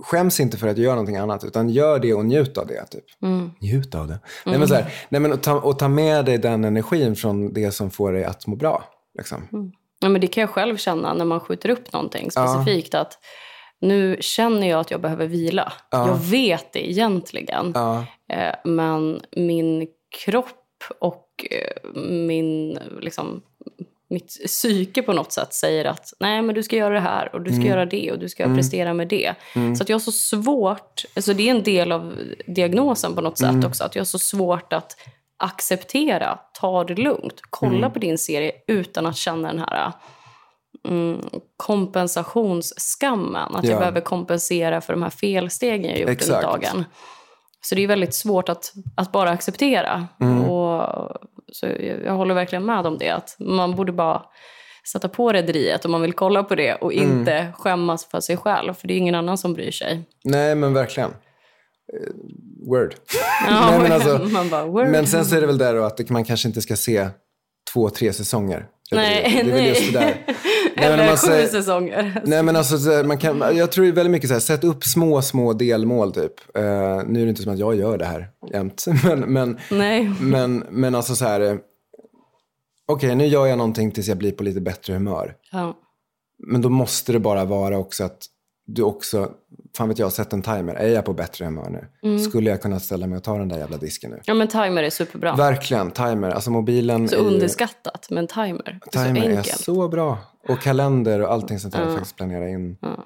skäms 0.04 0.40
inte 0.40 0.58
för 0.58 0.68
att 0.68 0.78
göra 0.78 0.96
någonting 0.96 1.16
annat, 1.16 1.44
utan 1.44 1.70
gör 1.70 2.00
det 2.00 2.14
och 2.14 2.26
njut 2.26 2.58
av 2.58 2.68
det. 2.68 2.86
Typ. 2.86 3.04
Mm. 3.24 3.52
Njut 3.62 3.96
av 3.96 4.08
det. 4.08 4.14
Mm. 4.14 4.22
Nej, 4.46 4.60
men 4.60 4.68
så 4.68 4.74
här, 4.74 4.94
nej, 5.10 5.22
men, 5.22 5.32
och, 5.32 5.44
ta, 5.44 5.60
och 5.60 5.80
ta 5.80 5.88
med 5.88 6.26
dig 6.26 6.38
den 6.38 6.66
energin 6.66 7.16
från 7.16 7.54
det 7.54 7.72
som 7.72 7.92
får 7.92 8.14
dig 8.14 8.24
att 8.24 8.48
må 8.48 8.56
bra. 8.56 8.84
Liksom. 9.18 9.48
Mm. 9.54 9.72
Ja, 10.00 10.10
men 10.10 10.22
det 10.22 10.28
kan 10.28 10.42
jag 10.42 10.50
själv 10.50 10.78
känna 10.78 11.14
när 11.14 11.26
man 11.26 11.40
skjuter 11.40 11.70
upp 11.70 11.94
någonting 11.94 12.32
specifikt. 12.32 12.94
Ja. 12.94 13.00
att 13.00 13.20
Nu 13.80 14.18
känner 14.20 14.70
jag 14.70 14.80
att 14.80 14.92
jag 14.92 15.02
behöver 15.02 15.28
vila. 15.28 15.74
Ja. 15.92 16.08
Jag 16.08 16.18
vet 16.18 16.74
det 16.74 16.90
egentligen. 16.90 17.72
Ja. 17.76 18.06
Eh, 18.30 18.56
men 18.64 19.22
min 19.32 19.88
kropp 20.26 20.84
och 21.00 21.46
eh, 21.52 21.90
min 22.02 22.80
liksom, 23.02 23.42
mitt 24.10 24.28
psyke 24.48 25.02
på 25.02 25.14
något 25.14 25.32
sätt 25.32 25.54
säger 25.54 25.86
att 25.86 26.14
nej 26.20 26.42
men 26.42 26.56
du 26.56 26.64
ska 26.64 26.76
göra 26.76 26.94
det 26.94 27.00
här 27.00 27.36
och 27.36 27.42
du 27.42 27.50
ska 27.50 27.56
mm. 27.56 27.68
göra 27.68 27.86
det 27.86 28.12
och 28.12 28.20
du 28.20 28.30
ska 28.30 28.44
mm. 28.44 28.58
prestera 28.58 28.94
med 28.94 29.08
det. 29.08 29.36
Mm. 29.56 29.76
Så 29.76 29.84
att 29.84 29.90
jag 29.90 29.96
har 29.96 30.00
så 30.00 30.12
svårt, 30.12 31.06
alltså 31.16 31.34
det 31.34 31.50
är 31.50 31.56
en 31.56 31.64
del 31.64 31.92
av 31.92 32.18
diagnosen 32.48 33.16
på 33.16 33.22
något 33.22 33.38
sätt 33.38 33.50
mm. 33.50 33.66
också, 33.66 33.84
att 33.84 33.96
jag 33.96 34.02
har 34.02 34.06
så 34.06 34.20
svårt 34.20 34.74
att 34.74 34.98
acceptera, 35.38 36.40
ta 36.54 36.84
det 36.84 36.96
lugnt, 36.96 37.42
kolla 37.50 37.78
mm. 37.78 37.92
på 37.92 38.00
din 38.00 38.18
serie 38.18 38.52
utan 38.68 39.06
att 39.06 39.16
känna 39.16 39.48
den 39.48 39.60
här 39.60 39.92
mm, 40.88 41.22
kompensationsskammen. 41.58 43.56
Att 43.56 43.64
ja. 43.64 43.70
jag 43.70 43.80
behöver 43.80 44.02
kompensera 44.02 44.82
för 44.82 44.94
de 44.94 45.04
här 45.04 45.10
felstegen 45.10 45.92
jag 45.92 46.00
gjort 46.00 46.10
Exakt. 46.10 46.30
under 46.30 46.42
dagen. 46.42 46.86
Så 47.62 47.76
det 47.76 47.84
är 47.84 47.88
väldigt 47.88 48.14
svårt 48.14 48.50
att, 48.50 48.74
att 48.98 49.12
bara 49.12 49.30
acceptera. 49.30 50.08
Mm. 50.22 50.50
Och, 50.50 50.84
så 51.52 51.66
jag, 51.66 52.04
jag 52.06 52.14
håller 52.14 52.36
verkligen 52.36 52.66
med 52.66 52.86
om 52.86 52.98
det. 52.98 53.10
Att 53.10 53.36
man 53.40 53.76
borde 53.76 53.92
bara 53.92 54.22
sätta 54.92 55.10
på 55.10 55.34
rederiet 55.34 55.86
om 55.86 55.92
man 55.92 56.02
vill 56.02 56.14
kolla 56.14 56.44
på 56.44 56.56
det 56.56 56.76
och 56.76 56.94
mm. 56.94 57.20
inte 57.20 57.54
skämmas 57.58 58.06
för 58.06 58.20
sig 58.20 58.38
själv. 58.38 58.74
För 58.74 58.88
det 58.88 58.94
är 58.94 58.98
ingen 58.98 59.16
annan 59.16 59.38
som 59.38 59.54
bryr 59.54 59.72
sig. 59.72 60.04
Nej, 60.24 60.56
men 60.56 60.74
verkligen. 60.74 61.14
Uh, 61.94 62.70
word. 62.70 62.96
Ja, 63.48 63.70
Nej, 63.72 63.80
men, 63.80 63.92
alltså, 63.92 64.18
man 64.32 64.50
bara, 64.50 64.66
word. 64.66 64.88
men 64.88 65.08
sen 65.08 65.26
så 65.26 65.36
är 65.36 65.42
det 65.42 65.48
väl 65.48 65.58
där 65.58 65.76
då 65.76 65.84
att 65.84 66.10
man 66.10 66.24
kanske 66.24 66.48
inte 66.48 66.62
ska 66.62 66.76
se 66.76 67.10
två, 67.74 67.90
tre 67.90 68.14
säsonger. 68.14 68.68
Nej, 68.92 69.24
det, 69.24 69.52
det 69.52 69.52
är 69.52 69.62
nej. 69.62 69.70
just 69.70 69.94
det 69.94 70.00
där. 70.00 70.36
Eller 70.76 70.98
nej, 70.98 71.10
sju 71.10 71.18
säger, 71.18 71.48
säsonger. 71.48 72.22
Nej, 72.26 72.44
men 72.44 72.56
alltså, 72.56 73.04
man 73.06 73.18
kan, 73.18 73.58
jag 73.58 73.72
tror 73.72 73.86
väldigt 73.86 74.12
mycket 74.12 74.30
så 74.30 74.34
här, 74.34 74.42
sätt 74.42 74.64
upp 74.64 74.84
små, 74.84 75.22
små 75.22 75.54
delmål 75.54 76.14
typ. 76.14 76.34
Uh, 76.58 76.64
nu 77.08 77.22
är 77.22 77.24
det 77.24 77.30
inte 77.30 77.42
som 77.42 77.54
att 77.54 77.60
jag 77.60 77.76
gör 77.76 77.98
det 77.98 78.06
här 78.06 78.30
jämt. 78.54 78.86
Men, 79.04 79.20
men, 79.20 79.58
nej. 79.72 80.12
men, 80.22 80.64
men 80.70 80.96
alltså 80.96 81.16
så 81.16 81.26
här, 81.26 81.42
okej, 81.42 81.62
okay, 82.88 83.16
nu 83.16 83.26
gör 83.26 83.46
jag 83.46 83.58
någonting 83.58 83.92
tills 83.92 84.08
jag 84.08 84.18
blir 84.18 84.32
på 84.32 84.44
lite 84.44 84.62
bättre 84.62 84.94
humör. 84.94 85.36
Ja. 85.52 85.78
Men 86.48 86.62
då 86.62 86.70
måste 86.70 87.12
det 87.12 87.20
bara 87.20 87.46
vara 87.46 87.78
också 87.78 88.04
att 88.04 88.26
du 88.66 88.84
också, 88.84 89.32
fan 89.78 89.90
vet 89.90 90.00
jag, 90.00 90.14
sätt 90.14 90.34
en 90.34 90.42
timer. 90.42 90.76
Är 90.76 90.88
jag 90.88 91.06
på 91.06 91.14
bättre 91.14 91.46
humör 91.46 91.70
nu? 91.70 92.10
Mm. 92.10 92.20
Skulle 92.20 92.50
jag 92.50 92.62
kunna 92.62 92.80
ställa 92.80 93.08
mig 93.08 93.18
och 93.18 93.24
ta 93.24 93.38
den 93.38 93.50
där 93.50 93.58
jävla 93.58 93.78
disken 93.78 94.12
nu? 94.12 94.22
Ja 94.26 94.34
men 94.34 94.48
timer 94.48 94.84
är 94.84 94.90
superbra. 94.90 95.36
Verkligen, 95.36 95.92
timer. 95.92 96.30
Alltså 96.30 96.52
mobilen 96.52 97.10
Så 97.10 97.16
är 97.16 97.20
underskattat, 97.20 98.08
men 98.10 98.28
timer. 98.28 98.80
Timer 98.92 99.30
är 99.30 99.44
så, 99.44 99.50
är 99.50 99.58
så 99.58 99.88
bra. 99.88 100.20
Och 100.48 100.60
kalender 100.62 101.22
och 101.22 101.32
allting 101.32 101.60
sånt 101.60 101.74
där. 101.74 101.86
Ja. 101.86 101.92
Faktiskt 101.92 102.16
planera 102.16 102.50
in. 102.50 102.78
Ja. 102.82 103.06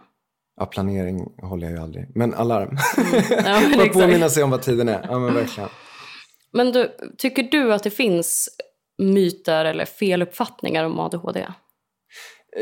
ja. 0.60 0.66
planering 0.66 1.32
håller 1.42 1.68
jag 1.68 1.76
ju 1.76 1.84
aldrig. 1.84 2.08
Men 2.16 2.34
alarm. 2.34 2.78
Mm. 2.98 3.24
Ja, 3.46 3.78
Bara 3.78 3.88
påminna 3.88 4.30
sig 4.30 4.44
om 4.44 4.50
vad 4.50 4.62
tiden 4.62 4.90
är. 4.90 5.06
Ja 5.10 5.20
men 5.20 5.34
verkligen. 5.34 5.70
Men 6.54 6.72
du, 6.72 6.92
tycker 7.18 7.44
du 7.44 7.74
att 7.74 7.84
det 7.84 7.92
finns 7.92 8.50
myter 8.98 9.66
eller 9.66 9.86
feluppfattningar 9.86 10.84
om 10.84 11.00
ADHD? 11.00 11.48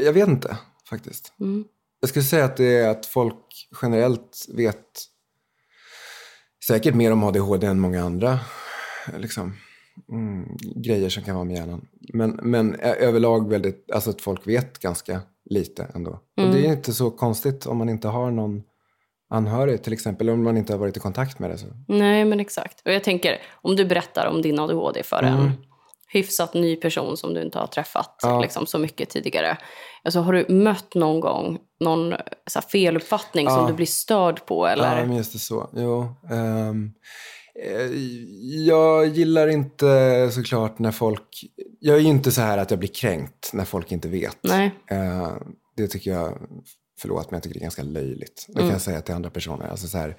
Jag 0.03 0.13
vet 0.13 0.27
inte 0.27 0.57
faktiskt. 0.89 1.33
Mm. 1.39 1.65
Jag 1.99 2.09
skulle 2.09 2.23
säga 2.23 2.45
att 2.45 2.57
det 2.57 2.77
är 2.77 2.89
att 2.89 3.05
folk 3.05 3.69
generellt 3.81 4.45
vet 4.53 4.85
säkert 6.67 6.95
mer 6.95 7.11
om 7.11 7.23
ADHD 7.23 7.67
än 7.67 7.79
många 7.79 8.03
andra 8.03 8.39
liksom, 9.17 9.55
mm, 10.11 10.57
grejer 10.75 11.09
som 11.09 11.23
kan 11.23 11.35
vara 11.35 11.45
med 11.45 11.57
hjärnan. 11.57 11.87
Men, 12.13 12.39
men 12.43 12.75
överlag 12.79 13.49
väldigt, 13.49 13.91
alltså 13.91 14.09
att 14.09 14.21
folk 14.21 14.47
vet 14.47 14.79
ganska 14.79 15.21
lite 15.49 15.87
ändå. 15.95 16.19
Mm. 16.37 16.49
Och 16.49 16.55
det 16.55 16.67
är 16.67 16.71
inte 16.71 16.93
så 16.93 17.11
konstigt 17.11 17.65
om 17.65 17.77
man 17.77 17.89
inte 17.89 18.07
har 18.07 18.31
någon 18.31 18.63
anhörig 19.29 19.83
till 19.83 19.93
exempel, 19.93 20.27
eller 20.27 20.33
om 20.33 20.43
man 20.43 20.57
inte 20.57 20.73
har 20.73 20.77
varit 20.77 20.97
i 20.97 20.99
kontakt 20.99 21.39
med 21.39 21.49
det. 21.49 21.57
Så. 21.57 21.65
Nej, 21.87 22.25
men 22.25 22.39
exakt. 22.39 22.81
Och 22.85 22.93
jag 22.93 23.03
tänker, 23.03 23.41
om 23.61 23.75
du 23.75 23.85
berättar 23.85 24.27
om 24.27 24.41
din 24.41 24.59
ADHD 24.59 25.03
för 25.03 25.23
mm. 25.23 25.39
en 25.39 25.51
hyfsat 26.13 26.53
ny 26.53 26.75
person 26.75 27.17
som 27.17 27.33
du 27.33 27.41
inte 27.41 27.59
har 27.59 27.67
träffat 27.67 28.15
ja. 28.21 28.41
liksom, 28.41 28.65
så 28.65 28.77
mycket 28.77 29.09
tidigare. 29.09 29.57
Alltså, 30.03 30.19
har 30.19 30.33
du 30.33 30.53
mött 30.53 30.95
någon 30.95 31.19
gång 31.19 31.59
någon 31.79 32.13
så 32.47 32.59
här, 32.59 32.67
feluppfattning 32.67 33.45
ja. 33.45 33.55
som 33.55 33.67
du 33.67 33.73
blir 33.73 33.85
störd 33.85 34.45
på? 34.45 34.67
Eller? 34.67 34.99
Ja, 34.99 35.05
men 35.05 35.17
just 35.17 35.33
det 35.33 35.39
så. 35.39 35.69
Jo. 35.75 36.15
Um, 36.31 36.93
jag 38.65 39.07
gillar 39.07 39.47
inte 39.47 40.29
såklart 40.31 40.79
när 40.79 40.91
folk... 40.91 41.45
Jag 41.79 41.95
är 41.95 41.99
ju 41.99 42.07
inte 42.07 42.31
så 42.31 42.41
här 42.41 42.57
att 42.57 42.71
jag 42.71 42.79
blir 42.79 42.89
kränkt 42.89 43.49
när 43.53 43.65
folk 43.65 43.91
inte 43.91 44.07
vet. 44.07 44.37
Nej. 44.41 44.71
Uh, 44.91 45.37
det 45.77 45.87
tycker 45.87 46.11
jag, 46.11 46.37
förlåt, 47.01 47.31
men 47.31 47.37
jag 47.37 47.43
tycker 47.43 47.53
det 47.53 47.59
är 47.59 47.63
ganska 47.63 47.83
löjligt. 47.83 48.45
Det 48.47 48.53
kan 48.53 48.61
mm. 48.61 48.73
jag 48.73 48.81
säga 48.81 49.01
till 49.01 49.15
andra 49.15 49.29
personer. 49.29 49.67
Alltså 49.67 49.87
så 49.87 49.97
här, 49.97 50.17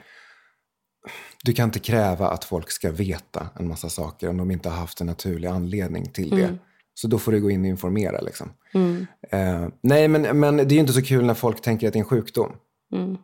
du 1.45 1.53
kan 1.53 1.69
inte 1.69 1.79
kräva 1.79 2.29
att 2.29 2.45
folk 2.45 2.71
ska 2.71 2.91
veta 2.91 3.49
en 3.59 3.69
massa 3.69 3.89
saker 3.89 4.29
om 4.29 4.37
de 4.37 4.51
inte 4.51 4.69
har 4.69 4.77
haft 4.77 5.01
en 5.01 5.07
naturlig 5.07 5.49
anledning 5.49 6.07
till 6.07 6.31
det. 6.31 6.45
Mm. 6.45 6.59
Så 6.95 7.09
då 7.09 7.19
får 7.19 7.33
du 7.33 7.41
gå 7.41 7.51
in 7.51 7.61
och 7.61 7.67
informera. 7.67 8.21
Liksom. 8.21 8.53
Mm. 8.75 9.07
Eh, 9.31 9.69
nej, 9.81 10.09
men, 10.09 10.41
men 10.41 10.57
det 10.57 10.63
är 10.63 10.73
ju 10.73 10.81
inte 10.81 10.93
så 10.93 11.03
kul 11.03 11.27
när 11.27 11.35
folk 11.35 11.63
tänker 11.63 11.87
att 11.87 11.93
det 11.93 11.99
är 11.99 12.01
en 12.01 12.09
sjukdom. 12.09 12.53
Mm. 12.95 13.17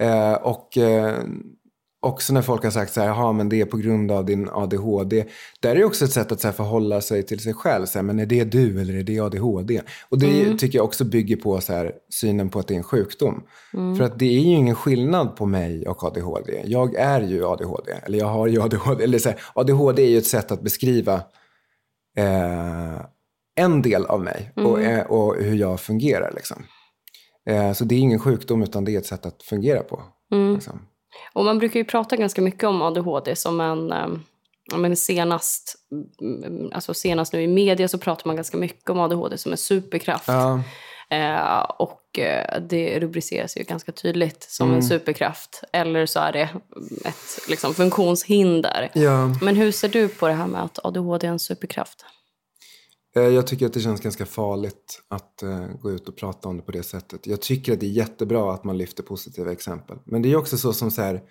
Eh, 0.00 0.34
och 0.34 0.78
eh, 0.78 1.22
också 2.04 2.32
när 2.32 2.42
folk 2.42 2.64
har 2.64 2.70
sagt 2.70 2.92
så 2.92 3.00
här, 3.00 3.08
jaha 3.08 3.32
men 3.32 3.48
det 3.48 3.60
är 3.60 3.64
på 3.64 3.76
grund 3.76 4.10
av 4.10 4.24
din 4.24 4.48
ADHD. 4.52 5.24
Där 5.60 5.70
är 5.70 5.74
det 5.74 5.84
också 5.84 6.04
ett 6.04 6.12
sätt 6.12 6.32
att 6.32 6.40
så 6.40 6.48
här, 6.48 6.52
förhålla 6.52 7.00
sig 7.00 7.22
till 7.22 7.40
sig 7.40 7.54
själv. 7.54 7.86
Så 7.86 7.98
här, 7.98 8.02
men 8.02 8.18
är 8.20 8.26
det 8.26 8.44
du 8.44 8.80
eller 8.80 8.94
är 8.94 9.02
det 9.02 9.20
ADHD? 9.20 9.80
Och 10.08 10.18
det 10.18 10.42
mm. 10.42 10.58
tycker 10.58 10.78
jag 10.78 10.84
också 10.84 11.04
bygger 11.04 11.36
på 11.36 11.60
så 11.60 11.72
här, 11.72 11.92
synen 12.10 12.48
på 12.48 12.58
att 12.58 12.68
det 12.68 12.74
är 12.74 12.78
en 12.78 12.84
sjukdom. 12.84 13.42
Mm. 13.74 13.96
För 13.96 14.04
att 14.04 14.18
det 14.18 14.24
är 14.24 14.40
ju 14.40 14.54
ingen 14.54 14.74
skillnad 14.74 15.36
på 15.36 15.46
mig 15.46 15.88
och 15.88 16.04
ADHD. 16.04 16.62
Jag 16.64 16.94
är 16.94 17.20
ju 17.20 17.46
ADHD, 17.46 17.92
eller 18.02 18.18
jag 18.18 18.26
har 18.26 18.46
ju 18.46 18.62
ADHD. 18.62 19.04
Eller 19.04 19.18
så 19.18 19.28
här, 19.28 19.40
ADHD 19.54 20.02
är 20.02 20.08
ju 20.08 20.18
ett 20.18 20.26
sätt 20.26 20.52
att 20.52 20.62
beskriva 20.62 21.14
eh, 22.16 23.00
en 23.56 23.82
del 23.82 24.06
av 24.06 24.20
mig 24.20 24.52
mm. 24.56 24.70
och, 24.70 24.82
eh, 24.82 25.06
och, 25.06 25.36
hur 25.36 25.56
jag 25.56 25.80
fungerar. 25.80 26.32
Liksom. 26.34 26.64
Eh, 27.50 27.72
så 27.72 27.84
det 27.84 27.94
är 27.94 27.98
ingen 27.98 28.18
sjukdom 28.18 28.62
utan 28.62 28.84
det 28.84 28.94
är 28.94 28.98
ett 28.98 29.06
sätt 29.06 29.26
att 29.26 29.42
fungera 29.42 29.82
på. 29.82 30.02
Mm. 30.32 30.54
Liksom. 30.54 30.80
Och 31.32 31.44
man 31.44 31.58
brukar 31.58 31.80
ju 31.80 31.84
prata 31.84 32.16
ganska 32.16 32.42
mycket 32.42 32.64
om 32.64 32.82
ADHD 32.82 33.36
som 33.36 33.60
en 33.60 33.92
eh, 33.92 34.08
men 34.72 34.96
senast, 34.96 35.74
mm, 36.20 36.70
alltså 36.72 36.94
senast 36.94 37.32
nu 37.32 37.42
i 37.42 37.46
media 37.46 37.88
så 37.88 37.98
pratar 37.98 38.26
man 38.26 38.36
ganska 38.36 38.56
mycket 38.56 38.90
om 38.90 39.00
ADHD 39.00 39.38
som 39.38 39.52
en 39.52 39.58
superkraft. 39.58 40.28
Ja. 40.28 40.62
Eh, 41.10 41.60
och 41.60 42.18
eh, 42.18 42.60
det 42.60 43.00
rubriceras 43.00 43.56
ju 43.56 43.62
ganska 43.62 43.92
tydligt 43.92 44.42
som 44.42 44.66
mm. 44.68 44.76
en 44.76 44.82
superkraft. 44.82 45.62
Eller 45.72 46.06
så 46.06 46.20
är 46.20 46.32
det 46.32 46.48
ett 47.04 47.48
liksom, 47.48 47.74
funktionshinder. 47.74 48.90
Ja. 48.92 49.26
Men 49.42 49.56
hur 49.56 49.72
ser 49.72 49.88
du 49.88 50.08
på 50.08 50.28
det 50.28 50.34
här 50.34 50.46
med 50.46 50.62
att 50.62 50.78
ADHD 50.84 51.26
är 51.26 51.30
en 51.30 51.38
superkraft? 51.38 52.04
Eh, 53.16 53.22
jag 53.22 53.46
tycker 53.46 53.66
att 53.66 53.72
det 53.72 53.80
känns 53.80 54.00
ganska 54.00 54.26
farligt 54.26 55.02
att 55.08 55.40
uh, 55.42 55.66
gå 55.80 55.90
ut 55.90 56.08
och 56.08 56.16
prata 56.16 56.48
om 56.48 56.56
det 56.56 56.62
på 56.62 56.72
det 56.72 56.82
sättet. 56.82 57.26
Jag 57.26 57.40
tycker 57.40 57.72
att 57.72 57.80
det 57.80 57.86
är 57.86 57.90
jättebra 57.90 58.54
att 58.54 58.64
man 58.64 58.78
lyfter 58.78 59.02
positiva 59.02 59.52
exempel. 59.52 59.98
Men 60.04 60.22
det 60.22 60.32
är 60.32 60.36
också 60.36 60.58
så 60.58 60.72
som 60.72 60.90
så 60.90 61.02
här, 61.02 61.22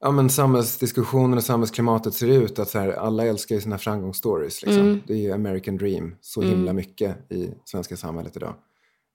ja, 0.00 0.10
men 0.10 0.30
samhällsdiskussionen 0.30 1.38
och 1.38 1.44
samhällsklimatet 1.44 2.14
ser 2.14 2.28
ut. 2.28 2.58
Att 2.58 2.68
så 2.68 2.78
här, 2.78 2.88
alla 2.88 3.26
älskar 3.26 3.54
ju 3.54 3.60
sina 3.60 3.78
framgångsstories. 3.78 4.62
Liksom. 4.62 4.82
Mm. 4.82 5.00
Det 5.06 5.12
är 5.12 5.18
ju 5.18 5.32
American 5.32 5.76
dream 5.76 6.16
så 6.20 6.42
himla 6.42 6.70
mm. 6.70 6.76
mycket 6.76 7.32
i 7.32 7.50
svenska 7.64 7.96
samhället 7.96 8.36
idag. 8.36 8.54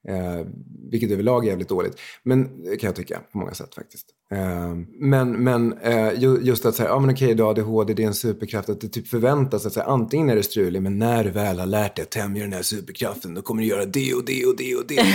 Eh, 0.07 0.47
vilket 0.91 1.11
överlag 1.11 1.45
är 1.45 1.49
jävligt 1.49 1.69
dåligt. 1.69 1.99
Men 2.23 2.45
kan 2.47 2.87
jag 2.87 2.95
tycka 2.95 3.19
på 3.31 3.37
många 3.37 3.53
sätt 3.53 3.75
faktiskt. 3.75 4.07
Eh, 4.31 4.75
men 4.99 5.43
men 5.43 5.73
eh, 5.73 6.13
just 6.41 6.65
att 6.65 6.75
säga, 6.75 6.89
ja 6.89 6.99
men 6.99 7.09
okej 7.09 7.35
du 7.35 7.43
har 7.43 7.49
ADHD, 7.49 7.93
det 7.93 8.03
är 8.03 8.07
en 8.07 8.13
superkraft. 8.13 8.69
Att 8.69 8.81
det 8.81 8.87
typ 8.87 9.07
förväntas 9.07 9.65
att 9.65 9.73
säga, 9.73 9.85
antingen 9.85 10.29
är 10.29 10.35
det 10.35 10.43
strulig, 10.43 10.81
men 10.81 10.99
när 10.99 11.23
du 11.23 11.29
väl 11.29 11.59
har 11.59 11.65
lärt 11.65 11.95
dig 11.95 12.03
att 12.03 12.11
tämja 12.11 12.43
den 12.43 12.53
här 12.53 12.61
superkraften, 12.61 13.33
då 13.33 13.41
kommer 13.41 13.61
du 13.61 13.67
göra 13.67 13.85
det 13.85 14.13
och 14.13 14.25
det 14.25 14.45
och 14.45 14.55
det 14.57 14.75
och 14.75 14.87
det. 14.87 15.05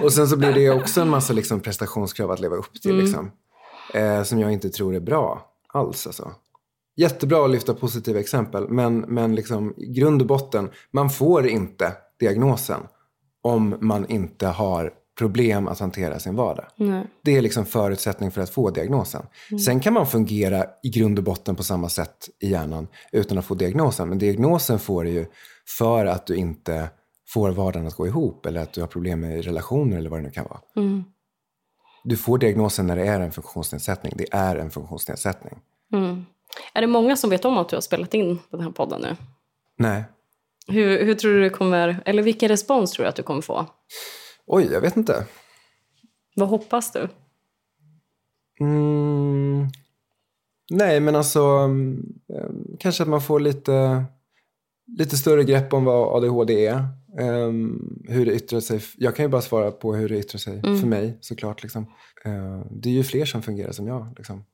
och 0.04 0.12
sen 0.12 0.28
så 0.28 0.36
blir 0.36 0.52
det 0.52 0.70
också 0.70 1.00
en 1.00 1.08
massa 1.08 1.32
liksom, 1.32 1.60
prestationskrav 1.60 2.30
att 2.30 2.40
leva 2.40 2.56
upp 2.56 2.82
till. 2.82 2.90
Mm. 2.90 3.04
Liksom, 3.04 3.30
eh, 3.94 4.22
som 4.22 4.38
jag 4.38 4.52
inte 4.52 4.70
tror 4.70 4.94
är 4.94 5.00
bra 5.00 5.46
alls 5.72 6.06
alltså. 6.06 6.32
Jättebra 6.96 7.44
att 7.44 7.50
lyfta 7.50 7.74
positiva 7.74 8.20
exempel, 8.20 8.68
men, 8.68 8.98
men 8.98 9.34
liksom, 9.34 9.74
grund 9.76 10.22
och 10.22 10.28
botten, 10.28 10.70
man 10.90 11.10
får 11.10 11.46
inte 11.46 11.92
diagnosen 12.20 12.80
om 13.42 13.76
man 13.80 14.06
inte 14.10 14.46
har 14.46 14.92
problem 15.18 15.68
att 15.68 15.80
hantera 15.80 16.18
sin 16.18 16.36
vardag. 16.36 16.64
Nej. 16.76 17.06
Det 17.22 17.36
är 17.36 17.42
liksom 17.42 17.66
förutsättning 17.66 18.30
för 18.30 18.40
att 18.40 18.50
få 18.50 18.70
diagnosen. 18.70 19.22
Mm. 19.50 19.58
Sen 19.58 19.80
kan 19.80 19.92
man 19.92 20.06
fungera 20.06 20.66
i 20.82 20.88
grund 20.88 21.18
och 21.18 21.24
botten 21.24 21.56
på 21.56 21.62
samma 21.62 21.88
sätt 21.88 22.28
i 22.40 22.50
hjärnan 22.50 22.88
utan 23.12 23.38
att 23.38 23.44
få 23.44 23.54
diagnosen. 23.54 24.08
Men 24.08 24.18
diagnosen 24.18 24.78
får 24.78 25.04
du 25.04 25.10
ju 25.10 25.26
för 25.78 26.06
att 26.06 26.26
du 26.26 26.36
inte 26.36 26.88
får 27.28 27.50
vardagen 27.50 27.86
att 27.86 27.94
gå 27.94 28.06
ihop 28.06 28.46
eller 28.46 28.60
att 28.60 28.72
du 28.72 28.80
har 28.80 28.88
problem 28.88 29.20
med 29.20 29.44
relationer 29.44 29.96
eller 29.98 30.10
vad 30.10 30.18
det 30.18 30.22
nu 30.22 30.30
kan 30.30 30.44
vara. 30.44 30.60
Mm. 30.76 31.04
Du 32.04 32.16
får 32.16 32.38
diagnosen 32.38 32.86
när 32.86 32.96
det 32.96 33.06
är 33.06 33.20
en 33.20 33.32
funktionsnedsättning. 33.32 34.12
Det 34.16 34.26
är 34.32 34.56
en 34.56 34.70
funktionsnedsättning. 34.70 35.58
Mm. 35.92 36.24
Är 36.74 36.80
det 36.80 36.86
många 36.86 37.16
som 37.16 37.30
vet 37.30 37.44
om 37.44 37.58
att 37.58 37.68
du 37.68 37.76
har 37.76 37.80
spelat 37.80 38.14
in 38.14 38.38
den 38.50 38.60
här 38.60 38.70
podden 38.70 39.00
nu? 39.00 39.16
Nej. 39.78 40.04
Hur, 40.70 41.04
hur 41.04 41.14
tror 41.14 41.32
du 41.32 41.40
det 41.40 41.50
kommer, 41.50 42.02
eller 42.04 42.22
vilken 42.22 42.48
respons 42.48 42.92
tror 42.92 43.04
du 43.04 43.08
att 43.08 43.16
du 43.16 43.22
kommer 43.22 43.40
få? 43.40 43.66
Oj, 44.46 44.68
jag 44.72 44.80
vet 44.80 44.96
inte. 44.96 45.26
Vad 46.36 46.48
hoppas 46.48 46.92
du? 46.92 47.08
Mm, 48.60 49.68
nej, 50.70 51.00
men 51.00 51.16
alltså 51.16 51.40
um, 51.40 52.02
kanske 52.78 53.02
att 53.02 53.08
man 53.08 53.22
får 53.22 53.40
lite, 53.40 54.04
lite 54.98 55.16
större 55.16 55.44
grepp 55.44 55.72
om 55.72 55.84
vad 55.84 56.16
ADHD 56.16 56.66
är. 56.66 56.84
Um, 57.18 58.02
hur 58.08 58.26
det 58.26 58.32
yttrar 58.32 58.60
sig. 58.60 58.80
Jag 58.96 59.16
kan 59.16 59.24
ju 59.24 59.28
bara 59.28 59.42
svara 59.42 59.70
på 59.70 59.94
hur 59.94 60.08
det 60.08 60.18
yttrar 60.18 60.38
sig 60.38 60.58
mm. 60.58 60.78
för 60.78 60.86
mig 60.86 61.18
såklart. 61.20 61.62
Liksom. 61.62 61.82
Uh, 62.26 62.62
det 62.70 62.88
är 62.88 62.92
ju 62.92 63.04
fler 63.04 63.24
som 63.24 63.42
fungerar 63.42 63.72
som 63.72 63.86
jag. 63.86 64.14
Liksom. 64.16 64.44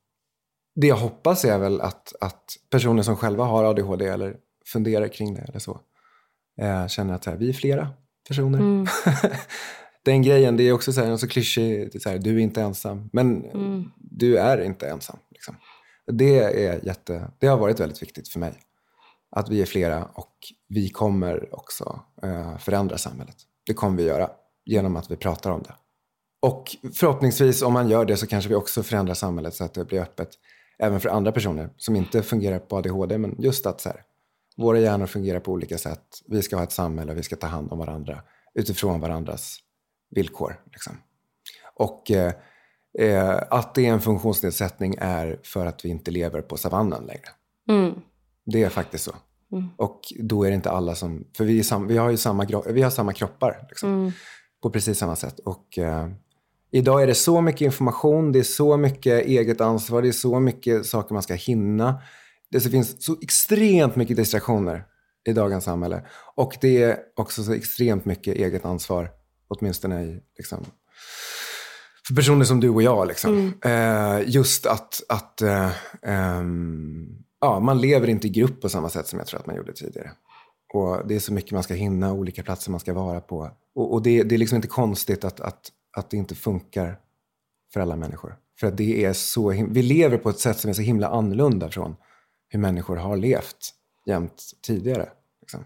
Det 0.74 0.86
jag 0.86 0.96
hoppas 0.96 1.44
är 1.44 1.58
väl 1.58 1.80
att, 1.80 2.12
att 2.20 2.56
personer 2.70 3.02
som 3.02 3.16
själva 3.16 3.44
har 3.44 3.64
ADHD 3.64 4.06
eller 4.06 4.36
funderar 4.72 5.08
kring 5.08 5.34
det 5.34 5.40
eller 5.40 5.58
så 5.58 5.80
eh, 6.60 6.86
känner 6.86 7.14
att 7.14 7.24
så 7.24 7.30
här, 7.30 7.36
vi 7.36 7.48
är 7.48 7.52
flera 7.52 7.88
personer. 8.28 8.58
Mm. 8.58 8.86
Den 10.04 10.22
grejen, 10.22 10.56
det 10.56 10.62
är 10.62 10.72
också 10.72 10.92
så 10.92 11.00
här, 11.00 11.16
så 11.16 11.28
klyschig, 11.28 12.02
så 12.02 12.10
här, 12.10 12.18
du 12.18 12.34
är 12.34 12.38
inte 12.38 12.62
ensam. 12.62 13.10
Men 13.12 13.44
mm. 13.44 13.90
du 13.96 14.38
är 14.38 14.60
inte 14.60 14.88
ensam. 14.88 15.16
Liksom. 15.30 15.56
Det, 16.12 16.38
är 16.38 16.86
jätte, 16.86 17.30
det 17.38 17.46
har 17.46 17.58
varit 17.58 17.80
väldigt 17.80 18.02
viktigt 18.02 18.28
för 18.28 18.40
mig. 18.40 18.54
Att 19.30 19.48
vi 19.48 19.62
är 19.62 19.66
flera 19.66 20.04
och 20.04 20.34
vi 20.68 20.88
kommer 20.88 21.54
också 21.54 22.00
eh, 22.22 22.58
förändra 22.58 22.98
samhället. 22.98 23.36
Det 23.66 23.74
kommer 23.74 23.96
vi 23.96 24.02
göra 24.02 24.30
genom 24.64 24.96
att 24.96 25.10
vi 25.10 25.16
pratar 25.16 25.50
om 25.50 25.62
det. 25.62 25.74
Och 26.42 26.76
förhoppningsvis 26.94 27.62
om 27.62 27.72
man 27.72 27.88
gör 27.88 28.04
det 28.04 28.16
så 28.16 28.26
kanske 28.26 28.48
vi 28.48 28.54
också 28.54 28.82
förändrar 28.82 29.14
samhället 29.14 29.54
så 29.54 29.64
att 29.64 29.74
det 29.74 29.84
blir 29.84 30.00
öppet 30.00 30.28
även 30.78 31.00
för 31.00 31.08
andra 31.08 31.32
personer 31.32 31.70
som 31.76 31.96
inte 31.96 32.22
fungerar 32.22 32.58
på 32.58 32.76
ADHD. 32.76 33.18
Men 33.18 33.36
just 33.38 33.66
att 33.66 33.80
så 33.80 33.88
här, 33.88 34.02
våra 34.56 34.78
hjärnor 34.78 35.06
fungerar 35.06 35.40
på 35.40 35.52
olika 35.52 35.78
sätt. 35.78 36.04
Vi 36.26 36.42
ska 36.42 36.56
ha 36.56 36.62
ett 36.62 36.72
samhälle, 36.72 37.14
vi 37.14 37.22
ska 37.22 37.36
ta 37.36 37.46
hand 37.46 37.72
om 37.72 37.78
varandra 37.78 38.22
utifrån 38.54 39.00
varandras 39.00 39.58
villkor. 40.10 40.60
Liksom. 40.72 40.92
Och 41.74 42.10
eh, 42.10 42.32
eh, 42.98 43.42
att 43.50 43.74
det 43.74 43.86
är 43.86 43.92
en 43.92 44.00
funktionsnedsättning 44.00 44.94
är 44.98 45.40
för 45.44 45.66
att 45.66 45.84
vi 45.84 45.88
inte 45.88 46.10
lever 46.10 46.42
på 46.42 46.56
savannen 46.56 47.06
längre. 47.06 47.28
Mm. 47.68 47.94
Det 48.46 48.62
är 48.62 48.68
faktiskt 48.68 49.04
så. 49.04 49.12
Mm. 49.52 49.68
Och 49.76 50.00
då 50.18 50.44
är 50.44 50.48
det 50.48 50.54
inte 50.54 50.70
alla 50.70 50.94
som... 50.94 51.24
För 51.36 51.44
vi, 51.44 51.64
sam, 51.64 51.86
vi 51.86 51.96
har 51.96 52.10
ju 52.10 52.16
samma, 52.16 52.62
vi 52.66 52.82
har 52.82 52.90
samma 52.90 53.12
kroppar. 53.12 53.66
Liksom, 53.68 53.92
mm. 53.92 54.12
På 54.62 54.70
precis 54.70 54.98
samma 54.98 55.16
sätt. 55.16 55.38
Och 55.38 55.78
eh, 55.78 56.08
idag 56.70 57.02
är 57.02 57.06
det 57.06 57.14
så 57.14 57.40
mycket 57.40 57.60
information, 57.60 58.32
det 58.32 58.38
är 58.38 58.42
så 58.42 58.76
mycket 58.76 59.26
eget 59.26 59.60
ansvar, 59.60 60.02
det 60.02 60.08
är 60.08 60.12
så 60.12 60.40
mycket 60.40 60.86
saker 60.86 61.14
man 61.14 61.22
ska 61.22 61.34
hinna. 61.34 62.02
Det 62.50 62.60
finns 62.60 63.04
så 63.04 63.16
extremt 63.22 63.96
mycket 63.96 64.16
distraktioner 64.16 64.84
i 65.26 65.32
dagens 65.32 65.64
samhälle. 65.64 66.02
Och 66.34 66.56
det 66.60 66.82
är 66.82 66.98
också 67.16 67.42
så 67.42 67.52
extremt 67.52 68.04
mycket 68.04 68.36
eget 68.36 68.64
ansvar, 68.64 69.10
åtminstone 69.48 70.04
i 70.04 70.20
liksom, 70.36 70.66
för 72.06 72.14
personer 72.14 72.44
som 72.44 72.60
du 72.60 72.68
och 72.68 72.82
jag. 72.82 73.08
Liksom. 73.08 73.54
Mm. 73.62 74.20
Eh, 74.20 74.28
just 74.28 74.66
att, 74.66 75.02
att 75.08 75.42
eh, 75.42 75.66
eh, 76.02 76.42
ja, 77.40 77.60
man 77.60 77.80
lever 77.80 78.08
inte 78.08 78.26
i 78.26 78.30
grupp 78.30 78.60
på 78.60 78.68
samma 78.68 78.88
sätt 78.88 79.06
som 79.06 79.18
jag 79.18 79.28
tror 79.28 79.40
att 79.40 79.46
man 79.46 79.56
gjorde 79.56 79.72
tidigare. 79.72 80.10
Och 80.74 81.08
det 81.08 81.14
är 81.14 81.20
så 81.20 81.32
mycket 81.32 81.52
man 81.52 81.62
ska 81.62 81.74
hinna, 81.74 82.12
olika 82.12 82.42
platser 82.42 82.70
man 82.70 82.80
ska 82.80 82.94
vara 82.94 83.20
på. 83.20 83.50
Och, 83.74 83.92
och 83.92 84.02
det, 84.02 84.22
det, 84.22 84.34
är 84.34 84.38
liksom 84.38 84.56
inte 84.56 84.68
konstigt 84.68 85.24
att, 85.24 85.40
att, 85.40 85.72
att 85.96 86.10
det 86.10 86.16
inte 86.16 86.34
funkar 86.34 86.98
för 87.72 87.80
alla 87.80 87.96
människor. 87.96 88.36
För 88.60 88.66
att 88.66 88.76
det 88.76 89.04
är 89.04 89.12
så, 89.12 89.48
vi 89.48 89.82
lever 89.82 90.18
på 90.18 90.30
ett 90.30 90.38
sätt 90.38 90.58
som 90.58 90.70
är 90.70 90.74
så 90.74 90.82
himla 90.82 91.08
annorlunda 91.08 91.70
från 91.70 91.96
hur 92.48 92.58
människor 92.58 92.96
har 92.96 93.16
levt 93.16 93.72
jämt 94.06 94.42
tidigare. 94.66 95.08
Liksom. 95.40 95.64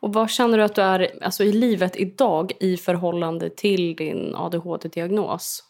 Och 0.00 0.12
vad 0.12 0.30
känner 0.30 0.58
du 0.58 0.64
att 0.64 0.74
du 0.74 0.82
är 0.82 1.24
alltså, 1.24 1.44
i 1.44 1.52
livet 1.52 1.96
idag 1.96 2.52
i 2.60 2.76
förhållande 2.76 3.50
till 3.50 3.96
din 3.96 4.34
ADHD-diagnos? 4.34 5.62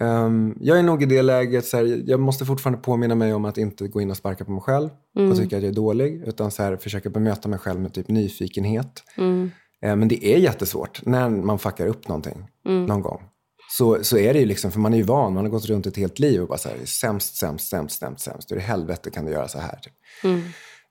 Um, 0.00 0.58
jag 0.60 0.78
är 0.78 0.82
nog 0.82 1.02
i 1.02 1.06
det 1.06 1.22
läget, 1.22 1.64
så 1.64 1.76
här, 1.76 2.02
jag 2.06 2.20
måste 2.20 2.44
fortfarande 2.44 2.78
påminna 2.78 3.14
mig 3.14 3.34
om 3.34 3.44
att 3.44 3.58
inte 3.58 3.88
gå 3.88 4.00
in 4.00 4.10
och 4.10 4.16
sparka 4.16 4.44
på 4.44 4.50
mig 4.50 4.60
själv 4.60 4.88
mm. 5.18 5.30
och 5.30 5.36
tycka 5.36 5.56
att 5.56 5.62
jag 5.62 5.70
är 5.70 5.74
dålig. 5.74 6.22
Utan 6.26 6.50
så 6.50 6.62
här, 6.62 6.76
försöka 6.76 7.10
bemöta 7.10 7.48
mig 7.48 7.58
själv 7.58 7.80
med 7.80 7.94
typ 7.94 8.08
nyfikenhet. 8.08 9.02
Mm. 9.16 9.50
Uh, 9.86 9.96
men 9.96 10.08
det 10.08 10.26
är 10.26 10.38
jättesvårt 10.38 11.06
när 11.06 11.30
man 11.30 11.58
fuckar 11.58 11.86
upp 11.86 12.08
någonting 12.08 12.48
mm. 12.66 12.86
någon 12.86 13.00
gång. 13.02 13.22
Så, 13.68 14.04
så 14.04 14.18
är 14.18 14.32
det 14.32 14.40
ju 14.40 14.46
liksom, 14.46 14.72
för 14.72 14.80
man 14.80 14.92
är 14.92 14.96
ju 14.96 15.02
van, 15.02 15.34
man 15.34 15.44
har 15.44 15.50
gått 15.50 15.66
runt 15.66 15.86
ett 15.86 15.96
helt 15.96 16.18
liv 16.18 16.42
och 16.42 16.48
bara 16.48 16.58
så 16.58 16.68
här, 16.68 16.76
sämst, 16.84 17.36
sämst, 17.36 17.68
sämst, 17.68 17.98
sämst, 17.98 18.24
sämst. 18.24 18.52
Hur 18.52 18.56
i 18.56 18.60
helvete 18.60 19.10
kan 19.10 19.24
du 19.24 19.32
göra 19.32 19.48
så 19.48 19.58
här? 19.58 19.78
Typ. 19.82 19.92
Mm. 20.24 20.42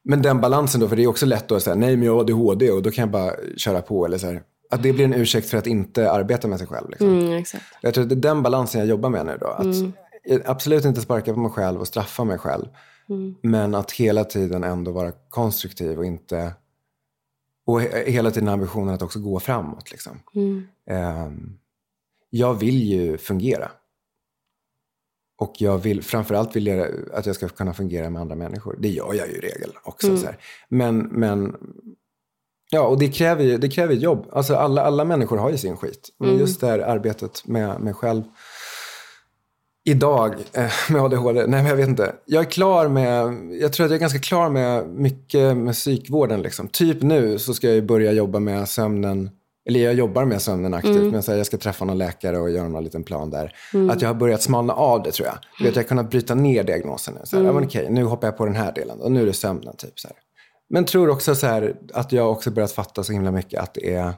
Men 0.03 0.21
den 0.21 0.41
balansen 0.41 0.81
då, 0.81 0.87
för 0.87 0.95
det 0.95 1.03
är 1.03 1.07
också 1.07 1.25
lätt 1.25 1.51
att 1.51 1.63
säga 1.63 1.75
nej 1.75 1.97
men 1.97 2.05
jag 2.05 2.13
har 2.13 2.19
ADHD 2.19 2.71
och 2.71 2.81
då 2.81 2.91
kan 2.91 3.01
jag 3.01 3.09
bara 3.09 3.33
köra 3.57 3.81
på. 3.81 4.05
Eller 4.05 4.17
så 4.17 4.27
här, 4.27 4.43
att 4.69 4.83
det 4.83 4.93
blir 4.93 5.05
en 5.05 5.13
ursäkt 5.13 5.49
för 5.49 5.57
att 5.57 5.67
inte 5.67 6.11
arbeta 6.11 6.47
med 6.47 6.59
sig 6.59 6.67
själv. 6.67 6.89
Liksom. 6.89 7.19
Mm, 7.19 7.43
jag 7.81 7.93
tror 7.93 8.03
att 8.03 8.09
det 8.09 8.15
är 8.15 8.17
den 8.17 8.43
balansen 8.43 8.79
jag 8.79 8.87
jobbar 8.87 9.09
med 9.09 9.25
nu 9.25 9.37
då. 9.41 9.47
Att 9.47 9.63
mm. 9.63 9.93
Absolut 10.45 10.85
inte 10.85 11.01
sparka 11.01 11.33
på 11.33 11.39
mig 11.39 11.51
själv 11.51 11.79
och 11.79 11.87
straffa 11.87 12.23
mig 12.23 12.37
själv. 12.37 12.65
Mm. 13.09 13.35
Men 13.41 13.75
att 13.75 13.91
hela 13.91 14.23
tiden 14.23 14.63
ändå 14.63 14.91
vara 14.91 15.11
konstruktiv 15.29 15.97
och 15.97 16.05
inte... 16.05 16.53
Och 17.67 17.81
hela 17.81 18.31
tiden 18.31 18.49
ambitionen 18.49 18.93
att 18.93 19.01
också 19.01 19.19
gå 19.19 19.39
framåt. 19.39 19.91
Liksom. 19.91 20.19
Um, 20.89 21.57
jag 22.37 22.53
vill 22.53 22.83
ju 22.83 23.17
fungera. 23.17 23.71
Och 25.37 25.53
jag 25.57 25.77
vill, 25.77 26.03
framförallt 26.03 26.55
vill 26.55 26.67
jag 26.67 26.89
att 27.13 27.25
jag 27.25 27.35
ska 27.35 27.49
kunna 27.49 27.73
fungera 27.73 28.09
med 28.09 28.21
andra 28.21 28.35
människor. 28.35 28.75
Det 28.79 28.89
gör 28.89 29.13
jag 29.13 29.27
ju 29.27 29.33
i 29.33 29.39
regel 29.39 29.71
också. 29.83 30.07
Mm. 30.07 30.19
Så 30.19 30.25
här. 30.25 30.37
Men, 30.69 30.97
men 30.97 31.55
Ja, 32.71 32.81
och 32.81 32.99
det 32.99 33.07
kräver 33.07 33.43
ju 33.43 33.57
det 33.57 33.69
kräver 33.69 33.93
jobb. 33.93 34.27
Alltså 34.31 34.55
alla, 34.55 34.81
alla 34.81 35.05
människor 35.05 35.37
har 35.37 35.49
ju 35.49 35.57
sin 35.57 35.77
skit. 35.77 36.09
Men 36.19 36.29
mm. 36.29 36.39
just 36.39 36.61
det 36.61 36.67
här 36.67 36.79
arbetet 36.79 37.47
med 37.47 37.81
mig 37.81 37.93
själv 37.93 38.23
idag 39.83 40.33
eh, 40.53 40.71
med 40.89 41.01
ADHD, 41.01 41.39
nej 41.47 41.61
men 41.61 41.65
jag 41.65 41.75
vet 41.75 41.87
inte. 41.87 42.15
Jag 42.25 42.45
är 42.45 42.49
klar 42.51 42.87
med, 42.87 43.37
jag 43.61 43.73
tror 43.73 43.85
att 43.85 43.91
jag 43.91 43.95
är 43.95 44.01
ganska 44.01 44.19
klar 44.19 44.49
med 44.49 44.87
mycket 44.87 45.57
med 45.57 45.73
psykvården. 45.73 46.41
Liksom. 46.41 46.67
Typ 46.67 47.01
nu 47.01 47.39
så 47.39 47.53
ska 47.53 47.69
jag 47.69 47.85
börja 47.85 48.11
jobba 48.11 48.39
med 48.39 48.69
sömnen, 48.69 49.29
eller 49.65 49.79
jag 49.79 49.93
jobbar 49.93 50.25
med 50.25 50.41
sömnen 50.41 50.73
aktivt, 50.73 50.95
mm. 50.95 51.09
men 51.09 51.23
så 51.23 51.31
här, 51.31 51.37
jag 51.37 51.47
ska 51.47 51.57
träffa 51.57 51.85
någon 51.85 51.97
läkare 51.97 52.39
och 52.39 52.49
göra 52.49 52.67
någon 52.67 52.83
liten 52.83 53.03
plan 53.03 53.29
där. 53.29 53.55
Mm. 53.73 53.89
Att 53.89 54.01
jag 54.01 54.09
har 54.09 54.13
börjat 54.13 54.41
smalna 54.41 54.73
av 54.73 55.03
det 55.03 55.11
tror 55.11 55.27
jag. 55.27 55.35
Mm. 55.35 55.69
Vet, 55.69 55.75
jag 55.75 55.83
har 55.83 55.87
kunnat 55.87 56.09
bryta 56.09 56.35
ner 56.35 56.63
diagnosen 56.63 57.13
nu. 57.13 57.21
Så 57.23 57.35
här, 57.35 57.43
mm. 57.43 57.55
ja, 57.55 57.67
okej, 57.67 57.87
nu 57.89 58.03
hoppar 58.03 58.27
jag 58.27 58.37
på 58.37 58.45
den 58.45 58.55
här 58.55 58.71
delen 58.71 59.01
och 59.01 59.11
nu 59.11 59.21
är 59.21 59.25
det 59.25 59.33
sömnen. 59.33 59.75
Typ, 59.77 59.99
så 59.99 60.07
här. 60.07 60.17
Men 60.69 60.85
tror 60.85 61.09
också 61.09 61.35
så 61.35 61.47
här, 61.47 61.75
att 61.93 62.11
jag 62.11 62.31
också 62.31 62.51
börjat 62.51 62.71
fatta 62.71 63.03
så 63.03 63.13
himla 63.13 63.31
mycket 63.31 63.61
att 63.61 63.73
det 63.73 63.93
är... 63.93 64.13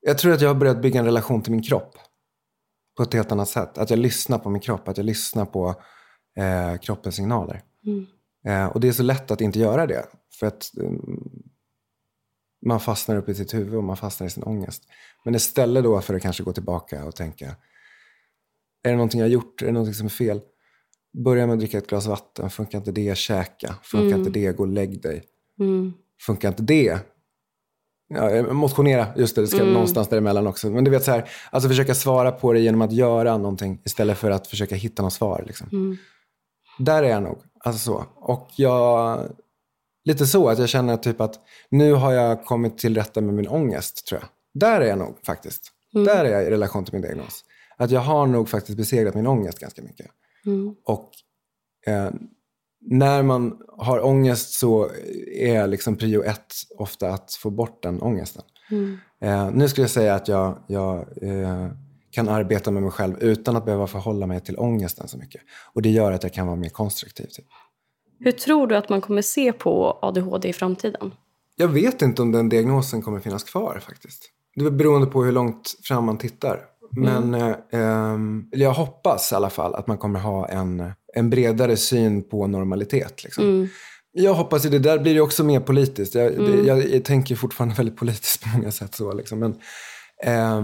Jag 0.00 0.18
tror 0.18 0.32
att 0.32 0.40
jag 0.40 0.48
har 0.48 0.54
börjat 0.54 0.82
bygga 0.82 1.00
en 1.00 1.06
relation 1.06 1.42
till 1.42 1.52
min 1.52 1.62
kropp 1.62 1.94
på 2.96 3.02
ett 3.02 3.14
helt 3.14 3.32
annat 3.32 3.48
sätt. 3.48 3.78
Att 3.78 3.90
jag 3.90 3.98
lyssnar 3.98 4.38
på 4.38 4.50
min 4.50 4.60
kropp, 4.60 4.88
att 4.88 4.96
jag 4.96 5.06
lyssnar 5.06 5.44
på 5.44 5.74
eh, 6.36 6.78
kroppens 6.80 7.14
signaler. 7.14 7.62
Mm. 7.86 8.06
Eh, 8.46 8.72
och 8.72 8.80
det 8.80 8.88
är 8.88 8.92
så 8.92 9.02
lätt 9.02 9.30
att 9.30 9.40
inte 9.40 9.58
göra 9.58 9.86
det. 9.86 10.04
För 10.40 10.46
att 10.46 10.70
um, 10.76 11.49
man 12.66 12.80
fastnar 12.80 13.16
upp 13.16 13.28
i 13.28 13.34
sitt 13.34 13.54
huvud 13.54 13.74
och 13.74 13.84
man 13.84 13.96
fastnar 13.96 14.26
i 14.26 14.30
sin 14.30 14.42
ångest. 14.42 14.82
Men 15.24 15.34
istället 15.34 15.84
då 15.84 16.00
för 16.00 16.14
att 16.14 16.22
kanske 16.22 16.42
gå 16.42 16.52
tillbaka 16.52 17.04
och 17.04 17.16
tänka, 17.16 17.46
är 18.82 18.90
det 18.90 18.96
någonting 18.96 19.20
jag 19.20 19.26
har 19.26 19.32
gjort? 19.32 19.62
Är 19.62 19.66
det 19.66 19.72
någonting 19.72 19.94
som 19.94 20.06
är 20.06 20.10
fel? 20.10 20.40
Börja 21.24 21.46
med 21.46 21.52
att 21.52 21.58
dricka 21.58 21.78
ett 21.78 21.86
glas 21.86 22.06
vatten. 22.06 22.50
Funkar 22.50 22.78
inte 22.78 22.92
det, 22.92 23.18
käka. 23.18 23.74
Funkar 23.82 24.06
mm. 24.06 24.18
inte 24.18 24.30
det, 24.30 24.56
gå 24.56 24.62
och 24.62 24.68
lägg 24.68 25.02
dig. 25.02 25.24
Mm. 25.60 25.92
Funkar 26.26 26.48
inte 26.48 26.62
det, 26.62 26.98
ja, 28.14 28.52
motionera, 28.52 29.06
just 29.16 29.34
det, 29.34 29.40
det 29.40 29.46
ska 29.46 29.60
mm. 29.60 29.72
någonstans 29.72 30.08
däremellan 30.08 30.46
också. 30.46 30.70
Men 30.70 30.84
du 30.84 30.90
vet 30.90 31.04
så 31.04 31.10
här, 31.10 31.28
alltså 31.50 31.68
försöka 31.68 31.94
svara 31.94 32.32
på 32.32 32.52
det 32.52 32.60
genom 32.60 32.82
att 32.82 32.92
göra 32.92 33.36
någonting 33.36 33.80
istället 33.84 34.18
för 34.18 34.30
att 34.30 34.46
försöka 34.46 34.74
hitta 34.74 35.02
något 35.02 35.12
svar. 35.12 35.44
Liksom. 35.46 35.68
Mm. 35.72 35.96
Där 36.78 37.02
är 37.02 37.08
jag 37.08 37.22
nog. 37.22 37.38
Alltså 37.64 37.78
så. 37.78 38.04
Och 38.16 38.48
jag, 38.56 39.20
lite 40.04 40.26
så 40.26 40.48
att 40.48 40.58
jag 40.58 40.68
känner 40.68 40.96
typ 40.96 41.20
att 41.20 41.40
nu 41.70 41.92
har 41.92 42.12
jag 42.12 42.44
kommit 42.44 42.78
till 42.78 42.94
rätta 42.94 43.20
med 43.20 43.34
min 43.34 43.48
ångest, 43.48 44.06
tror 44.06 44.20
jag. 44.20 44.28
Där 44.54 44.80
är 44.80 44.86
jag 44.86 44.98
nog 44.98 45.14
faktiskt. 45.26 45.72
Mm. 45.94 46.06
Där 46.06 46.24
är 46.24 46.32
jag 46.32 46.42
i 46.42 46.50
relation 46.50 46.84
till 46.84 46.94
min 46.94 47.02
diagnos. 47.02 47.44
Att 47.76 47.90
jag 47.90 48.00
har 48.00 48.26
nog 48.26 48.48
faktiskt 48.48 48.78
besegrat 48.78 49.14
min 49.14 49.26
ångest 49.26 49.58
ganska 49.58 49.82
mycket. 49.82 50.06
Mm. 50.46 50.74
Och 50.84 51.10
eh, 51.86 52.10
när 52.80 53.22
man 53.22 53.58
har 53.78 54.04
ångest 54.04 54.58
så 54.58 54.90
är 55.32 55.66
liksom 55.66 55.96
prio 55.96 56.22
ett 56.22 56.54
ofta 56.78 57.10
att 57.10 57.32
få 57.32 57.50
bort 57.50 57.82
den 57.82 58.02
ångesten. 58.02 58.42
Mm. 58.70 58.98
Eh, 59.20 59.50
nu 59.50 59.68
skulle 59.68 59.82
jag 59.82 59.90
säga 59.90 60.14
att 60.14 60.28
jag, 60.28 60.58
jag 60.66 60.98
eh, 61.22 61.68
kan 62.10 62.28
arbeta 62.28 62.70
med 62.70 62.82
mig 62.82 62.92
själv 62.92 63.22
utan 63.22 63.56
att 63.56 63.64
behöva 63.64 63.86
förhålla 63.86 64.26
mig 64.26 64.40
till 64.40 64.58
ångesten 64.58 65.08
så 65.08 65.18
mycket. 65.18 65.40
Och 65.72 65.82
det 65.82 65.90
gör 65.90 66.12
att 66.12 66.22
jag 66.22 66.32
kan 66.32 66.46
vara 66.46 66.56
mer 66.56 66.68
konstruktiv. 66.68 67.26
Typ. 67.26 67.46
Hur 68.20 68.32
tror 68.32 68.66
du 68.66 68.76
att 68.76 68.88
man 68.88 69.00
kommer 69.00 69.22
se 69.22 69.52
på 69.52 69.98
ADHD 70.02 70.48
i 70.48 70.52
framtiden? 70.52 71.14
Jag 71.56 71.68
vet 71.68 72.02
inte 72.02 72.22
om 72.22 72.32
den 72.32 72.48
diagnosen 72.48 73.02
kommer 73.02 73.20
finnas 73.20 73.44
kvar 73.44 73.82
faktiskt. 73.86 74.30
Det 74.54 74.64
är 74.64 74.70
beroende 74.70 75.06
på 75.06 75.24
hur 75.24 75.32
långt 75.32 75.74
fram 75.84 76.04
man 76.04 76.18
tittar. 76.18 76.60
Men 76.96 77.34
mm. 77.34 78.46
eh, 78.52 78.60
jag 78.60 78.72
hoppas 78.72 79.32
i 79.32 79.34
alla 79.34 79.50
fall 79.50 79.74
att 79.74 79.86
man 79.86 79.98
kommer 79.98 80.20
ha 80.20 80.48
en, 80.48 80.92
en 81.14 81.30
bredare 81.30 81.76
syn 81.76 82.22
på 82.22 82.46
normalitet. 82.46 83.24
Liksom. 83.24 83.44
Mm. 83.44 83.68
Jag 84.12 84.34
hoppas 84.34 84.64
att 84.64 84.70
det 84.70 84.78
där 84.78 84.98
blir 84.98 85.14
det 85.14 85.20
också 85.20 85.44
mer 85.44 85.60
politiskt. 85.60 86.14
Jag, 86.14 86.34
mm. 86.34 86.66
jag, 86.66 86.88
jag, 86.88 87.04
tänker 87.04 87.36
fortfarande 87.36 87.74
väldigt 87.78 87.96
politiskt 87.96 88.42
på 88.42 88.48
många 88.48 88.70
sätt. 88.70 88.94
Så, 88.94 89.12
liksom. 89.12 89.38
Men, 89.38 89.54
eh, 90.24 90.62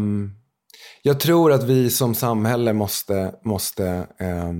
jag 1.03 1.21
tror 1.21 1.53
att 1.53 1.65
vi 1.65 1.91
som 1.91 2.15
samhälle 2.15 2.73
måste, 2.73 3.35
måste 3.45 3.87
eh, 4.19 4.53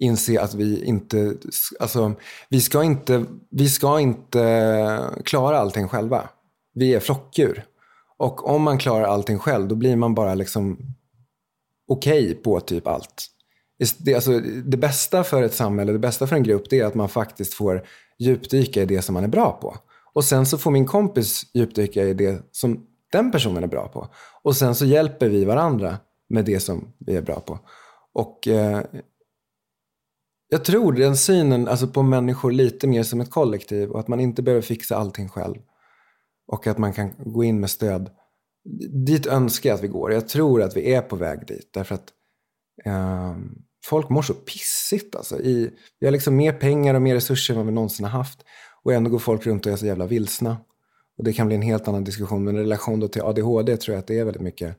inse 0.00 0.40
att 0.40 0.54
vi 0.54 0.84
inte, 0.84 1.34
alltså, 1.80 2.12
vi 2.48 2.60
ska 2.60 2.84
inte, 2.84 3.24
vi 3.50 3.68
ska 3.68 4.00
inte 4.00 5.10
klara 5.24 5.58
allting 5.58 5.88
själva. 5.88 6.28
Vi 6.74 6.94
är 6.94 7.00
flockdjur. 7.00 7.64
Och 8.16 8.48
om 8.48 8.62
man 8.62 8.78
klarar 8.78 9.04
allting 9.04 9.38
själv, 9.38 9.68
då 9.68 9.74
blir 9.74 9.96
man 9.96 10.14
bara 10.14 10.34
liksom 10.34 10.78
okej 11.88 12.24
okay 12.24 12.34
på 12.34 12.60
typ 12.60 12.86
allt. 12.86 13.26
Det, 13.98 14.14
alltså, 14.14 14.40
det 14.64 14.76
bästa 14.76 15.24
för 15.24 15.42
ett 15.42 15.54
samhälle, 15.54 15.92
det 15.92 15.98
bästa 15.98 16.26
för 16.26 16.36
en 16.36 16.42
grupp, 16.42 16.70
det 16.70 16.80
är 16.80 16.84
att 16.84 16.94
man 16.94 17.08
faktiskt 17.08 17.54
får 17.54 17.86
djupdyka 18.18 18.82
i 18.82 18.86
det 18.86 19.02
som 19.02 19.14
man 19.14 19.24
är 19.24 19.28
bra 19.28 19.58
på. 19.62 19.76
Och 20.12 20.24
sen 20.24 20.46
så 20.46 20.58
får 20.58 20.70
min 20.70 20.86
kompis 20.86 21.46
djupdyka 21.54 22.04
i 22.04 22.14
det 22.14 22.42
som 22.52 22.86
den 23.12 23.30
personen 23.30 23.62
är 23.64 23.68
bra 23.68 23.88
på. 23.88 24.08
Och 24.42 24.56
sen 24.56 24.74
så 24.74 24.86
hjälper 24.86 25.28
vi 25.28 25.44
varandra 25.44 25.98
med 26.28 26.44
det 26.44 26.60
som 26.60 26.92
vi 26.98 27.16
är 27.16 27.22
bra 27.22 27.40
på. 27.40 27.58
Och 28.12 28.48
eh, 28.48 28.82
jag 30.52 30.64
tror 30.64 30.92
den 30.92 31.16
synen 31.16 31.68
alltså 31.68 31.86
på 31.86 32.02
människor 32.02 32.52
lite 32.52 32.86
mer 32.86 33.02
som 33.02 33.20
ett 33.20 33.30
kollektiv 33.30 33.90
och 33.90 34.00
att 34.00 34.08
man 34.08 34.20
inte 34.20 34.42
behöver 34.42 34.62
fixa 34.62 34.96
allting 34.96 35.28
själv. 35.28 35.56
Och 36.46 36.66
att 36.66 36.78
man 36.78 36.92
kan 36.92 37.10
gå 37.18 37.44
in 37.44 37.60
med 37.60 37.70
stöd. 37.70 38.10
Dit 39.06 39.26
önskar 39.26 39.70
jag 39.70 39.74
att 39.74 39.82
vi 39.82 39.88
går. 39.88 40.12
Jag 40.12 40.28
tror 40.28 40.62
att 40.62 40.76
vi 40.76 40.94
är 40.94 41.02
på 41.02 41.16
väg 41.16 41.46
dit. 41.46 41.70
Därför 41.72 41.94
att 41.94 42.08
eh, 42.84 43.36
folk 43.84 44.08
mår 44.08 44.22
så 44.22 44.34
pissigt. 44.34 45.16
Alltså. 45.16 45.40
I, 45.40 45.70
vi 46.00 46.06
har 46.06 46.12
liksom 46.12 46.36
mer 46.36 46.52
pengar 46.52 46.94
och 46.94 47.02
mer 47.02 47.14
resurser 47.14 47.54
än 47.54 47.58
vad 47.58 47.66
vi 47.66 47.72
någonsin 47.72 48.04
har 48.04 48.18
haft. 48.18 48.44
Och 48.82 48.92
ändå 48.92 49.10
går 49.10 49.18
folk 49.18 49.46
runt 49.46 49.66
och 49.66 49.72
är 49.72 49.76
så 49.76 49.86
jävla 49.86 50.06
vilsna. 50.06 50.56
Och 51.18 51.24
det 51.24 51.32
kan 51.32 51.46
bli 51.46 51.56
en 51.56 51.62
helt 51.62 51.88
annan 51.88 52.04
diskussion. 52.04 52.44
Men 52.44 52.56
i 52.56 52.60
relation 52.60 53.08
till 53.08 53.22
ADHD 53.22 53.76
tror 53.76 53.94
jag 53.94 54.00
att 54.00 54.06
det 54.06 54.18
är 54.18 54.24
väldigt 54.24 54.42
mycket. 54.42 54.76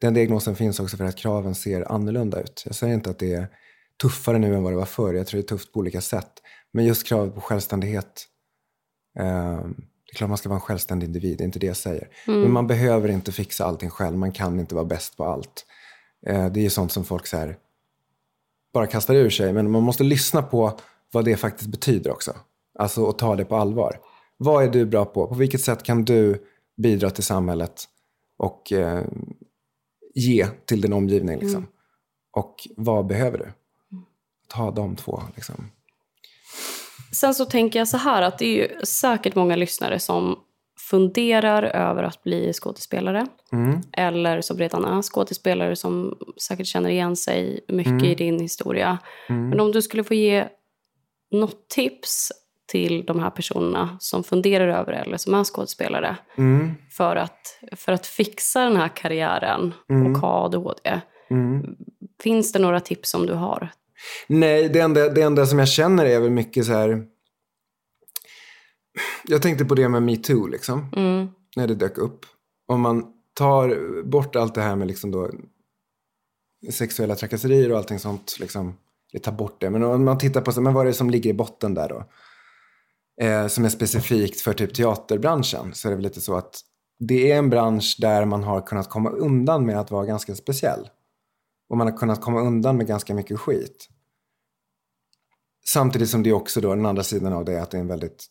Den 0.00 0.14
diagnosen 0.14 0.56
finns 0.56 0.80
också 0.80 0.96
för 0.96 1.04
att 1.04 1.16
kraven 1.16 1.54
ser 1.54 1.92
annorlunda 1.92 2.40
ut. 2.40 2.62
Jag 2.66 2.74
säger 2.74 2.94
inte 2.94 3.10
att 3.10 3.18
det 3.18 3.32
är 3.32 3.48
tuffare 4.02 4.38
nu 4.38 4.54
än 4.54 4.62
vad 4.62 4.72
det 4.72 4.76
var 4.76 4.84
förr. 4.84 5.14
Jag 5.14 5.26
tror 5.26 5.38
det 5.38 5.44
är 5.44 5.48
tufft 5.48 5.72
på 5.72 5.80
olika 5.80 6.00
sätt. 6.00 6.32
Men 6.72 6.84
just 6.84 7.06
kravet 7.06 7.34
på 7.34 7.40
självständighet. 7.40 8.26
Eh, 9.18 9.58
det 10.06 10.12
är 10.12 10.16
klart 10.16 10.28
man 10.28 10.38
ska 10.38 10.48
vara 10.48 10.56
en 10.56 10.60
självständig 10.60 11.06
individ, 11.06 11.38
det 11.38 11.44
är 11.44 11.46
inte 11.46 11.58
det 11.58 11.66
jag 11.66 11.76
säger. 11.76 12.08
Mm. 12.26 12.40
Men 12.40 12.52
man 12.52 12.66
behöver 12.66 13.08
inte 13.08 13.32
fixa 13.32 13.64
allting 13.64 13.90
själv. 13.90 14.18
Man 14.18 14.32
kan 14.32 14.60
inte 14.60 14.74
vara 14.74 14.84
bäst 14.84 15.16
på 15.16 15.24
allt. 15.24 15.66
Eh, 16.26 16.52
det 16.52 16.60
är 16.60 16.64
ju 16.64 16.70
sånt 16.70 16.92
som 16.92 17.04
folk 17.04 17.26
så 17.26 17.36
här, 17.36 17.58
bara 18.72 18.86
kastar 18.86 19.14
ur 19.14 19.30
sig. 19.30 19.52
Men 19.52 19.70
man 19.70 19.82
måste 19.82 20.04
lyssna 20.04 20.42
på 20.42 20.78
vad 21.12 21.24
det 21.24 21.36
faktiskt 21.36 21.70
betyder 21.70 22.10
också. 22.10 22.32
Alltså 22.78 23.02
och 23.02 23.18
ta 23.18 23.36
det 23.36 23.44
på 23.44 23.56
allvar. 23.56 23.98
Vad 24.36 24.64
är 24.64 24.68
du 24.68 24.86
bra 24.86 25.04
på? 25.04 25.26
På 25.26 25.34
vilket 25.34 25.60
sätt 25.60 25.82
kan 25.82 26.04
du 26.04 26.44
bidra 26.76 27.10
till 27.10 27.24
samhället 27.24 27.84
och 28.38 28.72
eh, 28.72 29.04
ge 30.14 30.46
till 30.46 30.80
din 30.80 30.92
omgivning? 30.92 31.38
Liksom? 31.38 31.56
Mm. 31.56 31.70
Och 32.32 32.68
vad 32.76 33.06
behöver 33.06 33.38
du? 33.38 33.52
Ta 34.56 34.70
de 34.70 34.96
två. 34.96 35.22
Liksom. 35.34 35.70
Sen 37.12 37.34
så 37.34 37.44
tänker 37.44 37.78
jag 37.78 37.88
så 37.88 37.96
här 37.96 38.22
att 38.22 38.38
det 38.38 38.46
är 38.46 38.56
ju 38.56 38.84
säkert 38.84 39.34
många 39.34 39.56
lyssnare 39.56 39.98
som 39.98 40.38
funderar 40.90 41.62
över 41.62 42.02
att 42.02 42.22
bli 42.22 42.52
skådespelare. 42.52 43.26
Mm. 43.52 43.80
Eller 43.92 44.40
som 44.40 44.58
redan 44.58 44.84
är 44.84 45.02
skådespelare 45.02 45.76
som 45.76 46.18
säkert 46.42 46.66
känner 46.66 46.90
igen 46.90 47.16
sig 47.16 47.64
mycket 47.68 47.92
mm. 47.92 48.04
i 48.04 48.14
din 48.14 48.40
historia. 48.40 48.98
Mm. 49.28 49.48
Men 49.48 49.60
om 49.60 49.72
du 49.72 49.82
skulle 49.82 50.04
få 50.04 50.14
ge 50.14 50.48
något 51.30 51.68
tips 51.68 52.32
till 52.66 53.04
de 53.06 53.20
här 53.20 53.30
personerna 53.30 53.96
som 54.00 54.24
funderar 54.24 54.68
över 54.68 54.92
det 54.92 54.98
eller 54.98 55.16
som 55.16 55.34
är 55.34 55.44
skådespelare 55.44 56.16
mm. 56.38 56.74
för, 56.90 57.16
att, 57.16 57.58
för 57.72 57.92
att 57.92 58.06
fixa 58.06 58.64
den 58.64 58.76
här 58.76 58.88
karriären 58.88 59.74
mm. 59.90 60.06
och 60.12 60.18
ha 60.18 60.44
ADHD. 60.44 61.00
Mm. 61.30 61.76
Finns 62.22 62.52
det 62.52 62.58
några 62.58 62.80
tips 62.80 63.10
som 63.10 63.26
du 63.26 63.32
har? 63.32 63.70
Nej, 64.26 64.68
det 64.68 64.80
enda, 64.80 65.08
det 65.08 65.22
enda 65.22 65.46
som 65.46 65.58
jag 65.58 65.68
känner 65.68 66.06
är 66.06 66.20
väl 66.20 66.30
mycket 66.30 66.66
så 66.66 66.72
här... 66.72 67.04
Jag 69.24 69.42
tänkte 69.42 69.64
på 69.64 69.74
det 69.74 69.88
med 69.88 70.02
metoo, 70.02 70.46
liksom. 70.46 70.92
Mm. 70.96 71.28
När 71.56 71.66
det 71.66 71.74
dök 71.74 71.98
upp. 71.98 72.26
Om 72.66 72.80
man 72.80 73.04
tar 73.34 74.02
bort 74.02 74.36
allt 74.36 74.54
det 74.54 74.62
här 74.62 74.76
med 74.76 74.86
liksom 74.88 75.10
då 75.10 75.30
sexuella 76.70 77.14
trakasserier 77.14 77.72
och 77.72 77.78
allting 77.78 77.98
sånt. 77.98 78.36
Liksom, 78.40 78.76
tar 79.22 79.32
bort 79.32 79.60
det. 79.60 79.70
Men 79.70 79.82
om 79.82 80.04
man 80.04 80.18
tittar 80.18 80.40
på 80.40 80.60
men 80.60 80.74
vad 80.74 80.82
är 80.82 80.86
det 80.86 80.94
som 80.94 81.10
ligger 81.10 81.30
i 81.30 81.34
botten 81.34 81.74
där 81.74 81.88
då? 81.88 82.04
Eh, 83.24 83.46
som 83.46 83.64
är 83.64 83.68
specifikt 83.68 84.40
för 84.40 84.52
typ 84.52 84.74
teaterbranschen. 84.74 85.74
Så 85.74 85.88
är 85.88 85.90
det 85.90 85.96
väl 85.96 86.04
lite 86.04 86.20
så 86.20 86.36
att 86.36 86.60
det 86.98 87.32
är 87.32 87.38
en 87.38 87.50
bransch 87.50 87.96
där 88.00 88.24
man 88.24 88.44
har 88.44 88.60
kunnat 88.66 88.88
komma 88.88 89.10
undan 89.10 89.66
med 89.66 89.80
att 89.80 89.90
vara 89.90 90.06
ganska 90.06 90.34
speciell. 90.34 90.88
Och 91.68 91.76
man 91.76 91.86
har 91.86 91.96
kunnat 91.98 92.20
komma 92.20 92.40
undan 92.40 92.76
med 92.76 92.86
ganska 92.86 93.14
mycket 93.14 93.40
skit. 93.40 93.88
Samtidigt 95.68 96.10
som 96.10 96.22
det 96.22 96.32
också 96.32 96.60
då, 96.60 96.74
den 96.74 96.86
andra 96.86 97.02
sidan 97.02 97.32
av 97.32 97.44
det 97.44 97.52
är 97.52 97.60
att 97.60 97.70
det 97.70 97.76
är 97.76 97.80
en 97.80 97.88
väldigt 97.88 98.26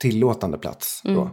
tillåtande 0.00 0.58
plats. 0.58 1.00
Då, 1.04 1.20
mm. 1.20 1.28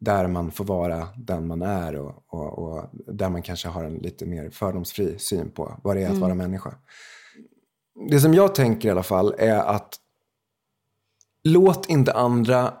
Där 0.00 0.26
man 0.26 0.50
får 0.50 0.64
vara 0.64 1.08
den 1.16 1.46
man 1.46 1.62
är 1.62 1.96
och, 1.96 2.24
och, 2.26 2.58
och, 2.58 2.90
där 2.92 3.28
man 3.28 3.42
kanske 3.42 3.68
har 3.68 3.84
en 3.84 3.94
lite 3.94 4.26
mer 4.26 4.50
fördomsfri 4.50 5.18
syn 5.18 5.50
på 5.50 5.80
vad 5.84 5.96
det 5.96 6.00
är 6.00 6.06
att 6.06 6.10
mm. 6.10 6.20
vara 6.20 6.34
människa. 6.34 6.74
Det 8.10 8.20
som 8.20 8.34
jag 8.34 8.54
tänker 8.54 8.88
i 8.88 8.90
alla 8.92 9.02
fall 9.02 9.34
är 9.38 9.58
att 9.58 9.96
låt 11.44 11.88
inte 11.88 12.12
andra 12.12 12.74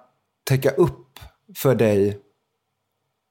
täcka 0.44 0.70
upp 0.70 1.18
för 1.56 1.74
dig, 1.74 2.20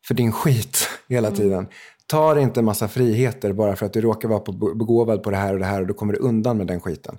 för 0.07 0.13
din 0.13 0.31
skit 0.31 0.77
hela 1.09 1.27
mm. 1.27 1.37
tiden. 1.37 1.67
Ta 2.05 2.39
inte 2.39 2.59
en 2.59 2.65
massa 2.65 2.87
friheter 2.87 3.53
bara 3.53 3.75
för 3.75 3.85
att 3.85 3.93
du 3.93 4.01
råkar 4.01 4.29
vara 4.29 4.73
begåvad 4.75 5.23
på 5.23 5.31
det 5.31 5.37
här 5.37 5.53
och 5.53 5.59
det 5.59 5.65
här 5.65 5.81
och 5.81 5.87
då 5.87 5.93
kommer 5.93 6.13
du 6.13 6.19
undan 6.19 6.57
med 6.57 6.67
den 6.67 6.81
skiten. 6.81 7.17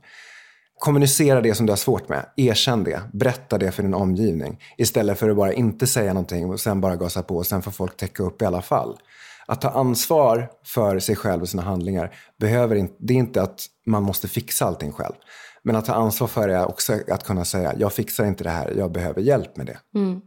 Kommunicera 0.85 1.41
det 1.41 1.55
som 1.55 1.67
du 1.67 1.73
har 1.73 1.77
svårt 1.77 2.09
med. 2.09 2.27
Erkänn 2.37 2.85
det. 2.85 3.03
Berätta 3.13 3.59
det 3.59 3.73
för 3.73 3.83
din 3.83 3.95
omgivning. 3.95 4.61
Istället 4.77 5.19
för 5.19 5.31
att 5.31 5.37
bara 5.37 5.53
inte 5.53 5.87
säga 5.87 6.13
någonting 6.13 6.51
och 6.51 6.61
sen 6.61 6.81
bara 6.81 6.97
gasa 6.97 7.23
på 7.23 7.37
och 7.37 7.47
sen 7.47 7.63
får 7.63 7.71
folk 7.71 7.97
täcka 7.97 8.23
upp 8.23 8.43
i 8.43 8.45
alla 8.45 8.63
fall. 8.63 8.99
Att 9.47 9.61
ta 9.61 9.69
ansvar 9.69 10.51
för 10.65 10.99
sig 10.99 11.17
själv 11.17 11.43
och 11.43 11.49
sina 11.49 11.63
handlingar, 11.63 12.15
behöver 12.39 12.77
inte, 12.77 12.95
det 12.99 13.15
är 13.15 13.19
inte 13.19 13.43
att 13.43 13.67
man 13.87 14.03
måste 14.03 14.29
fixa 14.29 14.65
allting 14.65 14.93
själv. 14.93 15.15
Men 15.63 15.77
att 15.77 15.85
ta 15.85 15.93
ansvar 15.93 16.29
för 16.29 16.49
det 16.49 16.55
är 16.55 16.69
också 16.69 16.99
att 17.11 17.25
kunna 17.25 17.45
säga, 17.45 17.75
jag 17.79 17.93
fixar 17.93 18.25
inte 18.25 18.45
det 18.45 18.51
här, 18.51 18.75
jag 18.77 18.93
behöver 18.93 19.21
hjälp 19.21 19.57
med 19.57 19.67
det. 19.67 19.79
Mm. 19.99 20.21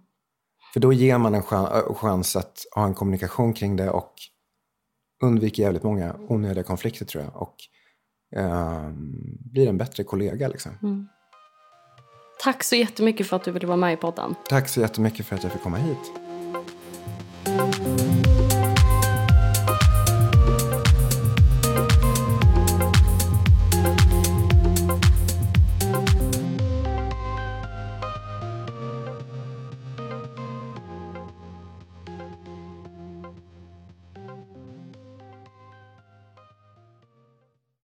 För 0.74 0.80
då 0.80 0.94
ger 0.94 1.18
man 1.18 1.36
en 1.36 1.44
chans 1.96 2.36
att 2.36 2.66
ha 2.76 2.86
en 2.86 2.94
kommunikation 2.94 3.54
kring 3.54 3.76
det 3.76 3.90
och 3.90 4.14
undviker 5.24 5.64
jävligt 5.64 5.84
många 5.84 6.16
onödiga 6.30 6.64
konflikter 6.64 7.06
tror 7.06 7.24
jag. 7.24 7.42
Och 7.42 7.56
Ehm, 8.36 9.38
blir 9.52 9.68
en 9.68 9.78
bättre 9.78 10.04
kollega. 10.04 10.48
Liksom. 10.48 10.72
Mm. 10.84 11.08
Tack 12.44 12.64
så 12.64 12.76
jättemycket 12.76 13.28
för 13.28 13.36
att 13.36 13.44
du 13.44 13.52
ville 13.52 13.68
vara 13.68 13.78
med 13.78 13.94
i 13.94 13.98
podden. 13.98 14.36
Tack 14.50 14.70
så 14.70 14.82
jättemycket 14.82 15.26
för 15.26 15.36
att 15.36 15.44
jag 15.44 15.52
fick 15.52 15.62
komma 15.62 15.78
hit. 15.78 16.12